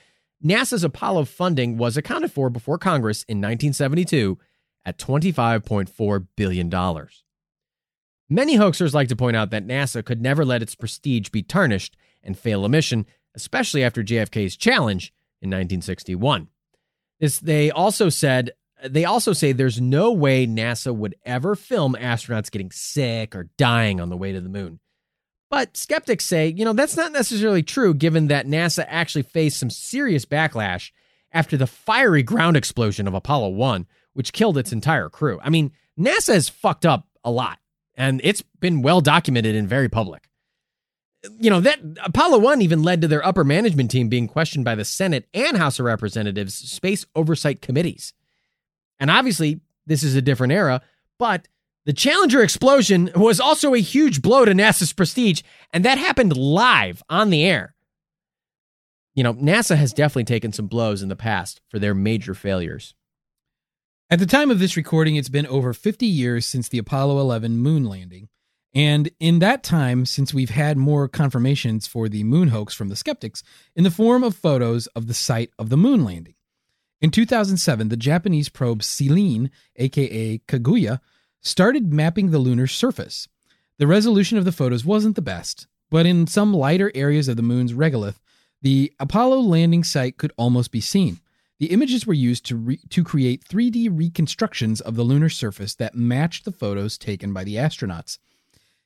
NASA's 0.44 0.84
Apollo 0.84 1.24
funding 1.24 1.76
was 1.78 1.96
accounted 1.96 2.30
for 2.30 2.50
before 2.50 2.78
Congress 2.78 3.24
in 3.24 3.38
1972 3.38 4.38
at 4.84 4.98
25.4 4.98 6.26
billion 6.36 6.68
dollars. 6.68 7.24
Many 8.32 8.56
hoaxers 8.56 8.94
like 8.94 9.08
to 9.08 9.16
point 9.16 9.36
out 9.36 9.50
that 9.50 9.66
NASA 9.66 10.02
could 10.02 10.22
never 10.22 10.42
let 10.42 10.62
its 10.62 10.74
prestige 10.74 11.28
be 11.28 11.42
tarnished 11.42 11.98
and 12.22 12.38
fail 12.38 12.64
a 12.64 12.68
mission, 12.68 13.04
especially 13.34 13.84
after 13.84 14.02
JFK's 14.02 14.56
challenge 14.56 15.12
in 15.42 15.50
1961. 15.50 16.48
This, 17.20 17.38
they 17.40 17.70
also 17.70 18.08
said 18.08 18.52
they 18.82 19.04
also 19.04 19.34
say 19.34 19.52
there's 19.52 19.82
no 19.82 20.12
way 20.12 20.46
NASA 20.46 20.96
would 20.96 21.14
ever 21.26 21.54
film 21.54 21.94
astronauts 21.94 22.50
getting 22.50 22.70
sick 22.70 23.36
or 23.36 23.50
dying 23.58 24.00
on 24.00 24.08
the 24.08 24.16
way 24.16 24.32
to 24.32 24.40
the 24.40 24.48
moon. 24.48 24.80
But 25.50 25.76
skeptics 25.76 26.24
say, 26.24 26.48
you 26.48 26.64
know, 26.64 26.72
that's 26.72 26.96
not 26.96 27.12
necessarily 27.12 27.62
true 27.62 27.92
given 27.92 28.28
that 28.28 28.46
NASA 28.46 28.86
actually 28.88 29.24
faced 29.24 29.58
some 29.58 29.68
serious 29.68 30.24
backlash 30.24 30.90
after 31.32 31.58
the 31.58 31.66
fiery 31.66 32.22
ground 32.22 32.56
explosion 32.56 33.06
of 33.06 33.12
Apollo 33.12 33.50
1, 33.50 33.86
which 34.14 34.32
killed 34.32 34.56
its 34.56 34.72
entire 34.72 35.10
crew. 35.10 35.38
I 35.42 35.50
mean, 35.50 35.72
NASA 36.00 36.32
has 36.32 36.48
fucked 36.48 36.86
up 36.86 37.06
a 37.22 37.30
lot 37.30 37.58
and 37.94 38.20
it's 38.24 38.42
been 38.60 38.82
well 38.82 39.00
documented 39.00 39.54
and 39.54 39.68
very 39.68 39.88
public. 39.88 40.28
You 41.38 41.50
know, 41.50 41.60
that 41.60 41.78
Apollo 42.04 42.38
1 42.38 42.62
even 42.62 42.82
led 42.82 43.00
to 43.02 43.08
their 43.08 43.24
upper 43.24 43.44
management 43.44 43.90
team 43.90 44.08
being 44.08 44.26
questioned 44.26 44.64
by 44.64 44.74
the 44.74 44.84
Senate 44.84 45.28
and 45.32 45.56
House 45.56 45.78
of 45.78 45.84
Representatives 45.84 46.54
space 46.54 47.06
oversight 47.14 47.62
committees. 47.62 48.12
And 48.98 49.10
obviously, 49.10 49.60
this 49.86 50.02
is 50.02 50.16
a 50.16 50.22
different 50.22 50.52
era, 50.52 50.80
but 51.18 51.46
The 51.84 51.92
Challenger 51.92 52.42
explosion 52.42 53.10
was 53.16 53.40
also 53.40 53.74
a 53.74 53.78
huge 53.78 54.22
blow 54.22 54.44
to 54.44 54.52
NASA's 54.52 54.92
prestige, 54.92 55.42
and 55.72 55.84
that 55.84 55.98
happened 55.98 56.36
live 56.36 57.02
on 57.08 57.30
the 57.30 57.44
air. 57.44 57.74
You 59.14 59.24
know, 59.24 59.34
NASA 59.34 59.76
has 59.76 59.92
definitely 59.92 60.24
taken 60.24 60.52
some 60.52 60.68
blows 60.68 61.02
in 61.02 61.08
the 61.08 61.16
past 61.16 61.60
for 61.68 61.78
their 61.78 61.94
major 61.94 62.34
failures. 62.34 62.94
At 64.12 64.18
the 64.18 64.26
time 64.26 64.50
of 64.50 64.58
this 64.58 64.76
recording, 64.76 65.16
it's 65.16 65.30
been 65.30 65.46
over 65.46 65.72
50 65.72 66.04
years 66.04 66.44
since 66.44 66.68
the 66.68 66.76
Apollo 66.76 67.18
11 67.18 67.56
moon 67.56 67.86
landing. 67.86 68.28
And 68.74 69.10
in 69.18 69.38
that 69.38 69.62
time, 69.62 70.04
since 70.04 70.34
we've 70.34 70.50
had 70.50 70.76
more 70.76 71.08
confirmations 71.08 71.86
for 71.86 72.10
the 72.10 72.22
moon 72.22 72.48
hoax 72.48 72.74
from 72.74 72.90
the 72.90 72.94
skeptics 72.94 73.42
in 73.74 73.84
the 73.84 73.90
form 73.90 74.22
of 74.22 74.36
photos 74.36 74.86
of 74.88 75.06
the 75.06 75.14
site 75.14 75.50
of 75.58 75.70
the 75.70 75.78
moon 75.78 76.04
landing. 76.04 76.34
In 77.00 77.10
2007, 77.10 77.88
the 77.88 77.96
Japanese 77.96 78.50
probe 78.50 78.82
Selene, 78.82 79.50
aka 79.76 80.42
Kaguya, 80.46 81.00
started 81.40 81.94
mapping 81.94 82.32
the 82.32 82.38
lunar 82.38 82.66
surface. 82.66 83.28
The 83.78 83.86
resolution 83.86 84.36
of 84.36 84.44
the 84.44 84.52
photos 84.52 84.84
wasn't 84.84 85.16
the 85.16 85.22
best, 85.22 85.66
but 85.88 86.04
in 86.04 86.26
some 86.26 86.52
lighter 86.52 86.92
areas 86.94 87.28
of 87.28 87.38
the 87.38 87.42
moon's 87.42 87.72
regolith, 87.72 88.20
the 88.60 88.92
Apollo 89.00 89.40
landing 89.40 89.84
site 89.84 90.18
could 90.18 90.34
almost 90.36 90.70
be 90.70 90.82
seen. 90.82 91.21
The 91.62 91.70
images 91.70 92.04
were 92.08 92.12
used 92.12 92.44
to, 92.46 92.56
re- 92.56 92.80
to 92.90 93.04
create 93.04 93.44
3D 93.44 93.88
reconstructions 93.96 94.80
of 94.80 94.96
the 94.96 95.04
lunar 95.04 95.28
surface 95.28 95.76
that 95.76 95.94
matched 95.94 96.44
the 96.44 96.50
photos 96.50 96.98
taken 96.98 97.32
by 97.32 97.44
the 97.44 97.54
astronauts. 97.54 98.18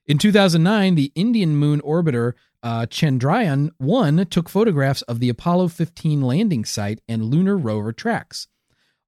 In 0.05 0.19
2009, 0.19 0.95
the 0.95 1.11
Indian 1.15 1.57
moon 1.57 1.81
orbiter 1.81 2.35
uh, 2.63 2.85
Chandrayaan 2.85 3.71
1 3.79 4.27
took 4.27 4.51
photographs 4.51 5.01
of 5.01 5.21
the 5.21 5.31
Apollo 5.31 5.69
15 5.69 6.21
landing 6.21 6.67
site 6.67 7.01
and 7.09 7.25
lunar 7.25 7.57
rover 7.57 7.95
tracks. 7.95 8.47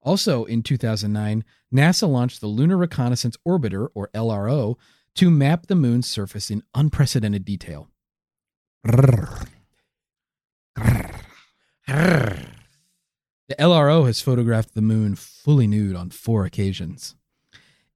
Also 0.01 0.45
in 0.45 0.63
2009, 0.63 1.45
NASA 1.71 2.09
launched 2.09 2.41
the 2.41 2.47
Lunar 2.47 2.75
Reconnaissance 2.75 3.37
Orbiter, 3.47 3.89
or 3.93 4.09
LRO, 4.15 4.77
to 5.13 5.29
map 5.29 5.67
the 5.67 5.75
moon's 5.75 6.09
surface 6.09 6.49
in 6.49 6.63
unprecedented 6.73 7.45
detail. 7.45 7.87
The 13.49 13.55
LRO 13.55 14.05
has 14.05 14.21
photographed 14.21 14.75
the 14.75 14.81
moon 14.81 15.15
fully 15.15 15.65
nude 15.65 15.95
on 15.95 16.11
four 16.11 16.45
occasions. 16.45 17.15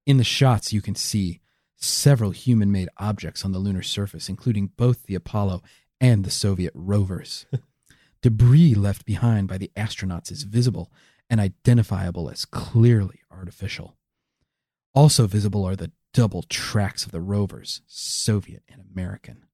In 0.03 0.17
the 0.17 0.23
shots, 0.23 0.73
you 0.73 0.81
can 0.81 0.95
see 0.95 1.41
several 1.75 2.31
human 2.31 2.71
made 2.71 2.89
objects 2.97 3.45
on 3.45 3.51
the 3.51 3.59
lunar 3.59 3.83
surface, 3.83 4.29
including 4.29 4.71
both 4.75 5.03
the 5.03 5.13
Apollo 5.13 5.61
and 6.01 6.25
the 6.25 6.31
Soviet 6.31 6.73
rovers. 6.73 7.45
Debris 8.23 8.73
left 8.73 9.05
behind 9.05 9.47
by 9.47 9.59
the 9.59 9.69
astronauts 9.77 10.31
is 10.31 10.41
visible 10.41 10.91
and 11.29 11.39
identifiable 11.39 12.31
as 12.31 12.45
clearly 12.45 13.19
artificial. 13.29 13.95
Also 14.95 15.27
visible 15.27 15.65
are 15.65 15.75
the 15.75 15.91
double 16.15 16.41
tracks 16.41 17.05
of 17.05 17.11
the 17.11 17.21
rovers, 17.21 17.83
Soviet 17.85 18.63
and 18.67 18.81
American. 18.91 19.45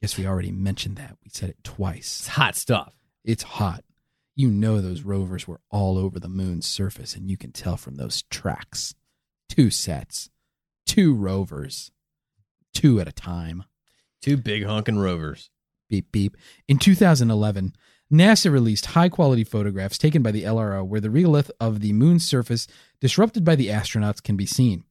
Guess 0.00 0.16
we 0.16 0.26
already 0.26 0.52
mentioned 0.52 0.96
that. 0.96 1.18
We 1.22 1.28
said 1.28 1.50
it 1.50 1.62
twice. 1.62 2.20
It's 2.20 2.28
hot 2.28 2.56
stuff. 2.56 2.94
It's 3.24 3.42
hot. 3.42 3.84
You 4.36 4.50
know 4.50 4.82
those 4.82 5.00
rovers 5.00 5.48
were 5.48 5.62
all 5.70 5.96
over 5.96 6.20
the 6.20 6.28
moon's 6.28 6.66
surface, 6.66 7.16
and 7.16 7.30
you 7.30 7.38
can 7.38 7.52
tell 7.52 7.78
from 7.78 7.96
those 7.96 8.22
tracks. 8.24 8.94
Two 9.48 9.70
sets, 9.70 10.28
two 10.84 11.14
rovers, 11.14 11.90
two 12.74 13.00
at 13.00 13.08
a 13.08 13.12
time. 13.12 13.64
Two 14.20 14.36
big 14.36 14.64
honking 14.64 14.98
rovers. 14.98 15.50
Beep, 15.88 16.12
beep. 16.12 16.36
In 16.68 16.78
2011, 16.78 17.74
NASA 18.12 18.52
released 18.52 18.86
high 18.86 19.08
quality 19.08 19.42
photographs 19.42 19.96
taken 19.96 20.22
by 20.22 20.32
the 20.32 20.42
LRO 20.42 20.84
where 20.86 21.00
the 21.00 21.08
regolith 21.08 21.50
of 21.58 21.80
the 21.80 21.94
moon's 21.94 22.28
surface 22.28 22.66
disrupted 23.00 23.44
by 23.44 23.56
the 23.56 23.68
astronauts 23.68 24.22
can 24.22 24.36
be 24.36 24.46
seen. 24.46 24.84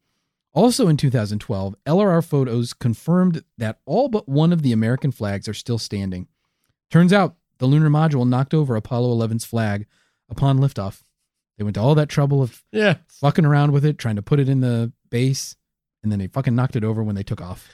Also 0.53 0.87
in 0.87 0.97
2012, 0.97 1.75
LRO 1.85 2.25
photos 2.25 2.73
confirmed 2.73 3.43
that 3.57 3.79
all 3.85 4.07
but 4.07 4.27
one 4.27 4.51
of 4.51 4.63
the 4.63 4.71
American 4.71 5.11
flags 5.11 5.47
are 5.47 5.53
still 5.53 5.77
standing. 5.77 6.27
Turns 6.89 7.13
out 7.13 7.35
the 7.59 7.65
lunar 7.65 7.89
module 7.89 8.27
knocked 8.27 8.53
over 8.53 8.75
Apollo 8.75 9.15
11's 9.15 9.45
flag 9.45 9.85
upon 10.29 10.59
liftoff. 10.59 11.01
They 11.57 11.63
went 11.63 11.75
to 11.75 11.81
all 11.81 11.95
that 11.95 12.09
trouble 12.09 12.41
of 12.41 12.63
Yeah. 12.71 12.95
fucking 13.07 13.45
around 13.45 13.71
with 13.71 13.85
it, 13.85 13.97
trying 13.97 14.17
to 14.17 14.21
put 14.21 14.39
it 14.39 14.49
in 14.49 14.59
the 14.61 14.91
base, 15.09 15.55
and 16.03 16.11
then 16.11 16.19
they 16.19 16.27
fucking 16.27 16.53
knocked 16.55 16.75
it 16.75 16.83
over 16.83 17.01
when 17.03 17.15
they 17.15 17.23
took 17.23 17.41
off. 17.41 17.67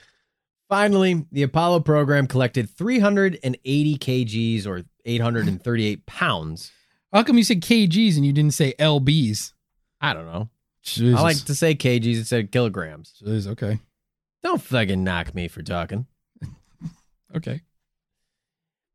Finally, 0.68 1.26
the 1.32 1.42
Apollo 1.42 1.80
program 1.80 2.26
collected 2.26 2.70
380 2.70 3.98
kgs 3.98 4.66
or 4.66 4.82
838 5.04 6.06
pounds. 6.06 6.70
How 7.12 7.22
come 7.22 7.36
you 7.36 7.44
said 7.44 7.60
kgs 7.60 8.16
and 8.16 8.24
you 8.24 8.32
didn't 8.32 8.54
say 8.54 8.72
lbs? 8.78 9.52
I 10.00 10.14
don't 10.14 10.26
know. 10.26 10.48
Jesus. 10.82 11.18
I 11.18 11.22
like 11.22 11.36
to 11.44 11.54
say 11.54 11.74
kgs 11.74 12.16
instead 12.18 12.44
of 12.44 12.50
kilograms. 12.50 13.12
Jesus, 13.18 13.46
okay. 13.48 13.80
Don't 14.42 14.62
fucking 14.62 15.04
knock 15.04 15.34
me 15.34 15.48
for 15.48 15.62
talking. 15.62 16.06
Okay. 17.34 17.62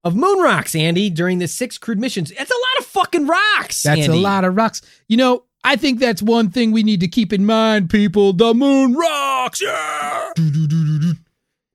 Of 0.03 0.15
moon 0.15 0.39
rocks, 0.39 0.75
Andy, 0.75 1.09
during 1.09 1.39
the 1.39 1.47
six 1.47 1.77
crewed 1.77 1.99
missions. 1.99 2.31
That's 2.37 2.51
a 2.51 2.53
lot 2.53 2.79
of 2.79 2.85
fucking 2.85 3.27
rocks. 3.27 3.83
That's 3.83 4.01
Andy. 4.01 4.17
a 4.17 4.21
lot 4.21 4.45
of 4.45 4.55
rocks. 4.55 4.81
You 5.07 5.17
know, 5.17 5.43
I 5.63 5.75
think 5.75 5.99
that's 5.99 6.21
one 6.21 6.49
thing 6.49 6.71
we 6.71 6.83
need 6.83 7.01
to 7.01 7.07
keep 7.07 7.33
in 7.33 7.45
mind, 7.45 7.89
people. 7.89 8.31
The 8.31 8.53
moon 8.53 8.93
rocks. 8.93 9.61
Yeah. 9.61 10.31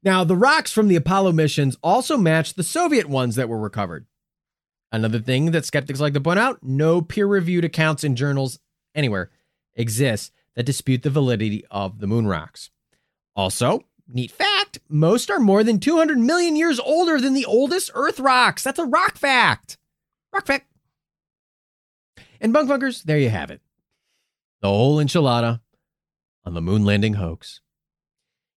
Now, 0.03 0.25
the 0.25 0.37
rocks 0.37 0.73
from 0.73 0.89
the 0.89 0.97
Apollo 0.97 1.33
missions 1.33 1.77
also 1.83 2.17
match 2.17 2.55
the 2.55 2.63
Soviet 2.63 3.09
ones 3.09 3.37
that 3.37 3.49
were 3.49 3.59
recovered. 3.59 4.07
Another 4.91 5.21
thing 5.21 5.53
that 5.53 5.65
skeptics 5.65 6.01
like 6.01 6.13
to 6.15 6.21
point 6.21 6.39
out 6.39 6.59
no 6.63 7.01
peer 7.01 7.27
reviewed 7.27 7.65
accounts 7.65 8.03
in 8.05 8.17
journals 8.17 8.59
anywhere 8.95 9.31
exist 9.75 10.33
that 10.55 10.65
dispute 10.67 11.03
the 11.03 11.11
validity 11.11 11.65
of 11.71 11.99
the 12.01 12.07
moon 12.07 12.27
rocks. 12.27 12.71
Also, 13.35 13.85
neat 14.15 14.31
fact 14.31 14.79
most 14.89 15.31
are 15.31 15.39
more 15.39 15.65
than 15.65 15.81
200 15.81 16.19
million 16.19 16.57
years 16.57 16.79
older 16.79 17.21
than 17.21 17.35
the 17.35 17.45
oldest 17.45 17.91
Earth 17.95 18.21
rocks. 18.21 18.63
That's 18.63 18.79
a 18.79 18.85
rock 18.85 19.17
fact. 19.17 19.79
Rock 20.33 20.47
fact. 20.47 20.67
And 22.41 22.53
bunk 22.53 22.69
bunkers, 22.69 23.03
there 23.03 23.19
you 23.19 23.31
have 23.31 23.51
it. 23.51 23.61
The 24.61 24.69
whole 24.69 24.97
enchilada 24.97 25.61
on 26.45 26.55
the 26.55 26.61
moon 26.61 26.85
landing 26.85 27.15
hoax. 27.15 27.61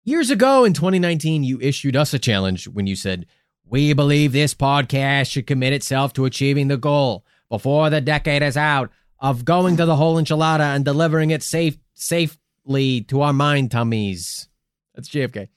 Years 0.05 0.29
ago 0.29 0.65
in 0.65 0.73
2019, 0.73 1.43
you 1.43 1.59
issued 1.61 1.95
us 1.95 2.13
a 2.13 2.19
challenge 2.19 2.67
when 2.67 2.87
you 2.87 2.95
said, 2.95 3.25
We 3.65 3.93
believe 3.93 4.31
this 4.31 4.53
podcast 4.53 5.31
should 5.31 5.47
commit 5.47 5.73
itself 5.73 6.13
to 6.13 6.25
achieving 6.25 6.67
the 6.67 6.77
goal 6.77 7.25
before 7.49 7.89
the 7.89 8.01
decade 8.01 8.41
is 8.41 8.57
out 8.57 8.89
of 9.19 9.45
going 9.45 9.77
to 9.77 9.85
the 9.85 9.95
whole 9.95 10.15
enchilada 10.15 10.75
and 10.75 10.83
delivering 10.83 11.31
it 11.31 11.43
safe 11.43 11.77
safely 11.93 13.01
to 13.01 13.21
our 13.21 13.31
mind 13.31 13.71
tummies. 13.71 14.49
That's 14.95 15.09
JFK. 15.09 15.47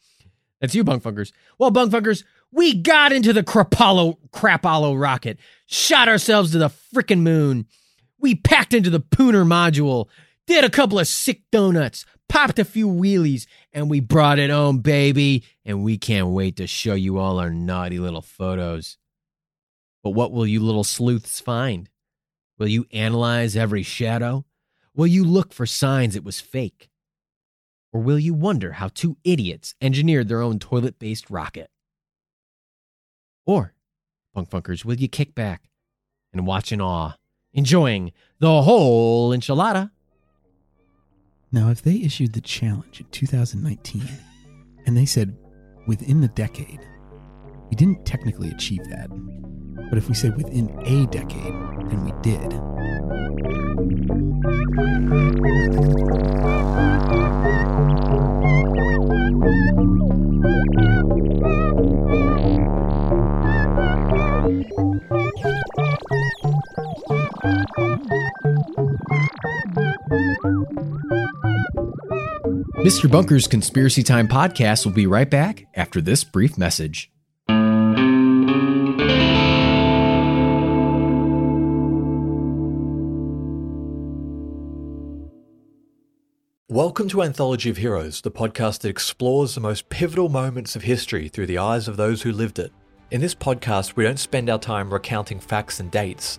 That's 0.60 0.74
you, 0.74 0.84
bunk 0.84 1.02
funkers. 1.02 1.32
Well, 1.58 1.70
bunk 1.70 1.92
funkers, 1.92 2.24
we 2.50 2.74
got 2.74 3.12
into 3.12 3.32
the 3.32 3.42
Crapollo 3.42 4.18
Crapollo 4.30 4.98
rocket, 4.98 5.38
shot 5.66 6.08
ourselves 6.08 6.52
to 6.52 6.58
the 6.58 6.70
frickin' 6.94 7.20
moon. 7.20 7.66
We 8.18 8.34
packed 8.34 8.72
into 8.72 8.90
the 8.90 9.00
Pooner 9.00 9.46
module, 9.46 10.08
did 10.46 10.64
a 10.64 10.70
couple 10.70 10.98
of 10.98 11.06
sick 11.06 11.42
donuts, 11.52 12.06
popped 12.28 12.58
a 12.58 12.64
few 12.64 12.88
wheelies, 12.88 13.46
and 13.72 13.90
we 13.90 14.00
brought 14.00 14.38
it 14.38 14.50
home, 14.50 14.78
baby. 14.78 15.44
And 15.64 15.84
we 15.84 15.98
can't 15.98 16.28
wait 16.28 16.56
to 16.56 16.66
show 16.66 16.94
you 16.94 17.18
all 17.18 17.38
our 17.38 17.50
naughty 17.50 17.98
little 17.98 18.22
photos. 18.22 18.96
But 20.02 20.10
what 20.10 20.32
will 20.32 20.46
you 20.46 20.60
little 20.60 20.84
sleuths 20.84 21.40
find? 21.40 21.90
Will 22.58 22.68
you 22.68 22.86
analyze 22.92 23.56
every 23.56 23.82
shadow? 23.82 24.46
Will 24.94 25.06
you 25.06 25.24
look 25.24 25.52
for 25.52 25.66
signs 25.66 26.16
it 26.16 26.24
was 26.24 26.40
fake? 26.40 26.88
Or 27.92 28.00
will 28.00 28.18
you 28.18 28.34
wonder 28.34 28.72
how 28.72 28.88
two 28.88 29.16
idiots 29.24 29.74
engineered 29.80 30.28
their 30.28 30.42
own 30.42 30.58
toilet 30.58 30.98
based 30.98 31.30
rocket? 31.30 31.70
Or, 33.46 33.74
punk 34.34 34.50
funkers, 34.50 34.84
will 34.84 34.96
you 34.96 35.08
kick 35.08 35.34
back 35.34 35.68
and 36.32 36.46
watch 36.46 36.72
in 36.72 36.80
awe, 36.80 37.14
enjoying 37.52 38.12
the 38.38 38.62
whole 38.62 39.30
enchilada? 39.30 39.90
Now, 41.52 41.70
if 41.70 41.80
they 41.80 41.96
issued 41.96 42.32
the 42.32 42.40
challenge 42.40 43.00
in 43.00 43.06
2019 43.12 44.02
and 44.84 44.96
they 44.96 45.06
said 45.06 45.36
within 45.86 46.20
the 46.20 46.28
decade, 46.28 46.80
we 47.70 47.76
didn't 47.76 48.04
technically 48.04 48.50
achieve 48.50 48.84
that. 48.90 49.08
But 49.88 49.98
if 49.98 50.08
we 50.08 50.14
say 50.14 50.30
within 50.30 50.70
a 50.84 51.06
decade, 51.06 51.54
then 51.90 52.04
we 52.04 52.12
did. 52.22 52.52
Mr. 72.76 73.10
Bunker's 73.10 73.46
Conspiracy 73.46 74.02
Time 74.02 74.28
podcast 74.28 74.84
will 74.84 74.92
be 74.92 75.06
right 75.06 75.30
back 75.30 75.66
after 75.74 76.02
this 76.02 76.24
brief 76.24 76.58
message. 76.58 77.10
Welcome 86.68 87.08
to 87.08 87.22
Anthology 87.22 87.70
of 87.70 87.78
Heroes, 87.78 88.20
the 88.20 88.30
podcast 88.30 88.80
that 88.80 88.90
explores 88.90 89.54
the 89.54 89.62
most 89.62 89.88
pivotal 89.88 90.28
moments 90.28 90.76
of 90.76 90.82
history 90.82 91.28
through 91.28 91.46
the 91.46 91.56
eyes 91.56 91.88
of 91.88 91.96
those 91.96 92.20
who 92.20 92.30
lived 92.30 92.58
it. 92.58 92.72
In 93.10 93.22
this 93.22 93.34
podcast, 93.34 93.96
we 93.96 94.04
don't 94.04 94.18
spend 94.18 94.50
our 94.50 94.58
time 94.58 94.92
recounting 94.92 95.40
facts 95.40 95.80
and 95.80 95.90
dates. 95.90 96.38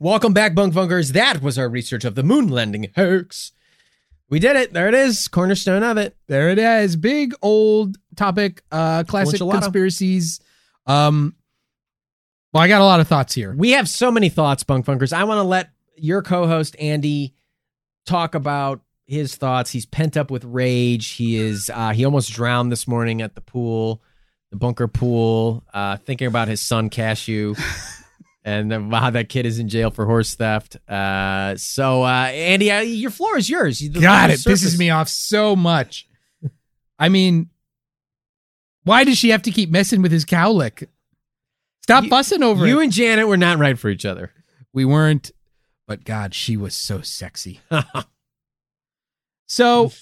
Welcome 0.00 0.32
back, 0.32 0.54
Bunk 0.54 0.74
Bunkers. 0.74 1.10
That 1.10 1.42
was 1.42 1.58
our 1.58 1.68
research 1.68 2.04
of 2.04 2.14
the 2.14 2.22
moon 2.22 2.46
landing 2.46 2.88
hoax. 2.94 3.50
We 4.30 4.38
did 4.38 4.54
it. 4.54 4.72
There 4.72 4.86
it 4.86 4.94
is. 4.94 5.26
Cornerstone 5.26 5.82
of 5.82 5.96
it. 5.96 6.16
There 6.28 6.50
it 6.50 6.58
is. 6.60 6.94
Big 6.94 7.34
old 7.42 7.96
topic. 8.14 8.62
Uh, 8.70 9.02
classic 9.02 9.40
Enchilada. 9.40 9.60
conspiracies. 9.62 10.38
Um, 10.86 11.34
well, 12.52 12.62
I 12.62 12.68
got 12.68 12.80
a 12.80 12.84
lot 12.84 13.00
of 13.00 13.08
thoughts 13.08 13.34
here. 13.34 13.52
We 13.56 13.72
have 13.72 13.88
so 13.88 14.12
many 14.12 14.28
thoughts, 14.28 14.62
Bunk 14.62 14.86
Bunkers. 14.86 15.12
I 15.12 15.24
want 15.24 15.38
to 15.38 15.42
let 15.42 15.70
your 15.96 16.22
co-host 16.22 16.76
Andy 16.78 17.34
talk 18.06 18.36
about 18.36 18.82
his 19.04 19.34
thoughts. 19.34 19.72
He's 19.72 19.84
pent 19.84 20.16
up 20.16 20.30
with 20.30 20.44
rage. 20.44 21.08
He 21.08 21.38
is. 21.38 21.72
Uh, 21.74 21.90
he 21.90 22.04
almost 22.04 22.30
drowned 22.30 22.70
this 22.70 22.86
morning 22.86 23.20
at 23.20 23.34
the 23.34 23.40
pool, 23.40 24.00
the 24.50 24.56
bunker 24.56 24.86
pool, 24.86 25.64
uh, 25.74 25.96
thinking 25.96 26.28
about 26.28 26.46
his 26.46 26.62
son 26.62 26.88
Cashew. 26.88 27.56
And 28.48 28.90
wow, 28.90 29.10
that 29.10 29.28
kid 29.28 29.44
is 29.44 29.58
in 29.58 29.68
jail 29.68 29.90
for 29.90 30.06
horse 30.06 30.34
theft. 30.34 30.76
Uh, 30.88 31.54
so, 31.56 32.02
uh, 32.02 32.30
Andy, 32.32 32.70
uh, 32.72 32.80
your 32.80 33.10
floor 33.10 33.36
is 33.36 33.50
yours. 33.50 33.78
The- 33.80 33.88
God, 34.00 34.30
it 34.30 34.40
surface- 34.40 34.74
pisses 34.74 34.78
me 34.78 34.88
off 34.90 35.08
so 35.10 35.54
much. 35.54 36.08
I 36.98 37.08
mean, 37.10 37.50
why 38.84 39.04
does 39.04 39.18
she 39.18 39.28
have 39.30 39.42
to 39.42 39.50
keep 39.50 39.70
messing 39.70 40.00
with 40.00 40.10
his 40.12 40.24
cowlick? 40.24 40.88
Stop 41.82 42.04
You- 42.04 42.10
fussing 42.10 42.42
over 42.42 42.66
You 42.66 42.80
it. 42.80 42.84
and 42.84 42.92
Janet 42.92 43.28
were 43.28 43.36
not 43.36 43.58
right 43.58 43.78
for 43.78 43.90
each 43.90 44.06
other. 44.06 44.32
we 44.72 44.84
weren't, 44.84 45.30
but 45.86 46.04
God, 46.04 46.34
she 46.34 46.56
was 46.56 46.74
so 46.74 47.00
sexy. 47.02 47.60
So, 49.46 49.92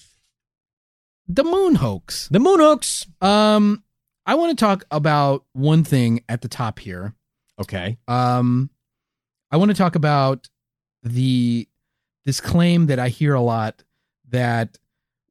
the 1.28 1.44
moon 1.44 1.76
hoax. 1.76 2.28
the 2.28 2.40
moon 2.40 2.58
hoax. 2.60 3.06
Um, 3.20 3.84
I 4.26 4.34
want 4.34 4.56
to 4.58 4.64
talk 4.64 4.84
about 4.90 5.44
one 5.52 5.84
thing 5.84 6.24
at 6.28 6.42
the 6.42 6.48
top 6.48 6.78
here. 6.80 7.14
Okay. 7.60 7.96
Um, 8.08 8.70
I 9.50 9.56
want 9.56 9.70
to 9.70 9.76
talk 9.76 9.94
about 9.94 10.48
the 11.02 11.68
this 12.24 12.40
claim 12.40 12.86
that 12.86 12.98
I 12.98 13.08
hear 13.08 13.34
a 13.34 13.40
lot 13.40 13.82
that 14.30 14.78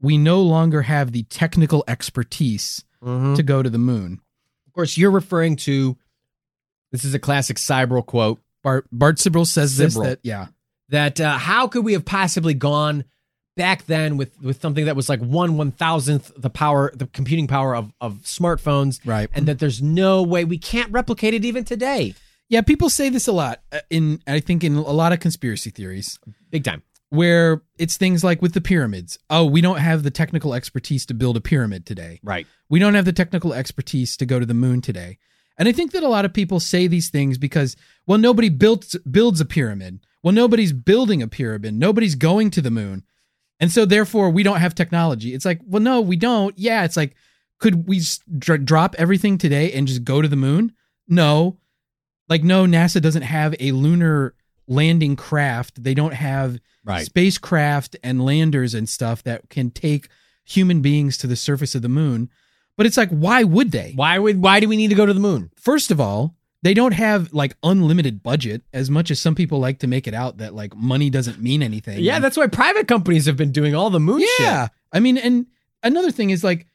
we 0.01 0.17
no 0.17 0.41
longer 0.41 0.81
have 0.83 1.11
the 1.11 1.23
technical 1.23 1.83
expertise 1.87 2.83
Mhm. 3.03 3.35
to 3.35 3.43
go 3.43 3.61
to 3.61 3.69
the 3.69 3.77
moon. 3.77 4.21
Of 4.67 4.73
course, 4.73 4.97
you're 4.97 5.11
referring 5.11 5.57
to 5.57 5.97
this 6.91 7.03
is 7.03 7.13
a 7.13 7.19
classic 7.19 7.57
Sibrel 7.57 8.05
quote 8.05 8.41
Bart 8.63 8.87
Bart 8.91 9.17
Sibrel 9.17 9.45
says 9.45 9.77
this 9.77 9.95
that 9.95 10.19
yeah. 10.23 10.47
that 10.89 11.19
uh, 11.19 11.37
how 11.37 11.67
could 11.67 11.83
we 11.85 11.93
have 11.93 12.05
possibly 12.05 12.53
gone 12.53 13.03
back 13.55 13.85
then 13.85 14.17
with 14.17 14.39
with 14.41 14.61
something 14.61 14.85
that 14.85 14.95
was 14.95 15.09
like 15.09 15.19
one 15.21 15.57
one 15.57 15.71
thousandth 15.71 16.31
the 16.37 16.49
power, 16.49 16.91
the 16.95 17.07
computing 17.07 17.47
power 17.47 17.75
of 17.75 17.91
of 18.01 18.19
smartphones, 18.23 18.99
Right. 19.05 19.29
and 19.33 19.45
that 19.47 19.59
there's 19.59 19.81
no 19.81 20.23
way 20.23 20.45
we 20.45 20.57
can't 20.57 20.91
replicate 20.91 21.33
it 21.33 21.45
even 21.45 21.63
today. 21.63 22.13
Yeah, 22.49 22.61
people 22.61 22.89
say 22.89 23.09
this 23.09 23.27
a 23.27 23.31
lot 23.31 23.61
uh, 23.71 23.79
in 23.89 24.21
I 24.27 24.39
think 24.39 24.63
in 24.63 24.75
a 24.75 24.81
lot 24.91 25.13
of 25.13 25.19
conspiracy 25.19 25.69
theories 25.71 26.19
Big 26.51 26.63
time. 26.63 26.83
where 27.09 27.61
it's 27.79 27.97
things 27.97 28.23
like 28.23 28.41
with 28.41 28.53
the 28.53 28.61
pyramids. 28.61 29.17
Oh, 29.29 29.45
we 29.45 29.61
don't 29.61 29.77
have 29.79 30.03
the 30.03 30.11
technical 30.11 30.53
expertise 30.53 31.05
to 31.07 31.13
build 31.13 31.37
a 31.37 31.41
pyramid 31.41 31.85
today. 31.85 32.19
Right. 32.23 32.45
We 32.69 32.79
don't 32.79 32.93
have 32.93 33.05
the 33.05 33.13
technical 33.13 33.53
expertise 33.53 34.15
to 34.17 34.25
go 34.25 34.39
to 34.39 34.45
the 34.45 34.53
moon 34.53 34.81
today. 34.81 35.17
And 35.57 35.69
I 35.69 35.71
think 35.71 35.91
that 35.93 36.03
a 36.03 36.09
lot 36.09 36.25
of 36.25 36.33
people 36.33 36.59
say 36.59 36.85
these 36.87 37.09
things 37.09 37.37
because, 37.37 37.77
well, 38.05 38.17
nobody 38.17 38.49
built, 38.49 38.93
builds 39.09 39.39
a 39.39 39.45
pyramid. 39.45 39.99
Well, 40.21 40.33
nobody's 40.33 40.73
building 40.73 41.21
a 41.23 41.29
pyramid. 41.29 41.73
Nobody's 41.75 42.15
going 42.15 42.51
to 42.51 42.61
the 42.61 42.71
moon. 42.71 43.03
And 43.59 43.71
so, 43.71 43.85
therefore, 43.85 44.29
we 44.29 44.43
don't 44.43 44.59
have 44.59 44.75
technology. 44.75 45.33
It's 45.33 45.45
like, 45.45 45.61
well, 45.65 45.81
no, 45.81 46.01
we 46.01 46.15
don't. 46.17 46.57
Yeah. 46.57 46.83
It's 46.83 46.97
like, 46.97 47.15
could 47.59 47.87
we 47.87 48.01
dr- 48.37 48.65
drop 48.65 48.95
everything 48.97 49.37
today 49.37 49.71
and 49.71 49.87
just 49.87 50.03
go 50.03 50.21
to 50.21 50.27
the 50.27 50.35
moon? 50.35 50.73
No. 51.07 51.57
Like, 52.27 52.43
no, 52.43 52.65
NASA 52.65 53.01
doesn't 53.01 53.21
have 53.21 53.55
a 53.59 53.71
lunar 53.71 54.33
landing 54.67 55.15
craft. 55.15 55.83
They 55.83 55.93
don't 55.93 56.13
have 56.13 56.59
Right. 56.83 57.05
spacecraft 57.05 57.95
and 58.03 58.23
landers 58.23 58.73
and 58.73 58.87
stuff 58.89 59.23
that 59.23 59.49
can 59.49 59.71
take 59.71 60.07
human 60.43 60.81
beings 60.81 61.17
to 61.19 61.27
the 61.27 61.35
surface 61.35 61.73
of 61.75 61.81
the 61.81 61.89
moon. 61.89 62.29
But 62.77 62.85
it's 62.85 62.97
like, 62.97 63.09
why 63.09 63.43
would 63.43 63.71
they? 63.71 63.93
Why 63.95 64.19
would 64.19 64.41
why 64.41 64.59
do 64.59 64.67
we 64.67 64.75
need 64.75 64.89
to 64.89 64.95
go 64.95 65.05
to 65.05 65.13
the 65.13 65.19
moon? 65.19 65.49
First 65.55 65.89
of 65.91 65.99
all, 66.01 66.34
they 66.65 66.73
don't 66.73 66.93
have 66.93 67.31
like 67.31 67.55
unlimited 67.61 68.23
budget 68.23 68.63
as 68.73 68.89
much 68.89 69.11
as 69.11 69.21
some 69.21 69.35
people 69.35 69.59
like 69.59 69.77
to 69.77 69.85
make 69.85 70.07
it 70.07 70.15
out 70.15 70.39
that 70.39 70.55
like 70.55 70.75
money 70.75 71.11
doesn't 71.11 71.39
mean 71.39 71.61
anything. 71.61 71.99
Yeah, 71.99 72.17
that's 72.17 72.35
why 72.35 72.47
private 72.47 72.87
companies 72.87 73.27
have 73.27 73.37
been 73.37 73.51
doing 73.51 73.75
all 73.75 73.91
the 73.91 73.99
moon 73.99 74.21
yeah. 74.39 74.63
shit. 74.63 74.71
I 74.91 74.99
mean, 74.99 75.15
and 75.19 75.45
another 75.83 76.09
thing 76.09 76.31
is 76.31 76.43
like 76.43 76.65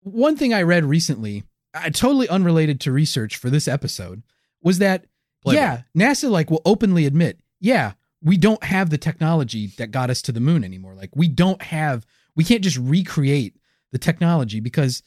one 0.00 0.36
thing 0.36 0.52
I 0.52 0.62
read 0.62 0.84
recently, 0.84 1.44
uh, 1.72 1.90
totally 1.90 2.28
unrelated 2.28 2.80
to 2.80 2.90
research 2.90 3.36
for 3.36 3.48
this 3.48 3.68
episode, 3.68 4.24
was 4.60 4.78
that 4.78 5.06
Playboy. 5.44 5.60
yeah, 5.60 5.82
NASA 5.96 6.28
like 6.28 6.50
will 6.50 6.62
openly 6.64 7.06
admit, 7.06 7.38
yeah, 7.60 7.92
we 8.22 8.36
don't 8.36 8.64
have 8.64 8.90
the 8.90 8.98
technology 8.98 9.68
that 9.78 9.92
got 9.92 10.10
us 10.10 10.20
to 10.22 10.32
the 10.32 10.40
moon 10.40 10.64
anymore. 10.64 10.96
Like 10.96 11.10
we 11.14 11.28
don't 11.28 11.62
have, 11.62 12.04
we 12.34 12.42
can't 12.42 12.64
just 12.64 12.76
recreate 12.76 13.56
the 13.92 13.98
technology 13.98 14.58
because 14.58 15.04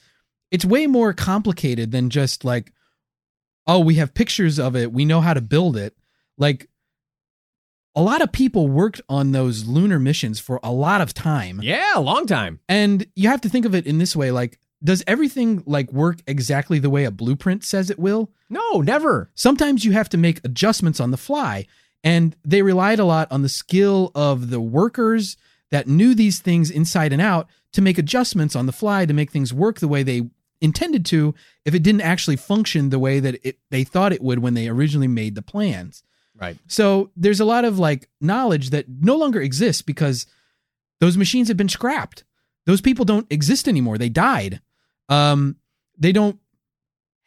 it's 0.51 0.63
way 0.63 0.87
more 0.87 1.11
complicated 1.11 1.91
than 1.91 2.09
just 2.09 2.45
like, 2.45 2.71
oh, 3.67 3.79
we 3.79 3.95
have 3.95 4.13
pictures 4.13 4.59
of 4.59 4.75
it, 4.75 4.91
we 4.91 5.05
know 5.05 5.21
how 5.21 5.33
to 5.33 5.41
build 5.41 5.77
it. 5.77 5.95
Like 6.37 6.69
a 7.95 8.01
lot 8.01 8.21
of 8.21 8.31
people 8.31 8.67
worked 8.67 9.01
on 9.07 9.31
those 9.31 9.65
lunar 9.65 9.99
missions 9.99 10.39
for 10.39 10.59
a 10.63 10.71
lot 10.71 11.01
of 11.01 11.13
time. 11.13 11.61
Yeah, 11.63 11.93
a 11.95 12.01
long 12.01 12.25
time. 12.27 12.59
And 12.67 13.07
you 13.15 13.29
have 13.29 13.41
to 13.41 13.49
think 13.49 13.65
of 13.65 13.73
it 13.73 13.87
in 13.87 13.97
this 13.97 14.15
way 14.15 14.31
like 14.31 14.59
does 14.83 15.03
everything 15.07 15.63
like 15.65 15.91
work 15.91 16.19
exactly 16.27 16.77
the 16.79 16.89
way 16.89 17.05
a 17.05 17.11
blueprint 17.11 17.63
says 17.63 17.89
it 17.89 17.97
will? 17.97 18.31
No, 18.49 18.81
never. 18.81 19.31
Sometimes 19.33 19.83
you 19.83 19.93
have 19.93 20.09
to 20.09 20.17
make 20.17 20.43
adjustments 20.45 20.99
on 20.99 21.11
the 21.11 21.17
fly. 21.17 21.65
And 22.03 22.35
they 22.45 22.61
relied 22.61 22.99
a 22.99 23.05
lot 23.05 23.31
on 23.31 23.41
the 23.41 23.49
skill 23.49 24.11
of 24.13 24.51
the 24.51 24.61
workers 24.61 25.37
that 25.71 25.87
knew 25.87 26.13
these 26.13 26.39
things 26.39 26.69
inside 26.69 27.11
and 27.13 27.21
out 27.21 27.47
to 27.73 27.81
make 27.81 27.97
adjustments 27.97 28.55
on 28.55 28.67
the 28.67 28.71
fly 28.71 29.05
to 29.05 29.13
make 29.13 29.31
things 29.31 29.53
work 29.53 29.79
the 29.79 29.87
way 29.87 30.03
they 30.03 30.29
intended 30.65 31.05
to 31.05 31.33
if 31.63 31.73
it 31.73 31.83
didn't 31.83 32.01
actually 32.01 32.35
function 32.35 32.89
the 32.89 32.99
way 32.99 33.19
that 33.19 33.39
it, 33.47 33.57
they 33.71 33.83
thought 33.83 34.11
it 34.11 34.21
would 34.21 34.39
when 34.39 34.53
they 34.53 34.67
originally 34.67 35.07
made 35.07 35.35
the 35.35 35.41
plans. 35.41 36.03
Right. 36.35 36.57
So 36.67 37.11
there's 37.15 37.39
a 37.39 37.45
lot 37.45 37.63
of 37.63 37.79
like 37.79 38.09
knowledge 38.19 38.71
that 38.71 38.85
no 38.89 39.15
longer 39.15 39.41
exists 39.41 39.81
because 39.81 40.27
those 40.99 41.17
machines 41.17 41.47
have 41.47 41.57
been 41.57 41.69
scrapped. 41.69 42.25
Those 42.65 42.81
people 42.81 43.05
don't 43.05 43.31
exist 43.31 43.67
anymore. 43.67 43.97
They 43.97 44.09
died. 44.09 44.59
Um, 45.07 45.57
they 45.97 46.11
don't 46.11 46.39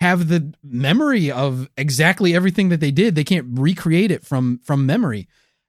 have 0.01 0.29
the 0.29 0.53
memory 0.63 1.31
of 1.31 1.69
exactly 1.77 2.35
everything 2.35 2.69
that 2.69 2.81
they 2.81 2.91
did. 2.91 3.15
They 3.15 3.25
can't 3.25 3.59
recreate 3.59 4.11
it 4.11 4.25
from 4.25 4.61
from 4.65 4.87
memory. 4.87 5.29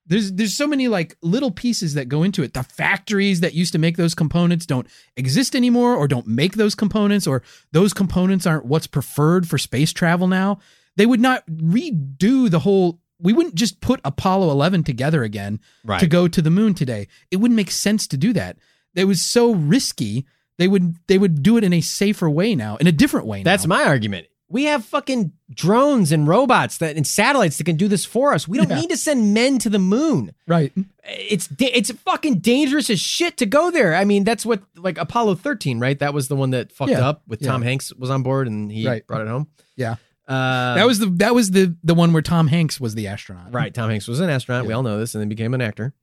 There's 0.09 0.31
there's 0.33 0.55
so 0.57 0.67
many 0.67 0.87
like 0.87 1.15
little 1.21 1.51
pieces 1.51 1.93
that 1.93 2.09
go 2.09 2.23
into 2.23 2.43
it. 2.43 2.53
The 2.53 2.63
factories 2.63 3.39
that 3.41 3.53
used 3.53 3.71
to 3.73 3.79
make 3.79 3.95
those 3.95 4.13
components 4.15 4.65
don't 4.65 4.87
exist 5.15 5.55
anymore 5.55 5.95
or 5.95 6.07
don't 6.07 6.27
make 6.27 6.55
those 6.55 6.75
components 6.75 7.25
or 7.27 7.43
those 7.71 7.93
components 7.93 8.45
aren't 8.45 8.65
what's 8.65 8.87
preferred 8.87 9.47
for 9.47 9.57
space 9.57 9.93
travel 9.93 10.27
now. 10.27 10.59
They 10.97 11.05
would 11.05 11.21
not 11.21 11.45
redo 11.47 12.49
the 12.49 12.59
whole 12.59 12.99
we 13.21 13.33
wouldn't 13.33 13.55
just 13.55 13.81
put 13.81 13.99
Apollo 14.03 14.49
11 14.51 14.83
together 14.83 15.23
again 15.23 15.59
Right. 15.85 15.99
to 15.99 16.07
go 16.07 16.27
to 16.27 16.41
the 16.41 16.49
moon 16.49 16.73
today. 16.73 17.07
It 17.31 17.37
wouldn't 17.37 17.55
make 17.55 17.69
sense 17.71 18.07
to 18.07 18.17
do 18.17 18.33
that. 18.33 18.57
It 18.95 19.05
was 19.05 19.21
so 19.21 19.53
risky. 19.53 20.25
They 20.57 20.67
would 20.67 20.95
they 21.07 21.17
would 21.17 21.43
do 21.43 21.57
it 21.57 21.63
in 21.63 21.71
a 21.73 21.81
safer 21.81 22.29
way 22.29 22.55
now, 22.55 22.77
in 22.77 22.87
a 22.87 22.91
different 22.91 23.27
way. 23.27 23.43
That's 23.43 23.65
now. 23.65 23.75
my 23.77 23.83
argument. 23.85 24.27
We 24.51 24.63
have 24.65 24.83
fucking 24.83 25.31
drones 25.53 26.11
and 26.11 26.27
robots 26.27 26.79
that 26.79 26.95
and 26.95 27.05
satellites 27.05 27.57
that 27.59 27.65
can 27.65 27.75
do 27.75 27.87
this 27.87 28.03
for 28.03 28.33
us. 28.33 28.47
We 28.47 28.57
don't 28.57 28.69
Yeah. 28.69 28.79
need 28.79 28.89
to 28.89 28.97
send 28.97 29.33
men 29.33 29.59
to 29.59 29.69
the 29.69 29.77
moon. 29.79 30.33
right. 30.47 30.73
It's 31.11 31.49
it's 31.59 31.91
fucking 31.91 32.39
dangerous 32.39 32.89
as 32.89 32.99
shit 32.99 33.37
to 33.37 33.45
go 33.45 33.71
there. 33.71 33.95
I 33.95 34.05
mean, 34.05 34.23
that's 34.23 34.45
what 34.45 34.61
like 34.75 34.97
Apollo 34.97 35.35
13, 35.35 35.79
right? 35.79 35.97
That 35.99 36.13
was 36.13 36.27
the 36.27 36.35
one 36.35 36.49
that 36.51 36.71
fucked 36.71 36.91
Yeah. 36.91 37.07
up 37.07 37.21
with 37.27 37.41
Tom 37.41 37.61
Hanks 37.61 37.93
was 37.93 38.09
on 38.09 38.21
board 38.23 38.47
and 38.47 38.71
he 38.71 38.87
Right. 38.87 39.05
brought 39.07 39.21
it 39.21 39.27
home. 39.27 39.47
Yeah. 39.75 39.95
Uh, 40.27 40.75
that 40.75 40.85
was 40.85 40.99
the 40.99 41.07
that 41.17 41.33
was 41.33 41.51
the 41.51 41.75
the 41.83 41.95
one 41.95 42.13
where 42.13 42.21
Tom 42.21 42.47
Hanks 42.47 42.79
was 42.79 42.93
the 42.95 43.07
astronaut. 43.07 43.51
right. 43.53 43.73
Tom 43.73 43.89
Hanks 43.89 44.07
was 44.07 44.19
an 44.19 44.29
astronaut. 44.29 44.65
We 44.67 44.73
all 44.73 44.83
know 44.83 44.99
this, 44.99 45.15
and 45.15 45.21
then 45.21 45.29
became 45.29 45.55
an 45.55 45.61
actor. 45.61 45.93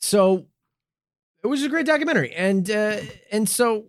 So 0.00 0.44
it 1.42 1.46
was 1.46 1.62
a 1.62 1.68
great 1.70 1.86
documentary, 1.86 2.34
and 2.34 2.70
uh, 2.70 2.98
and 3.32 3.48
so 3.48 3.86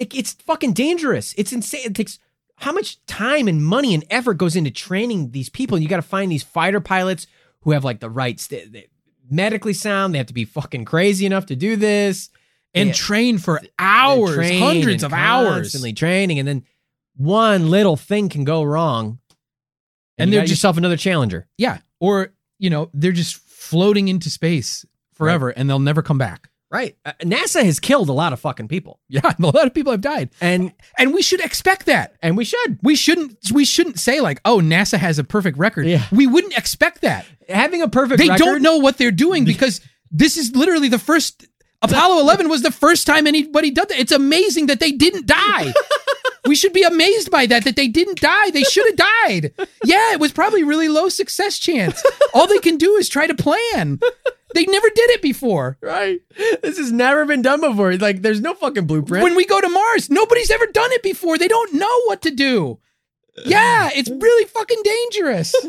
it, 0.00 0.12
it's 0.14 0.32
fucking 0.32 0.72
dangerous. 0.72 1.34
It's 1.38 1.52
insane. 1.52 1.82
It 1.84 1.94
takes 1.94 2.18
how 2.58 2.72
much 2.72 3.04
time 3.06 3.48
and 3.48 3.64
money 3.64 3.94
and 3.94 4.04
effort 4.10 4.34
goes 4.34 4.56
into 4.56 4.70
training 4.70 5.30
these 5.30 5.48
people. 5.48 5.78
You 5.78 5.88
got 5.88 5.96
to 5.96 6.02
find 6.02 6.30
these 6.30 6.42
fighter 6.42 6.80
pilots 6.80 7.26
who 7.62 7.70
have 7.72 7.84
like 7.84 8.00
the 8.00 8.10
rights, 8.10 8.46
they- 8.48 8.86
medically 9.30 9.74
sound. 9.74 10.12
They 10.14 10.18
have 10.18 10.26
to 10.28 10.34
be 10.34 10.44
fucking 10.44 10.84
crazy 10.84 11.26
enough 11.26 11.46
to 11.46 11.56
do 11.56 11.76
this. 11.76 12.30
And 12.74 12.88
Yeah. 12.88 12.92
train 12.94 13.38
for 13.38 13.60
hours, 13.78 14.34
train 14.34 14.60
hundreds 14.62 15.02
of 15.02 15.12
hours. 15.12 15.56
constantly 15.62 15.92
training, 15.92 16.38
and 16.38 16.46
then 16.46 16.64
one 17.16 17.70
little 17.70 17.96
thing 17.96 18.28
can 18.28 18.44
go 18.44 18.62
wrong, 18.62 19.18
and, 20.16 20.24
And 20.24 20.32
they're 20.32 20.40
just- 20.42 20.50
yourself 20.50 20.76
another 20.76 20.96
challenger. 20.96 21.46
Yeah. 21.56 21.78
Or, 22.00 22.32
you 22.58 22.70
know, 22.70 22.90
they're 22.92 23.12
just 23.12 23.36
floating 23.36 24.08
into 24.08 24.30
space 24.30 24.84
forever 25.14 25.50
and 25.50 25.68
they'll 25.68 25.78
never 25.78 26.02
come 26.02 26.18
back. 26.18 26.48
Right. 26.70 26.96
Uh, 27.04 27.12
NASA 27.22 27.64
has 27.64 27.80
killed 27.80 28.10
a 28.10 28.12
lot 28.12 28.32
of 28.34 28.40
fucking 28.40 28.68
people. 28.68 29.00
Yeah. 29.08 29.20
A 29.24 29.34
lot 29.46 29.66
of 29.66 29.72
people 29.72 29.92
have 29.92 30.02
died. 30.02 30.30
And 30.40 30.72
And 30.98 31.14
we 31.14 31.22
should 31.22 31.40
expect 31.40 31.86
that. 31.86 32.16
and 32.22 32.36
we 32.36 32.44
should. 32.44 32.78
We 32.82 32.94
shouldn't 32.94 33.38
we 33.52 33.64
shouldn't 33.64 33.98
say 33.98 34.20
like, 34.20 34.40
oh, 34.44 34.58
NASA 34.60 34.98
has 34.98 35.18
a 35.18 35.24
perfect 35.24 35.56
record. 35.58 35.86
Yeah. 35.86 36.04
We 36.12 36.26
wouldn't 36.26 36.56
expect 36.58 37.00
that. 37.00 37.24
Having 37.48 37.82
a 37.82 37.88
perfect 37.88 38.18
They 38.18 38.28
record, 38.28 38.38
don't 38.44 38.62
know 38.62 38.76
what 38.76 38.98
they're 38.98 39.10
doing 39.10 39.44
because 39.46 39.80
this 40.10 40.36
is 40.36 40.54
literally 40.54 40.88
the 40.88 40.98
first 40.98 41.46
Apollo 41.80 42.20
11 42.20 42.48
was 42.48 42.62
the 42.62 42.72
first 42.72 43.06
time 43.06 43.26
anybody 43.26 43.70
did 43.70 43.88
that. 43.88 43.98
It's 43.98 44.12
amazing 44.12 44.66
that 44.66 44.80
they 44.80 44.90
didn't 44.92 45.26
die. 45.26 45.72
we 46.46 46.56
should 46.56 46.72
be 46.72 46.82
amazed 46.82 47.30
by 47.30 47.46
that 47.46 47.64
that 47.64 47.76
they 47.76 47.86
didn't 47.88 48.20
die. 48.20 48.50
They 48.50 48.64
should 48.64 48.86
have 48.88 49.08
died. 49.26 49.52
Yeah, 49.84 50.12
it 50.12 50.20
was 50.20 50.32
probably 50.32 50.64
really 50.64 50.88
low 50.88 51.08
success 51.08 51.58
chance. 51.58 52.02
All 52.34 52.46
they 52.46 52.58
can 52.58 52.76
do 52.76 52.96
is 52.96 53.08
try 53.08 53.26
to 53.26 53.34
plan. 53.34 54.00
They 54.54 54.64
never 54.64 54.88
did 54.88 55.10
it 55.10 55.22
before. 55.22 55.78
Right. 55.82 56.20
This 56.62 56.78
has 56.78 56.90
never 56.90 57.26
been 57.26 57.42
done 57.42 57.60
before. 57.60 57.96
Like 57.96 58.22
there's 58.22 58.40
no 58.40 58.54
fucking 58.54 58.86
blueprint. 58.86 59.22
When 59.22 59.36
we 59.36 59.44
go 59.44 59.60
to 59.60 59.68
Mars, 59.68 60.10
nobody's 60.10 60.50
ever 60.50 60.66
done 60.66 60.92
it 60.92 61.02
before. 61.02 61.38
They 61.38 61.48
don't 61.48 61.74
know 61.74 62.02
what 62.06 62.22
to 62.22 62.30
do. 62.30 62.78
Yeah, 63.44 63.90
it's 63.94 64.10
really 64.10 64.44
fucking 64.46 64.82
dangerous. 64.82 65.54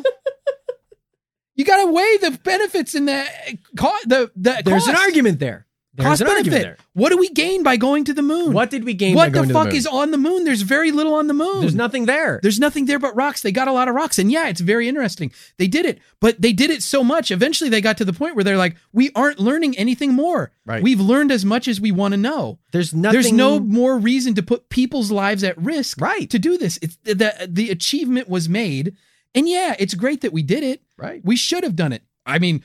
You 1.56 1.66
got 1.66 1.84
to 1.84 1.92
weigh 1.92 2.18
the 2.22 2.40
benefits 2.42 2.96
and 2.96 3.06
the 3.06 3.28
co- 3.76 3.92
the 4.06 4.32
the 4.34 4.62
There's 4.64 4.88
an 4.88 4.96
argument 4.96 5.40
there. 5.40 5.68
There's 5.96 6.22
cost 6.22 6.24
benefit. 6.24 6.80
What 6.94 7.10
do 7.10 7.18
we 7.18 7.30
gain 7.30 7.64
by 7.64 7.76
going 7.76 8.04
to 8.06 8.14
the 8.14 8.22
moon? 8.22 8.54
What 8.54 8.70
did 8.70 8.84
we 8.86 8.94
gain? 8.94 9.16
What 9.16 9.26
by 9.26 9.30
going 9.32 9.48
to 9.48 9.54
the 9.54 9.60
fuck 9.60 9.68
moon? 9.70 9.76
is 9.76 9.88
on 9.88 10.12
the 10.12 10.18
moon? 10.18 10.44
There's 10.46 10.62
very 10.62 10.92
little 10.92 11.16
on 11.16 11.28
the 11.28 11.34
moon. 11.34 11.62
There's 11.62 11.74
nothing 11.76 12.06
there. 12.06 12.40
There's 12.44 12.60
nothing 12.60 12.86
there 12.86 13.00
but 13.00 13.16
rocks. 13.16 13.42
They 13.42 13.52
got 13.52 13.68
a 13.68 13.72
lot 13.74 13.88
of 13.88 13.96
rocks. 13.96 14.20
And 14.20 14.32
yeah, 14.32 14.48
it's 14.50 14.62
very 14.62 14.88
interesting. 14.88 15.32
They 15.58 15.68
did 15.68 15.86
it, 15.86 16.00
but 16.20 16.40
they 16.42 16.54
did 16.54 16.70
it 16.70 16.84
so 16.84 17.04
much. 17.04 17.32
Eventually, 17.32 17.70
they 17.72 17.82
got 17.82 17.98
to 17.98 18.06
the 18.06 18.14
point 18.14 18.36
where 18.36 18.44
they're 18.44 18.56
like, 18.56 18.76
we 18.94 19.10
aren't 19.16 19.40
learning 19.40 19.78
anything 19.78 20.14
more. 20.14 20.52
Right. 20.66 20.84
We've 20.84 21.00
learned 21.02 21.32
as 21.32 21.44
much 21.44 21.68
as 21.68 21.82
we 21.82 21.92
want 21.92 22.14
to 22.14 22.18
know. 22.18 22.60
There's 22.72 22.94
nothing. 22.94 23.14
There's 23.14 23.32
no 23.34 23.60
more 23.60 23.98
reason 23.98 24.36
to 24.36 24.44
put 24.44 24.70
people's 24.70 25.12
lives 25.12 25.44
at 25.44 25.58
risk 25.58 26.00
Right. 26.00 26.30
to 26.30 26.38
do 26.40 26.58
this. 26.58 26.78
It's 26.82 26.98
the 27.04 27.48
the 27.50 27.72
achievement 27.72 28.30
was 28.30 28.48
made. 28.48 28.96
And 29.36 29.50
yeah, 29.50 29.76
it's 29.80 29.94
great 29.96 30.22
that 30.22 30.34
we 30.34 30.44
did 30.44 30.64
it. 30.64 30.82
right. 30.98 31.22
We 31.26 31.36
should 31.36 31.64
have 31.64 31.76
done 31.76 31.94
it. 31.94 32.04
I 32.26 32.40
mean, 32.40 32.64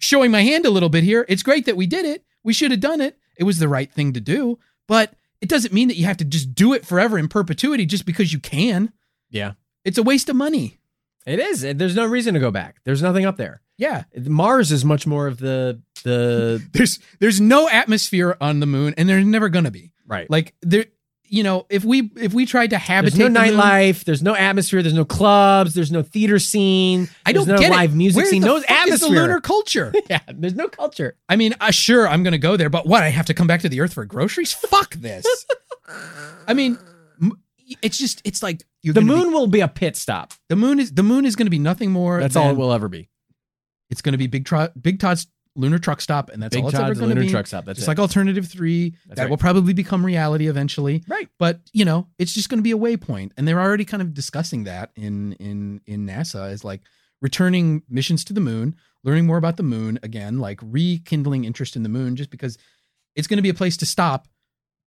showing 0.00 0.30
my 0.30 0.42
hand 0.42 0.66
a 0.66 0.70
little 0.70 0.88
bit 0.88 1.04
here, 1.04 1.24
it's 1.28 1.42
great 1.42 1.66
that 1.66 1.76
we 1.76 1.86
did 1.86 2.04
it. 2.04 2.23
We 2.44 2.52
should 2.52 2.70
have 2.70 2.80
done 2.80 3.00
it. 3.00 3.18
It 3.36 3.44
was 3.44 3.58
the 3.58 3.68
right 3.68 3.90
thing 3.90 4.12
to 4.12 4.20
do, 4.20 4.58
but 4.86 5.14
it 5.40 5.48
doesn't 5.48 5.74
mean 5.74 5.88
that 5.88 5.96
you 5.96 6.04
have 6.04 6.18
to 6.18 6.24
just 6.24 6.54
do 6.54 6.72
it 6.72 6.86
forever 6.86 7.18
in 7.18 7.26
perpetuity 7.28 7.84
just 7.86 8.06
because 8.06 8.32
you 8.32 8.38
can. 8.38 8.92
Yeah. 9.30 9.52
It's 9.84 9.98
a 9.98 10.02
waste 10.02 10.28
of 10.28 10.36
money. 10.36 10.78
It 11.26 11.40
is. 11.40 11.62
There's 11.62 11.96
no 11.96 12.06
reason 12.06 12.34
to 12.34 12.40
go 12.40 12.50
back. 12.50 12.76
There's 12.84 13.02
nothing 13.02 13.24
up 13.26 13.36
there. 13.36 13.60
Yeah. 13.76 14.04
Mars 14.16 14.70
is 14.70 14.84
much 14.84 15.06
more 15.06 15.26
of 15.26 15.38
the 15.38 15.80
the 16.04 16.62
There's 16.72 16.98
there's 17.18 17.40
no 17.40 17.68
atmosphere 17.68 18.36
on 18.40 18.60
the 18.60 18.66
moon 18.66 18.94
and 18.96 19.08
there's 19.08 19.24
never 19.24 19.48
going 19.48 19.64
to 19.64 19.70
be. 19.70 19.90
right. 20.06 20.30
Like 20.30 20.54
there 20.62 20.84
you 21.34 21.42
know, 21.42 21.66
if 21.68 21.84
we 21.84 22.10
if 22.16 22.32
we 22.32 22.46
tried 22.46 22.70
to 22.70 22.78
habitate 22.78 23.18
There's 23.18 23.32
no 23.32 23.40
the 23.40 23.50
moon- 23.50 23.58
nightlife. 23.60 24.04
There's 24.04 24.22
no 24.22 24.34
atmosphere. 24.34 24.82
There's 24.82 24.94
no 24.94 25.04
clubs. 25.04 25.74
There's 25.74 25.90
no 25.90 26.02
theater 26.02 26.38
scene. 26.38 27.08
I 27.26 27.32
don't 27.32 27.46
there's 27.46 27.60
no 27.60 27.62
get 27.62 27.72
it. 27.72 27.76
live 27.76 27.94
music 27.96 28.22
Where 28.22 28.26
scene. 28.30 28.40
the 28.42 28.46
No 28.46 28.60
fuck 28.60 28.86
is 28.88 29.00
the 29.00 29.08
lunar 29.08 29.40
culture. 29.40 29.92
yeah. 30.08 30.20
There's 30.28 30.54
no 30.54 30.68
culture. 30.68 31.16
I 31.28 31.36
mean, 31.36 31.54
uh, 31.60 31.70
sure, 31.70 32.08
I'm 32.08 32.22
going 32.22 32.32
to 32.32 32.38
go 32.38 32.56
there, 32.56 32.70
but 32.70 32.86
what? 32.86 33.02
I 33.02 33.08
have 33.08 33.26
to 33.26 33.34
come 33.34 33.46
back 33.46 33.60
to 33.62 33.68
the 33.68 33.80
Earth 33.80 33.94
for 33.94 34.04
groceries? 34.04 34.52
Fuck 34.52 34.94
this. 34.94 35.26
I 36.46 36.54
mean, 36.54 36.78
it's 37.82 37.98
just 37.98 38.20
it's 38.24 38.42
like 38.42 38.62
The 38.82 38.92
gonna 38.92 39.06
be- 39.06 39.12
moon 39.18 39.32
will 39.32 39.46
be 39.46 39.60
a 39.60 39.68
pit 39.68 39.96
stop. 39.96 40.32
the 40.48 40.56
moon 40.56 40.78
is 40.78 40.92
the 40.92 41.02
moon 41.02 41.24
is 41.24 41.36
going 41.36 41.46
to 41.46 41.50
be 41.50 41.58
nothing 41.58 41.90
more. 41.90 42.20
That's 42.20 42.34
than, 42.34 42.42
all 42.44 42.50
it 42.50 42.56
will 42.56 42.72
ever 42.72 42.88
be. 42.88 43.08
It's 43.90 44.02
going 44.02 44.12
to 44.12 44.18
be 44.18 44.26
Big 44.26 44.44
Tro- 44.44 44.68
Big 44.80 44.98
Todd's 45.00 45.26
lunar 45.56 45.78
truck 45.78 46.00
stop, 46.00 46.30
and 46.30 46.42
that's 46.42 46.54
Big 46.54 46.64
all 46.64 46.70
it's 46.70 46.78
ever 46.78 46.94
going 46.94 47.00
to 47.00 47.06
lunar 47.06 47.20
be. 47.22 47.30
truck 47.30 47.46
stop. 47.46 47.64
That's 47.64 47.78
just 47.78 47.88
it. 47.88 47.90
like 47.90 47.98
Alternative 47.98 48.46
Three, 48.46 48.90
That's 49.06 49.16
that 49.16 49.22
right. 49.24 49.30
will 49.30 49.36
probably 49.36 49.72
become 49.72 50.04
reality 50.04 50.48
eventually. 50.48 51.02
Right. 51.08 51.28
But 51.38 51.60
you 51.72 51.84
know, 51.84 52.08
it's 52.18 52.32
just 52.32 52.48
going 52.48 52.58
to 52.58 52.62
be 52.62 52.72
a 52.72 52.76
waypoint, 52.76 53.32
and 53.36 53.46
they're 53.46 53.60
already 53.60 53.84
kind 53.84 54.02
of 54.02 54.14
discussing 54.14 54.64
that 54.64 54.90
in 54.96 55.32
in 55.34 55.80
in 55.86 56.06
NASA 56.06 56.48
as 56.50 56.64
like 56.64 56.82
returning 57.22 57.82
missions 57.88 58.24
to 58.24 58.32
the 58.32 58.40
moon, 58.40 58.76
learning 59.04 59.26
more 59.26 59.38
about 59.38 59.56
the 59.56 59.62
moon 59.62 59.98
again, 60.02 60.38
like 60.40 60.60
rekindling 60.62 61.44
interest 61.44 61.76
in 61.76 61.82
the 61.82 61.88
moon, 61.88 62.16
just 62.16 62.30
because 62.30 62.58
it's 63.14 63.26
going 63.28 63.38
to 63.38 63.42
be 63.42 63.48
a 63.48 63.54
place 63.54 63.76
to 63.78 63.86
stop, 63.86 64.28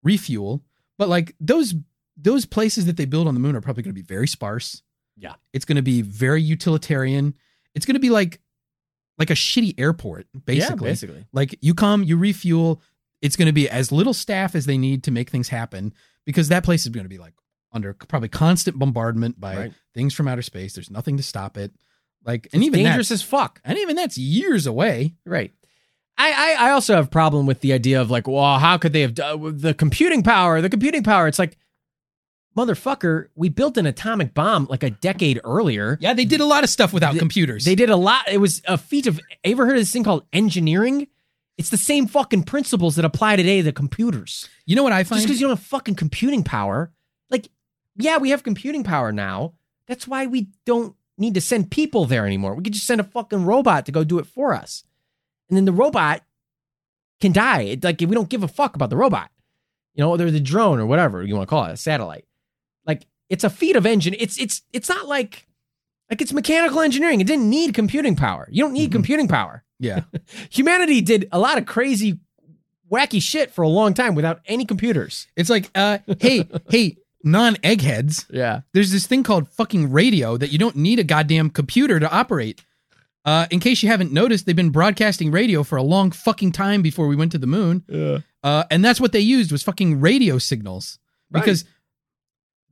refuel. 0.03 0.63
But 0.97 1.09
like 1.09 1.35
those 1.39 1.75
those 2.15 2.45
places 2.45 2.85
that 2.87 2.97
they 2.97 3.05
build 3.05 3.27
on 3.27 3.33
the 3.33 3.39
moon 3.39 3.55
are 3.55 3.61
probably 3.61 3.83
going 3.83 3.93
to 3.95 4.01
be 4.01 4.05
very 4.05 4.27
sparse. 4.27 4.81
Yeah. 5.19 5.33
it's 5.51 5.65
going 5.65 5.77
to 5.77 5.81
be 5.81 6.03
very 6.03 6.43
utilitarian. 6.43 7.33
It's 7.73 7.87
going 7.87 7.95
to 7.95 7.99
be 7.99 8.11
like 8.11 8.39
like 9.17 9.29
a 9.29 9.33
shitty 9.33 9.79
airport, 9.79 10.27
basically. 10.45 10.85
Yeah, 10.87 10.91
basically. 10.91 11.25
Like 11.33 11.57
you 11.61 11.73
come, 11.73 12.03
you 12.03 12.17
refuel. 12.17 12.81
It's 13.21 13.35
going 13.35 13.47
to 13.47 13.53
be 13.53 13.67
as 13.69 13.91
little 13.91 14.13
staff 14.13 14.53
as 14.55 14.65
they 14.67 14.77
need 14.77 15.03
to 15.05 15.11
make 15.11 15.29
things 15.29 15.49
happen 15.49 15.93
because 16.25 16.49
that 16.49 16.63
place 16.63 16.83
is 16.85 16.89
going 16.89 17.05
to 17.05 17.09
be 17.09 17.17
like 17.17 17.33
under 17.73 17.93
probably 17.93 18.29
constant 18.29 18.77
bombardment 18.79 19.39
by 19.39 19.57
Right. 19.57 19.73
things 19.93 20.13
from 20.13 20.27
outer 20.27 20.41
space. 20.43 20.73
There's 20.73 20.91
nothing 20.91 21.17
to 21.17 21.23
stop 21.23 21.57
it. 21.57 21.71
Like, 22.25 22.47
and 22.53 22.61
It's 22.61 22.67
even 22.67 22.83
dangerous 22.83 23.09
as 23.11 23.21
fuck. 23.23 23.59
and 23.63 23.77
even 23.77 23.95
that's 23.95 24.17
years 24.17 24.67
away. 24.67 25.15
Right. 25.25 25.51
I, 26.19 26.31
I 26.59 26.67
I 26.67 26.71
also 26.71 26.95
have 26.95 27.05
a 27.05 27.09
problem 27.09 27.45
with 27.45 27.61
the 27.61 27.73
idea 27.73 28.01
of 28.01 28.09
like, 28.09 28.27
well, 28.27 28.57
how 28.59 28.77
could 28.77 28.91
they 28.93 29.01
have 29.01 29.13
done 29.13 29.45
uh, 29.45 29.51
the 29.53 29.73
computing 29.73 30.23
power? 30.23 30.61
The 30.61 30.69
computing 30.69 31.03
power. 31.03 31.27
It's 31.27 31.37
like, 31.39 31.57
motherfucker, 32.57 33.27
we 33.35 33.49
built 33.49 33.77
an 33.77 33.85
atomic 33.85 34.33
bomb 34.33 34.65
like 34.69 34.83
a 34.83 34.89
decade 34.89 35.39
earlier. 35.43 35.97
Yeah, 36.01 36.13
they 36.13 36.25
did 36.25 36.41
a 36.41 36.45
lot 36.45 36.63
of 36.63 36.69
stuff 36.69 36.91
without 36.91 37.13
They- 37.13 37.19
computers. 37.19 37.63
They 37.65 37.75
did 37.75 37.89
a 37.89 37.95
lot. 37.95 38.27
It 38.27 38.39
was 38.39 38.61
a 38.67 38.77
feat 38.77 39.05
of. 39.07 39.19
Ever 39.43 39.65
heard 39.65 39.75
of 39.77 39.81
this 39.81 39.91
thing 39.91 40.03
called 40.03 40.25
engineering? 40.33 41.07
It's 41.57 41.69
the 41.69 41.77
same 41.77 42.07
fucking 42.07 42.43
principles 42.43 42.95
that 42.97 43.05
apply 43.05 43.35
today 43.35 43.61
to 43.61 43.71
computers. 43.71 44.47
you 44.65 44.75
know 44.75 44.83
what 44.83 44.93
I 44.93 45.03
find? 45.03 45.17
Just 45.19 45.27
because 45.27 45.41
you 45.41 45.47
don't 45.47 45.57
have 45.57 45.65
fucking 45.65 45.95
computing 45.95 46.43
power, 46.43 46.91
like, 47.31 47.47
yeah, 47.95 48.17
we 48.17 48.29
have 48.31 48.43
computing 48.43 48.83
power 48.83 49.11
now. 49.11 49.53
That's 49.87 50.07
why 50.07 50.27
we 50.27 50.49
don't 50.65 50.95
need 51.17 51.33
to 51.33 51.41
send 51.41 51.71
people 51.71 52.05
there 52.05 52.27
anymore. 52.27 52.53
We 52.53 52.63
could 52.63 52.73
just 52.73 52.85
send 52.85 53.01
a 53.01 53.03
fucking 53.05 53.45
robot 53.45 53.85
to 53.87 53.91
go 53.91 54.03
do 54.03 54.19
it 54.19 54.27
for 54.27 54.53
us, 54.53 54.83
and 55.49 55.57
then 55.57 55.65
the 55.65 55.71
robot 55.71 56.21
can 57.21 57.31
die. 57.31 57.61
It, 57.61 57.83
like 57.83 57.99
we 58.01 58.07
don't 58.07 58.29
give 58.29 58.43
a 58.43 58.47
fuck 58.47 58.75
about 58.75 58.91
the 58.91 58.97
robot. 58.97 59.31
You 59.95 60.03
know, 60.03 60.15
they're 60.15 60.29
the 60.29 60.39
drone 60.39 60.79
or 60.79 60.85
whatever 60.85 61.23
you 61.23 61.33
want 61.35 61.47
to 61.47 61.49
call 61.49 61.65
it, 61.65 61.71
a 61.71 61.77
satellite. 61.77 62.25
It's 63.29 63.43
a 63.43 63.49
feat 63.49 63.75
of 63.75 63.85
engine. 63.85 64.15
It's 64.17 64.39
it's 64.39 64.61
it's 64.73 64.89
not 64.89 65.07
like 65.07 65.47
like 66.09 66.21
it's 66.21 66.33
mechanical 66.33 66.79
engineering. 66.81 67.19
It 67.21 67.27
didn't 67.27 67.49
need 67.49 67.73
computing 67.73 68.15
power. 68.15 68.47
You 68.51 68.63
don't 68.63 68.73
need 68.73 68.89
Mhm. 68.89 68.93
computing 68.93 69.27
power. 69.27 69.63
yeah, 69.79 70.01
Humanity 70.49 71.01
did 71.01 71.27
a 71.31 71.39
lot 71.39 71.57
of 71.57 71.65
crazy, 71.65 72.19
wacky 72.91 73.21
shit 73.21 73.51
for 73.51 73.61
a 73.63 73.67
long 73.69 73.93
time 73.93 74.15
without 74.15 74.39
any 74.45 74.65
computers. 74.65 75.27
it's 75.35 75.49
like, 75.49 75.69
uh, 75.75 75.97
hey, 76.19 76.47
hey, 76.69 76.97
non-eggheads. 77.23 78.25
Yeah. 78.31 78.61
There's 78.73 78.91
this 78.91 79.05
thing 79.07 79.23
called 79.23 79.49
fucking 79.49 79.91
radio 79.91 80.37
that 80.37 80.51
you 80.51 80.57
don't 80.57 80.75
need 80.75 80.99
a 80.99 81.03
goddamn 81.03 81.49
computer 81.49 81.99
to 81.99 82.09
operate. 82.11 82.63
Uh, 83.25 83.45
in 83.51 83.59
case 83.59 83.83
you 83.83 83.89
haven't 83.89 84.13
noticed, 84.13 84.45
they've 84.45 84.55
been 84.55 84.69
broadcasting 84.69 85.31
radio 85.31 85.61
for 85.63 85.75
a 85.75 85.83
long 85.83 86.11
fucking 86.11 86.53
time 86.53 86.81
before 86.81 87.07
we 87.07 87.15
went 87.15 87.31
to 87.33 87.37
the 87.37 87.47
moon. 87.47 87.83
Yeah. 87.89 88.19
Uh, 88.43 88.63
and 88.71 88.83
that's 88.85 89.01
what 89.01 89.11
they 89.11 89.19
used 89.19 89.51
was 89.51 89.63
fucking 89.63 89.99
radio 89.99 90.37
signals 90.37 90.97
Right. 91.29 91.43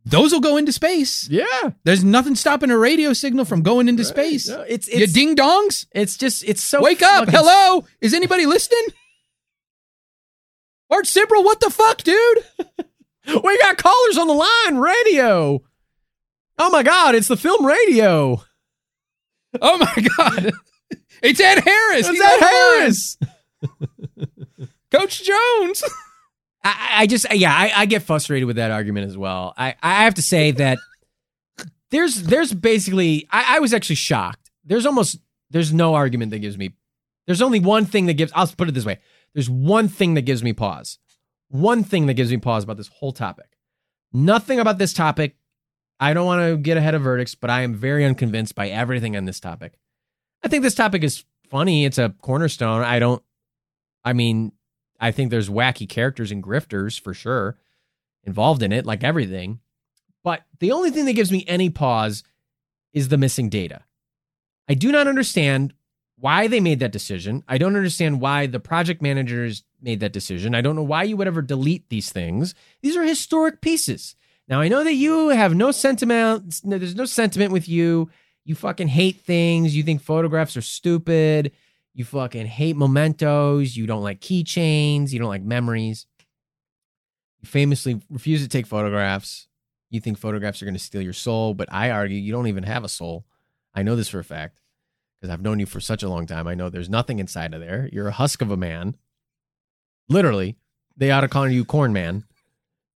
Those 0.06 0.32
will 0.32 0.40
go 0.40 0.56
into 0.58 0.72
space. 0.72 1.28
Yeah. 1.30 1.72
There's 1.84 2.04
nothing 2.04 2.36
stopping 2.36 2.70
a 2.70 2.78
radio 2.78 3.14
signal 3.14 3.46
from 3.46 3.64
going 3.64 3.88
into 3.90 4.04
space. 4.06 4.48
No, 4.48 4.62
it's 4.62 4.88
you 4.88 5.08
ding 5.08 5.36
dongs, 5.36 5.88
it's 5.92 6.16
just 6.18 6.44
it's 6.48 6.64
so 6.64 6.82
wake 6.82 7.02
up! 7.02 7.28
Hello, 7.30 7.86
is 8.02 8.14
anybody 8.14 8.46
listening? 8.46 8.86
Art 10.92 11.06
Simbrel, 11.06 11.44
what 11.44 11.60
the 11.60 11.70
fuck, 11.70 11.98
dude? 12.04 12.40
We 13.28 13.58
got 13.58 13.78
callers 13.78 14.20
on 14.20 14.28
the 14.28 14.34
line. 14.36 14.78
Radio. 14.80 15.64
Oh 16.60 16.70
my 16.70 16.84
god, 16.84 17.16
it's 17.16 17.28
the 17.28 17.36
film 17.36 17.66
radio. 17.66 18.40
Oh 19.60 19.78
my 19.80 20.08
god, 20.18 20.52
it's 21.24 21.40
Ed 21.40 21.64
Harris. 21.64 22.08
It's 22.08 22.10
He's 22.10 22.22
Ed. 22.22 22.40
Harris. 22.40 23.18
Coach 24.92 25.24
Jones. 25.24 25.84
I, 26.66 26.90
I 26.94 27.08
just 27.08 27.32
yeah, 27.32 27.56
I, 27.56 27.72
I 27.76 27.86
get 27.86 28.04
frustrated 28.04 28.48
with 28.48 28.56
that 28.56 28.72
argument 28.72 29.08
as 29.08 29.18
well. 29.18 29.54
I, 29.56 29.76
I 29.82 30.04
have 30.04 30.16
to 30.16 30.22
say 30.22 30.52
that 30.52 30.80
there's 31.92 32.24
there's 32.24 32.54
basically 32.54 33.28
I, 33.32 33.58
I 33.58 33.60
was 33.60 33.74
actually 33.74 33.96
shocked. 33.96 34.52
There's 34.66 34.86
almost 34.86 35.20
there's 35.52 35.72
no 35.72 35.94
argument 35.94 36.32
that 36.32 36.40
gives 36.40 36.58
me 36.58 36.74
there's 37.28 37.42
only 37.42 37.60
one 37.60 37.86
thing 37.86 38.08
that 38.08 38.14
gives 38.14 38.32
I'll 38.36 38.48
put 38.48 38.68
it 38.68 38.74
this 38.74 38.86
way. 38.86 39.00
There's 39.34 39.50
one 39.50 39.88
thing 39.88 40.16
that 40.16 40.24
gives 40.24 40.44
me 40.44 40.54
pause. 40.54 40.98
One 41.50 41.84
thing 41.84 42.08
that 42.08 42.16
gives 42.16 42.32
me 42.32 42.38
pause 42.38 42.64
about 42.64 42.78
this 42.78 42.88
whole 42.88 43.12
topic. 43.12 43.58
Nothing 44.12 44.60
about 44.60 44.80
this 44.80 44.94
topic. 44.94 45.36
I 46.00 46.14
don't 46.14 46.26
want 46.26 46.42
to 46.42 46.58
get 46.58 46.78
ahead 46.78 46.96
of 46.96 47.04
verdicts, 47.04 47.36
but 47.36 47.50
I 47.50 47.62
am 47.62 47.76
very 47.76 48.04
unconvinced 48.04 48.56
by 48.56 48.70
everything 48.70 49.16
on 49.16 49.26
this 49.26 49.40
topic. 49.40 49.78
I 50.44 50.48
think 50.48 50.64
this 50.64 50.76
topic 50.76 51.04
is 51.04 51.24
funny. 51.50 51.86
It's 51.86 51.98
a 51.98 52.14
cornerstone. 52.22 52.82
I 52.82 53.00
don't 53.00 53.22
I 54.04 54.14
mean, 54.14 54.52
I 55.00 55.12
think 55.12 55.30
there's 55.30 55.50
wacky 55.50 55.88
characters 55.88 56.32
and 56.32 56.44
grifters 56.44 57.00
for 57.00 57.14
sure 57.14 57.58
involved 58.24 58.64
in 58.64 58.72
it, 58.72 58.86
like 58.86 59.00
mm-hmm. 59.00 59.08
everything. 59.08 59.60
But 60.24 60.44
the 60.60 60.72
only 60.72 60.92
thing 60.92 61.06
that 61.06 61.14
gives 61.14 61.32
me 61.32 61.46
any 61.48 61.70
pause 61.70 62.24
is 62.94 63.10
the 63.10 63.18
missing 63.18 63.50
data. 63.50 63.84
I 64.68 64.74
do 64.74 64.92
not 64.92 65.08
understand 65.08 65.74
why 66.18 66.48
they 66.48 66.60
made 66.60 66.80
that 66.80 66.92
decision. 66.92 67.44
I 67.48 67.58
don't 67.58 67.76
understand 67.76 68.22
why 68.22 68.48
the 68.48 68.60
project 68.60 69.02
managers 69.02 69.64
made 69.82 70.00
that 70.00 70.14
decision. 70.14 70.56
I 70.56 70.62
don't 70.62 70.76
know 70.76 70.84
why 70.84 71.04
you 71.04 71.18
would 71.18 71.28
ever 71.28 71.42
delete 71.42 71.90
these 71.90 72.12
things. 72.12 72.56
These 72.82 72.96
are 72.96 73.04
historic 73.04 73.62
pieces. 73.62 74.16
Now, 74.48 74.62
I 74.62 74.68
know 74.68 74.84
that 74.84 74.94
you 74.94 75.30
have 75.30 75.54
no 75.54 75.72
sentiment, 75.72 76.62
there's 76.64 76.96
no 76.96 77.06
sentiment 77.06 77.52
with 77.52 77.68
you. 77.68 78.10
You 78.46 78.54
fucking 78.56 78.90
hate 78.90 79.22
things. 79.22 79.76
You 79.76 79.84
think 79.84 80.02
photographs 80.02 80.56
are 80.56 80.62
stupid. 80.62 81.52
You 81.96 82.04
fucking 82.04 82.46
hate 82.46 82.76
mementos. 82.76 83.78
You 83.78 83.88
don't 83.88 84.04
like 84.04 84.20
keychains. 84.20 85.12
You 85.12 85.20
don't 85.20 85.30
like 85.30 85.44
memories. 85.44 86.06
You 87.40 87.48
famously 87.48 88.02
refuse 88.10 88.44
to 88.44 88.50
take 88.50 88.68
photographs. 88.68 89.48
You 89.90 90.02
think 90.02 90.18
photographs 90.18 90.62
are 90.62 90.66
going 90.66 90.76
to 90.76 90.80
steal 90.80 91.02
your 91.02 91.14
soul, 91.14 91.54
but 91.54 91.72
I 91.72 91.92
argue 91.92 92.18
you 92.18 92.34
don't 92.34 92.48
even 92.48 92.64
have 92.64 92.84
a 92.84 92.90
soul. 92.90 93.26
I 93.74 93.82
know 93.82 93.96
this 93.96 94.10
for 94.10 94.20
a 94.20 94.26
fact 94.26 94.60
because 95.20 95.32
I've 95.32 95.42
known 95.42 95.62
you 95.62 95.66
for 95.66 95.80
such 95.80 96.04
a 96.04 96.10
long 96.10 96.28
time. 96.28 96.48
I 96.48 96.54
know 96.54 96.70
there's 96.70 96.90
nothing 96.90 97.20
inside 97.20 97.54
of 97.54 97.62
there. 97.62 97.90
You're 97.94 98.10
a 98.10 98.12
husk 98.12 98.42
of 98.42 98.52
a 98.52 98.58
man. 98.58 98.98
Literally, 100.10 100.58
they 100.98 101.12
ought 101.12 101.22
to 101.22 101.30
call 101.30 101.48
you 101.48 101.64
Corn 101.64 101.94
Man 101.94 102.26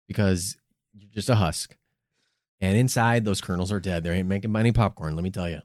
because 0.10 0.58
you're 0.94 1.10
just 1.14 1.30
a 1.30 1.36
husk. 1.36 1.78
And 2.60 2.76
inside, 2.76 3.24
those 3.24 3.40
kernels 3.40 3.72
are 3.72 3.80
dead. 3.80 4.04
They 4.04 4.12
ain't 4.12 4.28
making 4.28 4.54
any 4.58 4.74
popcorn, 4.74 5.16
let 5.16 5.24
me 5.24 5.32
tell 5.32 5.50
you. 5.50 5.62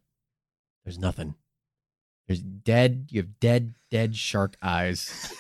There's 0.85 1.01
nothing. 1.01 1.35
There's 2.27 2.41
dead, 2.41 3.09
you 3.11 3.21
have 3.21 3.39
dead, 3.39 3.75
dead 3.91 4.17
shark 4.17 4.57
eyes. 4.63 5.33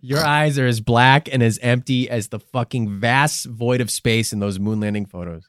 Your 0.00 0.18
eyes 0.24 0.58
are 0.58 0.66
as 0.66 0.80
black 0.80 1.32
and 1.32 1.42
as 1.42 1.58
empty 1.62 2.08
as 2.10 2.28
the 2.28 2.38
fucking 2.38 3.00
vast 3.00 3.46
void 3.46 3.80
of 3.80 3.90
space 3.90 4.32
in 4.32 4.40
those 4.40 4.58
moon 4.58 4.80
landing 4.80 5.06
photos. 5.06 5.48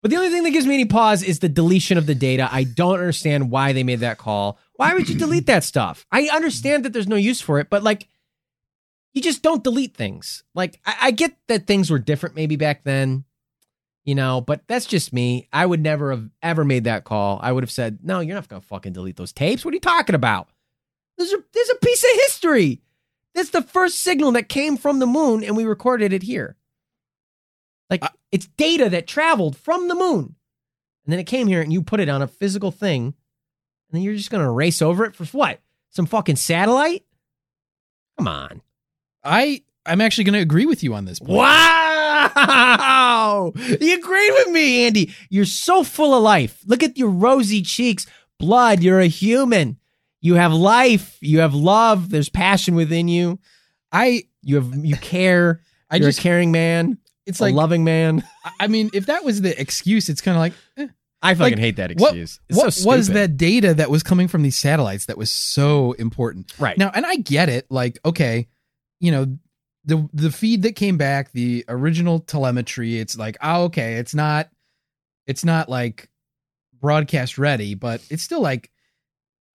But 0.00 0.10
the 0.10 0.16
only 0.16 0.30
thing 0.30 0.44
that 0.44 0.50
gives 0.50 0.66
me 0.66 0.74
any 0.74 0.84
pause 0.84 1.22
is 1.22 1.40
the 1.40 1.48
deletion 1.48 1.98
of 1.98 2.06
the 2.06 2.14
data. 2.14 2.48
I 2.50 2.64
don't 2.64 2.94
understand 2.94 3.50
why 3.50 3.72
they 3.72 3.82
made 3.82 4.00
that 4.00 4.18
call. 4.18 4.58
Why 4.74 4.94
would 4.94 5.08
you 5.08 5.16
delete 5.16 5.46
that 5.46 5.64
stuff? 5.64 6.06
I 6.12 6.28
understand 6.32 6.84
that 6.84 6.92
there's 6.92 7.08
no 7.08 7.16
use 7.16 7.40
for 7.40 7.58
it, 7.58 7.68
but 7.68 7.82
like, 7.82 8.08
you 9.12 9.20
just 9.20 9.42
don't 9.42 9.64
delete 9.64 9.96
things. 9.96 10.44
Like, 10.54 10.80
I, 10.86 10.96
I 11.02 11.10
get 11.10 11.36
that 11.48 11.66
things 11.66 11.90
were 11.90 11.98
different 11.98 12.36
maybe 12.36 12.54
back 12.54 12.84
then, 12.84 13.24
you 14.08 14.14
know, 14.14 14.40
but 14.40 14.62
that's 14.66 14.86
just 14.86 15.12
me. 15.12 15.46
I 15.52 15.66
would 15.66 15.82
never 15.82 16.12
have 16.12 16.30
ever 16.42 16.64
made 16.64 16.84
that 16.84 17.04
call. 17.04 17.38
I 17.42 17.52
would 17.52 17.62
have 17.62 17.70
said, 17.70 17.98
no, 18.02 18.20
you're 18.20 18.34
not 18.36 18.48
going 18.48 18.62
to 18.62 18.66
fucking 18.66 18.94
delete 18.94 19.16
those 19.16 19.34
tapes. 19.34 19.66
What 19.66 19.72
are 19.72 19.74
you 19.74 19.82
talking 19.82 20.14
about? 20.14 20.48
There's 21.18 21.30
a, 21.30 21.36
there's 21.52 21.68
a 21.68 21.84
piece 21.84 22.02
of 22.02 22.10
history. 22.22 22.80
That's 23.34 23.50
the 23.50 23.60
first 23.60 23.98
signal 23.98 24.32
that 24.32 24.48
came 24.48 24.78
from 24.78 24.98
the 24.98 25.06
moon, 25.06 25.44
and 25.44 25.58
we 25.58 25.66
recorded 25.66 26.14
it 26.14 26.22
here. 26.22 26.56
Like 27.90 28.02
it's 28.32 28.46
data 28.46 28.88
that 28.88 29.06
traveled 29.06 29.58
from 29.58 29.88
the 29.88 29.94
moon, 29.94 30.36
and 31.04 31.12
then 31.12 31.18
it 31.18 31.26
came 31.26 31.46
here, 31.46 31.60
and 31.60 31.70
you 31.70 31.82
put 31.82 32.00
it 32.00 32.08
on 32.08 32.22
a 32.22 32.26
physical 32.26 32.70
thing, 32.70 33.02
and 33.02 33.14
then 33.92 34.00
you're 34.00 34.16
just 34.16 34.30
gonna 34.30 34.50
race 34.50 34.80
over 34.80 35.04
it 35.04 35.14
for 35.14 35.26
what? 35.26 35.60
Some 35.90 36.06
fucking 36.06 36.36
satellite? 36.36 37.04
Come 38.16 38.26
on! 38.26 38.62
I 39.22 39.64
I'm 39.86 40.00
actually 40.00 40.24
going 40.24 40.34
to 40.34 40.40
agree 40.40 40.66
with 40.66 40.82
you 40.82 40.94
on 40.94 41.04
this. 41.04 41.18
Point. 41.18 41.38
Wow! 41.38 43.52
You 43.80 43.96
agreed 43.98 44.30
with 44.32 44.48
me, 44.48 44.86
Andy. 44.86 45.14
You're 45.30 45.44
so 45.44 45.82
full 45.84 46.14
of 46.14 46.22
life. 46.22 46.60
Look 46.66 46.82
at 46.82 46.96
your 46.98 47.10
rosy 47.10 47.62
cheeks, 47.62 48.06
blood. 48.38 48.82
You're 48.82 49.00
a 49.00 49.06
human. 49.06 49.78
You 50.20 50.34
have 50.34 50.52
life. 50.52 51.16
You 51.20 51.40
have 51.40 51.54
love. 51.54 52.10
There's 52.10 52.28
passion 52.28 52.74
within 52.74 53.08
you. 53.08 53.38
I 53.92 54.24
You 54.42 54.56
have 54.56 54.84
you 54.84 54.96
care. 54.96 55.62
I 55.90 55.96
You're 55.96 56.08
just 56.08 56.18
a 56.18 56.22
caring 56.22 56.52
man. 56.52 56.98
it's 57.26 57.40
a 57.40 57.44
like 57.44 57.54
loving 57.54 57.84
man. 57.84 58.24
I- 58.60 58.66
mean, 58.66 58.90
if 58.92 59.06
that 59.06 59.24
was 59.24 59.40
the 59.40 59.58
excuse, 59.60 60.08
it's 60.08 60.20
kind 60.20 60.36
of 60.36 60.40
like 60.40 60.52
eh. 60.76 60.88
I 61.22 61.34
fucking 61.34 61.54
Like, 61.54 61.58
hate 61.60 61.76
that 61.76 61.92
what 61.98 62.10
excuse. 62.10 62.40
It's 62.48 62.58
what 62.58 62.72
so 62.74 62.88
was 62.90 63.08
that 63.08 63.36
data 63.36 63.74
that 63.74 63.90
was 63.90 64.02
coming 64.02 64.28
from 64.28 64.42
these 64.42 64.56
satellites 64.56 65.06
that 65.06 65.18
was 65.18 65.30
so 65.30 65.92
important? 65.92 66.52
Right. 66.60 66.76
Now, 66.78 66.90
and 66.94 67.04
I 67.06 67.16
get 67.16 67.48
it. 67.48 67.66
Like, 67.70 67.98
okay, 68.04 68.46
you 69.00 69.10
know, 69.12 69.38
the 69.88 70.06
the 70.12 70.30
feed 70.30 70.62
that 70.62 70.76
came 70.76 70.98
back, 70.98 71.32
the 71.32 71.64
original 71.66 72.20
telemetry, 72.20 72.98
it's 72.98 73.16
like, 73.16 73.38
oh, 73.42 73.64
okay, 73.64 73.94
it's 73.94 74.14
not, 74.14 74.50
it's 75.26 75.46
not 75.46 75.70
like 75.70 76.10
broadcast 76.78 77.38
ready, 77.38 77.74
but 77.74 78.02
it's 78.10 78.22
still 78.22 78.42
like, 78.42 78.70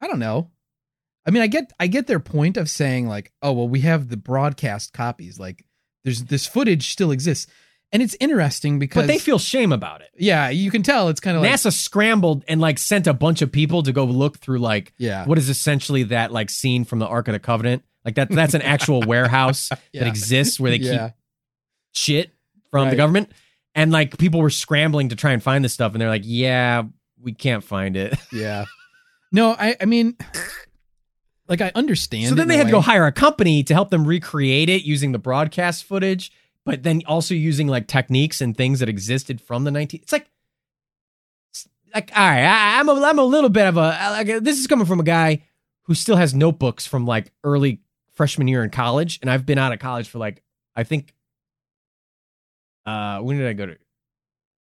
I 0.01 0.07
don't 0.07 0.19
know. 0.19 0.49
I 1.25 1.31
mean, 1.31 1.43
I 1.43 1.47
get, 1.47 1.71
I 1.79 1.85
get 1.85 2.07
their 2.07 2.19
point 2.19 2.57
of 2.57 2.67
saying 2.67 3.07
like, 3.07 3.31
oh, 3.43 3.53
well, 3.53 3.69
we 3.69 3.81
have 3.81 4.09
the 4.09 4.17
broadcast 4.17 4.91
copies. 4.91 5.39
Like, 5.39 5.63
there's 6.03 6.23
this 6.23 6.47
footage 6.47 6.91
still 6.91 7.11
exists, 7.11 7.45
and 7.91 8.01
it's 8.01 8.17
interesting 8.19 8.79
because 8.79 9.03
but 9.03 9.07
they 9.07 9.19
feel 9.19 9.37
shame 9.37 9.71
about 9.71 10.01
it. 10.01 10.09
yeah, 10.17 10.49
you 10.49 10.71
can 10.71 10.81
tell 10.81 11.09
it's 11.09 11.21
kind 11.21 11.37
of 11.37 11.43
like, 11.43 11.51
NASA 11.51 11.71
scrambled 11.71 12.43
and 12.47 12.59
like 12.59 12.79
sent 12.79 13.05
a 13.05 13.13
bunch 13.13 13.43
of 13.43 13.51
people 13.51 13.83
to 13.83 13.93
go 13.93 14.03
look 14.03 14.39
through 14.39 14.57
like 14.59 14.93
yeah, 14.97 15.25
what 15.25 15.37
is 15.37 15.47
essentially 15.47 16.01
that 16.03 16.31
like 16.31 16.49
scene 16.49 16.85
from 16.85 16.97
the 16.97 17.07
Ark 17.07 17.27
of 17.27 17.33
the 17.33 17.39
Covenant. 17.39 17.83
Like 18.05 18.15
that 18.15 18.29
that's 18.29 18.53
an 18.53 18.61
actual 18.61 19.01
warehouse 19.07 19.69
that 19.69 20.07
exists 20.07 20.59
where 20.59 20.71
they 20.71 20.77
yeah. 20.77 21.09
keep 21.09 21.15
shit 21.93 22.31
from 22.71 22.89
the 22.89 22.95
government. 22.95 23.31
And 23.75 23.91
like 23.91 24.17
people 24.17 24.39
were 24.39 24.49
scrambling 24.49 25.09
to 25.09 25.15
try 25.15 25.31
and 25.31 25.41
find 25.41 25.63
this 25.63 25.73
stuff 25.73 25.93
and 25.93 26.01
they're 26.01 26.09
like, 26.09 26.23
"Yeah, 26.25 26.83
we 27.19 27.33
can't 27.33 27.63
find 27.63 27.95
it." 27.95 28.17
Yeah. 28.31 28.65
No, 29.31 29.55
I 29.57 29.75
I 29.81 29.85
mean 29.85 30.15
like 31.47 31.61
I 31.61 31.71
understand. 31.73 32.29
so 32.29 32.35
then 32.35 32.47
they 32.47 32.57
had 32.57 32.67
to 32.67 32.71
go 32.71 32.81
hire 32.81 33.07
a 33.07 33.11
company 33.11 33.63
to 33.63 33.73
help 33.73 33.89
them 33.89 34.05
recreate 34.05 34.69
it 34.69 34.83
using 34.83 35.11
the 35.11 35.17
broadcast 35.17 35.85
footage, 35.85 36.31
but 36.65 36.83
then 36.83 37.01
also 37.07 37.33
using 37.33 37.67
like 37.67 37.87
techniques 37.87 38.41
and 38.41 38.55
things 38.55 38.79
that 38.79 38.89
existed 38.89 39.41
from 39.41 39.63
the 39.63 39.71
19 39.71 40.01
It's 40.03 40.11
like 40.11 40.29
it's 41.49 41.67
like 41.95 42.11
all 42.15 42.27
right, 42.27 42.43
I, 42.43 42.79
I'm 42.79 42.89
a 42.89 42.93
I'm 42.93 43.17
a 43.17 43.23
little 43.23 43.49
bit 43.49 43.67
of 43.67 43.77
a 43.77 43.81
like 44.11 44.27
this 44.43 44.59
is 44.59 44.67
coming 44.67 44.85
from 44.85 44.99
a 44.99 45.03
guy 45.03 45.41
who 45.83 45.95
still 45.95 46.15
has 46.15 46.33
notebooks 46.33 46.85
from 46.85 47.05
like 47.05 47.31
early 47.43 47.81
freshman 48.13 48.47
year 48.47 48.63
in 48.63 48.69
college 48.69 49.19
and 49.21 49.29
I've 49.29 49.45
been 49.45 49.57
out 49.57 49.73
of 49.73 49.79
college 49.79 50.07
for 50.07 50.19
like 50.19 50.43
I 50.75 50.83
think 50.83 51.13
uh 52.85 53.19
when 53.19 53.37
did 53.37 53.47
I 53.47 53.53
go 53.53 53.65
to 53.67 53.77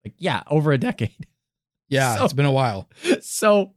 like 0.06 0.14
yeah, 0.18 0.44
over 0.48 0.72
a 0.72 0.78
decade. 0.78 1.28
Yeah, 1.90 2.16
so- 2.18 2.24
it's 2.24 2.34
been 2.34 2.46
a 2.46 2.52
while. 2.52 2.90
So, 3.22 3.74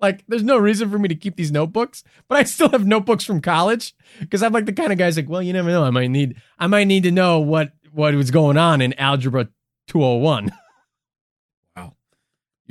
like, 0.00 0.24
there's 0.26 0.42
no 0.42 0.56
reason 0.56 0.90
for 0.90 0.98
me 0.98 1.06
to 1.08 1.14
keep 1.14 1.36
these 1.36 1.52
notebooks, 1.52 2.02
but 2.26 2.38
I 2.38 2.42
still 2.42 2.70
have 2.70 2.84
notebooks 2.84 3.22
from 3.22 3.40
college 3.40 3.94
because 4.18 4.42
I'm 4.42 4.52
like 4.52 4.66
the 4.66 4.72
kind 4.72 4.90
of 4.90 4.98
guy's 4.98 5.16
like, 5.16 5.28
well, 5.28 5.42
you 5.42 5.52
never 5.52 5.70
know. 5.70 5.84
I 5.84 5.90
might 5.90 6.08
need, 6.10 6.34
I 6.58 6.66
might 6.66 6.84
need 6.88 7.04
to 7.04 7.12
know 7.12 7.38
what 7.38 7.72
what 7.92 8.14
was 8.14 8.32
going 8.32 8.56
on 8.56 8.80
in 8.80 8.92
algebra 8.98 9.48
201 9.88 10.50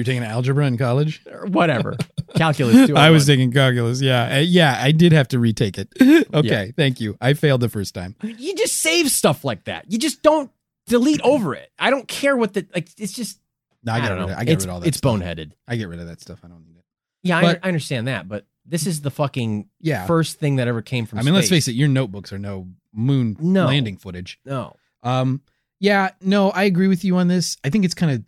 You're 0.01 0.15
taking 0.15 0.23
algebra 0.23 0.65
in 0.65 0.77
college? 0.79 1.21
or 1.31 1.45
whatever, 1.45 1.95
calculus 2.35 2.73
201. 2.73 2.97
I 2.97 3.11
was 3.11 3.27
taking 3.27 3.51
calculus. 3.51 4.01
Yeah. 4.01 4.37
Uh, 4.37 4.39
yeah, 4.39 4.79
I 4.81 4.91
did 4.91 5.11
have 5.11 5.27
to 5.27 5.37
retake 5.39 5.77
it. 5.77 5.89
okay, 6.33 6.73
thank 6.75 6.99
you. 6.99 7.15
I 7.21 7.33
failed 7.33 7.61
the 7.61 7.69
first 7.69 7.93
time. 7.93 8.15
You 8.23 8.55
just 8.55 8.77
save 8.81 9.09
stuff 9.11 9.45
like 9.45 9.65
that. 9.65 9.91
You 9.91 9.99
just 9.99 10.23
don't 10.23 10.49
delete 10.87 11.21
over 11.21 11.53
it. 11.53 11.69
I 11.77 11.91
don't 11.91 12.07
care 12.07 12.35
what 12.35 12.53
the 12.53 12.65
like. 12.73 12.89
It's 12.97 13.13
just 13.13 13.39
No, 13.83 13.93
I, 13.93 13.97
I, 13.97 13.99
get 14.01 14.07
don't 14.09 14.17
rid 14.17 14.27
know. 14.27 14.33
of 14.33 14.39
I 14.39 14.43
get 14.45 14.53
it's, 14.53 14.63
rid 14.65 14.69
of 14.69 14.73
all 14.73 14.79
that 14.81 14.87
it's 14.87 14.97
stuff. 14.97 15.19
boneheaded. 15.19 15.51
I 15.67 15.75
get 15.75 15.87
rid 15.87 15.99
of 15.99 16.07
that 16.07 16.19
stuff. 16.19 16.39
I 16.43 16.47
don't 16.47 16.65
need 16.65 16.77
it. 16.77 16.83
Yeah, 17.23 17.37
I, 17.37 17.41
But- 17.41 17.59
I 17.63 17.67
understand 17.67 18.07
that, 18.07 18.27
but 18.27 18.47
this 18.65 18.87
is 18.87 19.01
the 19.01 19.11
fucking 19.11 19.69
Yeah. 19.79 20.07
first 20.07 20.39
thing 20.39 20.55
that 20.55 20.67
ever 20.67 20.81
came 20.81 21.05
from. 21.05 21.19
I 21.19 21.21
mean, 21.21 21.35
let's 21.35 21.49
face 21.49 21.67
it, 21.67 21.73
your 21.75 21.87
notebooks 21.89 22.33
are 22.33 22.39
no 22.39 22.67
moon 22.93 23.37
No. 23.39 23.65
landing 23.67 23.97
footage. 23.97 24.39
No, 24.45 24.75
Um, 25.03 25.41
yeah, 25.79 26.09
no, 26.21 26.49
I 26.51 26.63
agree 26.63 26.87
with 26.87 27.03
you 27.03 27.17
on 27.17 27.27
this. 27.27 27.57
I 27.63 27.69
think 27.69 27.85
it's 27.85 27.93
kind 27.95 28.11
of 28.11 28.23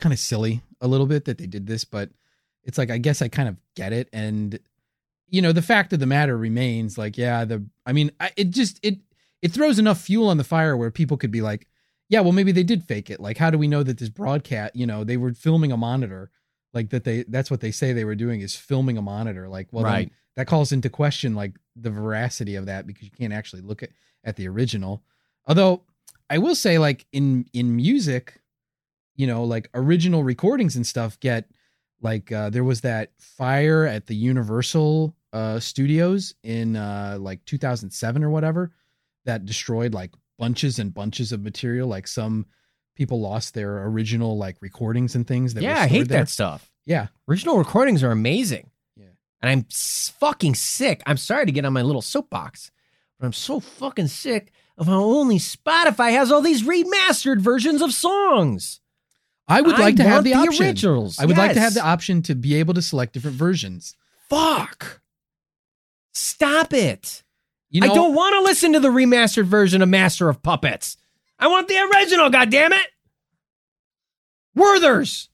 kind 0.00 0.12
of 0.14 0.18
silly 0.18 0.62
a 0.80 0.88
little 0.88 1.06
bit 1.06 1.24
that 1.26 1.38
they 1.38 1.46
did 1.46 1.66
this, 1.66 1.84
but 1.84 2.10
it's 2.64 2.78
like 2.78 2.90
I 2.90 2.98
guess 2.98 3.22
I 3.22 3.28
kind 3.28 3.48
of 3.48 3.56
get 3.76 3.92
it. 3.92 4.08
And 4.12 4.58
you 5.28 5.40
know, 5.42 5.52
the 5.52 5.62
fact 5.62 5.92
of 5.92 6.00
the 6.00 6.06
matter 6.06 6.36
remains, 6.36 6.98
like, 6.98 7.16
yeah, 7.16 7.44
the 7.44 7.64
I 7.86 7.92
mean, 7.92 8.10
I, 8.20 8.30
it 8.36 8.50
just 8.50 8.78
it 8.82 8.98
it 9.42 9.52
throws 9.52 9.78
enough 9.78 10.00
fuel 10.00 10.28
on 10.28 10.36
the 10.36 10.44
fire 10.44 10.76
where 10.76 10.90
people 10.90 11.16
could 11.16 11.30
be 11.30 11.40
like, 11.40 11.66
yeah, 12.08 12.20
well, 12.20 12.32
maybe 12.32 12.52
they 12.52 12.64
did 12.64 12.84
fake 12.84 13.10
it. 13.10 13.20
Like, 13.20 13.38
how 13.38 13.50
do 13.50 13.56
we 13.58 13.68
know 13.68 13.82
that 13.82 13.98
this 13.98 14.08
broadcast, 14.08 14.74
you 14.76 14.86
know, 14.86 15.04
they 15.04 15.16
were 15.16 15.32
filming 15.32 15.72
a 15.72 15.76
monitor, 15.76 16.30
like 16.74 16.90
that 16.90 17.04
they 17.04 17.22
that's 17.28 17.50
what 17.50 17.60
they 17.60 17.70
say 17.70 17.92
they 17.92 18.04
were 18.04 18.14
doing 18.16 18.40
is 18.40 18.56
filming 18.56 18.98
a 18.98 19.02
monitor. 19.02 19.48
Like, 19.48 19.68
well, 19.72 19.84
then 19.84 19.92
Right. 19.92 20.12
that 20.36 20.46
calls 20.46 20.72
into 20.72 20.90
question 20.90 21.34
like 21.34 21.54
the 21.76 21.90
veracity 21.90 22.56
of 22.56 22.66
that 22.66 22.86
because 22.86 23.04
you 23.04 23.10
can't 23.10 23.32
actually 23.32 23.62
look 23.62 23.82
at 23.82 23.90
at 24.24 24.36
the 24.36 24.48
original. 24.48 25.02
Although 25.46 25.82
I 26.28 26.38
will 26.38 26.54
say, 26.56 26.78
like 26.78 27.06
in 27.12 27.46
in 27.52 27.76
music, 27.76 28.39
you 29.20 29.26
know, 29.26 29.44
like 29.44 29.68
original 29.74 30.24
recordings 30.24 30.76
and 30.76 30.86
stuff 30.86 31.20
get 31.20 31.44
like 32.00 32.32
uh, 32.32 32.48
there 32.48 32.64
was 32.64 32.80
that 32.80 33.10
fire 33.18 33.84
at 33.84 34.06
the 34.06 34.14
Universal 34.14 35.14
uh, 35.34 35.60
Studios 35.60 36.34
in 36.42 36.74
uh, 36.74 37.18
like 37.20 37.44
2007 37.44 38.24
or 38.24 38.30
whatever 38.30 38.72
that 39.26 39.44
destroyed 39.44 39.92
like 39.92 40.12
bunches 40.38 40.78
and 40.78 40.94
bunches 40.94 41.32
of 41.32 41.42
material. 41.42 41.86
Like 41.86 42.08
some 42.08 42.46
people 42.96 43.20
lost 43.20 43.52
their 43.52 43.84
original 43.84 44.38
like 44.38 44.56
recordings 44.62 45.14
and 45.14 45.26
things. 45.26 45.52
That 45.52 45.62
were 45.62 45.68
yeah, 45.68 45.82
I 45.82 45.86
hate 45.86 46.08
there. 46.08 46.20
that 46.20 46.30
stuff. 46.30 46.70
Yeah, 46.86 47.08
Original 47.28 47.58
recordings 47.58 48.02
are 48.02 48.10
amazing. 48.10 48.70
Yeah. 48.96 49.12
And 49.42 49.50
I'm 49.50 49.66
s- 49.70 50.12
fucking 50.18 50.54
sick. 50.54 51.02
I'm 51.04 51.18
sorry 51.18 51.44
to 51.44 51.52
get 51.52 51.66
on 51.66 51.74
my 51.74 51.82
little 51.82 52.00
soapbox, 52.00 52.70
but 53.18 53.26
I'm 53.26 53.34
so 53.34 53.60
fucking 53.60 54.08
sick 54.08 54.50
of 54.78 54.86
how 54.86 55.02
only 55.04 55.38
Spotify 55.38 56.12
has 56.12 56.32
all 56.32 56.40
these 56.40 56.62
remastered 56.62 57.42
versions 57.42 57.82
of 57.82 57.92
songs. 57.92 58.80
I 59.50 59.60
would 59.60 59.78
like 59.78 59.96
to 59.96 60.04
have 60.04 60.12
want 60.12 60.24
the, 60.24 60.34
option. 60.34 60.64
originals. 60.64 61.18
I 61.18 61.26
would 61.26 61.36
like 61.36 61.54
to 61.54 61.60
have 61.60 61.74
the 61.74 61.84
option 61.84 62.22
to 62.22 62.34
be 62.34 62.54
able 62.54 62.74
to 62.74 62.82
select 62.82 63.12
different 63.14 63.36
versions. 63.36 63.96
Fuck. 64.28 65.00
Stop 66.12 66.72
it. 66.72 67.22
You 67.68 67.80
know, 67.80 67.90
I 67.90 67.94
don't 67.94 68.14
want 68.14 68.34
to 68.34 68.42
listen 68.42 68.72
to 68.74 68.80
the 68.80 68.88
remastered 68.88 69.44
version 69.44 69.82
of 69.82 69.88
Master 69.88 70.28
of 70.28 70.42
Puppets. 70.42 70.96
I 71.38 71.48
want 71.48 71.68
the 71.68 71.78
original, 71.78 72.30
goddammit. 72.30 72.84
Werther's. 74.54 75.28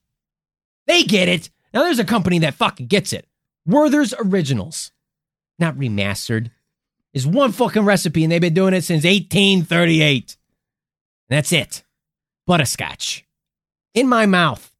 They 0.86 1.02
get 1.02 1.28
it. 1.28 1.50
Now 1.74 1.82
there's 1.82 1.98
a 1.98 2.04
company 2.04 2.38
that 2.40 2.54
fucking 2.54 2.86
gets 2.86 3.12
it. 3.12 3.26
Werther's 3.66 4.14
Originals. 4.18 4.92
Not 5.58 5.76
remastered. 5.76 6.50
Is 7.12 7.26
one 7.26 7.52
fucking 7.52 7.84
recipe 7.84 8.22
and 8.22 8.32
they've 8.32 8.40
been 8.40 8.54
doing 8.54 8.74
it 8.74 8.82
since 8.82 9.04
1838. 9.04 10.36
That's 11.28 11.52
it. 11.52 11.82
Butterscotch. 12.46 13.25
In 13.96 14.08
my 14.08 14.26
mouth. 14.26 14.70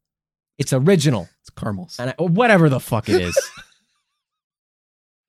It's 0.57 0.71
original. 0.71 1.27
it's 1.41 1.49
caramels. 1.49 1.97
And 1.99 2.13
I, 2.17 2.21
whatever 2.21 2.69
the 2.69 2.79
fuck 2.79 3.09
it 3.09 3.21
is. 3.21 3.37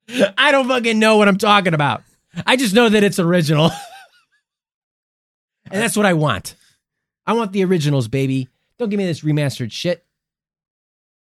I 0.39 0.52
don't 0.52 0.69
fucking 0.69 0.98
know 0.98 1.16
what 1.16 1.27
I'm 1.28 1.36
talking 1.39 1.74
about. 1.74 2.02
I 2.47 2.56
just 2.56 2.74
know 2.74 2.89
that 2.89 3.02
it's 3.02 3.19
original. 3.19 3.70
and 5.70 5.82
that's 5.82 5.97
what 5.97 6.06
I 6.06 6.15
want. 6.15 6.55
I 7.27 7.32
want 7.32 7.52
the 7.52 7.65
originals, 7.65 8.09
baby. 8.09 8.48
Don't 8.78 8.89
give 8.89 8.98
me 8.98 9.05
this 9.06 9.20
remastered 9.20 9.73
shit. 9.73 10.05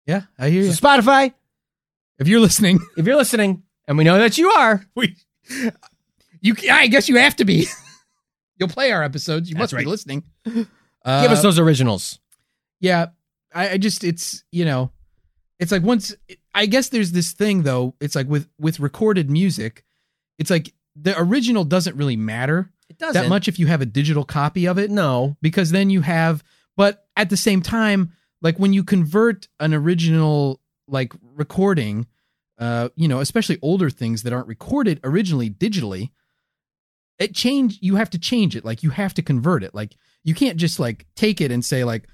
Yeah, 0.07 0.23
I 0.39 0.49
hear 0.49 0.62
you. 0.62 0.73
So 0.73 0.81
Spotify, 0.82 1.35
If 2.19 2.27
you're 2.28 2.41
listening, 2.41 2.81
if 2.97 3.07
you're 3.07 3.16
listening, 3.16 3.65
and 3.87 3.99
we 3.99 4.05
know 4.05 4.19
that 4.19 4.39
you 4.39 4.51
are, 4.51 4.85
we, 4.95 5.16
you, 6.41 6.55
I 6.70 6.87
guess 6.87 7.09
you 7.09 7.16
have 7.16 7.37
to 7.37 7.45
be. 7.45 7.66
You'll 8.59 8.69
play 8.69 8.93
our 8.93 9.03
episodes. 9.03 9.49
You 9.49 9.55
That's 9.55 9.65
must 9.65 9.73
right. 9.73 9.85
be 9.85 9.91
listening. 9.91 10.23
Uh, 11.03 11.23
give 11.23 11.32
us 11.32 11.43
those 11.43 11.59
originals. 11.59 12.19
Yeah, 12.81 13.07
I, 13.55 13.70
I 13.70 13.78
just 13.78 14.05
it's 14.05 14.44
you 14.51 14.65
know, 14.65 14.90
it's 15.59 15.73
like 15.73 15.82
once 15.82 16.15
I 16.55 16.66
guess 16.66 16.89
there's 16.89 17.12
this 17.12 17.32
thing 17.32 17.62
though. 17.62 17.94
It's 18.01 18.15
like 18.16 18.28
with 18.28 18.48
with 18.59 18.81
recorded 18.81 19.31
music, 19.31 19.85
it's 20.39 20.51
like 20.51 20.73
the 20.97 21.19
original 21.20 21.65
doesn't 21.65 21.97
really 21.97 22.16
matter 22.16 22.73
It 22.89 22.98
doesn't 22.98 23.23
that 23.23 23.28
much 23.28 23.47
if 23.48 23.59
you 23.59 23.66
have 23.69 23.81
a 23.81 23.86
digital 23.86 24.24
copy 24.24 24.66
of 24.66 24.78
it. 24.78 24.90
No. 24.90 25.36
because 25.40 25.70
then 25.70 25.90
you 25.90 26.01
have 26.01 26.43
but 26.77 27.07
at 27.16 27.31
the 27.31 27.36
same 27.36 27.62
time 27.62 28.12
like 28.43 28.59
when 28.59 28.73
you 28.73 28.82
convert 28.82 29.47
an 29.61 29.73
original 29.73 30.61
like 30.89 31.12
recording 31.23 32.07
uh 32.59 32.89
you 32.97 33.07
know 33.07 33.20
especially 33.20 33.59
older 33.62 33.89
things 33.89 34.23
that 34.24 34.32
aren't 34.32 34.48
recorded 34.48 34.98
originally 35.05 35.48
digitally 35.48 36.11
it 37.19 37.35
change 37.35 37.78
you 37.81 37.97
have 37.97 38.11
to 38.11 38.19
change 38.19 38.57
it 38.57 38.65
like 38.65 38.82
you 38.82 38.90
have 38.90 39.15
to 39.15 39.23
convert 39.23 39.62
it 39.62 39.74
like 39.74 39.94
you 40.24 40.35
can't 40.35 40.57
just 40.57 40.81
like 40.81 41.07
take 41.15 41.40
it 41.40 41.52
and 41.52 41.65
say 41.65 41.85
like 41.85 42.09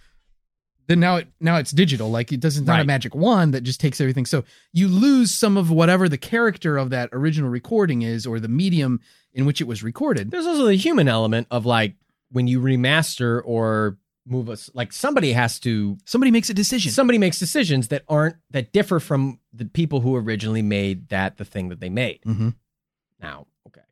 then 0.89 1.01
now 1.01 1.17
it 1.17 1.29
now 1.41 1.57
it's 1.57 1.71
digital 1.71 2.11
like 2.11 2.33
it 2.33 2.41
doesn't 2.41 2.65
not 2.65 2.81
a 2.81 2.85
magic 2.85 3.15
wand 3.15 3.55
that 3.55 3.63
just 3.63 3.81
takes 3.81 4.01
everything 4.01 4.27
so 4.27 4.45
you 4.73 4.89
lose 4.89 5.33
some 5.33 5.57
of 5.57 5.71
whatever 5.71 6.09
the 6.09 6.19
character 6.19 6.77
of 6.77 6.91
that 6.91 7.09
original 7.13 7.51
recording 7.51 8.03
is 8.03 8.27
or 8.27 8.39
the 8.41 8.49
medium 8.49 9.01
in 9.35 9.45
which 9.47 9.61
it 9.61 9.65
was 9.67 9.83
recorded 9.83 10.31
There's 10.31 10.47
also 10.47 10.67
the 10.67 10.77
human 10.77 11.09
element 11.09 11.47
of 11.51 11.67
like 11.67 11.95
when 12.31 12.47
you 12.47 12.61
remaster 12.61 13.41
or 13.45 13.99
move 14.29 14.51
us, 14.51 14.69
like 14.75 14.93
somebody 14.93 15.33
has 15.33 15.61
to 15.61 15.97
somebody 16.05 16.33
makes 16.33 16.51
a 16.51 16.55
decision 16.55 16.91
somebody 16.91 17.17
makes 17.19 17.39
decisions 17.39 17.89
that 17.89 18.03
aren't 18.09 18.37
that 18.51 18.73
differ 18.73 18.99
from 18.99 19.39
the 19.53 19.65
people 19.65 20.01
who 20.01 20.17
originally 20.17 20.63
made 20.63 21.09
that 21.11 21.37
the 21.37 21.45
thing 21.45 21.69
that 21.69 21.79
they 21.79 21.89
made. 21.89 22.21
Mhm. 22.27 22.55
Now, 23.21 23.47
okay, 23.69 23.83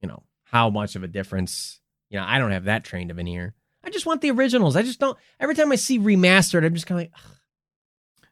you 0.00 0.08
know 0.08 0.24
how 0.44 0.68
much 0.68 0.96
of 0.96 1.02
a 1.04 1.08
difference? 1.08 1.80
You 2.10 2.18
know, 2.18 2.24
I 2.26 2.38
don't 2.38 2.50
have 2.50 2.64
that 2.64 2.82
trained 2.84 3.10
of 3.12 3.18
an 3.18 3.28
ear. 3.28 3.54
I 3.84 3.90
just 3.90 4.06
want 4.06 4.20
the 4.20 4.30
originals. 4.30 4.76
I 4.76 4.82
just 4.82 5.00
don't. 5.00 5.18
Every 5.40 5.54
time 5.54 5.72
I 5.72 5.76
see 5.76 5.98
remastered, 5.98 6.64
I'm 6.64 6.74
just 6.74 6.86
kind 6.86 7.00
of 7.00 7.04
like, 7.06 7.12
"Ugh, 7.24 7.36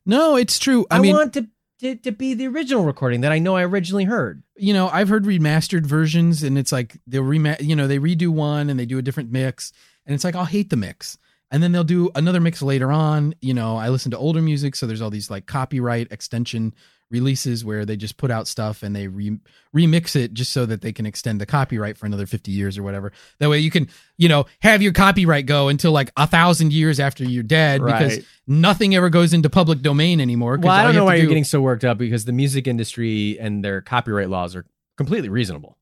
no 0.07 0.37
it's 0.37 0.59
true 0.59 0.87
I, 0.91 0.97
i, 0.97 0.99
mean 1.01 1.15
want 1.15 1.35
to, 1.35 1.47
to 1.81 1.97
to 1.97 2.13
be 2.13 2.35
the 2.35 2.47
original 2.49 2.85
recording 2.85 3.23
that 3.23 3.33
I 3.33 3.39
know 3.39 3.57
I 3.57 3.65
originally 3.65 4.05
heard. 4.05 4.43
you 4.57 4.75
know, 4.75 4.89
I've 4.89 5.09
heard 5.09 5.25
remastered 5.25 5.87
versions, 5.87 6.43
and 6.43 6.59
it's 6.59 6.73
like 6.73 6.99
they'll 7.07 7.23
rema- 7.23 7.57
you 7.61 7.75
know, 7.75 7.87
they 7.87 7.99
redo 7.99 8.29
one 8.29 8.69
and 8.69 8.79
they 8.79 8.87
do 8.87 8.99
a 8.99 9.03
different 9.03 9.31
mix, 9.31 9.73
and 10.07 10.15
it's 10.15 10.25
like 10.25 10.35
I'll 10.35 10.45
hate 10.45 10.71
the 10.71 10.77
mix, 10.77 11.17
and 11.51 11.63
then 11.63 11.73
they'll 11.73 11.85
do 11.85 12.11
another 12.15 12.41
mix 12.41 12.61
later 12.61 12.93
on. 12.93 13.35
You 13.41 13.55
know, 13.55 13.77
I 13.77 13.89
listen 13.89 14.11
to 14.11 14.19
older 14.19 14.43
music, 14.43 14.77
so 14.77 14.87
there's 14.87 15.01
all 15.01 15.11
these 15.11 15.31
like 15.31 15.47
copyright 15.47 16.13
extension 16.13 16.75
releases 17.11 17.65
where 17.65 17.85
they 17.85 17.97
just 17.97 18.17
put 18.17 18.31
out 18.31 18.47
stuff 18.47 18.83
and 18.83 18.95
they 18.95 19.09
re- 19.09 19.39
remix 19.75 20.15
it 20.15 20.33
just 20.33 20.53
so 20.53 20.65
that 20.67 20.81
they 20.81 20.93
can 20.93 21.07
extend 21.07 21.41
the 21.41 21.47
copyright 21.47 21.99
for 21.99 22.07
another 22.07 22.27
50 22.27 22.51
years 22.51 22.79
or 22.79 22.83
whatever. 22.83 23.13
That 23.39 23.51
way 23.51 23.59
you 23.59 23.71
can, 23.71 23.89
you 24.17 24.29
know, 24.29 24.47
have 24.61 24.81
your 24.83 24.93
copyright 24.93 25.47
go 25.47 25.69
until 25.69 25.93
like 25.93 26.13
a 26.17 26.27
thousand 26.27 26.73
years 26.73 27.01
after 27.01 27.25
you're 27.25 27.43
dead 27.43 27.85
because 27.85 28.21
nothing 28.47 28.95
ever 28.95 29.11
goes 29.11 29.33
into 29.33 29.51
public 29.51 29.83
domain 29.83 30.21
anymore. 30.21 30.59
Well, 30.61 30.73
I 30.73 30.83
don't 30.83 30.95
you 30.95 31.01
know 31.01 31.05
why 31.05 31.17
to 31.17 31.19
you're 31.23 31.29
getting 31.29 31.45
so 31.45 31.61
worked 31.61 31.85
up 31.85 31.99
because 31.99 32.25
the 32.25 32.33
music 32.33 32.67
industry 32.67 33.39
and 33.41 33.65
their 33.65 33.81
copyright 33.81 34.29
laws 34.29 34.55
are 34.55 34.65
completely 34.97 35.29
reasonable. 35.29 35.77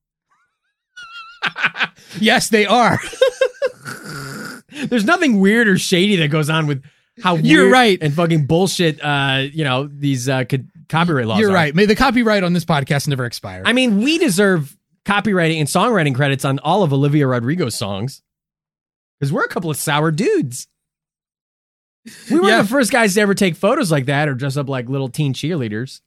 yes, 2.19 2.49
they 2.49 2.65
are. 2.65 2.99
There's 4.87 5.05
nothing 5.05 5.39
weird 5.39 5.67
or 5.67 5.77
shady 5.77 6.15
that 6.17 6.29
goes 6.29 6.49
on 6.49 6.67
with 6.67 6.83
how 7.21 7.35
You're 7.35 7.69
right. 7.69 7.97
and 8.01 8.13
fucking 8.13 8.45
bullshit. 8.45 9.03
Uh, 9.03 9.47
you 9.51 9.63
know 9.63 9.87
these 9.87 10.29
uh, 10.29 10.45
co- 10.45 10.57
copyright 10.89 11.27
laws. 11.27 11.39
You're 11.39 11.51
are. 11.51 11.53
right. 11.53 11.73
May 11.75 11.85
the 11.85 11.95
copyright 11.95 12.43
on 12.43 12.53
this 12.53 12.65
podcast 12.65 13.07
never 13.07 13.25
expire. 13.25 13.63
I 13.65 13.73
mean, 13.73 13.99
we 14.01 14.17
deserve 14.17 14.75
copywriting 15.05 15.59
and 15.59 15.67
songwriting 15.67 16.13
credits 16.13 16.43
on 16.45 16.59
all 16.59 16.83
of 16.83 16.91
Olivia 16.91 17.25
Rodrigo's 17.27 17.75
songs 17.75 18.21
because 19.19 19.31
we're 19.31 19.45
a 19.45 19.49
couple 19.49 19.69
of 19.71 19.77
sour 19.77 20.11
dudes. 20.11 20.67
We 22.29 22.39
were 22.39 22.49
Yeah. 22.49 22.61
the 22.63 22.67
first 22.67 22.91
guys 22.91 23.13
to 23.15 23.21
ever 23.21 23.33
take 23.33 23.55
photos 23.55 23.91
like 23.91 24.05
that 24.07 24.27
or 24.27 24.33
dress 24.33 24.57
up 24.57 24.67
like 24.69 24.89
little 24.89 25.09
teen 25.09 25.33
cheerleaders. 25.33 26.01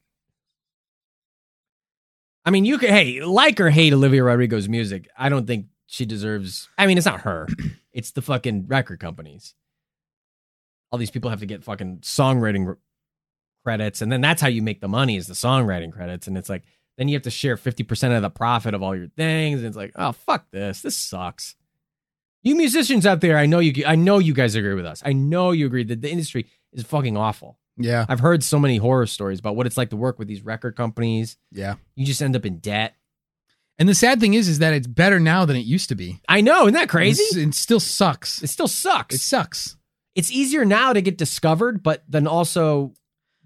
I 2.45 2.51
mean, 2.51 2.65
you 2.65 2.79
could, 2.79 2.91
hey, 2.91 3.23
like 3.23 3.61
or 3.61 3.71
hate 3.71 3.93
Olivia 3.93 4.25
Rodrigo's 4.25 4.69
music. 4.69 5.09
I 5.17 5.29
don't 5.29 5.47
think 5.47 5.67
she 5.87 6.05
deserves, 6.07 6.69
I 6.77 6.87
mean, 6.87 6.97
it's 6.99 7.07
not 7.07 7.21
her, 7.21 7.47
it's 7.93 8.13
the 8.13 8.23
fucking 8.23 8.67
record 8.67 8.99
companies. 8.99 9.55
All 10.91 10.99
these 10.99 11.11
people 11.11 11.31
have 11.31 11.41
to 11.41 11.47
get 11.47 11.63
fucking 11.65 11.99
songwriting 11.99 12.77
credits, 13.65 14.03
and 14.03 14.11
then 14.13 14.21
that's 14.21 14.41
how 14.43 14.49
you 14.49 14.63
make 14.63 14.81
the 14.81 14.89
money 14.89 15.17
is 15.17 15.27
the 15.27 15.35
songwriting 15.35 15.93
credits. 15.93 16.27
And 16.27 16.37
it's 16.39 16.49
like, 16.49 16.65
then 16.99 17.09
you 17.09 17.15
have 17.15 17.23
to 17.23 17.31
share 17.31 17.57
50% 17.57 18.17
of 18.17 18.23
the 18.23 18.31
profit 18.31 18.75
of 18.75 18.83
all 18.83 18.95
your 18.95 19.09
things. 19.09 19.59
And 19.61 19.67
it's 19.69 19.77
like, 19.77 19.93
oh, 19.97 20.13
fuck 20.13 20.51
this. 20.51 20.83
This 20.83 20.97
sucks. 20.97 21.55
You 22.43 22.55
musicians 22.57 23.07
out 23.07 23.21
there, 23.21 23.39
I 23.39 23.47
know 23.47 23.61
you 23.61 23.85
I 23.87 23.95
know 23.95 24.19
you 24.19 24.35
guys 24.35 24.55
agree 24.57 24.75
with 24.75 24.85
us. 24.87 25.01
I 25.05 25.13
know 25.13 25.53
you 25.53 25.65
agree 25.67 25.85
that 25.85 26.01
the 26.03 26.11
industry 26.11 26.47
is 26.73 26.83
fucking 26.83 27.17
awful. 27.17 27.57
yeah, 27.77 28.05
I've 28.09 28.19
heard 28.21 28.43
so 28.43 28.59
many 28.59 28.79
horror 28.79 29.07
stories 29.07 29.39
about 29.39 29.55
what 29.57 29.67
it's 29.67 29.77
like 29.77 29.91
to 29.91 29.97
work 29.97 30.19
with 30.19 30.27
these 30.29 30.43
record 30.43 30.75
companies. 30.77 31.37
yeah. 31.53 31.77
You 31.95 32.05
just 32.05 32.21
end 32.21 32.35
up 32.35 32.45
in 32.45 32.59
debt. 32.59 32.95
And 33.79 33.89
the 33.89 33.95
sad 33.95 34.21
thing 34.21 34.35
is, 34.35 34.49
is 34.49 34.59
that 34.59 34.75
it's 34.75 34.87
better 34.89 35.19
now 35.21 35.45
than 35.45 35.57
it 35.57 35.65
used 35.65 35.89
to 35.89 35.95
be. 35.95 36.21
I 36.29 36.41
know, 36.41 36.63
isn't 36.63 36.75
that 36.75 36.89
crazy? 36.89 37.23
It's- 37.23 37.37
it 37.49 37.55
still 37.55 37.81
sucks. 37.81 38.43
It 38.43 38.49
still 38.49 38.69
sucks. 38.69 39.15
It 39.15 39.21
sucks. 39.21 39.77
it's 40.15 40.31
easier 40.33 40.65
now 40.65 40.93
to 40.93 41.01
get 41.01 41.17
discovered, 41.17 41.83
but 41.83 42.03
then 42.09 42.27
also 42.27 42.93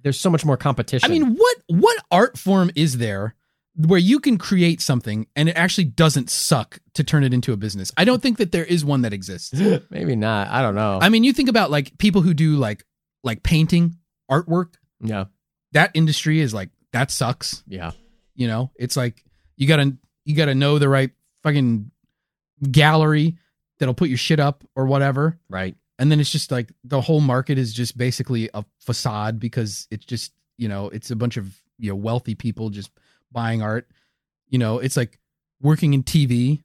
there's 0.07 0.21
so 0.21 0.31
much 0.31 0.45
more 0.45 0.57
competition. 0.57 1.05
I 1.05 1.13
mean, 1.13 1.35
what 1.35 1.57
what 1.67 1.99
art 2.13 2.39
form 2.39 2.71
is 2.77 2.99
there 2.99 3.35
where 3.75 3.99
you 3.99 4.21
can 4.21 4.39
create 4.39 4.81
something 4.81 5.27
and 5.35 5.49
it 5.49 5.57
actually 5.57 5.87
doesn't 5.87 6.31
suck 6.31 6.79
to 6.95 7.03
turn 7.03 7.25
it 7.25 7.35
into 7.35 7.53
a 7.53 7.57
business. 7.57 7.91
I 7.97 8.05
don't 8.05 8.23
think 8.23 8.39
that 8.39 8.53
there 8.53 8.65
is 8.65 8.85
one 8.85 9.03
that 9.03 9.13
exists. 9.13 9.53
Maybe 9.91 10.15
not. 10.15 10.47
I 10.49 10.63
don't 10.63 10.77
know. 10.77 11.01
I 11.03 11.09
mean, 11.09 11.25
you 11.25 11.33
think 11.33 11.49
about 11.49 11.73
like 11.73 11.99
people 11.99 12.23
who 12.23 12.35
do 12.35 12.55
like 12.55 12.85
like 13.25 13.43
painting, 13.43 13.97
artwork. 14.31 14.75
yeah. 15.01 15.25
That 15.73 15.91
industry 15.95 16.39
is 16.39 16.55
like 16.55 16.71
that 16.93 17.11
sucks. 17.11 17.65
Yeah. 17.67 17.91
You 18.37 18.47
know, 18.47 18.71
it's 18.77 18.97
like 18.97 19.25
you 19.57 19.67
gotta 19.67 19.97
you 20.25 20.37
gotta 20.37 20.55
know 20.55 20.79
the 20.79 20.89
right 20.89 21.11
fucking 21.43 21.91
gallery 22.71 23.39
that'll 23.81 23.93
put 23.93 24.09
your 24.09 24.19
shit 24.19 24.39
up 24.39 24.63
or 24.77 24.87
whatever. 24.87 25.37
Right. 25.51 25.75
And 25.99 26.11
then 26.11 26.21
it's 26.21 26.31
just 26.31 26.51
like 26.51 26.73
the 26.85 27.01
whole 27.01 27.21
market 27.21 27.57
is 27.59 27.73
just 27.73 27.97
basically 27.97 28.51
a 28.53 28.65
facade 28.81 29.41
because 29.41 29.89
it's 29.91 30.05
just 30.05 30.33
you 30.59 30.69
know 30.69 30.89
it's 30.91 31.11
a 31.11 31.17
bunch 31.17 31.37
of 31.37 31.55
you 31.79 31.91
know 31.91 31.97
wealthy 31.97 32.35
people 32.35 32.71
just 32.71 32.91
buying 33.33 33.63
art. 33.63 33.89
You 34.49 34.59
know, 34.59 34.79
it's 34.79 34.97
like 34.97 35.19
working 35.61 35.95
in 35.95 36.03
TV. 36.03 36.63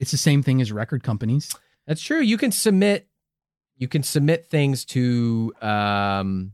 It's 0.00 0.10
the 0.10 0.18
same 0.18 0.42
thing 0.42 0.60
as 0.60 0.72
record 0.72 1.02
companies. 1.02 1.54
That's 1.86 2.02
true. 2.02 2.20
You 2.20 2.36
can 2.36 2.52
submit 2.52 3.08
you 3.76 3.88
can 3.88 4.02
submit 4.02 4.46
things 4.46 4.84
to 4.86 5.52
um 5.60 6.52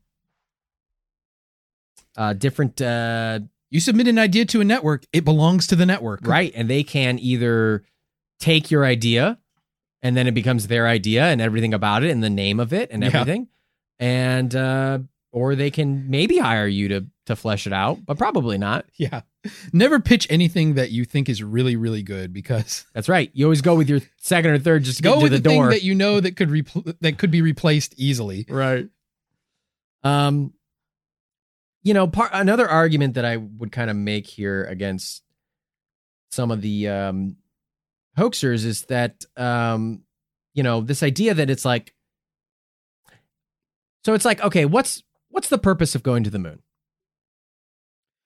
uh 2.17 2.33
different 2.35 2.81
uh 2.81 3.41
You 3.71 3.81
submit 3.81 4.09
an 4.09 4.19
idea 4.19 4.45
to 4.47 4.61
a 4.61 4.65
network, 4.65 5.05
it 5.13 5.25
belongs 5.25 5.67
to 5.69 5.77
the 5.77 5.87
network. 5.87 6.21
right 6.23 6.53
and 6.55 6.69
they 6.69 6.83
can 6.83 7.19
either 7.19 7.85
take 8.39 8.71
your 8.71 8.85
idea 8.85 9.39
and 10.03 10.17
then 10.17 10.27
it 10.27 10.33
becomes 10.35 10.67
their 10.67 10.87
idea 10.87 11.25
and 11.25 11.41
everything 11.41 11.75
about 11.75 12.03
it 12.05 12.11
and 12.11 12.23
the 12.23 12.31
name 12.31 12.59
of 12.61 12.73
it 12.73 12.91
and 12.91 13.03
Yeah. 13.03 13.09
everything 13.09 13.49
and 13.99 14.55
uh 14.55 14.99
or 15.33 15.55
they 15.55 15.71
can 15.71 16.11
maybe 16.11 16.39
hire 16.39 16.67
you 16.67 16.89
to 16.89 17.07
to 17.27 17.37
flesh 17.37 17.67
it 17.67 17.73
out 17.73 18.05
but 18.05 18.19
probably 18.19 18.59
not 18.59 18.87
Yeah. 18.97 19.23
Never 19.73 20.01
pitch 20.01 20.27
anything 20.29 20.75
that 20.75 20.91
you 20.91 21.07
think 21.07 21.31
is 21.31 21.43
really, 21.43 21.75
really 21.75 22.03
good 22.03 22.31
because 22.33 22.85
that's 22.95 23.09
right 23.09 23.31
you 23.33 23.47
always 23.47 23.63
go 23.63 23.75
with 23.75 23.89
your 23.89 24.01
second 24.19 24.51
or 24.51 24.59
third 24.59 24.83
just 24.85 25.03
go 25.03 25.17
with 25.17 25.25
to 25.33 25.39
the, 25.39 25.43
the, 25.43 25.49
thing 25.49 25.59
door 25.61 25.71
that 25.71 25.83
you 25.83 25.95
know 25.95 26.21
that 26.21 26.37
could 26.37 26.49
repl- 26.51 26.95
that 27.01 27.17
could 27.19 27.31
be 27.31 27.41
replaced 27.43 27.95
easily. 27.97 28.45
right 28.49 28.89
um 30.03 30.53
you 31.83 31.95
know 31.95 32.07
part 32.07 32.31
another 32.33 32.69
argument 32.69 33.15
that 33.15 33.25
i 33.25 33.37
would 33.37 33.71
kind 33.73 33.91
of 33.91 33.97
make 33.97 34.27
here 34.27 34.65
against 34.65 35.23
some 36.31 36.51
of 36.51 36.61
the 36.63 36.89
um 36.89 37.37
hoaxers 38.19 38.65
is 38.65 38.83
that 38.87 39.25
um 39.37 40.03
you 40.55 40.63
know 40.63 40.81
this 40.81 41.03
idea 41.03 41.35
that 41.35 41.51
it's 41.51 41.65
like 41.65 41.95
so 44.05 44.15
it's 44.15 44.25
like 44.25 44.43
okay 44.43 44.65
what's 44.65 45.03
what's 45.31 45.49
the 45.49 45.59
purpose 45.59 45.95
of 45.95 46.03
going 46.03 46.25
to 46.25 46.31
the 46.31 46.39
moon 46.39 46.61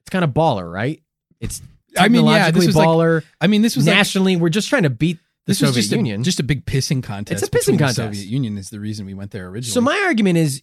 it's 0.03 0.11
kind 0.11 0.25
of 0.25 0.31
baller 0.31 0.71
right 0.71 1.03
it's 1.41 1.63
I 1.97 2.09
mean, 2.09 2.25
yeah, 2.27 2.51
this 2.51 2.67
was 2.67 2.75
like 2.75 2.89
baller 2.89 3.23
I 3.41 3.47
mean, 3.47 3.63
this 3.63 3.77
was 3.77 3.87
like, 3.87 3.95
nationally 3.95 4.37
we're 4.37 4.49
just 4.49 4.69
trying 4.69 4.83
to 4.83 4.91
beat 4.91 5.19
the 5.47 5.51
this 5.51 5.61
was 5.61 5.71
soviet 5.71 5.83
just 5.83 5.93
union 5.93 6.21
a, 6.23 6.25
just 6.25 6.41
a 6.41 6.43
big 6.43 6.65
pissing 6.65 7.03
contest. 7.03 7.43
It's 7.43 7.49
a 7.49 7.51
pissing 7.51 7.73
between 7.73 7.77
the 7.77 7.83
contest. 7.85 7.97
Soviet 7.97 8.27
Union 8.27 8.59
is 8.59 8.71
the 8.71 8.81
reason 8.81 9.07
we 9.07 9.15
went 9.15 9.31
there 9.31 9.47
originally. 9.47 9.73
So 9.73 9.81
my 9.81 10.03
argument 10.07 10.39
is, 10.39 10.63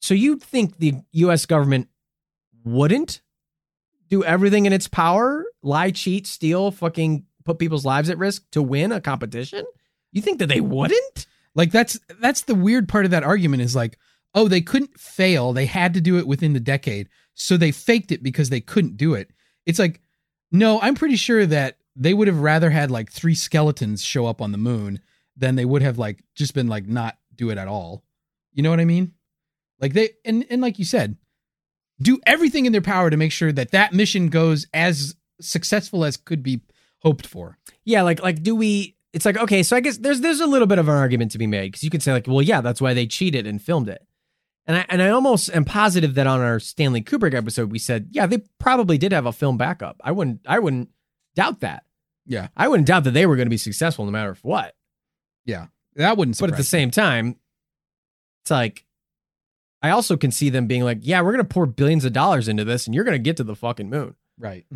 so 0.00 0.14
you 0.14 0.36
think 0.36 0.78
the 0.78 0.94
U.S. 1.12 1.46
government 1.46 1.88
wouldn't 2.64 3.22
do 4.08 4.22
everything 4.22 4.66
in 4.66 4.72
its 4.72 4.86
power, 4.86 5.46
lie, 5.62 5.92
cheat, 5.92 6.26
steal, 6.26 6.70
fucking 6.70 7.24
put 7.50 7.58
people's 7.58 7.84
lives 7.84 8.10
at 8.10 8.18
risk 8.18 8.50
to 8.52 8.62
win 8.62 8.92
a 8.92 9.00
competition? 9.00 9.64
You 10.12 10.22
think 10.22 10.38
that 10.38 10.48
they 10.48 10.60
wouldn't? 10.60 11.26
Like 11.54 11.72
that's 11.72 11.98
that's 12.20 12.42
the 12.42 12.54
weird 12.54 12.88
part 12.88 13.04
of 13.04 13.10
that 13.10 13.24
argument 13.24 13.62
is 13.62 13.74
like, 13.76 13.98
oh, 14.34 14.48
they 14.48 14.60
couldn't 14.60 14.98
fail. 14.98 15.52
They 15.52 15.66
had 15.66 15.94
to 15.94 16.00
do 16.00 16.18
it 16.18 16.26
within 16.26 16.52
the 16.52 16.60
decade. 16.60 17.08
So 17.34 17.56
they 17.56 17.72
faked 17.72 18.12
it 18.12 18.22
because 18.22 18.50
they 18.50 18.60
couldn't 18.60 18.96
do 18.96 19.14
it. 19.14 19.30
It's 19.66 19.78
like, 19.78 20.00
no, 20.52 20.80
I'm 20.80 20.94
pretty 20.94 21.16
sure 21.16 21.46
that 21.46 21.78
they 21.96 22.14
would 22.14 22.28
have 22.28 22.40
rather 22.40 22.70
had 22.70 22.90
like 22.90 23.10
three 23.10 23.34
skeletons 23.34 24.02
show 24.02 24.26
up 24.26 24.40
on 24.40 24.52
the 24.52 24.58
moon 24.58 25.00
than 25.36 25.56
they 25.56 25.64
would 25.64 25.82
have 25.82 25.98
like 25.98 26.22
just 26.34 26.54
been 26.54 26.68
like 26.68 26.86
not 26.86 27.18
do 27.34 27.50
it 27.50 27.58
at 27.58 27.68
all. 27.68 28.04
You 28.52 28.62
know 28.62 28.70
what 28.70 28.80
I 28.80 28.84
mean? 28.84 29.12
Like 29.80 29.92
they 29.94 30.10
and 30.24 30.46
and 30.50 30.60
like 30.60 30.78
you 30.78 30.84
said, 30.84 31.16
do 32.00 32.20
everything 32.26 32.66
in 32.66 32.72
their 32.72 32.80
power 32.80 33.10
to 33.10 33.16
make 33.16 33.32
sure 33.32 33.52
that 33.52 33.72
that 33.72 33.92
mission 33.92 34.28
goes 34.28 34.66
as 34.72 35.16
successful 35.40 36.04
as 36.04 36.16
could 36.16 36.42
be 36.42 36.60
hoped 37.00 37.26
for. 37.26 37.58
Yeah, 37.84 38.02
like 38.02 38.22
like 38.22 38.42
do 38.42 38.54
we? 38.54 38.96
It's 39.12 39.24
like 39.24 39.36
okay, 39.36 39.62
so 39.62 39.76
I 39.76 39.80
guess 39.80 39.98
there's 39.98 40.20
there's 40.20 40.40
a 40.40 40.46
little 40.46 40.66
bit 40.66 40.78
of 40.78 40.88
an 40.88 40.94
argument 40.94 41.32
to 41.32 41.38
be 41.38 41.46
made 41.46 41.68
because 41.68 41.82
you 41.82 41.90
could 41.90 42.02
say 42.02 42.12
like, 42.12 42.26
well, 42.26 42.42
yeah, 42.42 42.60
that's 42.60 42.80
why 42.80 42.94
they 42.94 43.06
cheated 43.06 43.46
and 43.46 43.60
filmed 43.60 43.88
it. 43.88 44.06
And 44.66 44.76
I 44.78 44.86
and 44.88 45.02
I 45.02 45.10
almost 45.10 45.50
am 45.52 45.64
positive 45.64 46.14
that 46.14 46.26
on 46.26 46.40
our 46.40 46.60
Stanley 46.60 47.02
Kubrick 47.02 47.34
episode 47.34 47.72
we 47.72 47.78
said, 47.78 48.08
yeah, 48.12 48.26
they 48.26 48.38
probably 48.58 48.98
did 48.98 49.12
have 49.12 49.26
a 49.26 49.32
film 49.32 49.56
backup. 49.56 50.00
I 50.04 50.12
wouldn't 50.12 50.40
I 50.46 50.58
wouldn't 50.60 50.90
doubt 51.34 51.60
that. 51.60 51.84
Yeah. 52.26 52.48
I 52.56 52.68
wouldn't 52.68 52.86
doubt 52.86 53.04
that 53.04 53.10
they 53.12 53.26
were 53.26 53.36
going 53.36 53.46
to 53.46 53.50
be 53.50 53.56
successful 53.56 54.04
no 54.04 54.12
matter 54.12 54.36
what. 54.42 54.76
Yeah. 55.44 55.66
That 55.96 56.16
wouldn't 56.16 56.38
But 56.38 56.50
at 56.50 56.56
the 56.56 56.62
same 56.62 56.92
time, 56.92 57.36
it's 58.44 58.50
like 58.50 58.84
I 59.82 59.90
also 59.90 60.16
can 60.16 60.30
see 60.30 60.50
them 60.50 60.66
being 60.66 60.84
like, 60.84 60.98
yeah, 61.00 61.20
we're 61.22 61.32
going 61.32 61.44
to 61.44 61.52
pour 61.52 61.66
billions 61.66 62.04
of 62.04 62.12
dollars 62.12 62.46
into 62.46 62.64
this 62.64 62.86
and 62.86 62.94
you're 62.94 63.04
going 63.04 63.16
to 63.16 63.22
get 63.22 63.38
to 63.38 63.44
the 63.44 63.56
fucking 63.56 63.90
moon. 63.90 64.14
right. 64.38 64.66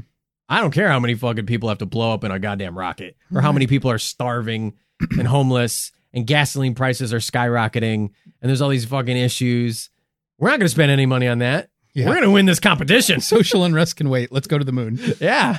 I 0.49 0.61
don't 0.61 0.73
care 0.73 0.89
how 0.89 1.01
many 1.01 1.15
fucking 1.15 1.47
people 1.47 1.69
have 1.71 1.79
to 1.79 1.87
blow 1.87 2.13
up 2.13 2.23
in 2.25 2.31
a 2.31 2.39
goddamn 2.39 2.77
rocket 2.77 3.17
or 3.35 3.41
how 3.41 3.53
many 3.53 3.67
people 3.67 3.91
are 3.91 3.99
starving 3.99 4.75
and 5.19 5.27
homeless 5.27 5.91
and 6.13 6.27
gasoline 6.27 6.75
prices 6.75 7.13
are 7.15 7.19
skyrocketing 7.19 8.11
and 8.41 8.49
there's 8.51 8.61
all 8.61 8.69
these 8.69 8.85
fucking 8.85 9.17
issues. 9.17 9.91
We're 10.39 10.49
not 10.51 10.59
going 10.59 10.67
to 10.67 10.73
spend 10.75 10.91
any 10.91 11.07
money 11.07 11.29
on 11.29 11.39
that. 11.39 11.71
Yeah. 11.95 12.07
We're 12.07 12.15
going 12.15 12.25
to 12.25 12.31
win 12.31 12.47
this 12.47 12.61
competition. 12.61 13.21
Social 13.23 13.65
unrest 13.65 13.97
can 13.97 14.11
wait. 14.11 14.33
Let's 14.33 14.47
go 14.47 14.59
to 14.59 14.65
the 14.65 14.73
moon. 14.73 14.99
yeah. 15.21 15.59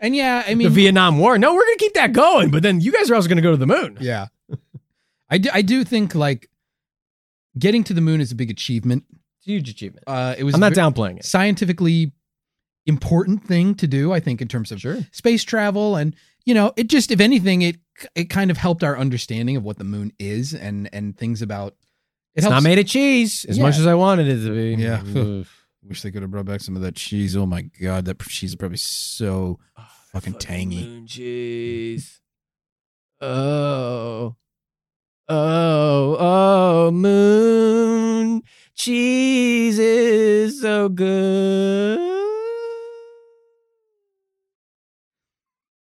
And 0.00 0.14
yeah, 0.16 0.42
I 0.46 0.54
mean, 0.54 0.68
The 0.68 0.74
Vietnam 0.74 1.18
War. 1.18 1.38
No, 1.38 1.54
we're 1.54 1.64
going 1.64 1.78
to 1.78 1.84
keep 1.84 1.94
that 1.94 2.12
going, 2.12 2.50
but 2.50 2.62
then 2.62 2.80
you 2.80 2.92
guys 2.92 3.10
are 3.10 3.14
also 3.14 3.28
going 3.28 3.36
to 3.36 3.42
go 3.42 3.52
to 3.52 3.56
the 3.56 3.66
moon. 3.66 3.96
yeah, 4.00 4.26
I 5.30 5.38
do, 5.38 5.48
I 5.52 5.62
do 5.62 5.82
think 5.84 6.14
like 6.14 6.50
getting 7.58 7.84
to 7.84 7.94
the 7.94 8.00
moon 8.02 8.20
is 8.20 8.30
a 8.32 8.34
big 8.34 8.50
achievement. 8.50 9.04
It's 9.38 9.46
a 9.46 9.50
huge 9.52 9.70
achievement. 9.70 10.04
Uh, 10.06 10.34
it 10.36 10.44
was 10.44 10.54
I'm 10.54 10.60
not 10.60 10.74
ve- 10.74 10.80
downplaying 10.80 11.18
it. 11.18 11.24
scientifically 11.24 12.12
important 12.86 13.44
thing 13.46 13.74
to 13.76 13.86
do. 13.86 14.12
I 14.12 14.20
think 14.20 14.40
in 14.42 14.48
terms 14.48 14.70
of 14.72 14.80
Sure. 14.80 14.98
space 15.12 15.42
travel, 15.44 15.96
and 15.96 16.14
you 16.44 16.54
know, 16.54 16.72
it 16.76 16.88
just 16.88 17.10
if 17.10 17.20
anything, 17.20 17.62
it 17.62 17.76
it 18.14 18.24
kind 18.30 18.50
of 18.50 18.56
helped 18.58 18.82
our 18.84 18.98
understanding 18.98 19.56
of 19.56 19.62
what 19.62 19.78
the 19.78 19.84
moon 19.84 20.12
is 20.18 20.52
and 20.54 20.88
and 20.92 21.16
things 21.16 21.42
about. 21.42 21.74
It 22.34 22.40
It's 22.40 22.48
not 22.50 22.62
made 22.64 22.78
of 22.80 22.86
cheese 22.86 23.44
as 23.44 23.56
Yeah. 23.58 23.62
much 23.64 23.78
as 23.78 23.86
I 23.86 23.94
wanted 23.94 24.26
it 24.28 24.44
to 24.46 24.50
be. 24.76 24.82
Yeah. 24.82 25.44
Wish 25.88 26.02
they 26.02 26.10
could 26.10 26.22
have 26.22 26.30
brought 26.30 26.46
back 26.46 26.60
some 26.62 26.76
of 26.76 26.82
that 26.82 26.96
cheese. 26.96 27.36
Oh 27.36 27.46
my 27.46 27.62
god, 27.80 28.06
that 28.06 28.18
cheese 28.20 28.50
is 28.50 28.56
probably 28.56 28.78
so 28.78 29.58
ah, 29.76 29.92
fucking 30.12 30.34
tangy. 30.38 30.82
Moon 30.86 31.06
cheese. 31.06 32.20
Oh. 33.20 34.34
Oh, 35.26 36.16
oh, 36.18 36.90
moon 36.90 38.42
cheese 38.74 39.78
is 39.78 40.60
so 40.60 40.88
good. 40.90 42.13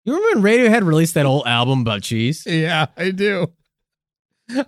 You 0.09 0.15
remember 0.15 0.41
when 0.41 0.57
Radiohead 0.57 0.87
released 0.87 1.13
that 1.13 1.27
old 1.27 1.45
album 1.45 1.81
about 1.81 2.01
cheese? 2.01 2.43
Yeah, 2.47 2.87
I 2.97 3.11
do. 3.11 3.51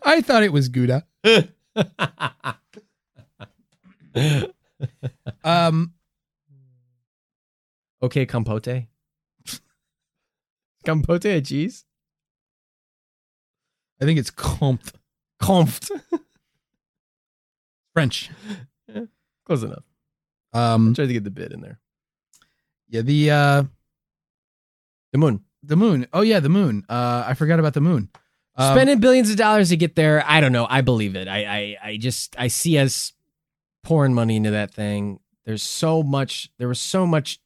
I 0.04 0.22
thought 0.22 0.44
it 0.44 0.54
was 0.54 0.70
Gouda. 0.70 1.04
Um, 5.44 5.94
okay, 8.04 8.28
compote. 8.28 8.68
compote 10.86 11.26
a 11.26 11.42
cheese? 11.42 11.86
I 14.00 14.06
think 14.06 14.20
it's 14.20 14.30
Comte 14.30 14.92
Comft. 15.42 15.90
French. 17.94 18.30
Close 19.46 19.64
enough. 19.64 19.84
Um, 20.54 20.94
Tried 20.94 21.08
to 21.08 21.14
get 21.14 21.24
the 21.24 21.32
bit 21.32 21.52
in 21.52 21.62
there. 21.62 21.80
yeah, 22.90 23.02
the 23.02 23.32
uh, 23.32 23.64
The 25.12 25.18
moon. 25.18 25.44
the 25.64 25.76
moon. 25.76 26.08
Oh 26.14 26.22
yeah, 26.22 26.40
the 26.40 26.50
moon. 26.50 26.86
Uh, 26.90 27.24
I 27.28 27.34
forgot 27.34 27.60
about 27.60 27.74
the 27.74 27.82
moon. 27.82 28.10
Um, 28.56 28.76
Spending 28.76 29.00
billions 29.00 29.30
of 29.30 29.38
dollars 29.38 29.70
to 29.70 29.78
get 29.78 29.96
there, 29.96 30.24
I 30.28 30.42
don't 30.42 30.52
know. 30.52 30.68
I 30.70 30.82
believe 30.82 31.16
it. 31.16 31.28
I, 31.28 31.46
I, 31.46 31.78
I 31.90 31.98
just, 31.98 32.36
I 32.38 32.48
see 32.48 32.78
us 32.78 33.14
pouring 33.84 34.14
money 34.14 34.36
into 34.36 34.52
that 34.52 34.74
thing. 34.74 35.20
There's 35.46 35.64
so 35.64 36.04
much. 36.04 36.50
There 36.58 36.68
was 36.68 36.80
so 36.80 37.06
much. 37.08 37.40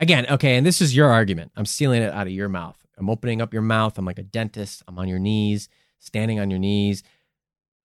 Again, 0.00 0.26
okay, 0.30 0.56
and 0.56 0.66
this 0.66 0.80
is 0.80 0.94
your 0.94 1.10
argument. 1.10 1.52
I'm 1.56 1.66
stealing 1.66 2.02
it 2.02 2.12
out 2.12 2.26
of 2.26 2.32
your 2.32 2.48
mouth. 2.48 2.76
I'm 2.98 3.08
opening 3.08 3.40
up 3.40 3.52
your 3.52 3.62
mouth. 3.62 3.98
I'm 3.98 4.04
like 4.04 4.18
a 4.18 4.22
dentist. 4.22 4.82
I'm 4.88 4.98
on 4.98 5.08
your 5.08 5.18
knees, 5.18 5.68
standing 5.98 6.40
on 6.40 6.50
your 6.50 6.58
knees, 6.58 7.02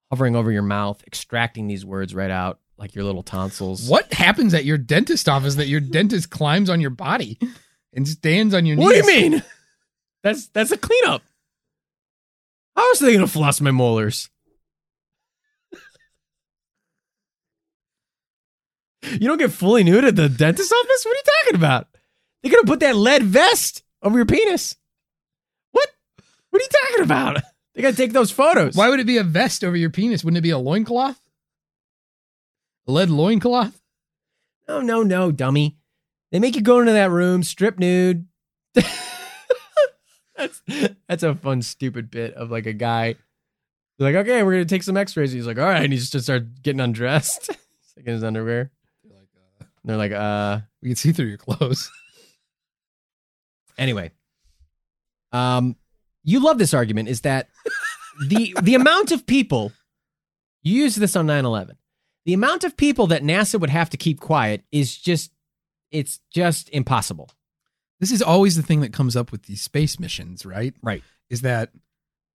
hovering 0.10 0.36
over 0.36 0.52
your 0.52 0.64
mouth, 0.64 1.02
extracting 1.08 1.68
these 1.68 1.86
words 1.86 2.14
right 2.16 2.32
out 2.32 2.60
like 2.78 2.96
your 2.96 3.04
little 3.04 3.24
tonsils. 3.24 3.88
What 3.90 4.14
happens 4.14 4.54
at 4.54 4.66
your 4.66 4.78
dentist 4.78 5.30
office 5.30 5.56
that 5.56 5.68
your 5.68 5.80
dentist 5.80 6.30
climbs 6.30 6.70
on 6.70 6.82
your 6.82 6.90
body 6.90 7.38
and 7.94 8.08
stands 8.08 8.54
on 8.54 8.66
your 8.66 8.76
knees? 8.76 8.84
What 8.84 8.92
do 8.92 8.98
you 8.98 9.06
mean? 9.30 9.44
That's 10.24 10.48
that's 10.48 10.72
a 10.72 10.78
cleanup. 10.78 11.22
How 12.76 12.88
else 12.88 13.02
are 13.02 13.06
they 13.06 13.14
gonna 13.14 13.28
floss 13.28 13.62
my 13.62 13.72
molars? 13.72 14.30
you 19.04 19.28
don't 19.28 19.38
get 19.38 19.52
fully 19.52 19.84
nude 19.84 20.06
at 20.06 20.16
the 20.16 20.30
dentist 20.30 20.72
office? 20.72 21.06
What 21.06 21.14
are 21.14 21.18
you 21.18 21.24
talking 21.44 21.56
about? 21.56 21.88
They're 22.42 22.52
gonna 22.52 22.64
put 22.64 22.80
that 22.80 22.96
lead 22.96 23.24
vest 23.24 23.84
over 24.02 24.18
your 24.18 24.26
penis. 24.26 24.76
What? 25.72 25.90
What 26.50 26.62
are 26.62 26.66
you 26.66 26.70
talking 26.88 27.04
about? 27.04 27.44
They 27.76 27.82
gotta 27.82 27.98
take 27.98 28.14
those 28.14 28.32
photos. 28.32 28.76
Why 28.76 28.90
would 28.90 29.00
it 29.00 29.08
be 29.08 29.18
a 29.18 29.24
vest 29.24 29.64
over 29.64 29.76
your 29.76 29.90
penis? 29.90 30.24
Wouldn't 30.24 30.38
it 30.38 30.42
be 30.42 30.52
a 30.52 30.58
loincloth? 30.58 31.20
A 32.88 32.92
lead 32.92 33.10
loincloth? 33.10 33.82
No, 34.68 34.80
no, 34.82 35.04
no, 35.04 35.32
dummy. 35.32 35.78
They 36.34 36.40
make 36.40 36.56
you 36.56 36.64
go 36.64 36.80
into 36.80 36.94
that 36.94 37.12
room, 37.12 37.44
strip 37.44 37.78
nude. 37.78 38.26
that's 38.74 40.64
that's 41.08 41.22
a 41.22 41.36
fun, 41.36 41.62
stupid 41.62 42.10
bit 42.10 42.34
of 42.34 42.50
like 42.50 42.66
a 42.66 42.74
guy. 42.74 43.14
They're 43.98 44.12
like, 44.12 44.26
okay, 44.26 44.42
we're 44.42 44.54
gonna 44.54 44.66
take 44.66 44.82
some 44.82 44.98
X-rays. 44.98 45.32
He's 45.32 45.46
like, 45.46 45.60
all 45.60 45.68
right, 45.68 45.84
and 45.84 45.94
he's 45.94 46.10
just 46.10 46.26
start 46.26 46.64
getting 46.64 46.82
undressed, 46.82 47.48
He's 47.52 47.94
like 47.96 48.08
in 48.08 48.14
his 48.14 48.24
underwear. 48.24 48.72
And 49.04 49.62
they're 49.86 49.98
like, 49.98 50.12
uh, 50.12 50.62
We 50.82 50.90
can 50.90 50.96
see 50.96 51.12
through 51.12 51.28
your 51.28 51.38
clothes. 51.38 51.92
anyway. 53.78 54.10
Um, 55.32 55.76
you 56.24 56.40
love 56.40 56.58
this 56.58 56.74
argument 56.74 57.10
is 57.10 57.22
that 57.22 57.48
the 58.28 58.56
the 58.64 58.74
amount 58.74 59.12
of 59.12 59.28
people 59.28 59.72
you 60.64 60.82
use 60.82 60.96
this 60.96 61.16
on 61.16 61.28
9-11 61.28 61.74
the 62.26 62.34
amount 62.34 62.64
of 62.64 62.78
people 62.78 63.08
that 63.08 63.24
nasa 63.24 63.60
would 63.60 63.72
have 63.72 63.90
to 63.90 63.98
keep 63.98 64.20
quiet 64.20 64.64
is 64.72 64.96
just 64.96 65.33
it's 65.94 66.20
just 66.32 66.70
impossible 66.72 67.30
This 68.02 68.12
is 68.12 68.22
always 68.22 68.58
the 68.58 68.64
thing 68.64 68.82
that 68.82 68.92
comes 68.92 69.16
up 69.16 69.32
with 69.32 69.44
these 69.44 69.62
space 69.62 69.98
missions, 70.00 70.46
right? 70.46 70.74
Right. 70.82 71.04
Is 71.30 71.42
that 71.42 71.72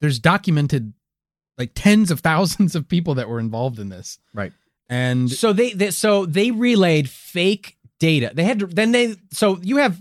there's 0.00 0.18
documented 0.18 0.94
like 1.58 1.72
tens 1.74 2.10
of 2.10 2.20
thousands 2.20 2.74
of 2.74 2.88
people 2.88 3.16
that 3.16 3.28
were 3.28 3.40
involved 3.40 3.78
in 3.78 3.90
this. 3.90 4.18
Right. 4.32 4.52
And 4.88 5.30
so 5.30 5.52
they, 5.52 5.72
they 5.74 5.90
so 5.90 6.24
they 6.24 6.50
relayed 6.50 7.10
fake 7.10 7.78
data 7.98 8.30
they 8.34 8.44
had 8.44 8.60
to 8.60 8.66
then 8.66 8.92
they 8.92 9.16
so 9.32 9.58
you 9.62 9.78
have 9.78 10.00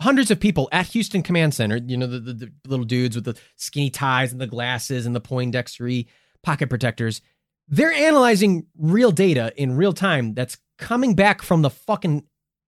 hundreds 0.00 0.30
of 0.30 0.40
people 0.40 0.68
at 0.72 0.86
houston 0.86 1.22
command 1.22 1.54
center 1.54 1.76
you 1.76 1.96
know 1.96 2.06
the, 2.06 2.18
the, 2.18 2.32
the 2.32 2.52
little 2.66 2.84
dudes 2.84 3.14
with 3.14 3.24
the 3.24 3.38
skinny 3.56 3.88
ties 3.90 4.32
and 4.32 4.40
the 4.40 4.46
glasses 4.46 5.06
and 5.06 5.14
the 5.14 5.20
poindextery 5.20 6.06
pocket 6.42 6.68
protectors 6.68 7.22
they're 7.68 7.92
analyzing 7.92 8.66
real 8.76 9.10
data 9.10 9.52
in 9.56 9.76
real 9.76 9.92
time 9.92 10.34
that's 10.34 10.58
coming 10.78 11.14
back 11.14 11.40
from 11.40 11.62
the 11.62 11.70
fucking 11.70 12.24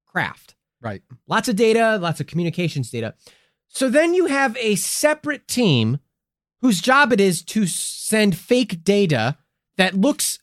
craft 0.08 0.56
right. 0.80 1.02
lots 1.26 1.48
of 1.48 1.56
data, 1.56 1.98
lots 2.00 2.20
of 2.20 2.26
communications 2.26 2.90
data. 2.90 3.14
So 3.68 3.88
then 3.88 4.14
you 4.14 4.26
have 4.26 4.56
a 4.58 4.76
separate 4.76 5.46
team 5.46 5.98
whose 6.60 6.80
job 6.80 7.12
it 7.12 7.20
is 7.20 7.42
to 7.42 7.66
send 7.66 8.36
fake 8.36 8.82
data 8.82 9.36
that 9.76 9.94
looks 9.94 10.38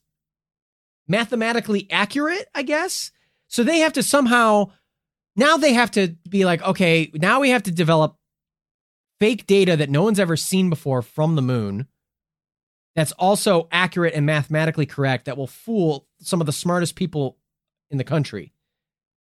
mathematically 1.08 1.88
accurate, 1.92 2.48
I 2.54 2.64
guess. 2.64 3.12
So 3.48 3.64
they 3.64 3.80
have 3.80 3.94
to 3.94 4.04
somehow 4.04 4.72
now 5.36 5.58
they 5.58 5.74
have 5.74 5.92
to 5.92 6.16
be 6.30 6.46
like, 6.46 6.62
okay, 6.62 7.12
now 7.14 7.42
we 7.42 7.50
have 7.50 7.64
to 7.64 7.72
develop 7.72 8.18
fake 9.20 9.46
data 9.48 9.76
that 9.76 9.90
no 9.90 10.04
one's 10.04 10.20
ever 10.20 10.38
seen 10.38 10.70
before 10.70 11.02
from 11.02 11.36
the 11.36 11.42
moon. 11.42 11.88
That's 12.96 13.12
also 13.14 13.68
accurate 13.72 14.14
and 14.14 14.26
mathematically 14.26 14.86
correct 14.86 15.26
that 15.26 15.38
will 15.38 15.48
fool 15.48 16.08
some 16.22 16.40
of 16.40 16.46
the 16.46 16.54
smartest 16.54 16.96
people 16.96 17.38
in 17.92 17.98
the 17.98 18.06
country. 18.06 18.54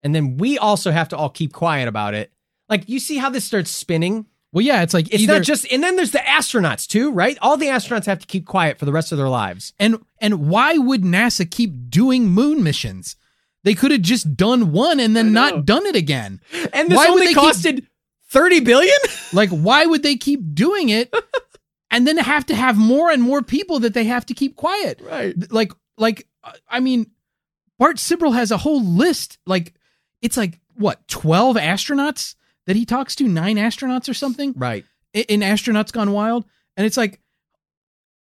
And 0.05 0.15
then 0.15 0.37
we 0.37 0.59
also 0.59 0.91
have 0.93 1.09
to 1.09 1.17
all 1.17 1.31
keep 1.31 1.53
quiet 1.53 1.89
about 1.89 2.15
it. 2.15 2.31
Like 2.69 2.89
you 2.89 3.01
see 3.01 3.17
how 3.17 3.31
this 3.31 3.45
starts 3.45 3.71
spinning? 3.71 4.27
Well, 4.53 4.65
yeah, 4.65 4.83
it's 4.83 4.95
like 4.95 5.13
It's 5.13 5.23
either 5.25 5.35
not 5.35 5.43
just 5.43 5.67
and 5.73 5.83
then 5.83 5.97
there's 5.97 6.13
the 6.13 6.19
astronauts 6.19 6.87
too, 6.87 7.11
right? 7.11 7.37
All 7.43 7.57
the 7.57 7.67
astronauts 7.67 8.07
have 8.07 8.21
to 8.21 8.27
keep 8.27 8.47
quiet 8.47 8.79
for 8.79 8.85
the 8.85 8.93
rest 8.93 9.11
of 9.11 9.19
their 9.19 9.29
lives. 9.29 9.73
and 9.81 9.99
and 10.21 10.49
why 10.49 10.77
would 10.79 11.03
NASA 11.03 11.51
keep 11.51 11.91
doing 11.91 12.29
moon 12.29 12.63
missions? 12.63 13.17
They 13.65 13.75
could 13.75 13.91
have 13.93 14.03
just 14.03 14.37
done 14.37 14.73
one 14.73 15.01
and 15.01 15.17
then 15.17 15.33
not 15.33 15.65
done 15.65 15.87
it 15.87 15.97
again. 15.97 16.41
And 16.73 16.91
this 16.91 16.97
Why 16.97 17.07
would 17.07 17.13
only 17.15 17.27
they 17.27 17.33
keep- 17.35 17.43
costed 17.43 17.87
30 18.31 18.61
billion? 18.61 18.97
Like, 19.33 19.51
why 19.51 19.87
would 19.87 20.03
they 20.05 20.17
keep 20.17 20.55
doing 20.55 20.91
it 20.91 21.13
and 21.91 22.07
then 22.07 22.19
have 22.19 22.47
to 22.47 22.55
have 22.55 22.77
more 22.77 23.11
and 23.11 23.21
more 23.23 23.43
people 23.43 23.81
that 23.81 23.95
they 23.95 24.05
have 24.05 24.27
to 24.27 24.35
keep 24.35 24.55
quiet? 24.55 25.01
Right. 25.03 25.35
Like, 25.51 25.73
like 25.99 26.29
I 26.69 26.79
mean, 26.81 27.11
Bart 27.79 27.97
Sibrel 27.97 28.35
has 28.35 28.51
a 28.53 28.57
whole 28.59 28.85
list. 28.85 29.39
Like, 29.47 29.75
it's 30.23 30.37
like 30.37 30.61
what 30.75 31.07
twelve 31.09 31.57
astronauts 31.57 32.35
that 32.67 32.77
he 32.77 32.85
talks 32.85 33.15
to, 33.17 33.29
nine 33.29 33.57
astronauts 33.57 34.09
or 34.09 34.15
something 34.15 34.55
Right. 34.57 34.85
in 35.13 35.41
Astronauts 35.41 35.93
Gone 35.93 36.13
Wild, 36.13 36.45
and 36.77 36.87
it's 36.87 36.97
like 36.97 37.21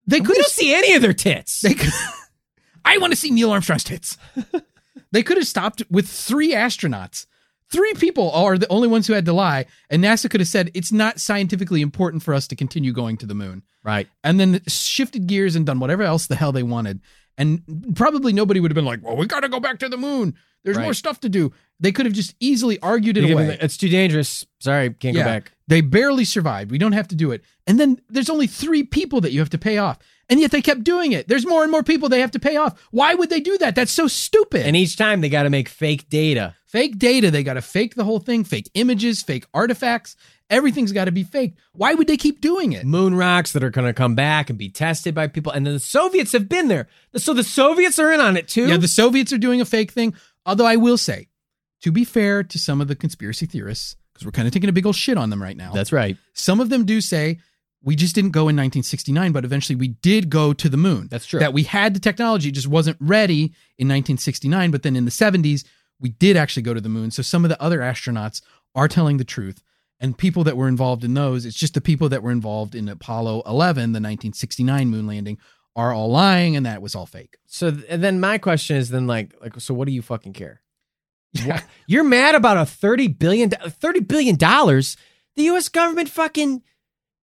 they 0.07 0.19
could 0.19 0.35
don't 0.35 0.45
see 0.47 0.73
any 0.73 0.93
of 0.95 1.01
their 1.01 1.13
tits. 1.13 1.61
They 1.61 1.73
could, 1.75 1.91
I 2.85 2.97
want 2.97 3.13
to 3.13 3.17
see 3.17 3.29
Neil 3.31 3.51
Armstrong's 3.51 3.83
tits. 3.83 4.17
they 5.11 5.23
could 5.23 5.37
have 5.37 5.47
stopped 5.47 5.83
with 5.89 6.07
three 6.07 6.53
astronauts. 6.53 7.27
Three 7.71 7.93
people 7.93 8.31
are 8.31 8.57
the 8.57 8.67
only 8.69 8.89
ones 8.89 9.07
who 9.07 9.13
had 9.13 9.25
to 9.25 9.33
lie, 9.33 9.65
and 9.89 10.03
NASA 10.03 10.29
could 10.29 10.41
have 10.41 10.47
said 10.49 10.71
it's 10.73 10.91
not 10.91 11.21
scientifically 11.21 11.81
important 11.81 12.21
for 12.23 12.33
us 12.33 12.45
to 12.47 12.55
continue 12.55 12.91
going 12.91 13.15
to 13.17 13.25
the 13.25 13.35
moon, 13.35 13.63
right. 13.83 14.09
and 14.25 14.39
then 14.39 14.61
shifted 14.67 15.25
gears 15.27 15.55
and 15.55 15.65
done 15.65 15.79
whatever 15.79 16.03
else 16.03 16.27
the 16.27 16.35
hell 16.35 16.51
they 16.51 16.63
wanted. 16.63 16.99
And 17.37 17.93
probably 17.95 18.33
nobody 18.33 18.59
would 18.59 18.71
have 18.71 18.75
been 18.75 18.83
like, 18.85 19.01
"Well, 19.01 19.15
we 19.15 19.25
got 19.25 19.39
to 19.41 19.49
go 19.49 19.61
back 19.61 19.79
to 19.79 19.87
the 19.87 19.95
moon. 19.97 20.35
There's 20.65 20.77
more 20.77 20.93
stuff 20.93 21.21
to 21.21 21.29
do." 21.29 21.53
They 21.81 21.91
could 21.91 22.05
have 22.05 22.13
just 22.13 22.35
easily 22.39 22.79
argued 22.79 23.17
it 23.17 23.21
You 23.21 23.27
give 23.29 23.37
me 23.37 23.43
away. 23.45 23.57
It's 23.59 23.75
too 23.75 23.89
dangerous. 23.89 24.45
Sorry, 24.59 24.91
can't 24.91 25.15
go 25.15 25.23
back. 25.23 25.51
They 25.67 25.81
barely 25.81 26.25
survived. 26.25 26.69
We 26.71 26.77
don't 26.77 26.91
have 26.91 27.07
to 27.09 27.15
do 27.15 27.31
it. 27.31 27.43
And 27.65 27.79
then 27.79 27.99
there's 28.07 28.29
only 28.29 28.47
three 28.47 28.83
people 28.83 29.21
that 29.21 29.31
you 29.31 29.39
have 29.39 29.49
to 29.49 29.57
pay 29.57 29.77
off. 29.77 29.97
And 30.29 30.39
yet 30.39 30.51
they 30.51 30.61
kept 30.61 30.83
doing 30.83 31.11
it. 31.11 31.27
There's 31.27 31.45
more 31.45 31.63
and 31.63 31.71
more 31.71 31.83
people 31.83 32.07
they 32.07 32.21
have 32.21 32.31
to 32.31 32.39
pay 32.39 32.55
off. 32.55 32.79
Why 32.91 33.15
would 33.15 33.29
they 33.29 33.41
do 33.41 33.57
that? 33.57 33.75
That's 33.75 33.91
so 33.91 34.07
stupid. 34.07 34.65
And 34.65 34.75
each 34.77 34.95
time 34.95 35.19
they 35.21 35.27
got 35.27 35.43
to 35.43 35.49
make 35.49 35.67
fake 35.67 36.07
data. 36.07 36.55
fake 36.67 36.97
data. 36.99 37.31
They 37.31 37.43
got 37.43 37.55
to 37.55 37.61
fake 37.61 37.95
the 37.95 38.05
whole 38.05 38.19
thing, 38.19 38.43
fake 38.45 38.69
images, 38.73 39.21
fake 39.21 39.45
artifacts. 39.53 40.15
Everything's 40.49 40.91
got 40.91 41.05
to 41.05 41.11
be 41.11 41.23
fake. 41.23 41.55
Why 41.73 41.95
would 41.95 42.07
they 42.07 42.17
keep 42.17 42.41
doing 42.41 42.73
it? 42.73 42.85
Moon 42.85 43.15
rocks 43.15 43.53
that 43.53 43.63
are 43.63 43.69
going 43.69 43.87
to 43.87 43.93
come 43.93 44.15
back 44.15 44.49
and 44.49 44.59
be 44.59 44.69
tested 44.69 45.15
by 45.15 45.27
people. 45.27 45.51
And 45.51 45.65
then 45.65 45.73
the 45.73 45.79
Soviets 45.79 46.31
have 46.33 46.47
been 46.47 46.67
there. 46.67 46.87
So 47.15 47.33
the 47.33 47.43
Soviets 47.43 47.97
are 47.99 48.11
in 48.11 48.21
on 48.21 48.37
it 48.37 48.47
too. 48.47 48.67
Yeah, 48.67 48.77
the 48.77 48.87
Soviets 48.87 49.33
are 49.33 49.37
doing 49.37 49.61
a 49.61 49.65
fake 49.65 49.91
thing. 49.91 50.13
Although 50.45 50.65
I 50.65 50.75
will 50.75 50.97
say, 50.97 51.27
to 51.81 51.91
be 51.91 52.03
fair 52.03 52.43
to 52.43 52.59
some 52.59 52.81
of 52.81 52.87
the 52.87 52.95
conspiracy 52.95 53.45
theorists, 53.45 53.95
because 54.13 54.25
we're 54.25 54.31
kind 54.31 54.47
of 54.47 54.53
taking 54.53 54.69
a 54.69 54.73
big 54.73 54.85
old 54.85 54.95
shit 54.95 55.17
on 55.17 55.29
them 55.29 55.41
right 55.41 55.57
now. 55.57 55.71
That's 55.73 55.91
right. 55.91 56.17
Some 56.33 56.59
of 56.59 56.69
them 56.69 56.85
do 56.85 57.01
say 57.01 57.39
we 57.83 57.95
just 57.95 58.13
didn't 58.13 58.31
go 58.31 58.41
in 58.41 58.55
1969, 58.55 59.31
but 59.31 59.43
eventually 59.43 59.75
we 59.75 59.89
did 59.89 60.29
go 60.29 60.53
to 60.53 60.69
the 60.69 60.77
moon. 60.77 61.07
That's 61.09 61.25
true. 61.25 61.39
That 61.39 61.53
we 61.53 61.63
had 61.63 61.93
the 61.93 61.99
technology, 61.99 62.49
it 62.49 62.53
just 62.53 62.67
wasn't 62.67 62.97
ready 62.99 63.53
in 63.77 63.87
1969. 63.87 64.71
But 64.71 64.83
then 64.83 64.95
in 64.95 65.05
the 65.05 65.11
70s, 65.11 65.65
we 65.99 66.09
did 66.09 66.37
actually 66.37 66.63
go 66.63 66.73
to 66.73 66.81
the 66.81 66.89
moon. 66.89 67.11
So 67.11 67.21
some 67.21 67.43
of 67.43 67.49
the 67.49 67.61
other 67.61 67.79
astronauts 67.79 68.41
are 68.75 68.87
telling 68.87 69.17
the 69.17 69.23
truth. 69.23 69.63
And 69.99 70.17
people 70.17 70.43
that 70.45 70.57
were 70.57 70.67
involved 70.67 71.03
in 71.03 71.13
those, 71.13 71.45
it's 71.45 71.57
just 71.57 71.75
the 71.75 71.81
people 71.81 72.09
that 72.09 72.23
were 72.23 72.31
involved 72.31 72.73
in 72.73 72.89
Apollo 72.89 73.43
11, 73.45 73.93
the 73.93 73.97
1969 73.97 74.87
moon 74.87 75.05
landing, 75.05 75.37
are 75.75 75.93
all 75.93 76.09
lying, 76.09 76.55
and 76.55 76.65
that 76.65 76.81
was 76.81 76.95
all 76.95 77.05
fake. 77.05 77.37
So 77.45 77.71
th- 77.71 77.85
and 77.87 78.03
then 78.03 78.19
my 78.19 78.37
question 78.37 78.77
is 78.77 78.89
then 78.89 79.07
like 79.07 79.33
like 79.41 79.59
so 79.59 79.73
what 79.73 79.87
do 79.87 79.93
you 79.93 80.01
fucking 80.01 80.33
care? 80.33 80.60
Yeah. 81.45 81.61
You're 81.87 82.03
mad 82.03 82.35
about 82.35 82.57
a 82.57 82.65
30 82.65 83.07
billion 83.07 83.49
do- 83.49 83.69
30 83.69 84.01
billion 84.01 84.35
dollars. 84.35 84.97
The 85.37 85.43
US 85.43 85.69
government 85.69 86.09
fucking 86.09 86.61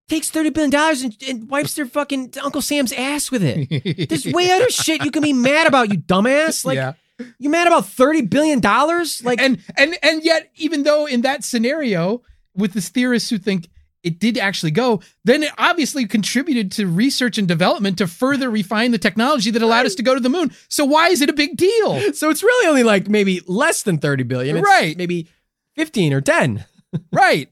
takes 0.09 0.30
30 0.30 0.51
billion 0.51 0.70
dollars 0.70 1.02
and, 1.02 1.14
and 1.28 1.51
wipes 1.51 1.74
their 1.74 1.86
fucking 1.86 2.32
Uncle 2.43 2.62
Sam's 2.62 2.93
ass 2.93 3.30
with 3.30 3.43
it. 3.44 4.09
There's 4.09 4.24
way 4.24 4.51
other 4.52 4.70
shit 4.70 5.05
you 5.05 5.10
can 5.10 5.22
be 5.22 5.35
mad 5.35 5.66
about, 5.66 5.90
you 5.90 5.98
dumbass. 5.98 6.64
Like 6.64 6.76
yeah. 6.76 6.94
you 7.39 7.51
mad 7.51 7.66
about 7.66 7.86
30 7.86 8.22
billion 8.22 8.60
dollars? 8.60 9.22
Like 9.22 9.43
and 9.43 9.62
and 9.76 9.97
and 10.02 10.24
yet 10.24 10.51
even 10.56 10.85
though 10.85 11.06
in 11.06 11.20
that 11.22 11.44
scenario 11.44 12.22
with 12.55 12.72
the 12.72 12.80
theorists 12.80 13.28
who 13.28 13.39
think 13.39 13.68
it 14.04 14.18
did 14.20 14.38
actually 14.38 14.70
go 14.70 15.00
then 15.24 15.42
it 15.42 15.50
obviously 15.58 16.06
contributed 16.06 16.70
to 16.72 16.86
research 16.86 17.36
and 17.38 17.48
development 17.48 17.98
to 17.98 18.06
further 18.06 18.48
refine 18.50 18.90
the 18.92 18.98
technology 18.98 19.50
that 19.50 19.60
allowed 19.62 19.86
us 19.86 19.94
to 19.96 20.02
go 20.02 20.14
to 20.14 20.20
the 20.20 20.28
moon 20.28 20.50
so 20.68 20.84
why 20.84 21.08
is 21.08 21.20
it 21.20 21.28
a 21.28 21.32
big 21.32 21.56
deal 21.56 22.00
so 22.12 22.30
it's 22.30 22.42
really 22.42 22.68
only 22.68 22.82
like 22.84 23.08
maybe 23.08 23.40
less 23.46 23.82
than 23.82 23.98
30 23.98 24.22
billion. 24.24 24.56
It's 24.56 24.64
Right. 24.66 24.96
Maybe 24.96 25.28
15 25.74 26.12
or 26.12 26.20
10. 26.20 26.64
right 27.12 27.48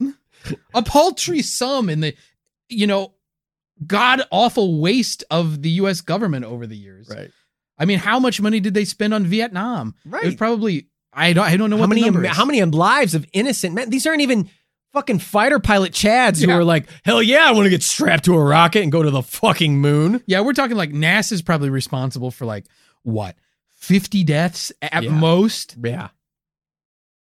a 0.75 0.83
paltry 0.83 1.43
sum 1.43 1.91
in 1.91 2.01
the 2.01 2.15
you 2.69 2.87
know 2.87 3.13
god 3.87 4.23
awful 4.31 4.81
waste 4.81 5.25
of 5.31 5.63
the 5.63 5.71
US 5.71 6.01
government 6.01 6.45
over 6.45 6.67
the 6.67 6.77
years 6.77 7.09
Right. 7.15 7.31
i 7.79 7.85
mean 7.85 7.99
how 7.99 8.19
much 8.21 8.41
money 8.41 8.61
did 8.61 8.73
they 8.75 8.85
spend 8.85 9.13
on 9.13 9.27
Vietnam 9.27 9.95
Right. 10.07 10.23
it 10.23 10.27
was 10.27 10.35
probably 10.37 10.87
i 11.13 11.33
don't 11.33 11.45
i 11.45 11.57
don't 11.57 11.69
know 11.71 11.77
how 11.77 11.83
what 11.83 11.89
many 11.91 12.03
the 12.03 12.07
number 12.13 12.25
is. 12.25 12.37
how 12.37 12.45
many 12.45 12.63
lives 12.63 13.15
of 13.15 13.27
innocent 13.33 13.75
men 13.75 13.91
these 13.91 14.07
aren't 14.07 14.23
even 14.23 14.49
fucking 14.97 15.19
fighter 15.19 15.59
pilot 15.59 15.93
chads 15.93 16.41
who 16.41 16.49
Yeah. 16.49 16.57
are 16.57 16.65
like 16.65 16.89
hell 17.05 17.23
yeah 17.23 17.45
i 17.47 17.53
want 17.53 17.67
to 17.67 17.71
get 17.71 17.83
strapped 17.83 18.25
to 18.25 18.35
a 18.35 18.43
rocket 18.43 18.83
and 18.83 18.91
go 18.91 19.03
to 19.03 19.11
the 19.11 19.23
fucking 19.23 19.79
moon 19.79 20.23
Yeah, 20.27 20.41
we're 20.41 20.55
talking 20.55 20.77
like 20.77 20.91
NASA's 20.91 21.43
probably 21.43 21.69
responsible 21.69 22.31
for 22.31 22.47
like 22.47 22.65
what, 23.03 23.37
50 23.75 24.25
deaths 24.25 24.73
at 24.81 25.03
Yeah. 25.03 25.11
most? 25.11 25.77
yeah 25.83 26.09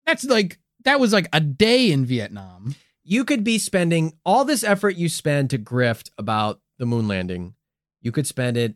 That's 0.04 0.24
like 0.24 0.58
that 0.84 1.00
was 1.00 1.12
like 1.14 1.28
a 1.32 1.40
day 1.40 1.90
in 1.90 2.04
Vietnam. 2.04 2.74
you 3.04 3.24
could 3.24 3.42
be 3.42 3.56
spending 3.58 4.12
all 4.26 4.44
this 4.44 4.62
effort 4.64 4.96
you 4.96 5.08
spend 5.08 5.48
to 5.50 5.58
grift 5.58 6.10
about 6.18 6.60
the 6.78 6.84
moon 6.86 7.08
landing 7.08 7.54
you 8.02 8.12
could 8.12 8.26
spend 8.26 8.56
it 8.58 8.74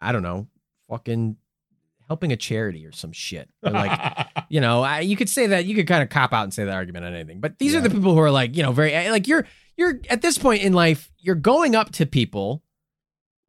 i 0.00 0.12
don't 0.12 0.22
know 0.22 0.46
fucking 0.88 1.36
helping 2.12 2.30
a 2.30 2.36
charity 2.36 2.84
or 2.84 2.92
some 2.92 3.10
shit. 3.10 3.48
Or 3.62 3.70
like, 3.70 4.28
you 4.50 4.60
know, 4.60 4.82
I, 4.82 5.00
you 5.00 5.16
could 5.16 5.30
say 5.30 5.46
that 5.46 5.64
you 5.64 5.74
could 5.74 5.86
kind 5.86 6.02
of 6.02 6.10
cop 6.10 6.34
out 6.34 6.42
and 6.42 6.52
say 6.52 6.64
that 6.64 6.74
argument 6.74 7.06
on 7.06 7.14
anything. 7.14 7.40
But 7.40 7.58
these 7.58 7.74
are 7.74 7.80
the 7.80 7.88
people 7.88 8.12
who 8.12 8.20
are 8.20 8.30
like, 8.30 8.54
you 8.54 8.62
know, 8.62 8.72
very 8.72 8.92
eh, 8.92 9.10
like 9.10 9.26
you're 9.26 9.46
you're 9.76 10.00
at 10.10 10.20
this 10.20 10.36
point 10.36 10.62
in 10.62 10.74
life, 10.74 11.10
you're 11.18 11.34
going 11.34 11.74
up 11.74 11.92
to 11.92 12.04
people, 12.04 12.62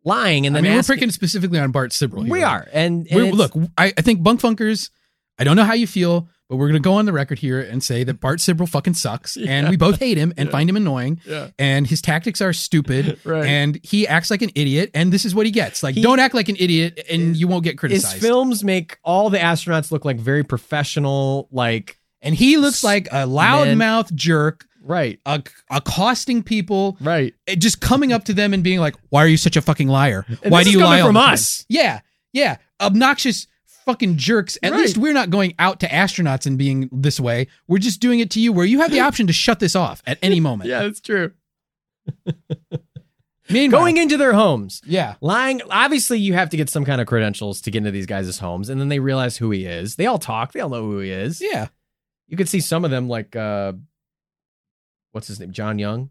lying, 0.06 0.46
and 0.46 0.56
I 0.56 0.62
then 0.62 0.72
mean, 0.72 0.78
we're 0.78 0.96
picking 0.96 1.12
specifically 1.12 1.60
on 1.60 1.72
Bart 1.72 1.92
Sibrel. 1.92 2.24
Here, 2.24 2.32
we 2.32 2.44
right? 2.44 2.54
are, 2.54 2.68
and, 2.72 3.08
and 3.12 3.34
look, 3.34 3.54
I, 3.78 3.92
I 3.98 4.02
think 4.02 4.24
bunk 4.24 4.40
funkers. 4.40 4.90
I 5.38 5.44
don't 5.44 5.58
know 5.58 5.66
how 5.66 5.74
you 5.74 5.88
feel, 5.88 6.30
but 6.54 6.58
we're 6.58 6.68
gonna 6.68 6.80
go 6.80 6.94
on 6.94 7.06
the 7.08 7.12
record 7.14 7.40
here 7.40 7.60
and 7.60 7.84
say 7.84 8.04
that 8.04 8.20
Bart 8.20 8.38
Sibrel 8.38 8.70
fucking 8.70 8.94
sucks, 8.94 9.38
and 9.38 9.70
we 9.70 9.76
both 9.76 9.98
hate 10.00 10.20
him 10.20 10.32
and 10.38 10.52
find 10.52 10.70
him 10.70 10.76
annoying, 10.76 11.20
Yeah. 11.26 11.48
and 11.58 11.88
his 11.88 12.00
tactics 12.00 12.42
are 12.42 12.54
stupid, 12.54 13.18
Right. 13.26 13.44
and 13.44 13.80
he 13.82 14.08
acts 14.08 14.30
like 14.30 14.44
an 14.44 14.52
idiot, 14.54 14.92
and 14.94 15.12
this 15.12 15.26
is 15.26 15.34
what 15.34 15.48
he 15.48 15.52
gets. 15.52 15.82
Like, 15.82 15.96
He- 15.96 16.04
don't 16.04 16.20
act 16.20 16.36
like 16.36 16.50
an 16.50 16.56
idiot, 16.60 17.04
and 17.10 17.36
you 17.36 17.48
won't 17.48 17.64
get 17.64 17.80
criticized. 17.80 18.14
his 18.14 18.22
films 18.22 18.64
make 18.64 19.00
all 19.04 19.32
the 19.32 19.40
astronauts 19.40 19.92
look 19.92 20.06
like 20.06 20.20
very 20.20 20.44
professional, 20.44 21.48
like 21.52 21.98
and 22.22 22.36
he 22.36 22.58
looks 22.58 22.84
like 22.84 23.08
a 23.08 23.26
loudmouth 23.26 24.14
jerk, 24.14 24.66
right, 24.84 25.20
acc- 25.26 25.52
accosting 25.72 26.44
people, 26.44 26.98
right. 27.02 27.34
eh, 27.48 27.56
just 27.56 27.82
coming 27.82 28.14
up 28.14 28.26
to 28.26 28.34
them 28.36 28.54
and 28.54 28.64
being 28.64 28.80
like, 28.80 28.96
"Why 29.10 29.24
are 29.24 29.28
you 29.28 29.38
such 29.38 29.58
a 29.58 29.62
fucking 29.62 29.88
liar? 29.88 30.24
And 30.44 30.52
Why 30.52 30.64
this 30.64 30.72
do 30.72 30.78
you 30.78 30.86
lie 30.86 31.02
from 31.02 31.16
the 31.16 31.20
time?" 31.20 31.34
us. 31.34 31.66
Yeah, 31.68 32.02
yeah, 32.32 32.58
obnoxious 32.80 33.48
fucking 33.86 34.18
jerks. 34.18 34.58
At 34.64 34.72
Right. 34.72 34.82
least 34.82 34.98
we're 34.98 35.14
not 35.14 35.30
going 35.30 35.54
out 35.60 35.80
to 35.82 35.88
astronauts 35.88 36.46
and 36.46 36.58
being 36.58 36.90
this 36.92 37.20
way. 37.20 37.48
We're 37.68 37.78
just 37.80 38.00
doing 38.02 38.20
it 38.20 38.30
to 38.32 38.40
you, 38.40 38.52
where 38.54 38.66
you 38.66 38.80
have 38.82 38.92
the 38.92 39.00
option 39.08 39.28
to 39.28 39.34
shut 39.34 39.60
this 39.60 39.76
off 39.76 40.02
at 40.06 40.18
any 40.22 40.40
moment. 40.40 40.70
Yeah, 40.70 40.84
that's 40.84 41.00
true. 41.02 41.32
Meanwhile, 43.50 43.82
Going 43.82 43.98
into 43.98 44.16
their 44.16 44.32
homes, 44.34 44.82
yeah, 44.86 45.16
lying. 45.20 45.62
Obviously, 45.70 46.18
you 46.18 46.34
have 46.34 46.50
to 46.52 46.58
get 46.58 46.70
some 46.70 46.86
kind 46.86 47.02
of 47.02 47.08
credentials 47.08 47.60
to 47.62 47.72
get 47.72 47.80
into 47.80 47.92
these 47.92 48.06
guys' 48.06 48.40
homes, 48.40 48.70
and 48.70 48.80
then 48.80 48.88
they 48.88 49.00
realize 49.00 49.36
who 49.38 49.52
he 49.52 49.66
is. 49.66 49.98
They 49.98 50.06
all 50.06 50.18
talk. 50.18 50.54
They 50.54 50.62
all 50.62 50.70
know 50.70 50.82
who 50.84 51.00
he 51.00 51.12
is. 51.12 51.42
yeah, 51.42 51.68
You 52.28 52.38
could 52.38 52.48
see 52.48 52.62
some 52.62 52.86
of 52.86 52.92
them, 52.92 53.10
like 53.10 53.36
uh, 53.36 53.74
what's 55.12 55.28
his 55.28 55.42
name, 55.42 55.52
John 55.52 55.78
Young. 55.78 56.10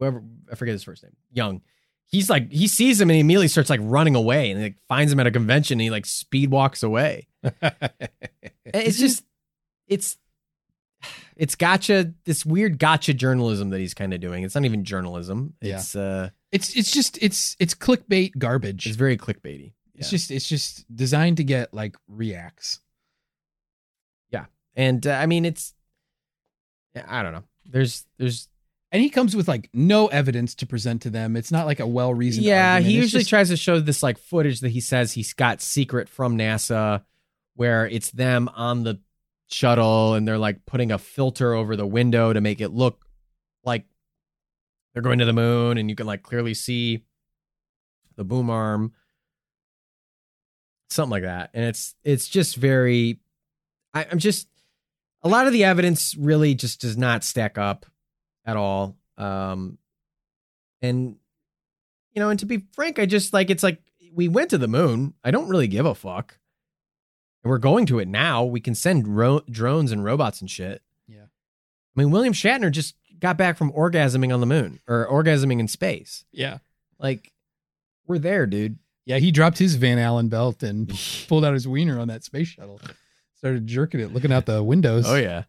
Whoever 0.00 0.22
I 0.50 0.56
forget 0.56 0.72
his 0.72 0.82
first 0.82 1.04
name, 1.04 1.14
Young. 1.32 1.62
He's 2.10 2.30
like 2.30 2.50
he 2.50 2.66
sees 2.68 3.00
him 3.00 3.10
and 3.10 3.14
he 3.16 3.20
immediately 3.20 3.48
starts 3.48 3.68
like 3.70 3.80
running 3.82 4.14
away, 4.14 4.50
and 4.50 4.58
he 4.60 4.66
like, 4.66 4.76
finds 4.88 5.12
him 5.12 5.20
at 5.20 5.26
a 5.26 5.30
convention. 5.30 5.74
and 5.74 5.82
He 5.82 5.90
like 5.90 6.06
speed 6.06 6.50
walks 6.50 6.82
away. 6.82 7.28
it's 8.64 8.98
just 8.98 9.24
it's 9.86 10.16
it's 11.36 11.54
gotcha 11.54 12.12
this 12.24 12.44
weird 12.44 12.78
gotcha 12.78 13.14
journalism 13.14 13.70
that 13.70 13.78
he's 13.78 13.94
kind 13.94 14.12
of 14.12 14.20
doing 14.20 14.42
it's 14.42 14.54
not 14.56 14.64
even 14.64 14.82
journalism 14.84 15.54
Yeah. 15.62 15.76
it's 15.76 15.94
uh 15.94 16.30
it's 16.50 16.74
it's 16.76 16.90
just 16.90 17.16
it's 17.22 17.56
it's 17.60 17.74
clickbait 17.74 18.36
garbage. 18.38 18.86
it's 18.86 18.96
very 18.96 19.16
clickbaity 19.16 19.72
It's 19.94 20.10
just 20.10 20.30
it's 20.32 20.48
just 20.48 20.84
designed 20.94 21.36
to 21.36 21.44
get 21.44 21.72
like 21.72 21.96
reacts. 22.08 22.80
Yeah. 24.30 24.46
And 24.74 25.06
uh, 25.06 25.12
i 25.12 25.26
mean 25.26 25.44
it's 25.44 25.74
i 27.08 27.22
don't 27.22 27.32
know 27.32 27.44
there's 27.66 28.04
there's 28.18 28.48
And 28.90 29.02
he 29.02 29.10
comes 29.10 29.36
with 29.36 29.48
like 29.48 29.68
no 29.74 30.06
evidence 30.06 30.54
to 30.56 30.66
present 30.66 31.02
to 31.02 31.10
them. 31.10 31.36
It's 31.36 31.52
not 31.52 31.66
like 31.66 31.78
a 31.80 31.86
well 31.86 32.14
reasoned. 32.14 32.46
yeah 32.46 32.78
he 32.80 32.86
It's 32.86 32.94
usually 32.94 33.20
just- 33.20 33.30
tries 33.30 33.48
to 33.50 33.56
show 33.56 33.80
this 33.80 34.02
like 34.02 34.18
footage 34.18 34.60
that 34.60 34.70
he 34.70 34.80
says 34.80 35.12
he's 35.12 35.34
got 35.34 35.60
secret 35.60 36.08
from 36.08 36.38
nasa 36.38 37.02
where 37.54 37.86
it's 37.86 38.10
them 38.12 38.48
on 38.54 38.84
the 38.84 39.00
shuttle 39.50 40.14
and 40.14 40.26
they're 40.28 40.38
like 40.38 40.64
putting 40.66 40.92
a 40.92 40.98
filter 40.98 41.52
over 41.54 41.74
the 41.76 41.86
window 41.86 42.32
to 42.32 42.40
make 42.40 42.60
it 42.60 42.68
look 42.70 43.04
like 43.64 43.84
they're 44.92 45.02
going 45.02 45.18
to 45.18 45.24
the 45.24 45.32
moon 45.32 45.76
and 45.78 45.88
you 45.90 45.96
can 45.96 46.06
like 46.06 46.22
clearly 46.22 46.54
see 46.54 47.02
the 48.16 48.24
boom 48.24 48.48
arm 48.50 48.92
something 50.90 51.10
like 51.10 51.22
that 51.22 51.50
and 51.54 51.64
it's 51.64 51.94
it's 52.04 52.28
just 52.28 52.56
very 52.56 53.20
I, 53.94 54.06
i'm 54.10 54.18
just 54.18 54.48
a 55.22 55.28
lot 55.28 55.46
of 55.46 55.52
the 55.52 55.64
evidence 55.64 56.14
really 56.16 56.54
just 56.54 56.80
does 56.80 56.96
not 56.96 57.24
stack 57.24 57.58
up 57.58 57.86
at 58.48 58.56
all 58.56 58.96
um 59.18 59.76
and 60.82 61.16
you 62.12 62.20
know 62.20 62.30
and 62.30 62.40
to 62.40 62.46
be 62.46 62.64
frank 62.72 62.98
i 62.98 63.04
just 63.06 63.32
like 63.32 63.50
it's 63.50 63.62
like 63.62 63.80
we 64.12 64.26
went 64.28 64.50
to 64.50 64.58
the 64.58 64.66
moon 64.68 65.12
i 65.22 65.30
don't 65.30 65.48
really 65.48 65.68
give 65.68 65.84
a 65.86 65.94
fuck 65.94 66.38
and 67.44 67.50
we're 67.50 67.58
going 67.58 67.84
to 67.86 67.98
it 67.98 68.08
now 68.08 68.44
we 68.44 68.60
can 68.60 68.74
send 68.74 69.06
ro- 69.16 69.42
drones 69.50 69.92
and 69.92 70.02
robots 70.04 70.40
and 70.40 70.50
shit 70.50 70.82
Yeah. 71.06 71.24
i 71.26 72.00
mean 72.00 72.10
william 72.10 72.32
shatner 72.32 72.70
just 72.70 72.94
got 73.20 73.36
back 73.36 73.56
from 73.58 73.72
orgasming 73.72 74.32
on 74.32 74.40
the 74.40 74.46
moon 74.46 74.80
or 74.88 75.06
orgasming 75.10 75.60
in 75.60 75.68
space 75.68 76.24
Yeah. 76.32 76.58
like 76.98 77.32
we're 78.06 78.18
there 78.18 78.46
dude 78.46 78.78
Yeah, 79.04 79.18
he 79.18 79.30
dropped 79.30 79.58
his 79.58 79.74
Van 79.74 79.98
Allen 79.98 80.28
belt 80.28 80.62
and 80.62 80.88
pulled 81.28 81.44
out 81.44 81.52
his 81.54 81.66
wiener 81.68 81.98
on 82.00 82.08
that 82.08 82.24
space 82.24 82.48
shuttle. 82.48 82.80
Started 83.36 83.66
jerking 83.66 84.00
it, 84.00 84.12
looking 84.12 84.32
out 84.32 84.46
the 84.46 84.62
windows. 84.62 85.04
oh 85.06 85.16
yeah 85.16 85.44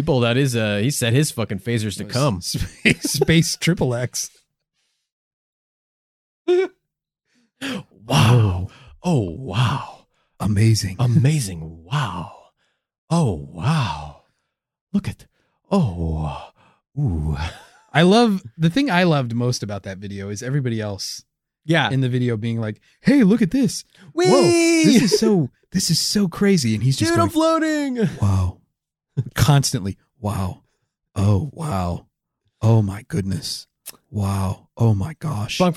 he 0.00 0.02
pulled 0.02 0.24
out 0.24 0.36
his 0.36 0.56
uh 0.56 0.78
he 0.78 0.90
set 0.90 1.12
his 1.12 1.30
fucking 1.30 1.58
phasers 1.58 1.98
to 1.98 2.04
come. 2.04 2.40
Space, 2.40 3.02
space 3.02 3.56
triple 3.56 3.94
X. 3.94 4.30
wow. 8.06 8.68
Oh 9.02 9.30
wow. 9.30 10.06
Amazing. 10.40 10.96
amazing. 10.98 11.84
Wow. 11.84 12.32
Oh 13.10 13.46
wow. 13.52 14.22
Look 14.94 15.06
at 15.06 15.26
oh 15.70 16.50
ooh. 16.98 17.36
I 17.92 18.00
love 18.00 18.42
the 18.56 18.70
thing 18.70 18.90
I 18.90 19.02
loved 19.02 19.34
most 19.34 19.62
about 19.62 19.82
that 19.82 19.98
video 19.98 20.30
is 20.30 20.42
everybody 20.42 20.80
else 20.80 21.24
yeah. 21.66 21.90
in 21.90 22.00
the 22.00 22.08
video 22.08 22.38
being 22.38 22.58
like, 22.58 22.80
"Hey, 23.02 23.22
look 23.22 23.42
at 23.42 23.50
this! 23.50 23.84
Whoa, 24.14 24.24
this 24.24 25.02
is 25.02 25.18
so 25.18 25.50
this 25.72 25.90
is 25.90 26.00
so 26.00 26.26
crazy!" 26.26 26.74
And 26.74 26.82
he's 26.82 26.96
just 26.96 27.12
dude 27.12 27.20
i'm 27.20 27.28
floating! 27.28 28.08
"Wow!" 28.22 28.59
Constantly, 29.34 29.98
"Wow! 30.18 30.62
Oh 31.14 31.50
wow! 31.52 32.06
Oh 32.62 32.82
my 32.82 33.02
goodness! 33.08 33.66
Wow! 34.10 34.68
Oh 34.76 34.94
my 34.94 35.14
gosh!" 35.18 35.58
Bunk 35.58 35.76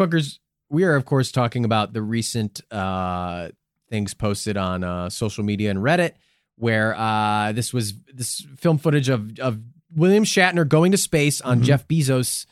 we 0.69 0.84
are 0.84 0.95
of 0.95 1.05
course 1.05 1.31
talking 1.31 1.65
about 1.65 1.93
the 1.93 2.01
recent 2.01 2.61
uh 2.72 3.49
things 3.89 4.14
posted 4.14 4.57
on 4.57 4.84
uh 4.84 5.10
social 5.10 5.43
media 5.43 5.69
and 5.69 5.80
Reddit 5.80 6.14
where 6.57 6.95
uh 6.95 7.51
this 7.51 7.72
was 7.73 7.93
this 8.11 8.45
film 8.57 8.77
footage 8.80 9.10
of 9.10 9.39
of 9.39 9.60
William 9.95 10.23
Shatner 10.23 10.68
going 10.68 10.91
to 10.91 10.97
space 10.97 11.41
on 11.41 11.60
Mhm. 11.60 11.64
Jeff 11.64 11.88
Bezos 11.88 12.45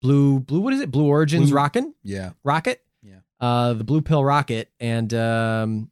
blue 0.00 0.40
blue 0.40 0.60
what 0.60 0.72
is 0.72 0.80
it? 0.80 0.90
Blue 0.90 1.06
Origins 1.06 1.50
Blue- 1.50 1.56
rocket? 1.56 1.84
Yeah, 2.02 2.30
Rocket? 2.42 2.82
Yeah. 3.02 3.18
Uh 3.40 3.74
the 3.74 3.84
blue 3.84 4.00
pill 4.02 4.24
rocket 4.24 4.70
and 4.80 5.12
um 5.14 5.90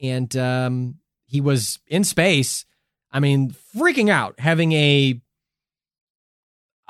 and 0.00 0.34
um 0.36 0.96
he 1.26 1.40
was 1.40 1.78
in 1.86 2.02
space. 2.04 2.64
I 3.12 3.20
mean, 3.20 3.54
freaking 3.76 4.08
out, 4.08 4.38
having 4.40 4.72
a 4.72 5.20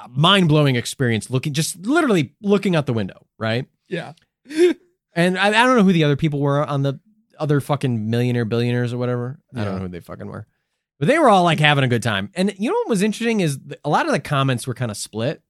mind-blowing 0.09 0.77
experience 0.77 1.31
looking 1.31 1.53
just 1.53 1.85
literally 1.87 2.35
looking 2.43 2.75
out 2.77 2.87
the 2.87 2.93
window, 2.93 3.27
right? 3.39 3.67
yeah. 3.89 4.13
And 5.15 5.39
I, 5.39 5.49
I 5.49 5.67
don't 5.67 5.77
know 5.77 5.83
who 5.83 5.93
the 5.93 6.05
other 6.05 6.17
people 6.17 6.41
were 6.41 6.65
on 6.65 6.83
the 6.83 6.99
other 7.39 7.61
fucking 7.61 8.09
millionaire 8.09 8.47
billionaires 8.47 8.95
or 8.95 8.99
whatever. 8.99 9.39
I 9.55 9.63
don't 9.63 9.75
know 9.75 9.81
who 9.83 9.89
they 9.89 10.01
fucking 10.01 10.27
were. 10.27 10.47
But 10.99 11.09
they 11.09 11.19
were 11.19 11.29
all 11.29 11.45
like 11.45 11.61
having 11.61 11.85
a 11.85 11.89
good 11.89 12.03
time. 12.03 12.31
And 12.35 12.55
you 12.59 12.71
know 12.71 12.77
what 12.77 12.89
was 12.89 13.03
interesting 13.03 13.41
is 13.41 13.59
a 13.85 13.91
lot 13.91 14.07
of 14.07 14.13
the 14.13 14.21
comments 14.21 14.67
were 14.67 14.73
kind 14.73 14.91
of 14.91 14.97
split. 14.97 15.43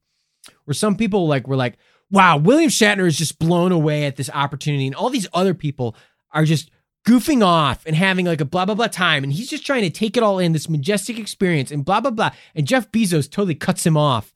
Where 0.65 0.75
some 0.75 0.97
people 0.97 1.29
like 1.29 1.47
were 1.47 1.55
like, 1.55 1.79
"Wow, 2.11 2.39
William 2.39 2.71
Shatner 2.71 3.07
is 3.07 3.17
just 3.17 3.39
blown 3.39 3.71
away 3.71 4.05
at 4.05 4.17
this 4.17 4.29
opportunity," 4.35 4.89
and 4.89 4.97
all 4.97 5.11
these 5.11 5.29
other 5.33 5.55
people 5.55 5.95
are 6.33 6.45
just 6.45 6.71
goofing 7.05 7.45
off 7.45 7.85
and 7.87 7.97
having 7.97 8.27
like 8.27 8.41
a 8.41 8.45
blah 8.45 8.65
blah 8.65 8.75
blah 8.75 8.87
time, 8.87 9.25
and 9.25 9.33
he's 9.33 9.49
just 9.51 9.67
trying 9.67 9.83
to 9.83 9.91
take 9.91 10.17
it 10.17 10.23
all 10.23 10.39
in 10.39 10.53
this 10.53 10.69
majestic 10.69 11.19
experience 11.19 11.71
and 11.71 11.85
blah 11.85 12.01
blah 12.01 12.11
blah. 12.11 12.31
And 12.55 12.67
Jeff 12.67 12.91
Bezos 12.91 13.31
totally 13.31 13.55
cuts 13.55 13.85
him 13.87 13.97
off. 13.97 14.33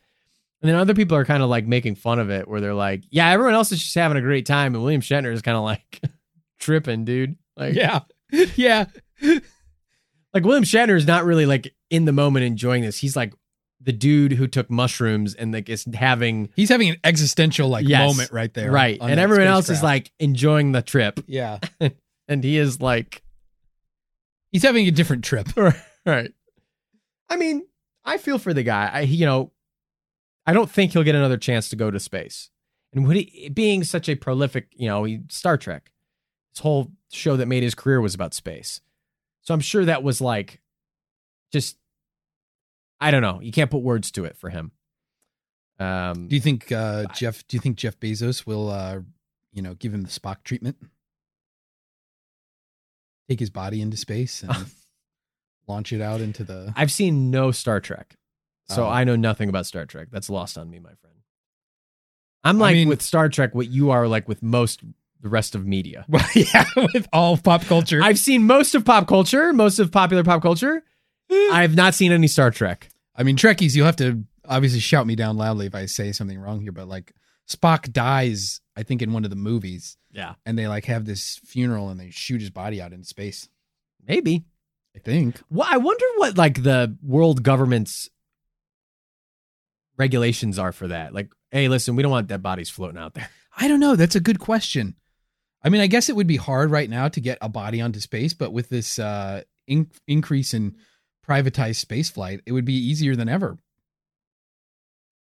And 0.62 0.70
then 0.70 0.76
other 0.76 0.94
people 0.94 1.16
are 1.16 1.24
kind 1.24 1.42
of 1.42 1.50
like 1.50 1.66
making 1.66 1.96
fun 1.96 2.18
of 2.18 2.30
it, 2.30 2.48
where 2.48 2.60
they're 2.60 2.74
like, 2.74 3.04
"Yeah, 3.10 3.30
everyone 3.30 3.54
else 3.54 3.72
is 3.72 3.80
just 3.82 3.94
having 3.94 4.16
a 4.16 4.22
great 4.22 4.46
time, 4.46 4.74
and 4.74 4.82
William 4.82 5.02
Shatner 5.02 5.32
is 5.32 5.42
kind 5.42 5.56
of 5.56 5.62
like 5.62 6.00
tripping, 6.58 7.04
dude." 7.04 7.36
Like, 7.56 7.74
Yeah, 7.74 8.00
yeah. 8.56 8.86
like 10.34 10.44
William 10.44 10.64
Shatner 10.64 10.96
is 10.96 11.06
not 11.06 11.24
really 11.24 11.46
like 11.46 11.74
in 11.90 12.04
the 12.04 12.12
moment 12.12 12.44
enjoying 12.46 12.82
this. 12.82 12.98
He's 12.98 13.16
like 13.16 13.34
the 13.80 13.92
dude 13.92 14.32
who 14.32 14.46
took 14.46 14.70
mushrooms 14.70 15.34
and 15.34 15.52
like 15.52 15.68
is 15.68 15.86
having 15.94 16.48
He's 16.56 16.70
having 16.70 16.88
an 16.90 16.96
existential 17.04 17.68
like 17.68 17.86
Yes. 17.86 18.00
moment 18.08 18.32
right 18.32 18.52
there, 18.52 18.70
right, 18.72 18.98
and 19.00 19.20
everyone 19.20 19.46
else 19.46 19.68
is 19.70 19.82
like 19.82 20.10
enjoying 20.18 20.72
the 20.72 20.82
trip, 20.82 21.20
yeah. 21.26 21.58
and 22.28 22.42
he 22.42 22.58
is 22.58 22.80
like, 22.80 23.22
He's 24.52 24.62
having 24.62 24.86
a 24.86 24.90
different 24.90 25.24
trip. 25.24 25.48
right. 26.06 26.32
I 27.28 27.36
mean, 27.36 27.66
I 28.04 28.16
feel 28.16 28.38
for 28.38 28.54
the 28.54 28.62
guy. 28.62 28.88
I, 28.90 29.00
you 29.00 29.26
know, 29.26 29.52
I 30.46 30.52
don't 30.52 30.70
think 30.70 30.92
he'll 30.92 31.02
get 31.02 31.14
another 31.14 31.36
chance 31.36 31.68
to 31.70 31.76
go 31.76 31.90
to 31.90 32.00
space. 32.00 32.50
And 32.92 33.06
what 33.06 33.16
he, 33.16 33.50
being 33.52 33.84
such 33.84 34.08
a 34.08 34.14
prolific, 34.14 34.68
you 34.74 34.88
know, 34.88 35.04
he, 35.04 35.20
Star 35.28 35.58
Trek, 35.58 35.90
this 36.54 36.60
whole 36.62 36.92
show 37.10 37.36
that 37.36 37.46
made 37.46 37.64
his 37.64 37.74
career 37.74 38.00
was 38.00 38.14
about 38.14 38.32
space. 38.32 38.80
So 39.42 39.52
I'm 39.52 39.60
sure 39.60 39.84
that 39.84 40.02
was 40.02 40.20
like, 40.20 40.60
just, 41.52 41.76
I 43.00 43.10
don't 43.10 43.22
know. 43.22 43.40
You 43.40 43.52
can't 43.52 43.70
put 43.70 43.82
words 43.82 44.10
to 44.12 44.24
it 44.24 44.36
for 44.36 44.48
him. 44.48 44.70
Um, 45.78 46.28
Do 46.28 46.34
you 46.34 46.40
think 46.40 46.72
uh, 46.72 47.04
Jeff? 47.12 47.46
Do 47.46 47.56
you 47.56 47.60
think 47.60 47.76
Jeff 47.76 48.00
Bezos 48.00 48.46
will, 48.46 48.70
uh, 48.70 49.00
you 49.52 49.60
know, 49.60 49.74
give 49.74 49.92
him 49.92 50.02
the 50.02 50.08
Spock 50.08 50.42
treatment? 50.42 50.78
Take 53.28 53.40
his 53.40 53.50
body 53.50 53.80
into 53.80 53.96
space 53.96 54.42
and 54.42 54.52
launch 55.68 55.92
it 55.92 56.00
out 56.00 56.20
into 56.20 56.44
the. 56.44 56.72
I've 56.76 56.92
seen 56.92 57.30
no 57.30 57.50
Star 57.50 57.80
Trek, 57.80 58.16
so 58.68 58.84
Oh. 58.84 58.88
I 58.88 59.04
know 59.04 59.16
nothing 59.16 59.48
about 59.48 59.66
Star 59.66 59.86
Trek. 59.86 60.08
That's 60.10 60.30
lost 60.30 60.56
on 60.58 60.70
me, 60.70 60.78
my 60.78 60.94
friend. 61.00 61.16
I'm 62.44 62.56
I 62.56 62.60
like 62.66 62.74
mean- 62.74 62.88
with 62.88 63.02
Star 63.02 63.28
Trek 63.28 63.54
what 63.54 63.68
you 63.68 63.90
are 63.90 64.06
like 64.06 64.28
with 64.28 64.42
most 64.42 64.80
the 65.20 65.28
rest 65.28 65.54
of 65.54 65.66
media. 65.66 66.04
Well, 66.10 66.24
yeah, 66.34 66.64
with 66.94 67.08
all 67.12 67.36
pop 67.36 67.62
culture. 67.62 68.00
I've 68.02 68.18
seen 68.18 68.44
most 68.46 68.74
of 68.74 68.84
pop 68.84 69.08
culture, 69.08 69.52
most 69.52 69.78
of 69.78 69.90
popular 69.90 70.22
pop 70.22 70.42
culture. 70.42 70.82
Eh. 71.30 71.48
I've 71.52 71.74
not 71.74 71.94
seen 71.94 72.12
any 72.12 72.28
Star 72.28 72.50
Trek. 72.50 72.88
I 73.16 73.22
mean, 73.22 73.36
Trekkies, 73.36 73.74
you'll 73.74 73.86
have 73.86 73.96
to 73.96 74.22
obviously 74.48 74.78
shout 74.78 75.06
me 75.06 75.16
down 75.16 75.36
loudly 75.36 75.66
if 75.66 75.74
I 75.74 75.86
say 75.86 76.12
something 76.12 76.38
wrong 76.38 76.60
here, 76.60 76.70
but 76.70 76.86
like 76.86 77.12
Spock 77.48 77.92
dies, 77.92 78.60
I 78.76 78.82
think, 78.82 79.02
in 79.02 79.12
one 79.12 79.24
of 79.24 79.30
the 79.30 79.36
movies, 79.36 79.96
Yeah, 80.12 80.34
and 80.44 80.58
they 80.58 80.66
like 80.68 80.86
have 80.86 81.04
this 81.04 81.40
funeral 81.44 81.88
and 81.90 81.98
they 82.00 82.10
shoot 82.10 82.40
his 82.40 82.50
body 82.50 82.80
out 82.80 82.92
in 82.92 83.04
space. 83.04 83.48
maybe. 84.06 84.44
I 84.94 84.98
think. 84.98 85.40
Well, 85.50 85.68
I 85.70 85.76
wonder 85.76 86.04
what 86.16 86.38
like 86.38 86.62
the 86.62 86.96
world 87.02 87.42
government's 87.42 88.08
regulations 89.98 90.58
are 90.58 90.72
for 90.72 90.88
that. 90.88 91.14
Like, 91.14 91.30
hey, 91.50 91.68
listen, 91.68 91.96
we 91.96 92.02
don't 92.02 92.12
want 92.12 92.28
dead 92.28 92.42
bodies 92.42 92.70
floating 92.70 92.98
out 92.98 93.14
there. 93.14 93.28
I 93.56 93.68
don't 93.68 93.80
know. 93.80 93.96
That's 93.96 94.16
a 94.16 94.20
good 94.20 94.38
question. 94.38 94.94
I 95.62 95.68
mean, 95.68 95.80
I 95.80 95.86
guess 95.86 96.08
it 96.08 96.16
would 96.16 96.26
be 96.26 96.36
hard 96.36 96.70
right 96.70 96.88
now 96.88 97.08
to 97.08 97.20
get 97.20 97.38
a 97.40 97.48
body 97.48 97.80
onto 97.80 98.00
space, 98.00 98.34
but 98.34 98.52
with 98.52 98.68
this 98.68 98.98
uh, 98.98 99.42
in- 99.66 99.90
increase 100.06 100.54
in 100.54 100.76
privatized 101.26 101.76
space 101.76 102.08
flight, 102.10 102.40
it 102.46 102.52
would 102.52 102.64
be 102.64 102.74
easier 102.74 103.16
than 103.16 103.28
ever. 103.28 103.58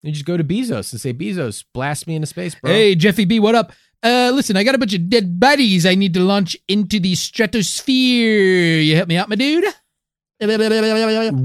You 0.03 0.12
just 0.12 0.24
go 0.24 0.37
to 0.37 0.45
Bezos 0.45 0.93
and 0.93 1.01
say, 1.01 1.12
Bezos, 1.12 1.65
blast 1.73 2.07
me 2.07 2.16
into 2.16 2.27
space, 2.27 2.55
bro. 2.57 2.70
Hey, 2.73 2.95
Jeffy 2.95 3.24
B, 3.24 3.39
what 3.39 3.55
up? 3.55 3.73
Uh, 4.03 4.33
listen, 4.35 4.57
I 4.57 4.65
got 4.65 4.74
a 4.74 4.79
bunch 4.79 4.95
of 4.95 5.09
dead 5.09 5.39
bodies 5.39 5.87
I 5.87 5.95
need 5.95 6.12
to 6.15 6.20
launch 6.20 6.57
into 6.66 6.99
the 6.99 7.15
stratosphere. 7.15 8.81
You 8.81 8.97
help 8.97 9.09
me 9.09 9.16
out, 9.16 9.29
my 9.29 9.37
dude? 9.37 9.65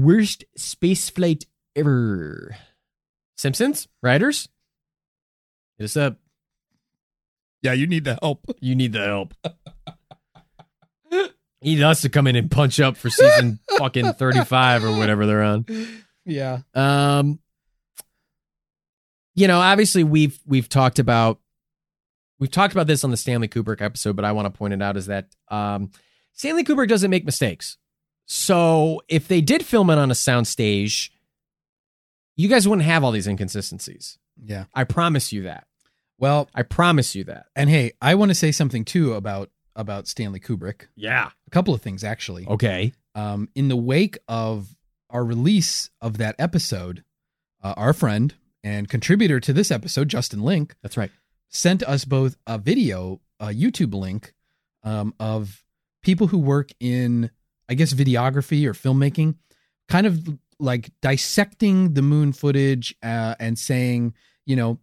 Worst 0.04 0.44
space 0.56 1.08
flight 1.08 1.44
ever. 1.76 2.56
Simpsons, 3.36 3.86
writers, 4.02 4.48
hit 5.78 5.84
us 5.84 5.96
up. 5.96 6.16
Yeah, 7.62 7.74
you 7.74 7.86
need 7.86 8.04
the 8.04 8.18
help. 8.20 8.44
You 8.60 8.74
need 8.74 8.92
the 8.92 9.04
help. 9.04 9.34
You 11.60 11.76
need 11.76 11.82
us 11.82 12.02
to 12.02 12.08
come 12.08 12.26
in 12.26 12.36
and 12.36 12.50
punch 12.50 12.80
up 12.80 12.96
for 12.96 13.10
season 13.10 13.58
fucking 13.78 14.12
35 14.14 14.84
or 14.84 14.96
whatever 14.96 15.26
they're 15.26 15.42
on. 15.42 15.66
Yeah. 16.24 16.58
Um, 16.74 17.40
you 19.38 19.46
know, 19.46 19.60
obviously 19.60 20.02
we've 20.02 20.38
we've 20.46 20.68
talked 20.68 20.98
about 20.98 21.38
we've 22.40 22.50
talked 22.50 22.72
about 22.74 22.88
this 22.88 23.04
on 23.04 23.12
the 23.12 23.16
Stanley 23.16 23.46
Kubrick 23.46 23.80
episode, 23.80 24.16
but 24.16 24.24
I 24.24 24.32
want 24.32 24.46
to 24.46 24.50
point 24.50 24.74
it 24.74 24.82
out 24.82 24.96
is 24.96 25.06
that 25.06 25.28
um, 25.48 25.92
Stanley 26.32 26.64
Kubrick 26.64 26.88
doesn't 26.88 27.10
make 27.10 27.24
mistakes. 27.24 27.76
So 28.26 29.00
if 29.08 29.28
they 29.28 29.40
did 29.40 29.64
film 29.64 29.90
it 29.90 29.98
on 29.98 30.10
a 30.10 30.14
soundstage, 30.14 31.10
you 32.36 32.48
guys 32.48 32.66
wouldn't 32.66 32.86
have 32.86 33.04
all 33.04 33.12
these 33.12 33.28
inconsistencies. 33.28 34.18
Yeah. 34.42 34.64
I 34.74 34.84
promise 34.84 35.32
you 35.32 35.44
that. 35.44 35.66
Well, 36.18 36.48
I 36.52 36.62
promise 36.62 37.14
you 37.14 37.22
that. 37.24 37.46
and 37.54 37.70
hey, 37.70 37.92
I 38.02 38.16
want 38.16 38.30
to 38.30 38.34
say 38.34 38.50
something 38.50 38.84
too 38.84 39.14
about 39.14 39.50
about 39.76 40.08
Stanley 40.08 40.40
Kubrick. 40.40 40.88
Yeah. 40.96 41.30
A 41.46 41.50
couple 41.50 41.74
of 41.74 41.80
things 41.80 42.02
actually. 42.02 42.44
Okay. 42.48 42.92
um, 43.14 43.48
in 43.54 43.68
the 43.68 43.76
wake 43.76 44.18
of 44.26 44.76
our 45.10 45.24
release 45.24 45.90
of 46.00 46.18
that 46.18 46.34
episode, 46.40 47.04
uh, 47.62 47.74
our 47.76 47.92
friend 47.92 48.34
and 48.62 48.88
contributor 48.88 49.40
to 49.40 49.52
this 49.52 49.70
episode, 49.70 50.08
Justin 50.08 50.40
Link, 50.40 50.74
That's 50.82 50.96
right. 50.96 51.10
sent 51.48 51.82
us 51.82 52.04
both 52.04 52.36
a 52.46 52.58
video, 52.58 53.20
a 53.40 53.48
YouTube 53.48 53.94
link 53.94 54.34
um, 54.82 55.14
of 55.20 55.64
people 56.02 56.28
who 56.28 56.38
work 56.38 56.70
in, 56.80 57.30
I 57.68 57.74
guess, 57.74 57.92
videography 57.92 58.66
or 58.66 58.72
filmmaking, 58.72 59.36
kind 59.88 60.06
of 60.06 60.38
like 60.58 60.90
dissecting 61.00 61.94
the 61.94 62.02
moon 62.02 62.32
footage 62.32 62.94
uh, 63.02 63.34
and 63.38 63.58
saying, 63.58 64.14
you 64.44 64.56
know, 64.56 64.78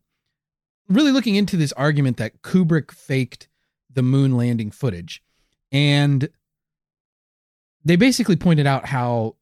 really 0.87 1.11
looking 1.11 1.35
into 1.35 1.57
this 1.57 1.73
argument 1.73 2.17
that 2.17 2.41
Kubrick 2.41 2.91
faked 2.91 3.47
the 3.91 4.03
moon 4.03 4.37
landing 4.37 4.71
footage. 4.71 5.21
And 5.71 6.29
they 7.83 7.95
basically 7.95 8.35
pointed 8.35 8.67
out 8.67 8.85
how 8.85 9.35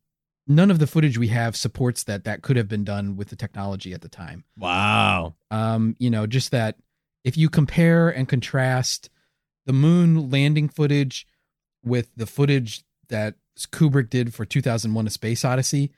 none 0.47 0.69
of 0.71 0.79
the 0.79 0.87
footage 0.87 1.17
we 1.17 1.29
have 1.29 1.55
supports 1.55 2.03
that 2.03 2.23
that 2.25 2.41
could 2.41 2.57
have 2.57 2.67
been 2.67 2.83
done 2.83 3.15
with 3.15 3.29
the 3.29 3.35
technology 3.35 3.93
at 3.93 4.01
the 4.01 4.09
time 4.09 4.43
Wow. 4.57 5.35
um, 5.51 5.95
you 5.99 6.09
know, 6.09 6.25
just 6.27 6.51
that 6.51 6.77
if 7.23 7.37
you 7.37 7.49
compare 7.49 8.09
and 8.09 8.27
contrast 8.27 9.09
the 9.65 9.73
moon 9.73 10.29
landing 10.29 10.67
footage 10.67 11.25
with 11.85 12.09
the 12.17 12.25
footage 12.25 12.83
that 13.09 13.35
Kubrick 13.71 14.09
did 14.09 14.33
for 14.33 14.43
2001 14.45 15.07
A 15.07 15.09
Space 15.09 15.45
Odyssey, 15.45 15.91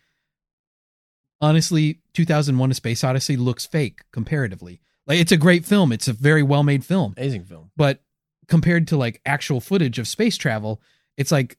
honestly, 1.41 1.99
2001 2.13 2.71
A 2.71 2.73
Space 2.73 3.03
Odyssey 3.03 3.37
looks 3.37 3.65
fake 3.65 4.01
comparatively. 4.11 4.81
Like 5.07 5.19
it's 5.19 5.31
a 5.31 5.37
great 5.37 5.65
film, 5.65 5.91
it's 5.91 6.07
a 6.07 6.13
very 6.13 6.43
well-made 6.43 6.83
film, 6.83 7.13
Amazing 7.17 7.45
film. 7.45 7.71
but 7.77 8.01
compared 8.47 8.87
to 8.89 8.97
like 8.97 9.21
actual 9.25 9.59
footage 9.61 9.99
of 9.99 10.07
space 10.07 10.37
travel, 10.37 10.81
it's 11.17 11.31
like 11.31 11.57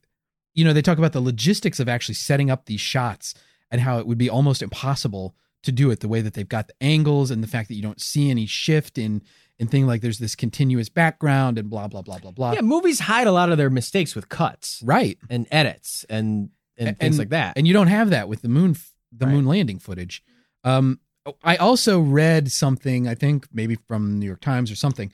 you 0.57 0.65
know, 0.65 0.73
they 0.73 0.83
talk 0.83 0.99
about 0.99 1.13
the 1.13 1.21
logistics 1.21 1.79
of 1.79 1.89
actually 1.89 2.17
setting 2.17 2.51
up 2.51 2.67
these 2.67 2.81
shots 2.81 3.35
and 3.71 3.81
how 3.81 3.99
it 4.01 4.07
would 4.09 4.19
be 4.19 4.29
almost 4.29 4.63
impossible 4.63 5.37
to 5.63 5.71
do 5.71 5.91
it 5.91 6.01
the 6.01 6.09
way 6.09 6.21
that 6.21 6.35
they've 6.35 6.49
got 6.49 6.67
the 6.69 6.75
angles 6.81 7.31
and 7.31 7.43
the 7.45 7.49
fact 7.49 7.69
that 7.69 7.75
you 7.75 7.83
don't 7.83 8.01
see 8.01 8.31
any 8.31 8.47
shift 8.47 8.99
in 8.99 9.23
in 9.59 9.67
thing 9.69 9.87
like 9.87 10.03
there's 10.03 10.19
this 10.19 10.35
continuous 10.37 10.89
background 10.91 11.59
and 11.59 11.71
blah 11.71 11.87
blah 11.89 12.03
blah 12.03 12.19
blah 12.19 12.31
blah. 12.31 12.53
Yeah, 12.53 12.61
movies 12.61 13.01
hide 13.01 13.27
a 13.27 13.33
lot 13.33 13.51
of 13.51 13.57
their 13.59 13.71
mistakes 13.71 14.15
with 14.15 14.29
cuts 14.29 14.83
Right. 14.85 15.17
and 15.31 15.47
edits 15.51 16.05
and 16.11 16.51
and, 16.79 16.89
And- 16.89 16.99
things 16.99 17.19
like 17.19 17.31
that. 17.31 17.57
And 17.57 17.67
you 17.67 17.73
don't 17.73 17.87
have 17.89 18.11
that 18.11 18.29
with 18.29 18.43
the 18.43 18.49
moon 18.49 18.77
the 19.13 19.25
Right. 19.27 19.35
moon 19.35 19.47
landing 19.47 19.79
footage. 19.79 20.23
Um 20.65 21.01
I 21.43 21.57
also 21.57 22.01
read 22.01 22.53
something, 22.53 23.09
I 23.09 23.15
think 23.17 23.49
maybe 23.53 23.77
from 23.89 24.19
New 24.21 24.27
York 24.27 24.41
Times 24.41 24.71
or 24.71 24.77
something, 24.77 25.11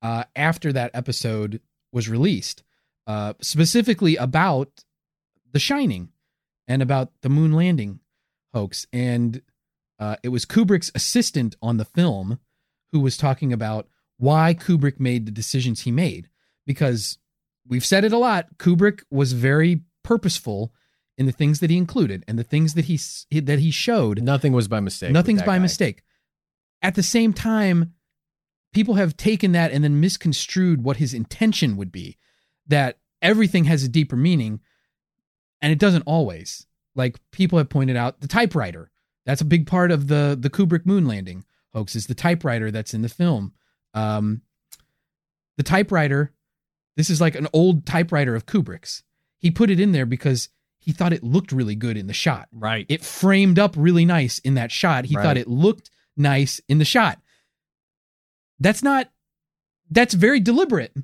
uh, 0.00 0.22
after 0.36 0.72
that 0.72 0.92
episode 0.94 1.60
was 1.90 2.08
released, 2.08 2.62
uh, 3.06 3.34
specifically 3.40 4.16
about 4.16 4.84
The 5.52 5.58
Shining 5.58 6.10
and 6.68 6.82
about 6.82 7.12
the 7.22 7.28
moon 7.28 7.52
landing 7.52 8.00
hoax. 8.52 8.86
And 8.92 9.42
uh, 9.98 10.16
it 10.22 10.28
was 10.28 10.44
Kubrick's 10.44 10.90
assistant 10.94 11.56
on 11.62 11.76
the 11.76 11.84
film 11.84 12.38
who 12.92 13.00
was 13.00 13.16
talking 13.16 13.52
about 13.52 13.88
why 14.18 14.54
Kubrick 14.54 14.98
made 14.98 15.26
the 15.26 15.32
decisions 15.32 15.82
he 15.82 15.90
made. 15.90 16.28
Because 16.66 17.18
we've 17.66 17.84
said 17.84 18.04
it 18.04 18.12
a 18.12 18.18
lot, 18.18 18.58
Kubrick 18.58 19.02
was 19.10 19.32
very 19.32 19.82
purposeful 20.02 20.72
in 21.18 21.26
the 21.26 21.32
things 21.32 21.60
that 21.60 21.70
he 21.70 21.76
included 21.76 22.24
and 22.28 22.38
the 22.38 22.44
things 22.44 22.74
that 22.74 22.86
he 22.86 22.98
that 23.40 23.58
he 23.58 23.70
showed 23.70 24.22
Nothing 24.22 24.52
was 24.52 24.68
by 24.68 24.80
mistake. 24.80 25.12
Nothing's 25.12 25.42
by 25.42 25.56
guy. 25.56 25.60
mistake. 25.60 26.02
At 26.82 26.94
the 26.94 27.02
same 27.02 27.32
time, 27.32 27.94
people 28.72 28.94
have 28.94 29.16
taken 29.16 29.52
that 29.52 29.72
and 29.72 29.82
then 29.82 30.00
misconstrued 30.00 30.82
what 30.84 30.98
his 30.98 31.14
intention 31.14 31.76
would 31.76 31.90
be. 31.90 32.18
That 32.68 32.98
everything 33.22 33.64
has 33.64 33.82
a 33.84 33.88
deeper 33.88 34.16
meaning, 34.16 34.60
and 35.62 35.72
it 35.72 35.78
doesn't 35.78 36.02
always. 36.02 36.66
Like 36.94 37.18
people 37.30 37.58
have 37.58 37.68
pointed 37.68 37.96
out, 37.96 38.20
the 38.20 38.28
typewriter. 38.28 38.90
That's 39.24 39.40
a 39.40 39.44
big 39.46 39.66
part 39.66 39.90
of 39.90 40.08
the 40.08 40.36
the 40.38 40.50
Kubrick 40.50 40.86
moon 40.86 41.06
landing 41.06 41.44
hoax. 41.72 41.94
Is 41.96 42.06
the 42.06 42.14
typewriter 42.14 42.70
that's 42.70 42.94
in 42.94 43.02
the 43.02 43.08
film. 43.08 43.52
Um, 43.94 44.42
the 45.56 45.62
typewriter. 45.62 46.32
This 46.96 47.10
is 47.10 47.20
like 47.20 47.34
an 47.34 47.48
old 47.52 47.84
typewriter 47.84 48.34
of 48.34 48.46
Kubrick's. 48.46 49.02
He 49.38 49.50
put 49.50 49.68
it 49.68 49.78
in 49.78 49.92
there 49.92 50.06
because 50.06 50.48
he 50.78 50.92
thought 50.92 51.12
it 51.12 51.22
looked 51.22 51.52
really 51.52 51.74
good 51.74 51.96
in 51.98 52.06
the 52.06 52.14
shot 52.14 52.48
Right. 52.52 52.86
it 52.88 53.04
framed 53.04 53.58
up 53.58 53.74
really 53.76 54.04
nice 54.06 54.38
in 54.38 54.54
that 54.54 54.72
shot. 54.72 55.04
He 55.04 55.14
Right. 55.14 55.22
thought 55.22 55.36
it 55.36 55.46
looked 55.48 55.90
nice 56.16 56.58
in 56.68 56.78
the 56.78 56.84
shot. 56.86 57.20
That's 58.60 58.82
not 58.82 59.10
that's 59.90 60.14
very 60.14 60.40
deliberate. 60.40 60.96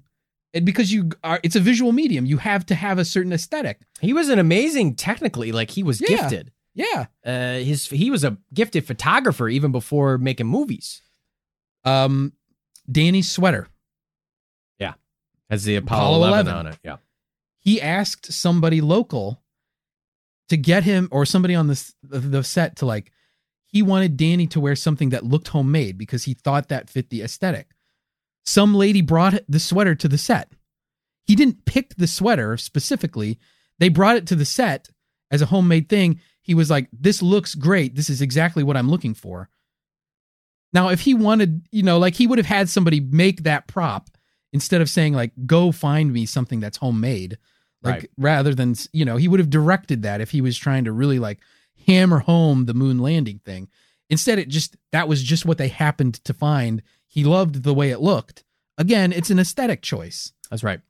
And 0.54 0.66
because 0.66 0.92
you 0.92 1.10
are 1.24 1.40
it's 1.42 1.56
a 1.56 1.60
visual 1.60 1.92
medium, 1.92 2.26
you 2.26 2.36
have 2.38 2.66
to 2.66 2.74
have 2.74 2.98
a 2.98 3.04
certain 3.04 3.32
aesthetic. 3.32 3.80
he 4.00 4.12
was 4.12 4.28
an 4.28 4.38
amazing 4.38 4.94
technically. 4.96 5.50
Like 5.52 5.70
he 5.70 5.82
was 5.82 6.00
Yeah. 6.00 6.08
gifted. 6.08 6.52
Yeah. 6.74 7.06
Uh, 7.24 7.58
his 7.58 7.86
he 7.88 8.10
was 8.10 8.24
a 8.24 8.38
gifted 8.54 8.86
photographer 8.86 9.48
even 9.48 9.72
before 9.72 10.18
making 10.18 10.46
movies. 10.46 11.00
Um 11.84 12.32
Danny's 12.90 13.30
sweater. 13.30 13.68
Yeah. 14.78 14.94
Has 15.50 15.64
the 15.64 15.76
Apollo, 15.76 16.00
Apollo 16.16 16.26
11, 16.28 16.52
11. 16.52 16.66
on 16.66 16.72
it. 16.72 16.78
Yeah. 16.84 16.96
He 17.58 17.80
asked 17.80 18.32
somebody 18.32 18.80
local 18.80 19.42
to 20.48 20.56
get 20.56 20.82
him 20.84 21.08
or 21.10 21.24
somebody 21.24 21.54
on 21.54 21.68
the 21.68 21.92
the, 22.02 22.18
the 22.18 22.44
set 22.44 22.76
to 22.76 22.86
like 22.86 23.10
he 23.66 23.80
wanted 23.82 24.18
Danny 24.18 24.46
to 24.48 24.60
wear 24.60 24.76
something 24.76 25.10
that 25.10 25.24
looked 25.24 25.48
homemade 25.48 25.96
because 25.96 26.24
he 26.24 26.34
thought 26.34 26.68
that 26.68 26.90
fit 26.90 27.08
the 27.08 27.22
aesthetic. 27.22 27.68
Some 28.44 28.74
lady 28.74 29.01
brought 29.01 29.40
the 29.48 29.60
sweater 29.60 29.94
to 29.94 30.09
the 30.09 30.19
set. 30.19 30.52
He 31.24 31.35
didn't 31.36 31.64
pick 31.64 31.94
the 31.97 32.06
sweater 32.06 32.56
specifically. 32.56 33.39
They 33.78 33.89
brought 33.89 34.16
it 34.16 34.27
to 34.28 34.36
the 34.36 34.44
set 34.44 34.90
as 35.31 35.43
a 35.43 35.47
homemade 35.47 35.89
thing. 35.89 36.20
He 36.43 36.55
was 36.55 36.70
like, 36.70 36.89
This 36.93 37.23
looks 37.23 37.55
great. 37.55 37.94
This 37.94 38.10
is 38.10 38.20
exactly 38.20 38.62
what 38.62 38.77
I'm 38.77 38.90
looking 38.90 39.14
for. 39.14 39.48
Now, 40.73 40.89
if 40.89 41.01
he 41.01 41.14
wanted, 41.14 41.66
you 41.70 41.82
know, 41.82 41.98
like 41.98 42.14
he 42.14 42.27
would 42.27 42.39
have 42.39 42.47
had 42.47 42.69
somebody 42.69 43.01
make 43.01 43.43
that 43.43 43.66
prop 43.66 44.10
instead 44.52 44.81
of 44.81 44.90
saying, 44.90 45.12
like, 45.14 45.32
go 45.47 45.70
find 45.70 46.12
me 46.12 46.27
something 46.27 46.60
that's 46.60 46.78
homemade. 46.78 47.39
Like 47.82 47.94
Right. 47.94 48.10
rather 48.16 48.55
than 48.55 48.77
you 48.93 49.05
know 49.05 49.16
he 49.16 49.27
would 49.27 49.40
have 49.40 49.51
directed 49.51 50.02
that 50.02 50.20
if 50.20 50.31
he 50.31 50.40
was 50.40 50.56
trying 50.56 50.85
to 50.85 50.93
really 50.93 51.19
like 51.19 51.40
hammer 51.89 52.20
home 52.20 52.66
the 52.66 52.74
moon 52.74 53.01
landing 53.01 53.40
thing. 53.44 53.69
Instead, 54.09 54.39
it 54.39 54.48
just 54.48 54.77
that 54.93 55.09
was 55.09 55.20
just 55.20 55.44
what 55.44 55.59
they 55.59 55.66
happened 55.69 56.14
to 56.24 56.32
find. 56.32 56.82
He 57.12 57.24
loved 57.24 57.62
the 57.62 57.74
way 57.74 57.90
it 57.90 58.01
looked. 58.01 58.43
Again, 58.78 59.12
it's 59.12 59.28
an 59.28 59.39
aesthetic 59.39 59.82
choice. 59.82 60.32
That's 60.51 60.62
right. 60.62 60.80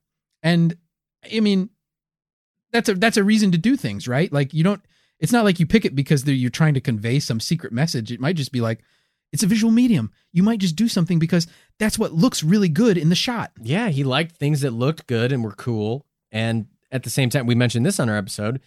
And 0.41 0.77
I 1.35 1.41
mean, 1.41 1.71
that's 2.71 2.89
a 2.89 2.95
that's 2.95 3.17
a 3.17 3.25
reason 3.25 3.51
to 3.51 3.59
do 3.59 3.77
things, 3.77 4.07
right? 4.07 4.33
Like 4.33 4.55
you 4.55 4.63
don't. 4.63 4.81
It's 5.19 5.33
not 5.33 5.45
like 5.45 5.59
you 5.59 5.67
pick 5.67 5.85
it 5.85 5.97
because 5.97 6.25
you're 6.25 6.49
trying 6.49 6.75
to 6.75 6.81
convey 6.81 7.19
some 7.19 7.41
secret 7.41 7.73
message. 7.73 8.13
It 8.13 8.21
might 8.21 8.37
just 8.37 8.53
be 8.53 8.61
like 8.61 8.85
it's 9.33 9.43
a 9.43 9.49
visual 9.49 9.73
medium. 9.73 10.13
You 10.33 10.45
might 10.45 10.61
just 10.61 10.77
do 10.77 10.87
something 10.87 11.19
because 11.19 11.49
that's 11.81 11.99
what 11.99 12.13
looks 12.13 12.45
really 12.45 12.69
good 12.69 12.97
in 12.97 13.09
the 13.09 13.17
shot. 13.17 13.51
Yeah, 13.61 13.89
he 13.89 14.05
liked 14.05 14.37
things 14.37 14.61
that 14.61 14.71
looked 14.71 15.09
good 15.09 15.33
and 15.33 15.43
were 15.43 15.53
cool. 15.53 16.07
And 16.31 16.67
at 16.93 17.03
the 17.03 17.11
same 17.11 17.31
time, 17.31 17.47
we 17.47 17.57
mentioned 17.57 17.85
this 17.85 17.99
on 17.99 18.09
our 18.09 18.17
episode. 18.17 18.61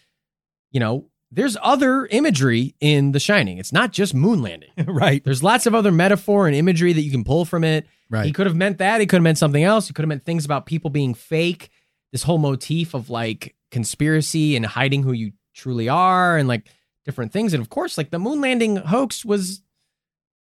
You 0.72 0.82
know, 0.82 1.06
there's 1.31 1.57
other 1.61 2.06
imagery 2.07 2.76
in 2.80 3.11
The 3.11 3.19
Shining. 3.19 3.57
It's 3.57 3.73
not 3.73 3.91
just 3.91 4.14
moon 4.14 4.41
landing. 4.41 4.69
right. 4.85 5.23
There's 5.23 5.43
lots 5.43 5.65
of 5.65 5.76
other 5.76 5.91
metaphor 5.91 6.47
and 6.47 6.56
imagery 6.56 6.93
that 6.93 7.02
you 7.02 7.11
can 7.11 7.23
pull 7.23 7.45
from 7.45 7.64
it. 7.64 7.88
Right. 8.10 8.26
He 8.26 8.31
could 8.31 8.45
have 8.45 8.56
meant 8.56 8.77
that. 8.77 9.02
He 9.02 9.07
could 9.07 9.18
have 9.18 9.23
meant 9.23 9.38
something 9.38 9.64
else. 9.64 9.88
He 9.88 9.93
could 9.93 10.03
have 10.03 10.10
meant 10.10 10.26
things 10.26 10.45
about 10.45 10.65
people 10.65 10.89
being 10.89 11.14
fake. 11.14 11.69
This 12.11 12.23
whole 12.23 12.38
motif 12.38 12.93
of 12.93 13.10
like 13.10 13.56
conspiracy 13.72 14.56
and 14.56 14.65
hiding 14.65 15.03
who 15.03 15.11
you 15.11 15.34
truly 15.53 15.89
are 15.89 16.38
and 16.38 16.47
like 16.47 16.69
different 17.03 17.34
things. 17.34 17.53
And 17.53 17.61
of 17.61 17.69
course, 17.69 17.97
like 17.97 18.11
the 18.11 18.19
moon 18.19 18.39
landing 18.39 18.77
hoax 18.77 19.26
was, 19.26 19.61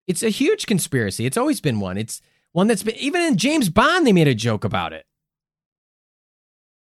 it's 0.07 0.23
a 0.23 0.29
huge 0.29 0.65
conspiracy. 0.65 1.25
It's 1.25 1.37
always 1.37 1.59
been 1.59 1.79
one. 1.79 1.97
It's 1.97 2.21
one 2.53 2.67
that's 2.67 2.83
been, 2.83 2.95
even 2.95 3.21
in 3.21 3.37
James 3.37 3.69
Bond, 3.69 4.07
they 4.07 4.13
made 4.13 4.27
a 4.27 4.35
joke 4.35 4.63
about 4.63 4.93
it. 4.93 5.05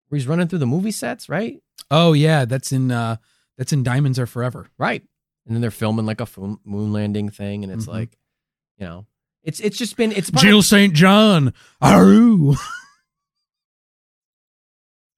Where 0.07 0.17
he's 0.17 0.27
running 0.27 0.47
through 0.47 0.59
the 0.59 0.65
movie 0.65 0.91
sets, 0.91 1.29
right? 1.29 1.61
Oh 1.91 2.13
yeah, 2.13 2.45
that's 2.45 2.71
in 2.71 2.91
uh 2.91 3.17
that's 3.57 3.73
in 3.73 3.83
Diamonds 3.83 4.19
Are 4.19 4.25
Forever. 4.25 4.67
Right. 4.77 5.03
And 5.45 5.55
then 5.55 5.61
they're 5.61 5.71
filming 5.71 6.05
like 6.05 6.21
a 6.21 6.27
moon 6.63 6.93
landing 6.93 7.29
thing. 7.29 7.63
And 7.63 7.71
it's 7.73 7.85
Mhm. 7.85 7.93
like, 7.93 8.17
you 8.77 8.85
know, 8.85 9.05
it's, 9.43 9.59
it's 9.59 9.77
just 9.77 9.97
been, 9.97 10.11
it's 10.11 10.29
part 10.31 10.43
of- 10.43 10.49
Jill 10.49 10.61
St. 10.61 10.93
John. 10.93 11.53
Aru. 11.81 12.55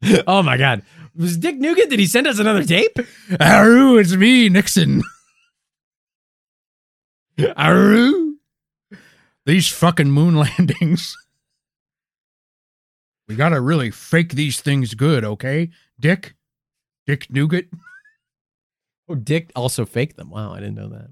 oh 0.27 0.41
my 0.43 0.57
god. 0.57 0.81
Was 1.15 1.37
Dick 1.37 1.55
Nugent? 1.57 1.89
Did 1.89 1.99
he 1.99 2.07
send 2.07 2.27
us 2.27 2.39
another 2.39 2.63
tape? 2.63 2.97
Aru, 3.39 3.97
it's 3.97 4.13
me, 4.15 4.49
Nixon. 4.49 5.01
Aru. 7.55 8.35
These 9.45 9.69
fucking 9.69 10.09
moon 10.11 10.35
landings. 10.59 11.15
We 13.27 13.35
gotta 13.35 13.59
really 13.61 13.91
fake 13.91 14.33
these 14.33 14.59
things 14.59 14.93
good, 14.93 15.23
okay? 15.23 15.69
Dick? 15.99 16.35
Dick 17.07 17.27
Nugent? 17.31 17.67
Oh, 19.07 19.15
Dick 19.15 19.52
also 19.56 19.86
faked 19.86 20.18
them. 20.18 20.30
Wow, 20.30 20.52
I 20.53 20.60
didn't 20.60 20.76
know 20.76 20.90
that. 20.90 21.10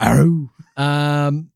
Aroo. 0.00 0.50
Um 0.76 1.50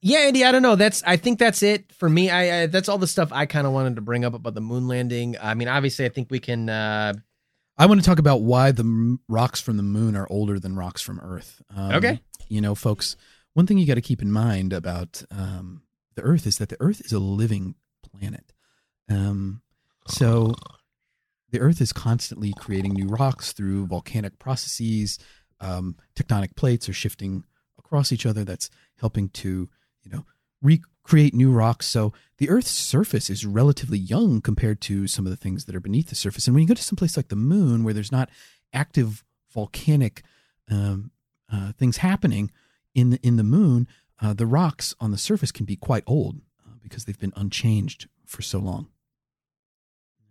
Yeah, 0.00 0.18
Andy, 0.20 0.44
I 0.44 0.52
don't 0.52 0.62
know. 0.62 0.76
That's 0.76 1.02
I 1.06 1.16
think 1.16 1.38
that's 1.38 1.62
it 1.62 1.92
for 1.92 2.08
me. 2.08 2.30
I, 2.30 2.62
I 2.62 2.66
that's 2.66 2.88
all 2.88 2.98
the 2.98 3.06
stuff 3.06 3.30
I 3.32 3.46
kind 3.46 3.66
of 3.66 3.72
wanted 3.72 3.96
to 3.96 4.02
bring 4.02 4.24
up 4.24 4.34
about 4.34 4.54
the 4.54 4.60
moon 4.60 4.86
landing. 4.88 5.36
I 5.40 5.54
mean, 5.54 5.68
obviously 5.68 6.04
I 6.04 6.10
think 6.10 6.30
we 6.30 6.40
can 6.40 6.68
uh 6.68 7.14
I 7.76 7.86
want 7.86 8.00
to 8.00 8.06
talk 8.06 8.18
about 8.20 8.42
why 8.42 8.70
the 8.70 8.82
m- 8.84 9.20
rocks 9.28 9.60
from 9.60 9.76
the 9.76 9.82
moon 9.82 10.14
are 10.14 10.28
older 10.30 10.60
than 10.60 10.76
rocks 10.76 11.02
from 11.02 11.18
Earth. 11.20 11.60
Um, 11.74 11.92
Okay. 11.96 12.20
You 12.48 12.60
know, 12.60 12.74
folks, 12.76 13.16
one 13.54 13.66
thing 13.66 13.78
you 13.78 13.86
got 13.86 13.94
to 13.94 14.00
keep 14.02 14.22
in 14.22 14.30
mind 14.30 14.72
about 14.72 15.24
um, 15.30 15.82
the 16.14 16.22
Earth 16.22 16.46
is 16.46 16.58
that 16.58 16.68
the 16.68 16.76
Earth 16.78 17.00
is 17.04 17.12
a 17.12 17.18
living 17.18 17.74
planet. 18.02 18.52
Um, 19.08 19.62
so 20.06 20.54
the 21.54 21.60
Earth 21.60 21.80
is 21.80 21.92
constantly 21.92 22.52
creating 22.52 22.94
new 22.94 23.06
rocks 23.06 23.52
through 23.52 23.86
volcanic 23.86 24.40
processes. 24.40 25.20
Um, 25.60 25.94
tectonic 26.16 26.56
plates 26.56 26.88
are 26.88 26.92
shifting 26.92 27.44
across 27.78 28.10
each 28.10 28.26
other. 28.26 28.42
That's 28.42 28.70
helping 28.98 29.28
to, 29.28 29.68
you 30.02 30.10
know, 30.10 30.26
recreate 30.60 31.32
new 31.32 31.52
rocks. 31.52 31.86
So 31.86 32.12
the 32.38 32.50
Earth's 32.50 32.72
surface 32.72 33.30
is 33.30 33.46
relatively 33.46 33.98
young 33.98 34.40
compared 34.40 34.80
to 34.80 35.06
some 35.06 35.26
of 35.26 35.30
the 35.30 35.36
things 35.36 35.66
that 35.66 35.76
are 35.76 35.80
beneath 35.80 36.08
the 36.08 36.16
surface. 36.16 36.48
And 36.48 36.56
when 36.56 36.62
you 36.62 36.68
go 36.68 36.74
to 36.74 36.82
some 36.82 36.96
place 36.96 37.16
like 37.16 37.28
the 37.28 37.36
moon, 37.36 37.84
where 37.84 37.94
there's 37.94 38.10
not 38.10 38.30
active 38.72 39.22
volcanic 39.52 40.24
um, 40.68 41.12
uh, 41.52 41.70
things 41.78 41.98
happening 41.98 42.50
in 42.96 43.10
the, 43.10 43.20
in 43.22 43.36
the 43.36 43.44
moon, 43.44 43.86
uh, 44.20 44.34
the 44.34 44.46
rocks 44.46 44.92
on 44.98 45.12
the 45.12 45.18
surface 45.18 45.52
can 45.52 45.66
be 45.66 45.76
quite 45.76 46.02
old 46.04 46.40
uh, 46.66 46.72
because 46.82 47.04
they've 47.04 47.16
been 47.16 47.32
unchanged 47.36 48.08
for 48.26 48.42
so 48.42 48.58
long. 48.58 48.88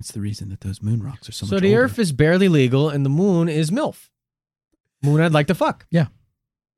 That's 0.03 0.11
the 0.11 0.19
reason 0.19 0.49
that 0.49 0.59
those 0.59 0.81
moon 0.81 1.01
rocks 1.01 1.29
are 1.29 1.31
so, 1.31 1.45
so 1.45 1.55
much 1.55 1.61
the 1.61 1.69
older. 1.69 1.85
earth 1.85 1.97
is 1.97 2.11
barely 2.11 2.49
legal 2.49 2.89
and 2.89 3.05
the 3.05 3.09
moon 3.09 3.47
is 3.47 3.71
MILF. 3.71 4.09
Moon 5.01 5.21
I'd 5.21 5.31
like 5.31 5.47
to 5.47 5.55
fuck. 5.55 5.85
Yeah, 5.91 6.07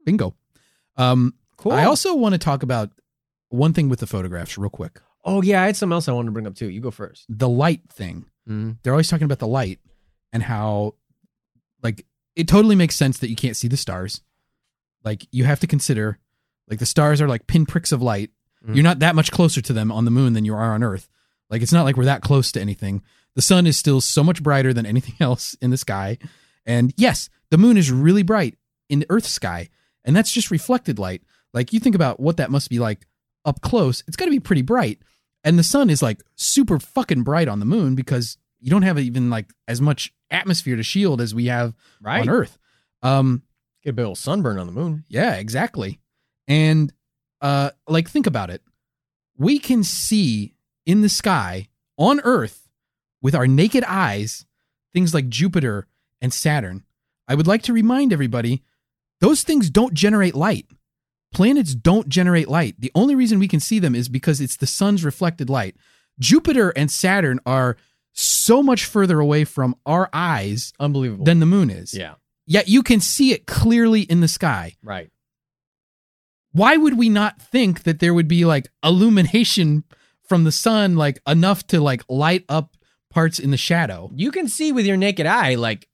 bingo. 0.06 0.35
Um, 0.95 1.34
Cool. 1.57 1.72
I 1.72 1.85
also 1.85 2.14
want 2.14 2.34
to 2.34 2.38
talk 2.38 2.61
about 2.61 2.91
one 3.49 3.73
thing 3.73 3.89
with 3.89 3.99
the 3.99 4.06
photographs, 4.06 4.60
real 4.60 4.69
quick. 4.69 5.02
Oh 5.23 5.41
yeah, 5.41 5.64
I 5.64 5.65
had 5.65 5.76
something 5.76 5.93
else 5.93 6.07
I 6.07 6.11
wanted 6.11 6.27
to 6.27 6.31
bring 6.34 6.45
up 6.45 6.53
too. 6.53 6.69
You 6.69 6.81
go 6.81 6.91
first. 6.91 7.26
The 7.30 7.49
light 7.49 7.81
thing. 7.91 8.26
Mm. 8.47 8.77
They're 8.84 8.93
always 8.93 9.10
talking 9.10 9.26
about 9.26 9.39
the 9.39 9.47
light 9.47 9.80
and 10.31 10.43
how, 10.43 10.93
like, 11.81 12.06
it 12.35 12.47
totally 12.47 12.76
makes 12.76 12.95
sense 12.95 13.18
that 13.18 13.30
you 13.31 13.35
can't 13.35 13.57
see 13.57 13.68
the 13.68 13.77
stars. 13.77 14.22
Like, 15.03 15.26
you 15.31 15.45
have 15.45 15.60
to 15.61 15.68
consider, 15.68 16.19
like, 16.69 16.77
the 16.77 16.85
stars 16.85 17.22
are 17.22 17.27
like 17.27 17.47
pinpricks 17.47 17.91
of 17.91 18.03
light. 18.03 18.30
Mhm. 18.68 18.76
You're 18.76 18.84
not 18.84 18.99
that 18.99 19.15
much 19.15 19.31
closer 19.31 19.61
to 19.61 19.73
them 19.73 19.91
on 19.91 20.06
the 20.06 20.11
moon 20.11 20.34
than 20.34 20.45
you 20.45 20.53
are 20.53 20.76
on 20.76 20.84
Earth. 20.84 21.10
Like, 21.50 21.62
it's 21.62 21.74
not 21.74 21.84
like 21.84 21.96
we're 21.98 22.06
that 22.06 22.22
close 22.22 22.52
to 22.54 22.62
anything. 22.62 23.02
The 23.36 23.42
sun 23.42 23.68
is 23.68 23.78
still 23.78 24.02
so 24.02 24.24
much 24.24 24.42
brighter 24.42 24.74
than 24.74 24.86
anything 24.86 25.16
else 25.20 25.56
in 25.62 25.70
the 25.72 25.78
sky. 25.78 26.18
And 26.66 26.94
yes, 26.98 27.30
the 27.52 27.58
moon 27.58 27.78
is 27.78 27.92
really 27.92 28.24
bright 28.24 28.58
in 28.90 29.00
the 29.00 29.06
Earth's 29.10 29.30
sky, 29.32 29.70
and 30.04 30.16
that's 30.16 30.32
just 30.32 30.52
reflected 30.52 30.98
light. 31.00 31.22
Like, 31.54 31.72
you 31.74 31.80
think 31.80 31.96
about 31.96 32.20
what 32.20 32.38
that 32.38 32.52
must 32.52 32.70
be 32.70 32.80
like 32.80 33.06
up 33.46 33.62
close, 33.62 34.04
it's 34.08 34.18
got 34.18 34.26
to 34.26 34.32
be 34.32 34.40
pretty 34.40 34.62
bright. 34.64 35.00
And 35.44 35.60
the 35.60 35.64
sun 35.64 35.90
is 35.92 36.02
like 36.02 36.24
super 36.36 36.80
fucking 36.80 37.22
bright 37.24 37.48
on 37.48 37.60
the 37.60 37.66
moon 37.66 37.94
because 37.94 38.38
you 38.60 38.72
don't 38.72 38.82
have 38.82 38.98
even 38.98 39.30
like 39.30 39.54
as 39.68 39.80
much 39.80 40.12
atmosphere 40.32 40.76
to 40.76 40.82
shield 40.82 41.22
as 41.22 41.36
we 41.36 41.46
have 41.46 41.76
Right. 42.02 42.22
on 42.22 42.30
Earth. 42.30 42.58
Um, 43.04 43.44
Get 43.84 43.92
a 43.92 43.94
bit 43.94 44.08
of 44.08 44.18
sunburn 44.18 44.58
on 44.58 44.66
the 44.66 44.74
moon. 44.74 45.04
yeah, 45.08 45.36
exactly. 45.36 46.00
And 46.48 46.92
uh 47.42 47.70
like 47.88 48.10
think 48.10 48.26
about 48.26 48.50
it. 48.50 48.64
We 49.38 49.60
can 49.60 49.84
see 49.84 50.55
in 50.86 51.02
the 51.02 51.10
sky 51.10 51.68
on 51.98 52.20
Earth 52.22 52.68
with 53.22 53.36
our 53.36 53.48
naked 53.48 53.84
eyes 53.86 54.45
things 54.94 55.14
like 55.14 55.28
Jupiter 55.28 55.88
and 56.22 56.32
Saturn. 56.34 56.84
I 57.28 57.36
would 57.36 57.48
like 57.48 57.64
to 57.64 57.74
remind 57.74 58.14
everybody 58.14 58.64
those 59.20 59.44
things 59.44 59.70
don't 59.70 59.94
generate 59.94 60.36
light. 60.36 60.68
Planets 61.34 61.76
don't 61.76 62.07
generate 62.07 62.48
light. 62.48 62.76
The 62.80 62.91
only 62.95 63.14
reason 63.16 63.40
we 63.40 63.48
can 63.49 63.60
see 63.60 63.80
them 63.80 63.94
is 63.95 64.07
because 64.07 64.40
it's 64.40 64.56
the 64.56 64.68
sun's 64.68 65.03
reflected 65.03 65.49
light. 65.49 65.76
Jupiter 66.18 66.70
and 66.78 66.90
Saturn 66.90 67.40
are 67.45 67.76
so 68.14 68.64
much 68.64 68.86
further 68.86 69.20
away 69.20 69.44
from 69.44 69.76
our 69.86 70.10
eyes 70.14 70.72
Unbelievable. 70.80 71.26
than 71.26 71.41
the 71.41 71.45
moon 71.45 71.70
is. 71.70 71.94
yeah. 71.94 72.14
Yet 72.48 72.70
you 72.70 72.84
can 72.84 73.02
see 73.02 73.34
it 73.34 73.48
clearly 73.48 74.02
in 74.02 74.22
the 74.22 74.28
sky 74.30 74.76
Right. 74.84 75.10
why 76.52 76.78
would 76.78 76.98
we 76.98 77.10
not 77.10 77.41
think 77.41 77.84
that 77.84 77.99
there 77.99 78.14
would 78.14 78.28
be 78.28 78.45
like 78.45 78.70
illumination 78.84 79.84
from 80.27 80.43
the 80.43 80.52
sun 80.52 80.95
like 80.95 81.19
enough 81.27 81.65
to 81.68 81.80
like 81.81 82.03
light 82.10 82.43
up 82.49 82.76
parts 83.11 83.39
in 83.39 83.52
the 83.52 83.57
shadow 83.57 84.10
You 84.15 84.31
can 84.31 84.47
see 84.47 84.72
with 84.72 84.85
your 84.85 84.97
naked 84.97 85.26
eye 85.26 85.56
like 85.56 85.88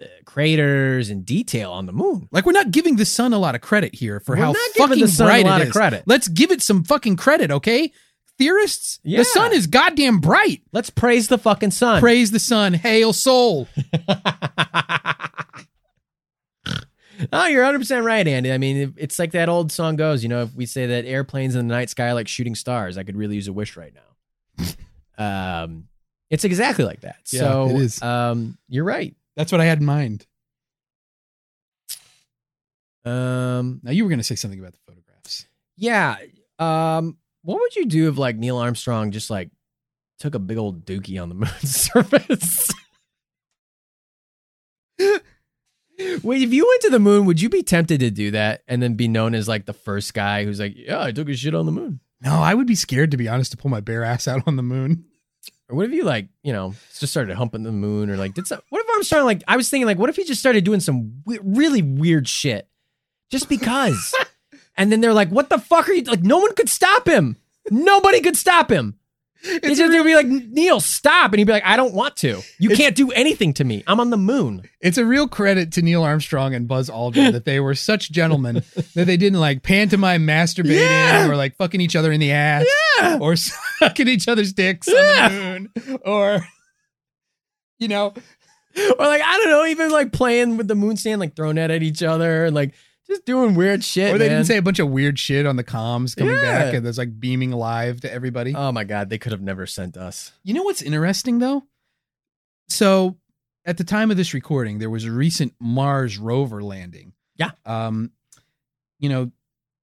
uh, 0.00 0.06
craters 0.24 1.10
and 1.10 1.24
detail 1.24 1.70
on 1.72 1.86
the 1.86 1.92
moon. 1.92 2.28
like 2.32 2.46
we're 2.46 2.52
not 2.52 2.70
giving 2.70 2.96
the 2.96 3.04
sun 3.04 3.32
a 3.32 3.38
lot 3.38 3.54
of 3.54 3.60
credit 3.60 3.94
here 3.94 4.18
for 4.20 4.34
We're 4.36 4.42
how 4.44 4.54
fucking 4.76 5.00
the 5.00 5.08
sun 5.08 5.26
a 5.26 5.30
bright 5.30 5.44
lot 5.44 5.60
it 5.60 5.66
of 5.68 5.72
credit. 5.72 6.02
let's 6.06 6.28
give 6.28 6.50
it 6.50 6.62
some 6.62 6.84
fucking 6.84 7.16
credit 7.16 7.50
okay 7.50 7.92
theorists 8.38 8.98
Yeah. 9.04 9.18
the 9.18 9.24
sun 9.26 9.52
is 9.52 9.66
goddamn 9.68 10.18
bright 10.18 10.62
Let's 10.72 10.90
praise 10.90 11.28
the 11.28 11.38
fucking 11.38 11.70
sun. 11.70 12.00
praise 12.00 12.30
the 12.32 12.40
sun 12.40 12.74
hail 12.74 13.12
soul 13.12 13.68
oh, 17.32 17.46
you're 17.46 17.64
100% 17.64 18.04
right, 18.04 18.26
Andy. 18.26 18.52
I 18.52 18.58
mean, 18.58 18.94
it's 18.96 19.18
like 19.18 19.32
that 19.32 19.48
old 19.48 19.72
song 19.72 19.96
goes, 19.96 20.22
you 20.22 20.28
know, 20.28 20.42
if 20.42 20.54
we 20.54 20.66
say 20.66 20.86
that 20.86 21.04
airplanes 21.04 21.54
in 21.54 21.68
the 21.68 21.74
night 21.74 21.90
sky 21.90 22.08
are 22.08 22.14
like 22.14 22.28
shooting 22.28 22.54
stars, 22.54 22.98
I 22.98 23.02
could 23.02 23.16
really 23.16 23.36
use 23.36 23.48
a 23.48 23.52
wish 23.52 23.76
right 23.76 23.92
now. 23.94 24.74
um, 25.64 25.88
it's 26.30 26.44
exactly 26.44 26.84
like 26.84 27.00
that. 27.00 27.16
Yeah, 27.30 27.40
so, 27.40 27.68
it 27.68 27.76
is. 27.76 28.02
um, 28.02 28.58
you're 28.68 28.84
right. 28.84 29.14
that's 29.36 29.52
what 29.52 29.60
i 29.60 29.64
had 29.64 29.78
in 29.78 29.84
mind 29.84 30.26
Um, 33.04 33.80
now 33.82 33.90
you 33.90 34.04
were 34.04 34.08
going 34.08 34.18
to 34.18 34.24
say 34.24 34.34
something 34.34 34.58
about 34.58 34.72
the 34.72 34.78
photographs 34.78 35.04
yeah. 35.76 36.16
Um, 36.58 37.16
what 37.42 37.60
would 37.60 37.76
you 37.76 37.86
do 37.86 38.08
if 38.08 38.16
like 38.18 38.36
Neil 38.36 38.58
Armstrong 38.58 39.10
just 39.10 39.30
like 39.30 39.50
took 40.18 40.34
a 40.34 40.38
big 40.38 40.56
old 40.56 40.86
dookie 40.86 41.20
on 41.20 41.28
the 41.28 41.34
moon's 41.34 41.74
surface? 41.92 42.70
Wait, 46.22 46.42
if 46.42 46.52
you 46.52 46.66
went 46.66 46.82
to 46.82 46.90
the 46.90 46.98
moon, 46.98 47.24
would 47.26 47.40
you 47.40 47.48
be 47.48 47.62
tempted 47.62 48.00
to 48.00 48.10
do 48.10 48.30
that 48.32 48.62
and 48.66 48.82
then 48.82 48.94
be 48.94 49.08
known 49.08 49.34
as 49.34 49.46
like 49.48 49.66
the 49.66 49.72
first 49.72 50.12
guy 50.14 50.44
who's 50.44 50.58
like, 50.60 50.74
yeah, 50.76 51.02
I 51.02 51.12
took 51.12 51.28
a 51.28 51.34
shit 51.34 51.54
on 51.54 51.66
the 51.66 51.72
moon? 51.72 52.00
no 52.20 52.32
i 52.36 52.54
would 52.54 52.66
be 52.66 52.76
scared 52.76 53.10
to 53.10 53.16
be 53.16 53.28
honest 53.28 53.50
to 53.50 53.56
pull 53.56 53.70
my 53.70 53.80
bare 53.80 54.02
ass 54.04 54.26
out 54.26 54.42
on 54.46 54.56
the 54.56 54.62
moon 54.62 55.04
Or 55.68 55.76
what 55.76 55.86
if 55.86 55.92
you 55.92 56.04
like, 56.04 56.28
you 56.42 56.52
know, 56.52 56.74
just 56.98 57.12
started 57.12 57.34
humping 57.36 57.64
the 57.64 57.72
moon 57.72 58.08
or 58.08 58.16
like 58.16 58.34
did 58.34 58.46
some 58.46 58.60
what 58.70 58.82
if 58.82 58.88
Armstrong 58.90 59.24
like 59.24 59.42
I 59.48 59.56
was 59.56 59.68
thinking 59.68 59.86
like 59.86 59.98
what 59.98 60.08
if 60.08 60.16
he 60.16 60.24
just 60.24 60.40
started 60.40 60.64
doing 60.64 60.80
some 60.80 61.22
we- 61.26 61.40
really 61.42 61.82
weird 61.82 62.28
shit 62.28 62.68
just 63.30 63.48
because. 63.48 64.14
and 64.76 64.90
then 64.92 65.00
they're 65.00 65.12
like, 65.14 65.30
"What 65.30 65.48
the 65.50 65.58
fuck 65.58 65.88
are 65.88 65.92
you 65.92 66.02
like 66.02 66.22
no 66.22 66.38
one 66.38 66.54
could 66.54 66.68
stop 66.68 67.06
him. 67.08 67.36
Nobody 67.70 68.20
could 68.20 68.36
stop 68.36 68.70
him." 68.70 68.98
It's 69.46 69.78
just 69.78 69.92
they'd 69.92 70.02
be 70.02 70.14
like, 70.14 70.26
"Neil, 70.26 70.80
stop." 70.80 71.32
And 71.32 71.38
he'd 71.38 71.44
be 71.44 71.52
like, 71.52 71.64
"I 71.66 71.76
don't 71.76 71.92
want 71.92 72.16
to. 72.18 72.40
You 72.58 72.70
can't 72.70 72.96
do 72.96 73.10
anything 73.12 73.52
to 73.54 73.64
me. 73.64 73.84
I'm 73.86 74.00
on 74.00 74.10
the 74.10 74.16
moon." 74.16 74.62
It's 74.80 74.96
a 74.98 75.04
real 75.04 75.28
credit 75.28 75.72
to 75.72 75.82
Neil 75.82 76.02
Armstrong 76.02 76.54
and 76.54 76.66
Buzz 76.66 76.88
Aldrin 76.90 77.32
that 77.32 77.44
they 77.44 77.60
were 77.60 77.74
such 77.74 78.10
gentlemen 78.10 78.62
that 78.94 79.04
they 79.06 79.16
didn't 79.16 79.40
like 79.40 79.62
pantomime 79.62 80.26
masturbating 80.26 80.80
Yeah. 80.80 81.28
or 81.28 81.36
like 81.36 81.56
fucking 81.56 81.80
each 81.80 81.94
other 81.96 82.10
in 82.10 82.20
the 82.20 82.32
ass 82.32 82.64
Yeah. 82.98 83.18
or 83.20 83.36
sucking 83.78 84.08
each 84.08 84.28
other's 84.28 84.52
dicks 84.52 84.88
Yeah. 84.88 85.26
on 85.26 85.32
the 85.74 85.80
moon 85.86 85.98
or 86.04 86.46
you 87.78 87.88
know 87.88 88.14
Or 88.76 89.06
like 89.06 89.22
I 89.22 89.36
don't 89.38 89.50
know, 89.50 89.66
even 89.66 89.90
like 89.90 90.12
playing 90.12 90.56
with 90.56 90.68
the 90.68 90.74
moon 90.74 90.96
stand, 90.96 91.20
like 91.20 91.36
throwing 91.36 91.58
it 91.58 91.70
at 91.70 91.82
each 91.82 92.02
other 92.02 92.46
and 92.46 92.54
like 92.54 92.74
just 93.14 93.24
doing 93.24 93.54
weird 93.54 93.82
shit. 93.84 94.14
or 94.14 94.18
they 94.18 94.28
man. 94.28 94.36
didn't 94.38 94.46
say 94.46 94.56
a 94.56 94.62
bunch 94.62 94.78
of 94.78 94.88
weird 94.90 95.18
shit 95.18 95.46
on 95.46 95.56
the 95.56 95.64
comms 95.64 96.16
coming 96.16 96.34
Yeah. 96.36 96.42
back 96.42 96.74
and 96.74 96.84
there's 96.84 96.98
like 96.98 97.18
beaming 97.18 97.50
live 97.52 98.00
to 98.02 98.12
everybody. 98.12 98.54
Oh 98.54 98.72
my 98.72 98.84
god, 98.84 99.08
they 99.10 99.18
could 99.18 99.32
have 99.32 99.42
never 99.42 99.66
sent 99.66 99.96
us. 99.96 100.32
You 100.42 100.54
know 100.54 100.62
what's 100.62 100.82
interesting 100.82 101.38
though? 101.38 101.62
So 102.68 103.16
at 103.64 103.76
the 103.78 103.84
time 103.84 104.10
of 104.10 104.16
this 104.16 104.34
recording, 104.34 104.78
there 104.78 104.90
was 104.90 105.04
a 105.04 105.10
recent 105.12 105.54
Mars 105.60 106.18
rover 106.18 106.62
landing. 106.62 107.12
Yeah. 107.36 107.50
Um, 107.64 108.10
you 108.98 109.08
know, 109.08 109.30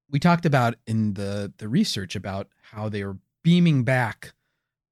we 0.09 0.19
talked 0.19 0.45
about 0.45 0.75
in 0.87 1.13
the 1.13 1.53
the 1.57 1.67
research 1.69 2.15
about 2.15 2.47
how 2.71 2.89
they 2.89 3.03
were 3.03 3.17
beaming 3.43 3.83
back 3.83 4.33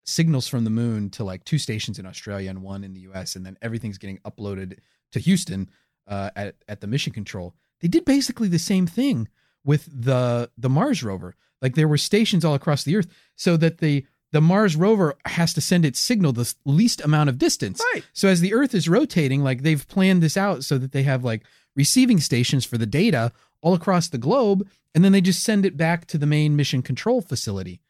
signals 0.06 0.48
from 0.48 0.64
the 0.64 0.70
moon 0.70 1.10
to 1.12 1.24
like 1.24 1.44
two 1.44 1.58
stations 1.60 2.00
in 2.00 2.06
Australia 2.06 2.50
and 2.50 2.62
one 2.62 2.84
in 2.84 2.94
the 2.94 3.02
US, 3.02 3.36
and 3.36 3.46
then 3.46 3.58
everything's 3.62 3.98
getting 3.98 4.18
uploaded 4.20 4.80
to 5.12 5.20
Houston 5.20 5.70
uh, 6.08 6.30
at 6.36 6.56
at 6.68 6.82
the 6.82 6.88
mission 6.88 7.14
control. 7.14 7.54
They 7.82 7.88
did 7.88 8.06
basically 8.06 8.48
the 8.48 8.60
same 8.60 8.88
thing 8.88 9.28
with 9.64 9.86
the 9.86 10.50
the 10.58 10.70
Mars 10.70 11.04
rover. 11.04 11.36
Like 11.62 11.76
there 11.76 11.88
were 11.88 11.98
stations 11.98 12.46
all 12.46 12.56
across 12.56 12.84
the 12.84 12.96
Earth, 12.96 13.08
so 13.36 13.58
that 13.58 13.80
the 13.80 14.06
the 14.32 14.42
Mars 14.42 14.76
rover 14.76 15.16
has 15.26 15.54
to 15.54 15.62
send 15.62 15.86
its 15.86 16.00
signal 16.00 16.34
the 16.34 16.54
least 16.66 17.02
amount 17.02 17.30
of 17.30 17.38
distance. 17.38 17.82
Right. 17.94 18.04
So 18.14 18.28
as 18.28 18.42
the 18.42 18.54
Earth 18.54 18.76
is 18.76 18.88
rotating, 18.88 19.44
like 19.44 19.64
they've 19.64 19.88
planned 19.88 20.22
this 20.22 20.38
out 20.38 20.64
so 20.64 20.78
that 20.78 20.92
they 20.92 21.04
have 21.04 21.24
like 21.24 21.44
receiving 21.76 22.20
stations 22.20 22.66
for 22.66 22.78
the 22.78 22.86
data 22.86 23.32
all 23.62 23.74
across 23.74 24.08
the 24.08 24.18
globe, 24.18 24.68
and 24.94 25.04
then 25.04 25.12
they 25.12 25.22
just 25.22 25.44
send 25.44 25.66
it 25.66 25.78
back 25.78 26.06
to 26.08 26.18
the 26.18 26.26
main 26.26 26.56
mission 26.56 26.82
control 26.82 27.22
facility. 27.22 27.82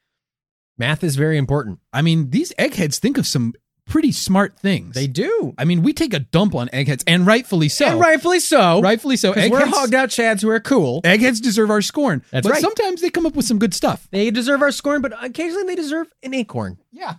Math 0.78 1.04
is 1.04 1.18
very 1.18 1.38
important. 1.38 1.80
I 1.92 2.02
mean, 2.02 2.30
these 2.30 2.54
eggheads 2.58 3.00
think 3.00 3.18
of 3.18 3.28
some 3.28 3.54
pretty 3.90 4.12
smart 4.14 4.58
things. 4.58 4.96
They 4.96 5.08
do. 5.08 5.54
I 5.58 5.66
mean, 5.66 5.84
we 5.84 5.92
take 5.92 6.14
a 6.14 6.20
dump 6.20 6.56
on 6.56 6.70
eggheads, 6.72 7.04
and 7.08 7.26
rightfully 7.28 7.68
so. 7.68 7.86
And 7.88 8.00
rightfully 8.00 8.40
so. 8.40 8.82
rightfully 8.82 9.18
so. 9.18 9.34
Because 9.34 9.50
we're 9.52 9.60
Eggheads, 9.60 9.78
hogged 9.78 9.94
out 9.96 10.10
chads 10.10 10.42
who 10.42 10.50
are 10.50 10.60
cool. 10.62 11.02
eggheads 11.04 11.42
deserve 11.42 11.70
our 11.70 11.82
scorn. 11.82 12.24
That's 12.32 12.46
but 12.48 12.54
right. 12.54 12.62
sometimes 12.62 13.02
they 13.02 13.10
come 13.10 13.26
up 13.26 13.36
with 13.36 13.46
some 13.46 13.60
good 13.60 13.74
stuff. 13.74 14.08
They 14.12 14.32
deserve 14.32 14.62
our 14.62 14.72
scorn, 14.72 15.02
but 15.02 15.12
occasionally 15.22 15.66
they 15.66 15.76
deserve 15.76 16.08
an 16.24 16.34
acorn. 16.34 16.78
Yeah. 16.92 17.16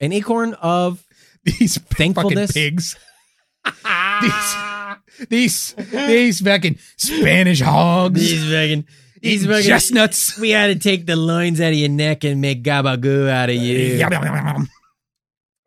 An 0.00 0.12
acorn 0.12 0.54
of 0.54 1.04
These 1.44 1.78
fucking 1.78 2.46
pigs. 2.48 2.96
these, 4.22 4.56
these, 5.28 5.74
these 5.90 6.40
fucking 6.40 6.78
Spanish 6.96 7.60
hogs. 7.60 8.20
these 8.20 8.44
fucking 8.44 8.86
these 9.20 9.46
fucking 9.46 9.62
chestnuts. 9.64 10.38
We 10.38 10.50
had 10.50 10.68
to 10.68 10.76
take 10.78 11.06
the 11.06 11.14
loins 11.16 11.60
out 11.60 11.68
of 11.68 11.74
your 11.74 11.88
neck 11.88 12.24
and 12.24 12.40
make 12.40 12.62
gabagoo 12.64 13.28
out 13.28 13.50
of 13.50 13.56
you. 13.56 13.76
Yum, 13.96 14.12
yum, 14.12 14.24
yum, 14.24 14.34
yum. 14.34 14.68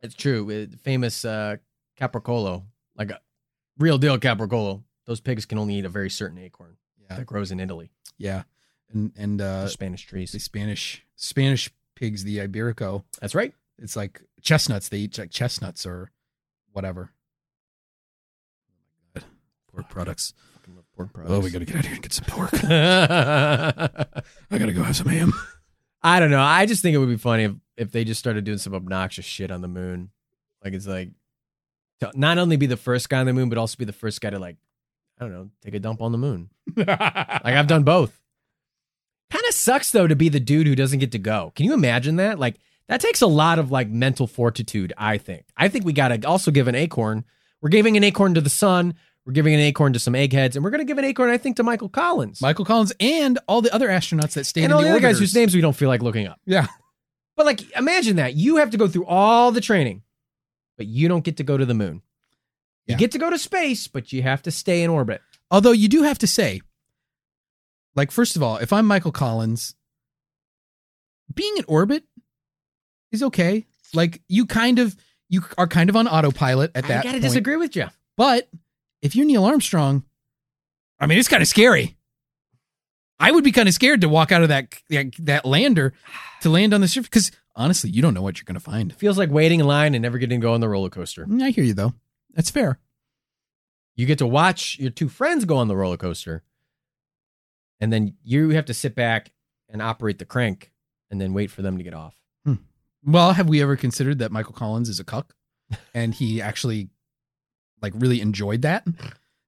It's 0.06 0.16
true. 0.16 0.68
Famous 0.84 1.26
uh, 1.26 1.58
capricolo, 2.00 2.64
like 2.98 3.12
a 3.12 3.20
real 3.78 3.98
deal 3.98 4.18
capricolo. 4.18 4.84
Those 5.06 5.20
pigs 5.20 5.46
can 5.46 5.58
only 5.58 5.76
eat 5.76 5.86
a 5.86 5.90
very 5.90 6.10
certain 6.10 6.38
acorn 6.40 6.78
Yeah. 7.10 7.18
that 7.18 7.26
grows 7.26 7.52
in 7.52 7.60
Italy. 7.60 7.92
Yeah. 8.18 8.44
And 8.92 9.12
and 9.18 9.42
uh 9.42 9.68
Spanish 9.68 10.06
the 10.06 10.10
trees. 10.10 10.44
Spanish 10.44 11.06
Spanish 11.16 11.70
pigs, 11.96 12.24
the 12.24 12.38
Iberico, 12.40 13.04
That's 13.20 13.36
right. 13.36 13.54
it's 13.78 13.96
like 13.96 14.22
chestnuts. 14.42 14.90
They 14.90 14.98
eat 15.00 15.18
like 15.18 15.32
chestnuts 15.32 15.86
or 15.86 16.12
whatever. 16.72 17.12
Oh 19.18 19.22
Pork 19.74 19.90
products. 19.90 20.34
Pork 20.96 21.10
Oh, 21.28 21.40
we 21.40 21.50
gotta 21.52 21.66
get 21.66 21.76
out 21.76 21.86
here 21.86 21.94
and 21.96 22.02
get 22.02 22.14
some 22.14 22.26
pork. 22.26 22.52
I 22.64 24.06
I 24.52 24.58
gotta 24.58 24.72
go 24.74 24.84
have 24.84 24.96
some 24.96 25.08
ham. 25.08 25.34
I 26.02 26.20
don't 26.20 26.32
know. 26.32 26.42
I 26.42 26.66
just 26.66 26.82
think 26.82 26.96
it 26.96 27.00
would 27.00 27.10
be 27.10 27.18
funny 27.18 27.44
if, 27.46 27.52
if 27.78 27.92
they 27.92 28.04
just 28.04 28.20
started 28.20 28.44
doing 28.44 28.58
some 28.58 28.74
obnoxious 28.74 29.26
shit 29.26 29.52
on 29.52 29.62
the 29.62 29.68
moon. 29.68 30.10
Like 30.64 30.74
it's 30.74 30.88
like 30.88 31.10
to 32.00 32.12
not 32.16 32.38
only 32.38 32.58
be 32.58 32.66
the 32.66 32.78
first 32.78 33.10
guy 33.10 33.20
on 33.20 33.26
the 33.26 33.34
moon, 33.34 33.50
but 33.50 33.58
also 33.58 33.78
be 33.78 33.86
the 33.86 33.94
first 33.94 34.22
guy 34.22 34.30
to 34.30 34.40
like, 34.40 34.58
I 35.20 35.24
don't 35.24 35.34
know, 35.34 35.50
take 35.62 35.74
a 35.76 35.80
dump 35.80 36.02
on 36.02 36.12
the 36.12 36.18
moon. 36.18 36.50
Like 36.78 36.90
I've 37.46 37.68
done 37.68 37.84
both. 37.84 38.20
Kind 39.32 39.46
of 39.48 39.54
sucks 39.54 39.92
though 39.92 40.08
to 40.08 40.16
be 40.16 40.30
the 40.30 40.40
dude 40.40 40.68
who 40.68 40.76
doesn't 40.76 41.00
get 41.00 41.12
to 41.14 41.20
go. 41.20 41.52
Can 41.56 41.66
you 41.66 41.74
imagine 41.74 42.16
that? 42.18 42.40
Like 42.40 42.56
that 42.88 43.02
takes 43.02 43.22
a 43.22 43.28
lot 43.28 43.60
of 43.60 43.72
like 43.72 43.90
mental 43.90 44.28
fortitude, 44.28 44.94
I 44.98 45.18
think. 45.18 45.46
I 45.58 45.68
think 45.68 45.86
we 45.86 45.94
got 45.94 46.10
to 46.10 46.28
also 46.28 46.52
give 46.52 46.68
an 46.68 46.76
acorn. 46.76 47.26
We're 47.62 47.70
giving 47.70 47.98
an 47.98 48.04
acorn 48.04 48.34
to 48.36 48.42
the 48.42 48.50
sun. 48.50 48.96
We're 49.26 49.34
giving 49.34 49.56
an 49.56 49.60
acorn 49.60 49.94
to 49.94 50.00
some 50.00 50.14
eggheads, 50.14 50.56
and 50.56 50.64
we're 50.64 50.70
going 50.70 50.82
to 50.82 50.86
give 50.86 51.00
an 51.00 51.06
acorn, 51.06 51.32
I 51.32 51.40
think, 51.40 51.56
to 51.56 51.64
Michael 51.64 51.90
Collins 51.90 52.42
Michael 52.42 52.64
Collins 52.64 52.94
and 53.00 53.40
all 53.48 53.62
the 53.62 53.74
other 53.74 53.88
astronauts 53.88 54.34
that 54.34 54.46
stayed 54.46 54.66
and 54.66 54.72
in 54.72 54.76
all 54.76 54.82
the, 54.82 54.88
the 54.88 54.92
other 54.92 55.00
guys 55.00 55.18
whose 55.18 55.34
names 55.34 55.56
we 55.56 55.62
don't 55.62 55.76
feel 55.76 55.90
like 55.90 56.04
looking 56.04 56.28
up. 56.28 56.40
Yeah. 56.46 56.68
But 57.36 57.46
like, 57.46 57.70
imagine 57.78 58.16
that 58.18 58.36
you 58.36 58.58
have 58.58 58.70
to 58.72 58.78
go 58.78 58.88
through 58.88 59.06
all 59.06 59.52
the 59.52 59.62
training, 59.62 60.04
but 60.78 60.88
you 60.88 61.08
don't 61.08 61.24
get 61.24 61.38
to 61.38 61.44
go 61.44 61.58
to 61.58 61.66
the 61.66 61.74
moon. 61.74 62.02
You 62.88 62.94
Yeah. 62.94 62.98
get 62.98 63.12
to 63.12 63.18
go 63.18 63.30
to 63.30 63.38
space, 63.38 63.88
but 63.88 64.14
you 64.14 64.22
have 64.24 64.42
to 64.44 64.52
stay 64.52 64.84
in 64.84 64.90
orbit. 64.90 65.22
Although 65.52 65.72
you 65.74 65.88
do 65.88 66.04
have 66.04 66.18
to 66.20 66.28
say, 66.28 66.62
like, 67.96 68.12
first 68.12 68.36
of 68.36 68.44
all, 68.44 68.58
if 68.58 68.72
I'm 68.74 68.86
Michael 68.86 69.12
Collins, 69.12 69.76
being 71.34 71.58
in 71.58 71.64
orbit 71.68 72.04
is 73.12 73.24
okay. 73.24 73.66
Like, 73.94 74.22
you 74.28 74.46
kind 74.46 74.80
of 74.80 74.96
you 75.28 75.44
are 75.58 75.68
kind 75.68 75.90
of 75.90 75.96
on 75.96 76.08
autopilot 76.08 76.72
at 76.76 76.84
that 76.88 77.00
I 77.00 77.04
gotta 77.04 77.10
point. 77.14 77.24
disagree 77.24 77.56
with 77.56 77.76
you. 77.76 77.88
But 78.16 78.48
if 79.02 79.16
you're 79.16 79.26
Neil 79.26 79.44
Armstrong, 79.44 80.04
I 81.00 81.08
mean, 81.08 81.18
it's 81.18 81.28
kind 81.28 81.42
of 81.42 81.48
scary. 81.50 81.95
I 83.20 83.32
would 83.32 83.44
be 83.44 83.52
kind 83.52 83.68
of 83.68 83.74
scared 83.74 84.02
to 84.02 84.10
walk 84.10 84.32
out 84.32 84.44
of 84.44 84.50
that 84.50 84.76
that, 85.20 85.46
lander 85.46 85.94
to 86.42 86.50
land 86.50 86.74
on 86.74 86.82
the 86.82 86.88
surface 86.88 87.08
because 87.08 87.32
honestly, 87.56 87.90
you 87.90 88.02
don't 88.02 88.14
know 88.14 88.22
what 88.22 88.38
you're 88.38 88.46
going 88.46 88.56
to 88.56 88.60
find. 88.60 88.94
Feels 88.96 89.18
like 89.18 89.30
waiting 89.30 89.60
in 89.60 89.68
line 89.68 89.96
and 89.96 90.02
never 90.02 90.18
getting 90.18 90.42
to 90.42 90.46
go 90.46 90.54
on 90.54 90.62
the 90.62 90.70
roller 90.70 90.90
coaster. 90.90 91.26
Mm, 91.26 91.42
I 91.42 91.50
hear 91.52 91.64
you 91.64 91.74
though. 91.74 91.94
That's 92.34 92.50
fair. 92.50 92.80
You 93.96 94.06
get 94.06 94.18
to 94.18 94.28
watch 94.28 94.78
your 94.80 94.92
two 94.92 95.08
friends 95.08 95.46
go 95.46 95.56
on 95.56 95.70
the 95.70 95.78
roller 95.78 95.96
coaster, 95.96 96.44
and 97.80 97.94
then 97.94 98.16
you 98.24 98.50
have 98.50 98.66
to 98.66 98.74
sit 98.74 98.94
back 98.94 99.32
and 99.70 99.82
operate 99.82 100.20
the 100.20 100.26
crank, 100.26 100.72
and 101.10 101.20
then 101.22 101.34
wait 101.34 101.50
for 101.50 101.62
them 101.62 101.78
to 101.78 101.84
get 101.84 101.94
off. 101.94 102.16
Well, 103.06 103.34
have 103.34 103.48
we 103.48 103.62
ever 103.62 103.76
considered 103.76 104.20
that 104.20 104.32
Michael 104.32 104.54
Collins 104.54 104.90
is 104.90 105.00
a 105.00 105.04
cuck, 105.04 105.36
and 105.94 106.14
he 106.14 106.42
actually 106.42 106.90
like 107.82 107.94
really 107.96 108.20
enjoyed 108.20 108.64
that? 108.64 108.86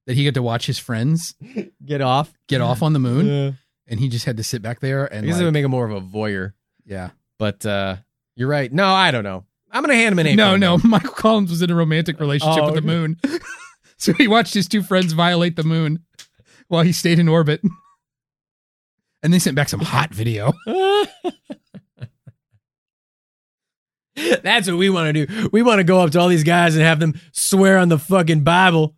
That 0.08 0.16
he 0.16 0.24
got 0.26 0.34
to 0.34 0.42
watch 0.42 0.66
his 0.66 0.80
friends 0.80 1.36
Get 1.86 2.02
off. 2.02 2.34
get 2.48 2.62
off 2.62 2.82
on 2.82 2.94
the 2.94 3.00
moon, 3.00 3.26
Yeah. 3.28 3.52
and 3.88 4.00
he 4.00 4.08
just 4.10 4.26
had 4.26 4.38
to 4.38 4.44
sit 4.44 4.62
back 4.62 4.80
there 4.80 5.04
I 5.14 5.18
and 5.18 5.26
guess 5.26 5.36
it 5.36 5.40
like- 5.40 5.46
would 5.46 5.54
make 5.54 5.66
him 5.66 5.72
more 5.72 5.86
of 5.86 5.92
a 5.92 6.02
voyeur. 6.02 6.54
yeah. 6.86 7.10
But 7.40 7.64
uh, 7.66 7.98
you're 8.36 8.48
right. 8.50 8.72
No, 8.74 8.88
I 8.88 9.12
don't 9.12 9.24
know. 9.24 9.44
I'm 9.70 9.84
gonna 9.84 9.96
hand 9.96 10.14
him 10.14 10.20
an 10.20 10.28
acorn. 10.28 10.38
No, 10.38 10.56
no, 10.56 10.78
though. 10.78 10.88
Michael 10.88 11.12
Collins 11.14 11.52
was 11.52 11.62
in 11.62 11.70
a 11.70 11.76
romantic 11.76 12.20
relationship 12.20 12.64
Oh, 12.64 12.68
with 12.72 12.76
the 12.76 12.82
moon, 12.82 13.20
so 13.98 14.14
he 14.14 14.28
watched 14.28 14.54
his 14.54 14.68
two 14.68 14.82
friends 14.82 15.12
violate 15.14 15.56
the 15.58 15.64
moon 15.64 16.04
while 16.70 16.84
he 16.84 16.94
stayed 16.94 17.20
in 17.20 17.28
orbit, 17.28 17.62
and 19.22 19.34
they 19.34 19.40
sent 19.40 19.56
back 19.58 19.68
some 19.70 19.82
hot 19.82 20.12
video. 20.14 20.54
That's 24.42 24.68
what 24.68 24.78
we 24.78 24.90
want 24.90 25.14
to 25.16 25.26
do. 25.26 25.50
We 25.52 25.62
want 25.62 25.78
to 25.80 25.84
go 25.84 26.00
up 26.00 26.12
to 26.12 26.20
all 26.20 26.28
these 26.28 26.44
guys 26.44 26.76
and 26.76 26.84
have 26.84 27.00
them 27.00 27.20
swear 27.34 27.78
on 27.78 27.90
the 27.90 28.00
fucking 28.00 28.44
Bible. 28.44 28.96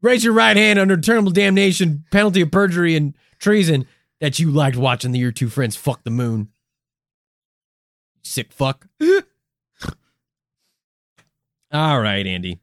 Raise 0.00 0.22
your 0.24 0.32
right 0.32 0.56
hand 0.56 0.78
under 0.78 0.94
eternal 0.94 1.30
damnation, 1.30 2.04
penalty 2.10 2.40
of 2.40 2.50
perjury 2.50 2.94
and 2.96 3.14
treason 3.38 3.86
that 4.20 4.38
you 4.38 4.50
liked 4.50 4.76
watching 4.76 5.12
the 5.12 5.18
your 5.18 5.32
two 5.32 5.48
friends 5.48 5.76
fuck 5.76 6.04
the 6.04 6.10
moon. 6.10 6.48
Sick 8.22 8.52
fuck. 8.52 8.86
all 11.72 12.00
right, 12.00 12.26
Andy. 12.26 12.60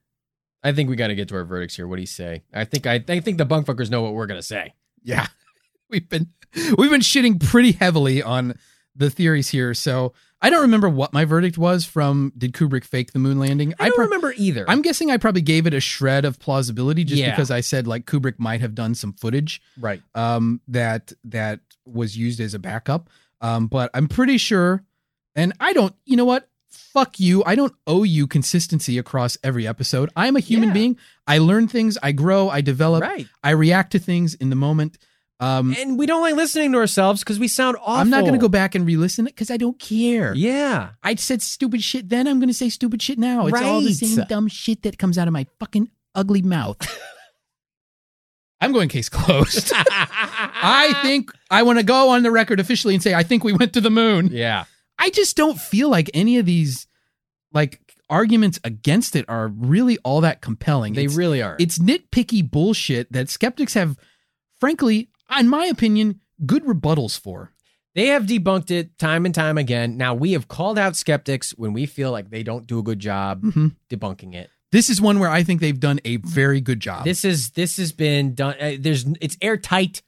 I 0.64 0.72
think 0.72 0.90
we 0.90 0.96
got 0.96 1.08
to 1.08 1.16
get 1.16 1.28
to 1.30 1.36
our 1.36 1.44
verdicts 1.44 1.76
here. 1.76 1.88
What 1.88 1.98
do 1.98 2.02
you 2.02 2.08
say? 2.08 2.44
I 2.54 2.66
think 2.66 2.88
I, 2.88 3.04
I 3.08 3.20
think 3.20 3.38
the 3.38 3.46
bunkfuckers 3.46 3.92
know 3.92 4.02
what 4.02 4.14
we're 4.14 4.26
gonna 4.26 4.42
say. 4.42 4.74
Yeah, 5.04 5.28
we've 5.90 6.10
been 6.10 6.30
we've 6.78 6.90
been 6.90 7.02
shitting 7.02 7.40
pretty 7.44 7.74
heavily 7.74 8.24
on 8.24 8.58
the 8.96 9.10
theories 9.10 9.50
here. 9.50 9.74
So 9.74 10.14
I 10.42 10.50
don't 10.50 10.62
remember 10.62 10.88
what 10.90 11.12
my 11.14 11.26
verdict 11.26 11.58
was 11.58 11.86
from. 11.86 12.32
Did 12.38 12.54
Kubrick 12.54 12.84
fake 12.86 13.14
the 13.14 13.20
moon 13.20 13.40
landing? 13.40 13.74
I 13.80 13.86
don't 13.86 13.96
pro- 13.96 14.06
remember 14.06 14.34
either. 14.38 14.66
I'm 14.70 14.82
guessing 14.82 15.10
I 15.12 15.18
probably 15.18 15.42
gave 15.42 15.66
it 15.68 15.74
a 15.74 15.80
shred 15.80 16.24
of 16.26 16.40
plausibility 16.40 17.04
just 17.04 17.20
Yeah. 17.22 17.32
because 17.32 17.52
I 17.52 17.62
said 17.62 17.88
like 17.88 18.06
Kubrick 18.06 18.36
might 18.38 18.62
have 18.62 18.76
done 18.76 18.96
some 18.96 19.14
footage 19.14 19.62
right. 19.80 20.02
um, 20.14 20.62
that 20.68 21.14
that 21.26 21.60
was 21.86 22.18
used 22.18 22.40
as 22.40 22.54
a 22.54 22.60
backup. 22.60 23.10
Um, 23.42 23.68
but 23.68 23.90
I'm 23.94 24.08
pretty 24.08 24.38
sure 24.38 24.84
And 25.36 25.52
I 25.60 25.74
don't, 25.74 25.94
you 26.06 26.16
know 26.16 26.24
what? 26.26 26.48
Fuck 26.70 27.20
you. 27.20 27.44
I 27.46 27.56
don't 27.56 27.74
owe 27.88 28.04
you 28.04 28.26
consistency 28.28 28.98
across 28.98 29.38
every 29.44 29.68
episode. 29.68 30.10
I'm 30.16 30.36
a 30.38 30.40
human 30.40 30.70
Yeah. 30.70 30.74
being. 30.74 30.98
I 31.28 31.40
learn 31.40 31.68
things, 31.68 31.98
I 32.02 32.12
grow, 32.14 32.50
I 32.50 32.62
develop, 32.62 33.02
Right. 33.02 33.28
I 33.44 33.50
react 33.52 33.92
to 33.94 34.00
things 34.00 34.34
in 34.36 34.50
the 34.50 34.56
moment. 34.56 34.98
Um, 35.40 35.76
And 35.78 35.98
we 36.00 36.06
don't 36.06 36.22
like 36.22 36.36
listening 36.36 36.72
to 36.72 36.78
ourselves 36.78 37.22
because 37.22 37.40
we 37.40 37.48
sound 37.48 37.78
awful. 37.82 37.96
I'm 37.96 38.10
not 38.10 38.22
going 38.22 38.34
to 38.34 38.40
go 38.40 38.48
back 38.48 38.74
and 38.74 38.86
re-listen 38.86 39.28
it 39.28 39.32
because 39.32 39.52
I 39.52 39.58
don't 39.58 39.78
care. 39.78 40.34
Yeah. 40.34 40.92
I 41.04 41.16
said 41.16 41.42
stupid 41.42 41.84
shit 41.84 42.10
then. 42.10 42.28
I'm 42.28 42.40
going 42.40 42.48
to 42.48 42.54
say 42.54 42.70
stupid 42.70 43.02
shit 43.02 43.20
now. 43.20 43.48
It's 43.48 43.62
all 43.62 43.82
the 43.82 43.94
same 43.94 44.24
dumb 44.26 44.48
shit 44.48 44.84
that 44.84 44.98
comes 44.98 45.18
out 45.18 45.28
of 45.28 45.34
my 45.34 45.46
fucking 45.60 45.90
ugly 46.14 46.42
mouth. 46.42 46.78
I'm 48.62 48.72
going 48.72 48.88
case 48.88 49.10
closed. 49.10 49.74
I 49.76 50.98
think 51.02 51.32
I 51.52 51.64
want 51.64 51.80
to 51.80 51.86
go 51.86 52.10
on 52.10 52.24
the 52.24 52.32
record 52.32 52.60
officially 52.60 52.94
and 52.94 53.04
say 53.04 53.14
I 53.14 53.24
think 53.24 53.44
we 53.44 53.54
went 53.54 53.74
to 53.74 53.82
the 53.82 53.90
moon. 53.90 54.30
Yeah. 54.32 54.64
I 54.98 55.10
just 55.10 55.36
don't 55.36 55.60
feel 55.60 55.90
like 55.90 56.10
any 56.14 56.38
of 56.38 56.46
these 56.46 56.88
like 57.52 57.82
arguments 58.10 58.60
against 58.64 59.16
it 59.16 59.26
are 59.28 59.50
really 59.50 59.98
all 60.00 60.22
that 60.22 60.42
compelling. 60.42 60.94
They 60.94 61.06
it's, 61.06 61.16
really 61.16 61.42
are. 61.42 61.58
it's 61.60 61.78
nitpicky 61.80 62.50
bullshit 62.50 63.12
that 63.12 63.30
skeptics 63.30 63.74
have, 63.74 63.98
frankly, 64.60 65.10
in 65.40 65.48
my 65.50 65.66
opinion, 65.66 66.22
good 66.46 66.64
rebuttals 66.66 67.20
for. 67.20 67.52
They 67.94 68.08
have 68.08 68.24
debunked 68.24 68.72
it 68.72 68.98
time 68.98 69.26
and 69.26 69.34
time 69.34 69.58
again. 69.58 69.96
Now, 69.96 70.14
we 70.14 70.34
have 70.34 70.48
called 70.50 70.78
out 70.78 70.96
skeptics 70.98 71.52
when 71.52 71.72
we 71.72 71.86
feel 71.86 72.12
like 72.12 72.30
they 72.30 72.44
don't 72.44 72.68
do 72.68 72.80
a 72.80 72.84
good 72.84 73.00
job 73.00 73.42
Mhm. 73.42 73.76
debunking 73.90 74.34
it. 74.36 74.50
This 74.72 74.90
is 74.90 75.00
one 75.00 75.20
where 75.20 75.30
I 75.30 75.44
think 75.44 75.62
they've 75.62 75.80
done 75.80 76.02
a 76.04 76.18
very 76.18 76.60
good 76.60 76.82
job. 76.82 77.06
This 77.06 77.24
is 77.24 77.52
this 77.52 77.78
has 77.78 77.94
been 77.94 78.34
done. 78.36 78.56
Uh, 78.60 78.74
there's 78.78 79.06
it's 79.22 79.38
airtight. 79.42 80.02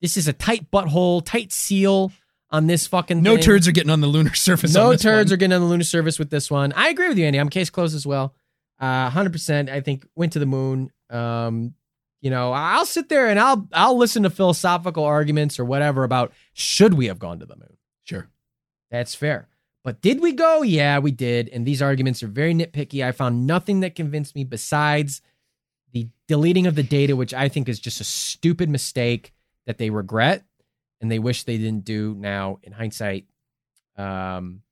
This 0.00 0.16
is 0.16 0.28
a 0.28 0.32
tight 0.32 0.70
butthole, 0.70 1.24
tight 1.24 1.50
seal 1.52 2.12
on 2.50 2.68
this 2.68 2.86
fucking. 2.86 3.20
no 3.22 3.34
thing. 3.34 3.42
turds 3.42 3.66
are 3.66 3.72
getting 3.72 3.90
on 3.90 4.00
the 4.00 4.06
lunar 4.06 4.34
surface. 4.34 4.72
No 4.72 4.94
turds 4.94 5.30
one. 5.30 5.34
are 5.34 5.36
getting 5.36 5.52
on 5.54 5.60
the 5.62 5.66
lunar 5.66 5.82
surface 5.84 6.18
with 6.20 6.30
this 6.30 6.48
one. 6.50 6.72
I 6.74 6.90
agree 6.90 7.08
with 7.08 7.18
you, 7.18 7.24
Andy. 7.26 7.40
I'm 7.40 7.48
case 7.48 7.70
closed 7.70 7.96
as 7.96 8.06
well. 8.06 8.34
Uh, 8.78 9.10
100%. 9.10 9.68
I 9.68 9.80
think 9.80 10.06
went 10.14 10.34
to 10.34 10.38
the 10.38 10.46
moon. 10.46 10.92
Um, 11.10 11.74
you 12.20 12.30
know, 12.30 12.52
I'll 12.52 12.86
sit 12.86 13.08
there 13.08 13.28
and 13.28 13.38
I'll 13.38 13.68
I'll 13.72 13.96
listen 13.96 14.24
to 14.24 14.30
philosophical 14.30 15.04
arguments 15.04 15.58
or 15.58 15.64
whatever 15.64 16.04
about 16.04 16.32
should 16.52 16.94
we 16.94 17.06
have 17.06 17.18
gone 17.18 17.38
to 17.40 17.46
the 17.46 17.56
moon. 17.56 17.76
Sure. 18.04 18.28
That's 18.90 19.14
fair. 19.14 19.48
But 19.84 20.00
did 20.00 20.20
we 20.20 20.32
go? 20.32 20.62
Yeah, 20.62 20.98
we 20.98 21.12
did. 21.12 21.48
And 21.48 21.64
these 21.64 21.80
arguments 21.80 22.22
are 22.22 22.28
very 22.28 22.54
nitpicky. 22.54 23.06
I 23.06 23.12
found 23.12 23.46
nothing 23.46 23.80
that 23.80 23.94
convinced 23.94 24.34
me 24.34 24.44
besides 24.44 25.22
the 25.92 26.08
deleting 26.26 26.66
of 26.66 26.74
the 26.74 26.82
data, 26.82 27.16
which 27.16 27.32
I 27.32 27.48
think 27.48 27.68
is 27.68 27.78
just 27.78 28.00
a 28.00 28.04
stupid 28.04 28.68
mistake 28.68 29.32
that 29.66 29.78
they 29.78 29.90
regret 29.90 30.44
and 31.00 31.10
they 31.10 31.18
wish 31.18 31.44
they 31.44 31.58
didn't 31.58 31.84
do 31.84 32.14
now 32.18 32.58
in 32.62 32.72
hindsight. 32.72 33.26
Um, 33.96 34.62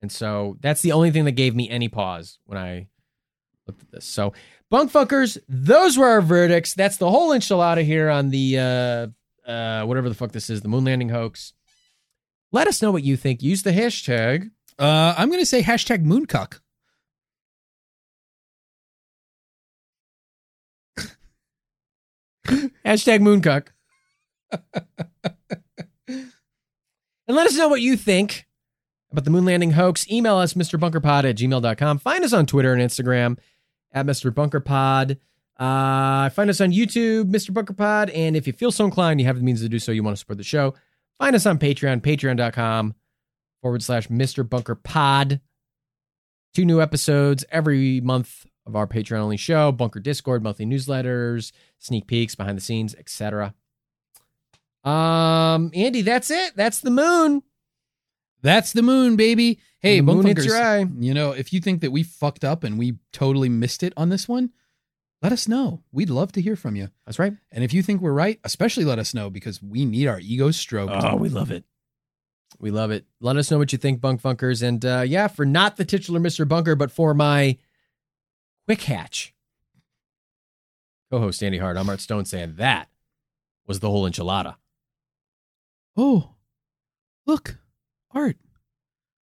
and 0.00 0.10
so 0.10 0.56
that's 0.60 0.82
the 0.82 0.92
only 0.92 1.10
thing 1.10 1.26
that 1.26 1.32
gave 1.32 1.54
me 1.54 1.68
any 1.68 1.88
pause 1.88 2.38
when 2.44 2.58
I 2.58 2.88
looked 3.66 3.82
at 3.82 3.90
this. 3.92 4.04
So, 4.04 4.32
bunkfuckers, 4.72 5.38
those 5.48 5.98
were 5.98 6.08
our 6.08 6.22
verdicts. 6.22 6.74
That's 6.74 6.96
the 6.96 7.10
whole 7.10 7.30
enchilada 7.30 7.84
here 7.84 8.08
on 8.08 8.30
the 8.30 8.58
uh, 8.58 9.06
uh, 9.48 9.84
whatever 9.84 10.08
the 10.08 10.14
fuck 10.14 10.32
this 10.32 10.48
is, 10.48 10.62
the 10.62 10.68
moon 10.68 10.84
landing 10.84 11.10
hoax. 11.10 11.52
Let 12.50 12.66
us 12.66 12.82
know 12.82 12.90
what 12.90 13.04
you 13.04 13.16
think. 13.16 13.42
Use 13.42 13.62
the 13.62 13.72
hashtag. 13.72 14.50
Uh, 14.78 15.14
I'm 15.16 15.28
going 15.28 15.40
to 15.40 15.46
say 15.46 15.62
hashtag 15.62 16.04
mooncuck. 16.04 16.60
Hashtag 22.84 23.20
mooncuck. 23.20 23.68
and 26.08 26.32
let 27.28 27.46
us 27.46 27.56
know 27.56 27.68
what 27.68 27.80
you 27.80 27.96
think 27.96 28.46
about 29.12 29.24
the 29.24 29.30
moon 29.30 29.44
landing 29.44 29.70
hoax. 29.72 30.10
Email 30.10 30.36
us, 30.36 30.54
Mr. 30.54 30.78
MrBunkerPod 30.78 31.24
at 31.24 31.36
gmail.com. 31.36 31.98
Find 31.98 32.24
us 32.24 32.32
on 32.32 32.46
Twitter 32.46 32.72
and 32.72 32.82
Instagram 32.82 33.38
at 33.92 34.06
Mr. 34.06 34.34
Bunker 34.34 34.60
Pod. 34.60 35.18
Uh, 35.58 36.30
find 36.30 36.50
us 36.50 36.60
on 36.60 36.72
YouTube, 36.72 37.30
Mr. 37.30 37.52
Bunker 37.52 37.74
Pod. 37.74 38.10
And 38.10 38.36
if 38.36 38.46
you 38.46 38.52
feel 38.52 38.72
so 38.72 38.84
inclined, 38.84 39.20
you 39.20 39.26
have 39.26 39.36
the 39.36 39.42
means 39.42 39.60
to 39.60 39.68
do 39.68 39.78
so, 39.78 39.92
you 39.92 40.02
want 40.02 40.16
to 40.16 40.18
support 40.18 40.38
the 40.38 40.44
show, 40.44 40.74
find 41.18 41.36
us 41.36 41.46
on 41.46 41.58
Patreon, 41.58 42.00
patreon.com 42.00 42.94
forward 43.60 43.82
slash 43.82 44.08
Mr. 44.08 44.48
Bunker 44.48 44.74
Pod. 44.74 45.40
Two 46.54 46.64
new 46.64 46.80
episodes 46.80 47.44
every 47.50 48.00
month 48.00 48.46
of 48.66 48.76
our 48.76 48.86
Patreon 48.86 49.18
only 49.18 49.36
show, 49.36 49.72
Bunker 49.72 50.00
Discord, 50.00 50.42
monthly 50.42 50.66
newsletters, 50.66 51.52
sneak 51.78 52.06
peeks, 52.06 52.34
behind 52.34 52.56
the 52.56 52.62
scenes, 52.62 52.94
etc. 52.94 53.54
Um, 54.84 55.70
Andy, 55.74 56.02
that's 56.02 56.30
it. 56.30 56.56
That's 56.56 56.80
the 56.80 56.90
moon. 56.90 57.42
That's 58.42 58.72
the 58.72 58.82
moon, 58.82 59.16
baby. 59.16 59.60
Hey, 59.80 59.98
The 59.98 60.02
moon 60.02 60.26
hits 60.26 60.44
your 60.44 60.56
eye. 60.56 60.86
You 60.98 61.14
know, 61.14 61.32
if 61.32 61.52
you 61.52 61.60
think 61.60 61.80
that 61.80 61.90
we 61.90 62.02
fucked 62.02 62.44
up 62.44 62.64
and 62.64 62.78
we 62.78 62.98
totally 63.12 63.48
missed 63.48 63.82
it 63.82 63.92
on 63.96 64.08
this 64.08 64.28
one, 64.28 64.50
let 65.22 65.32
us 65.32 65.46
know. 65.46 65.82
We'd 65.92 66.10
love 66.10 66.32
to 66.32 66.42
hear 66.42 66.56
from 66.56 66.74
you. 66.74 66.88
That's 67.06 67.18
right. 67.18 67.32
And 67.52 67.62
if 67.62 67.72
you 67.72 67.82
think 67.82 68.00
we're 68.00 68.12
right, 68.12 68.40
especially 68.44 68.84
let 68.84 68.98
us 68.98 69.14
know 69.14 69.30
because 69.30 69.62
we 69.62 69.84
need 69.84 70.08
our 70.08 70.18
egos 70.20 70.56
stroked. 70.56 70.92
Oh, 70.92 71.16
we 71.16 71.28
love 71.28 71.50
it. 71.52 71.64
We 72.58 72.70
love 72.70 72.90
it. 72.90 73.06
Let 73.20 73.36
us 73.36 73.50
know 73.50 73.58
what 73.58 73.72
you 73.72 73.78
think, 73.78 74.00
Bunk 74.00 74.20
Funkers. 74.20 74.62
And 74.66 74.84
uh, 74.84 75.04
yeah, 75.06 75.28
for 75.28 75.46
not 75.46 75.76
the 75.76 75.84
titular 75.84 76.20
Mr. 76.20 76.46
Bunker, 76.46 76.74
but 76.74 76.90
for 76.90 77.14
my 77.14 77.58
quick 78.66 78.82
hatch 78.82 79.34
co 81.10 81.18
host 81.20 81.42
Andy 81.42 81.58
Hart, 81.58 81.76
I'm 81.76 81.88
Art 81.88 82.00
Stone 82.00 82.24
saying 82.24 82.54
that 82.56 82.88
was 83.66 83.80
the 83.80 83.90
whole 83.90 84.08
enchilada. 84.08 84.56
Oh, 85.96 86.30
look, 87.26 87.58
Art, 88.14 88.36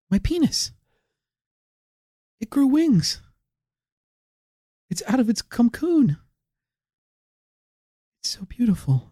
my 0.10 0.20
penis. 0.20 0.72
It 2.40 2.50
grew 2.50 2.68
wings. 2.68 3.22
It's 4.90 5.04
out 5.08 5.20
of 5.20 5.30
its 5.30 5.42
cocoon. 5.42 6.18
It's 8.22 8.30
so 8.30 8.46
beautiful. 8.46 9.12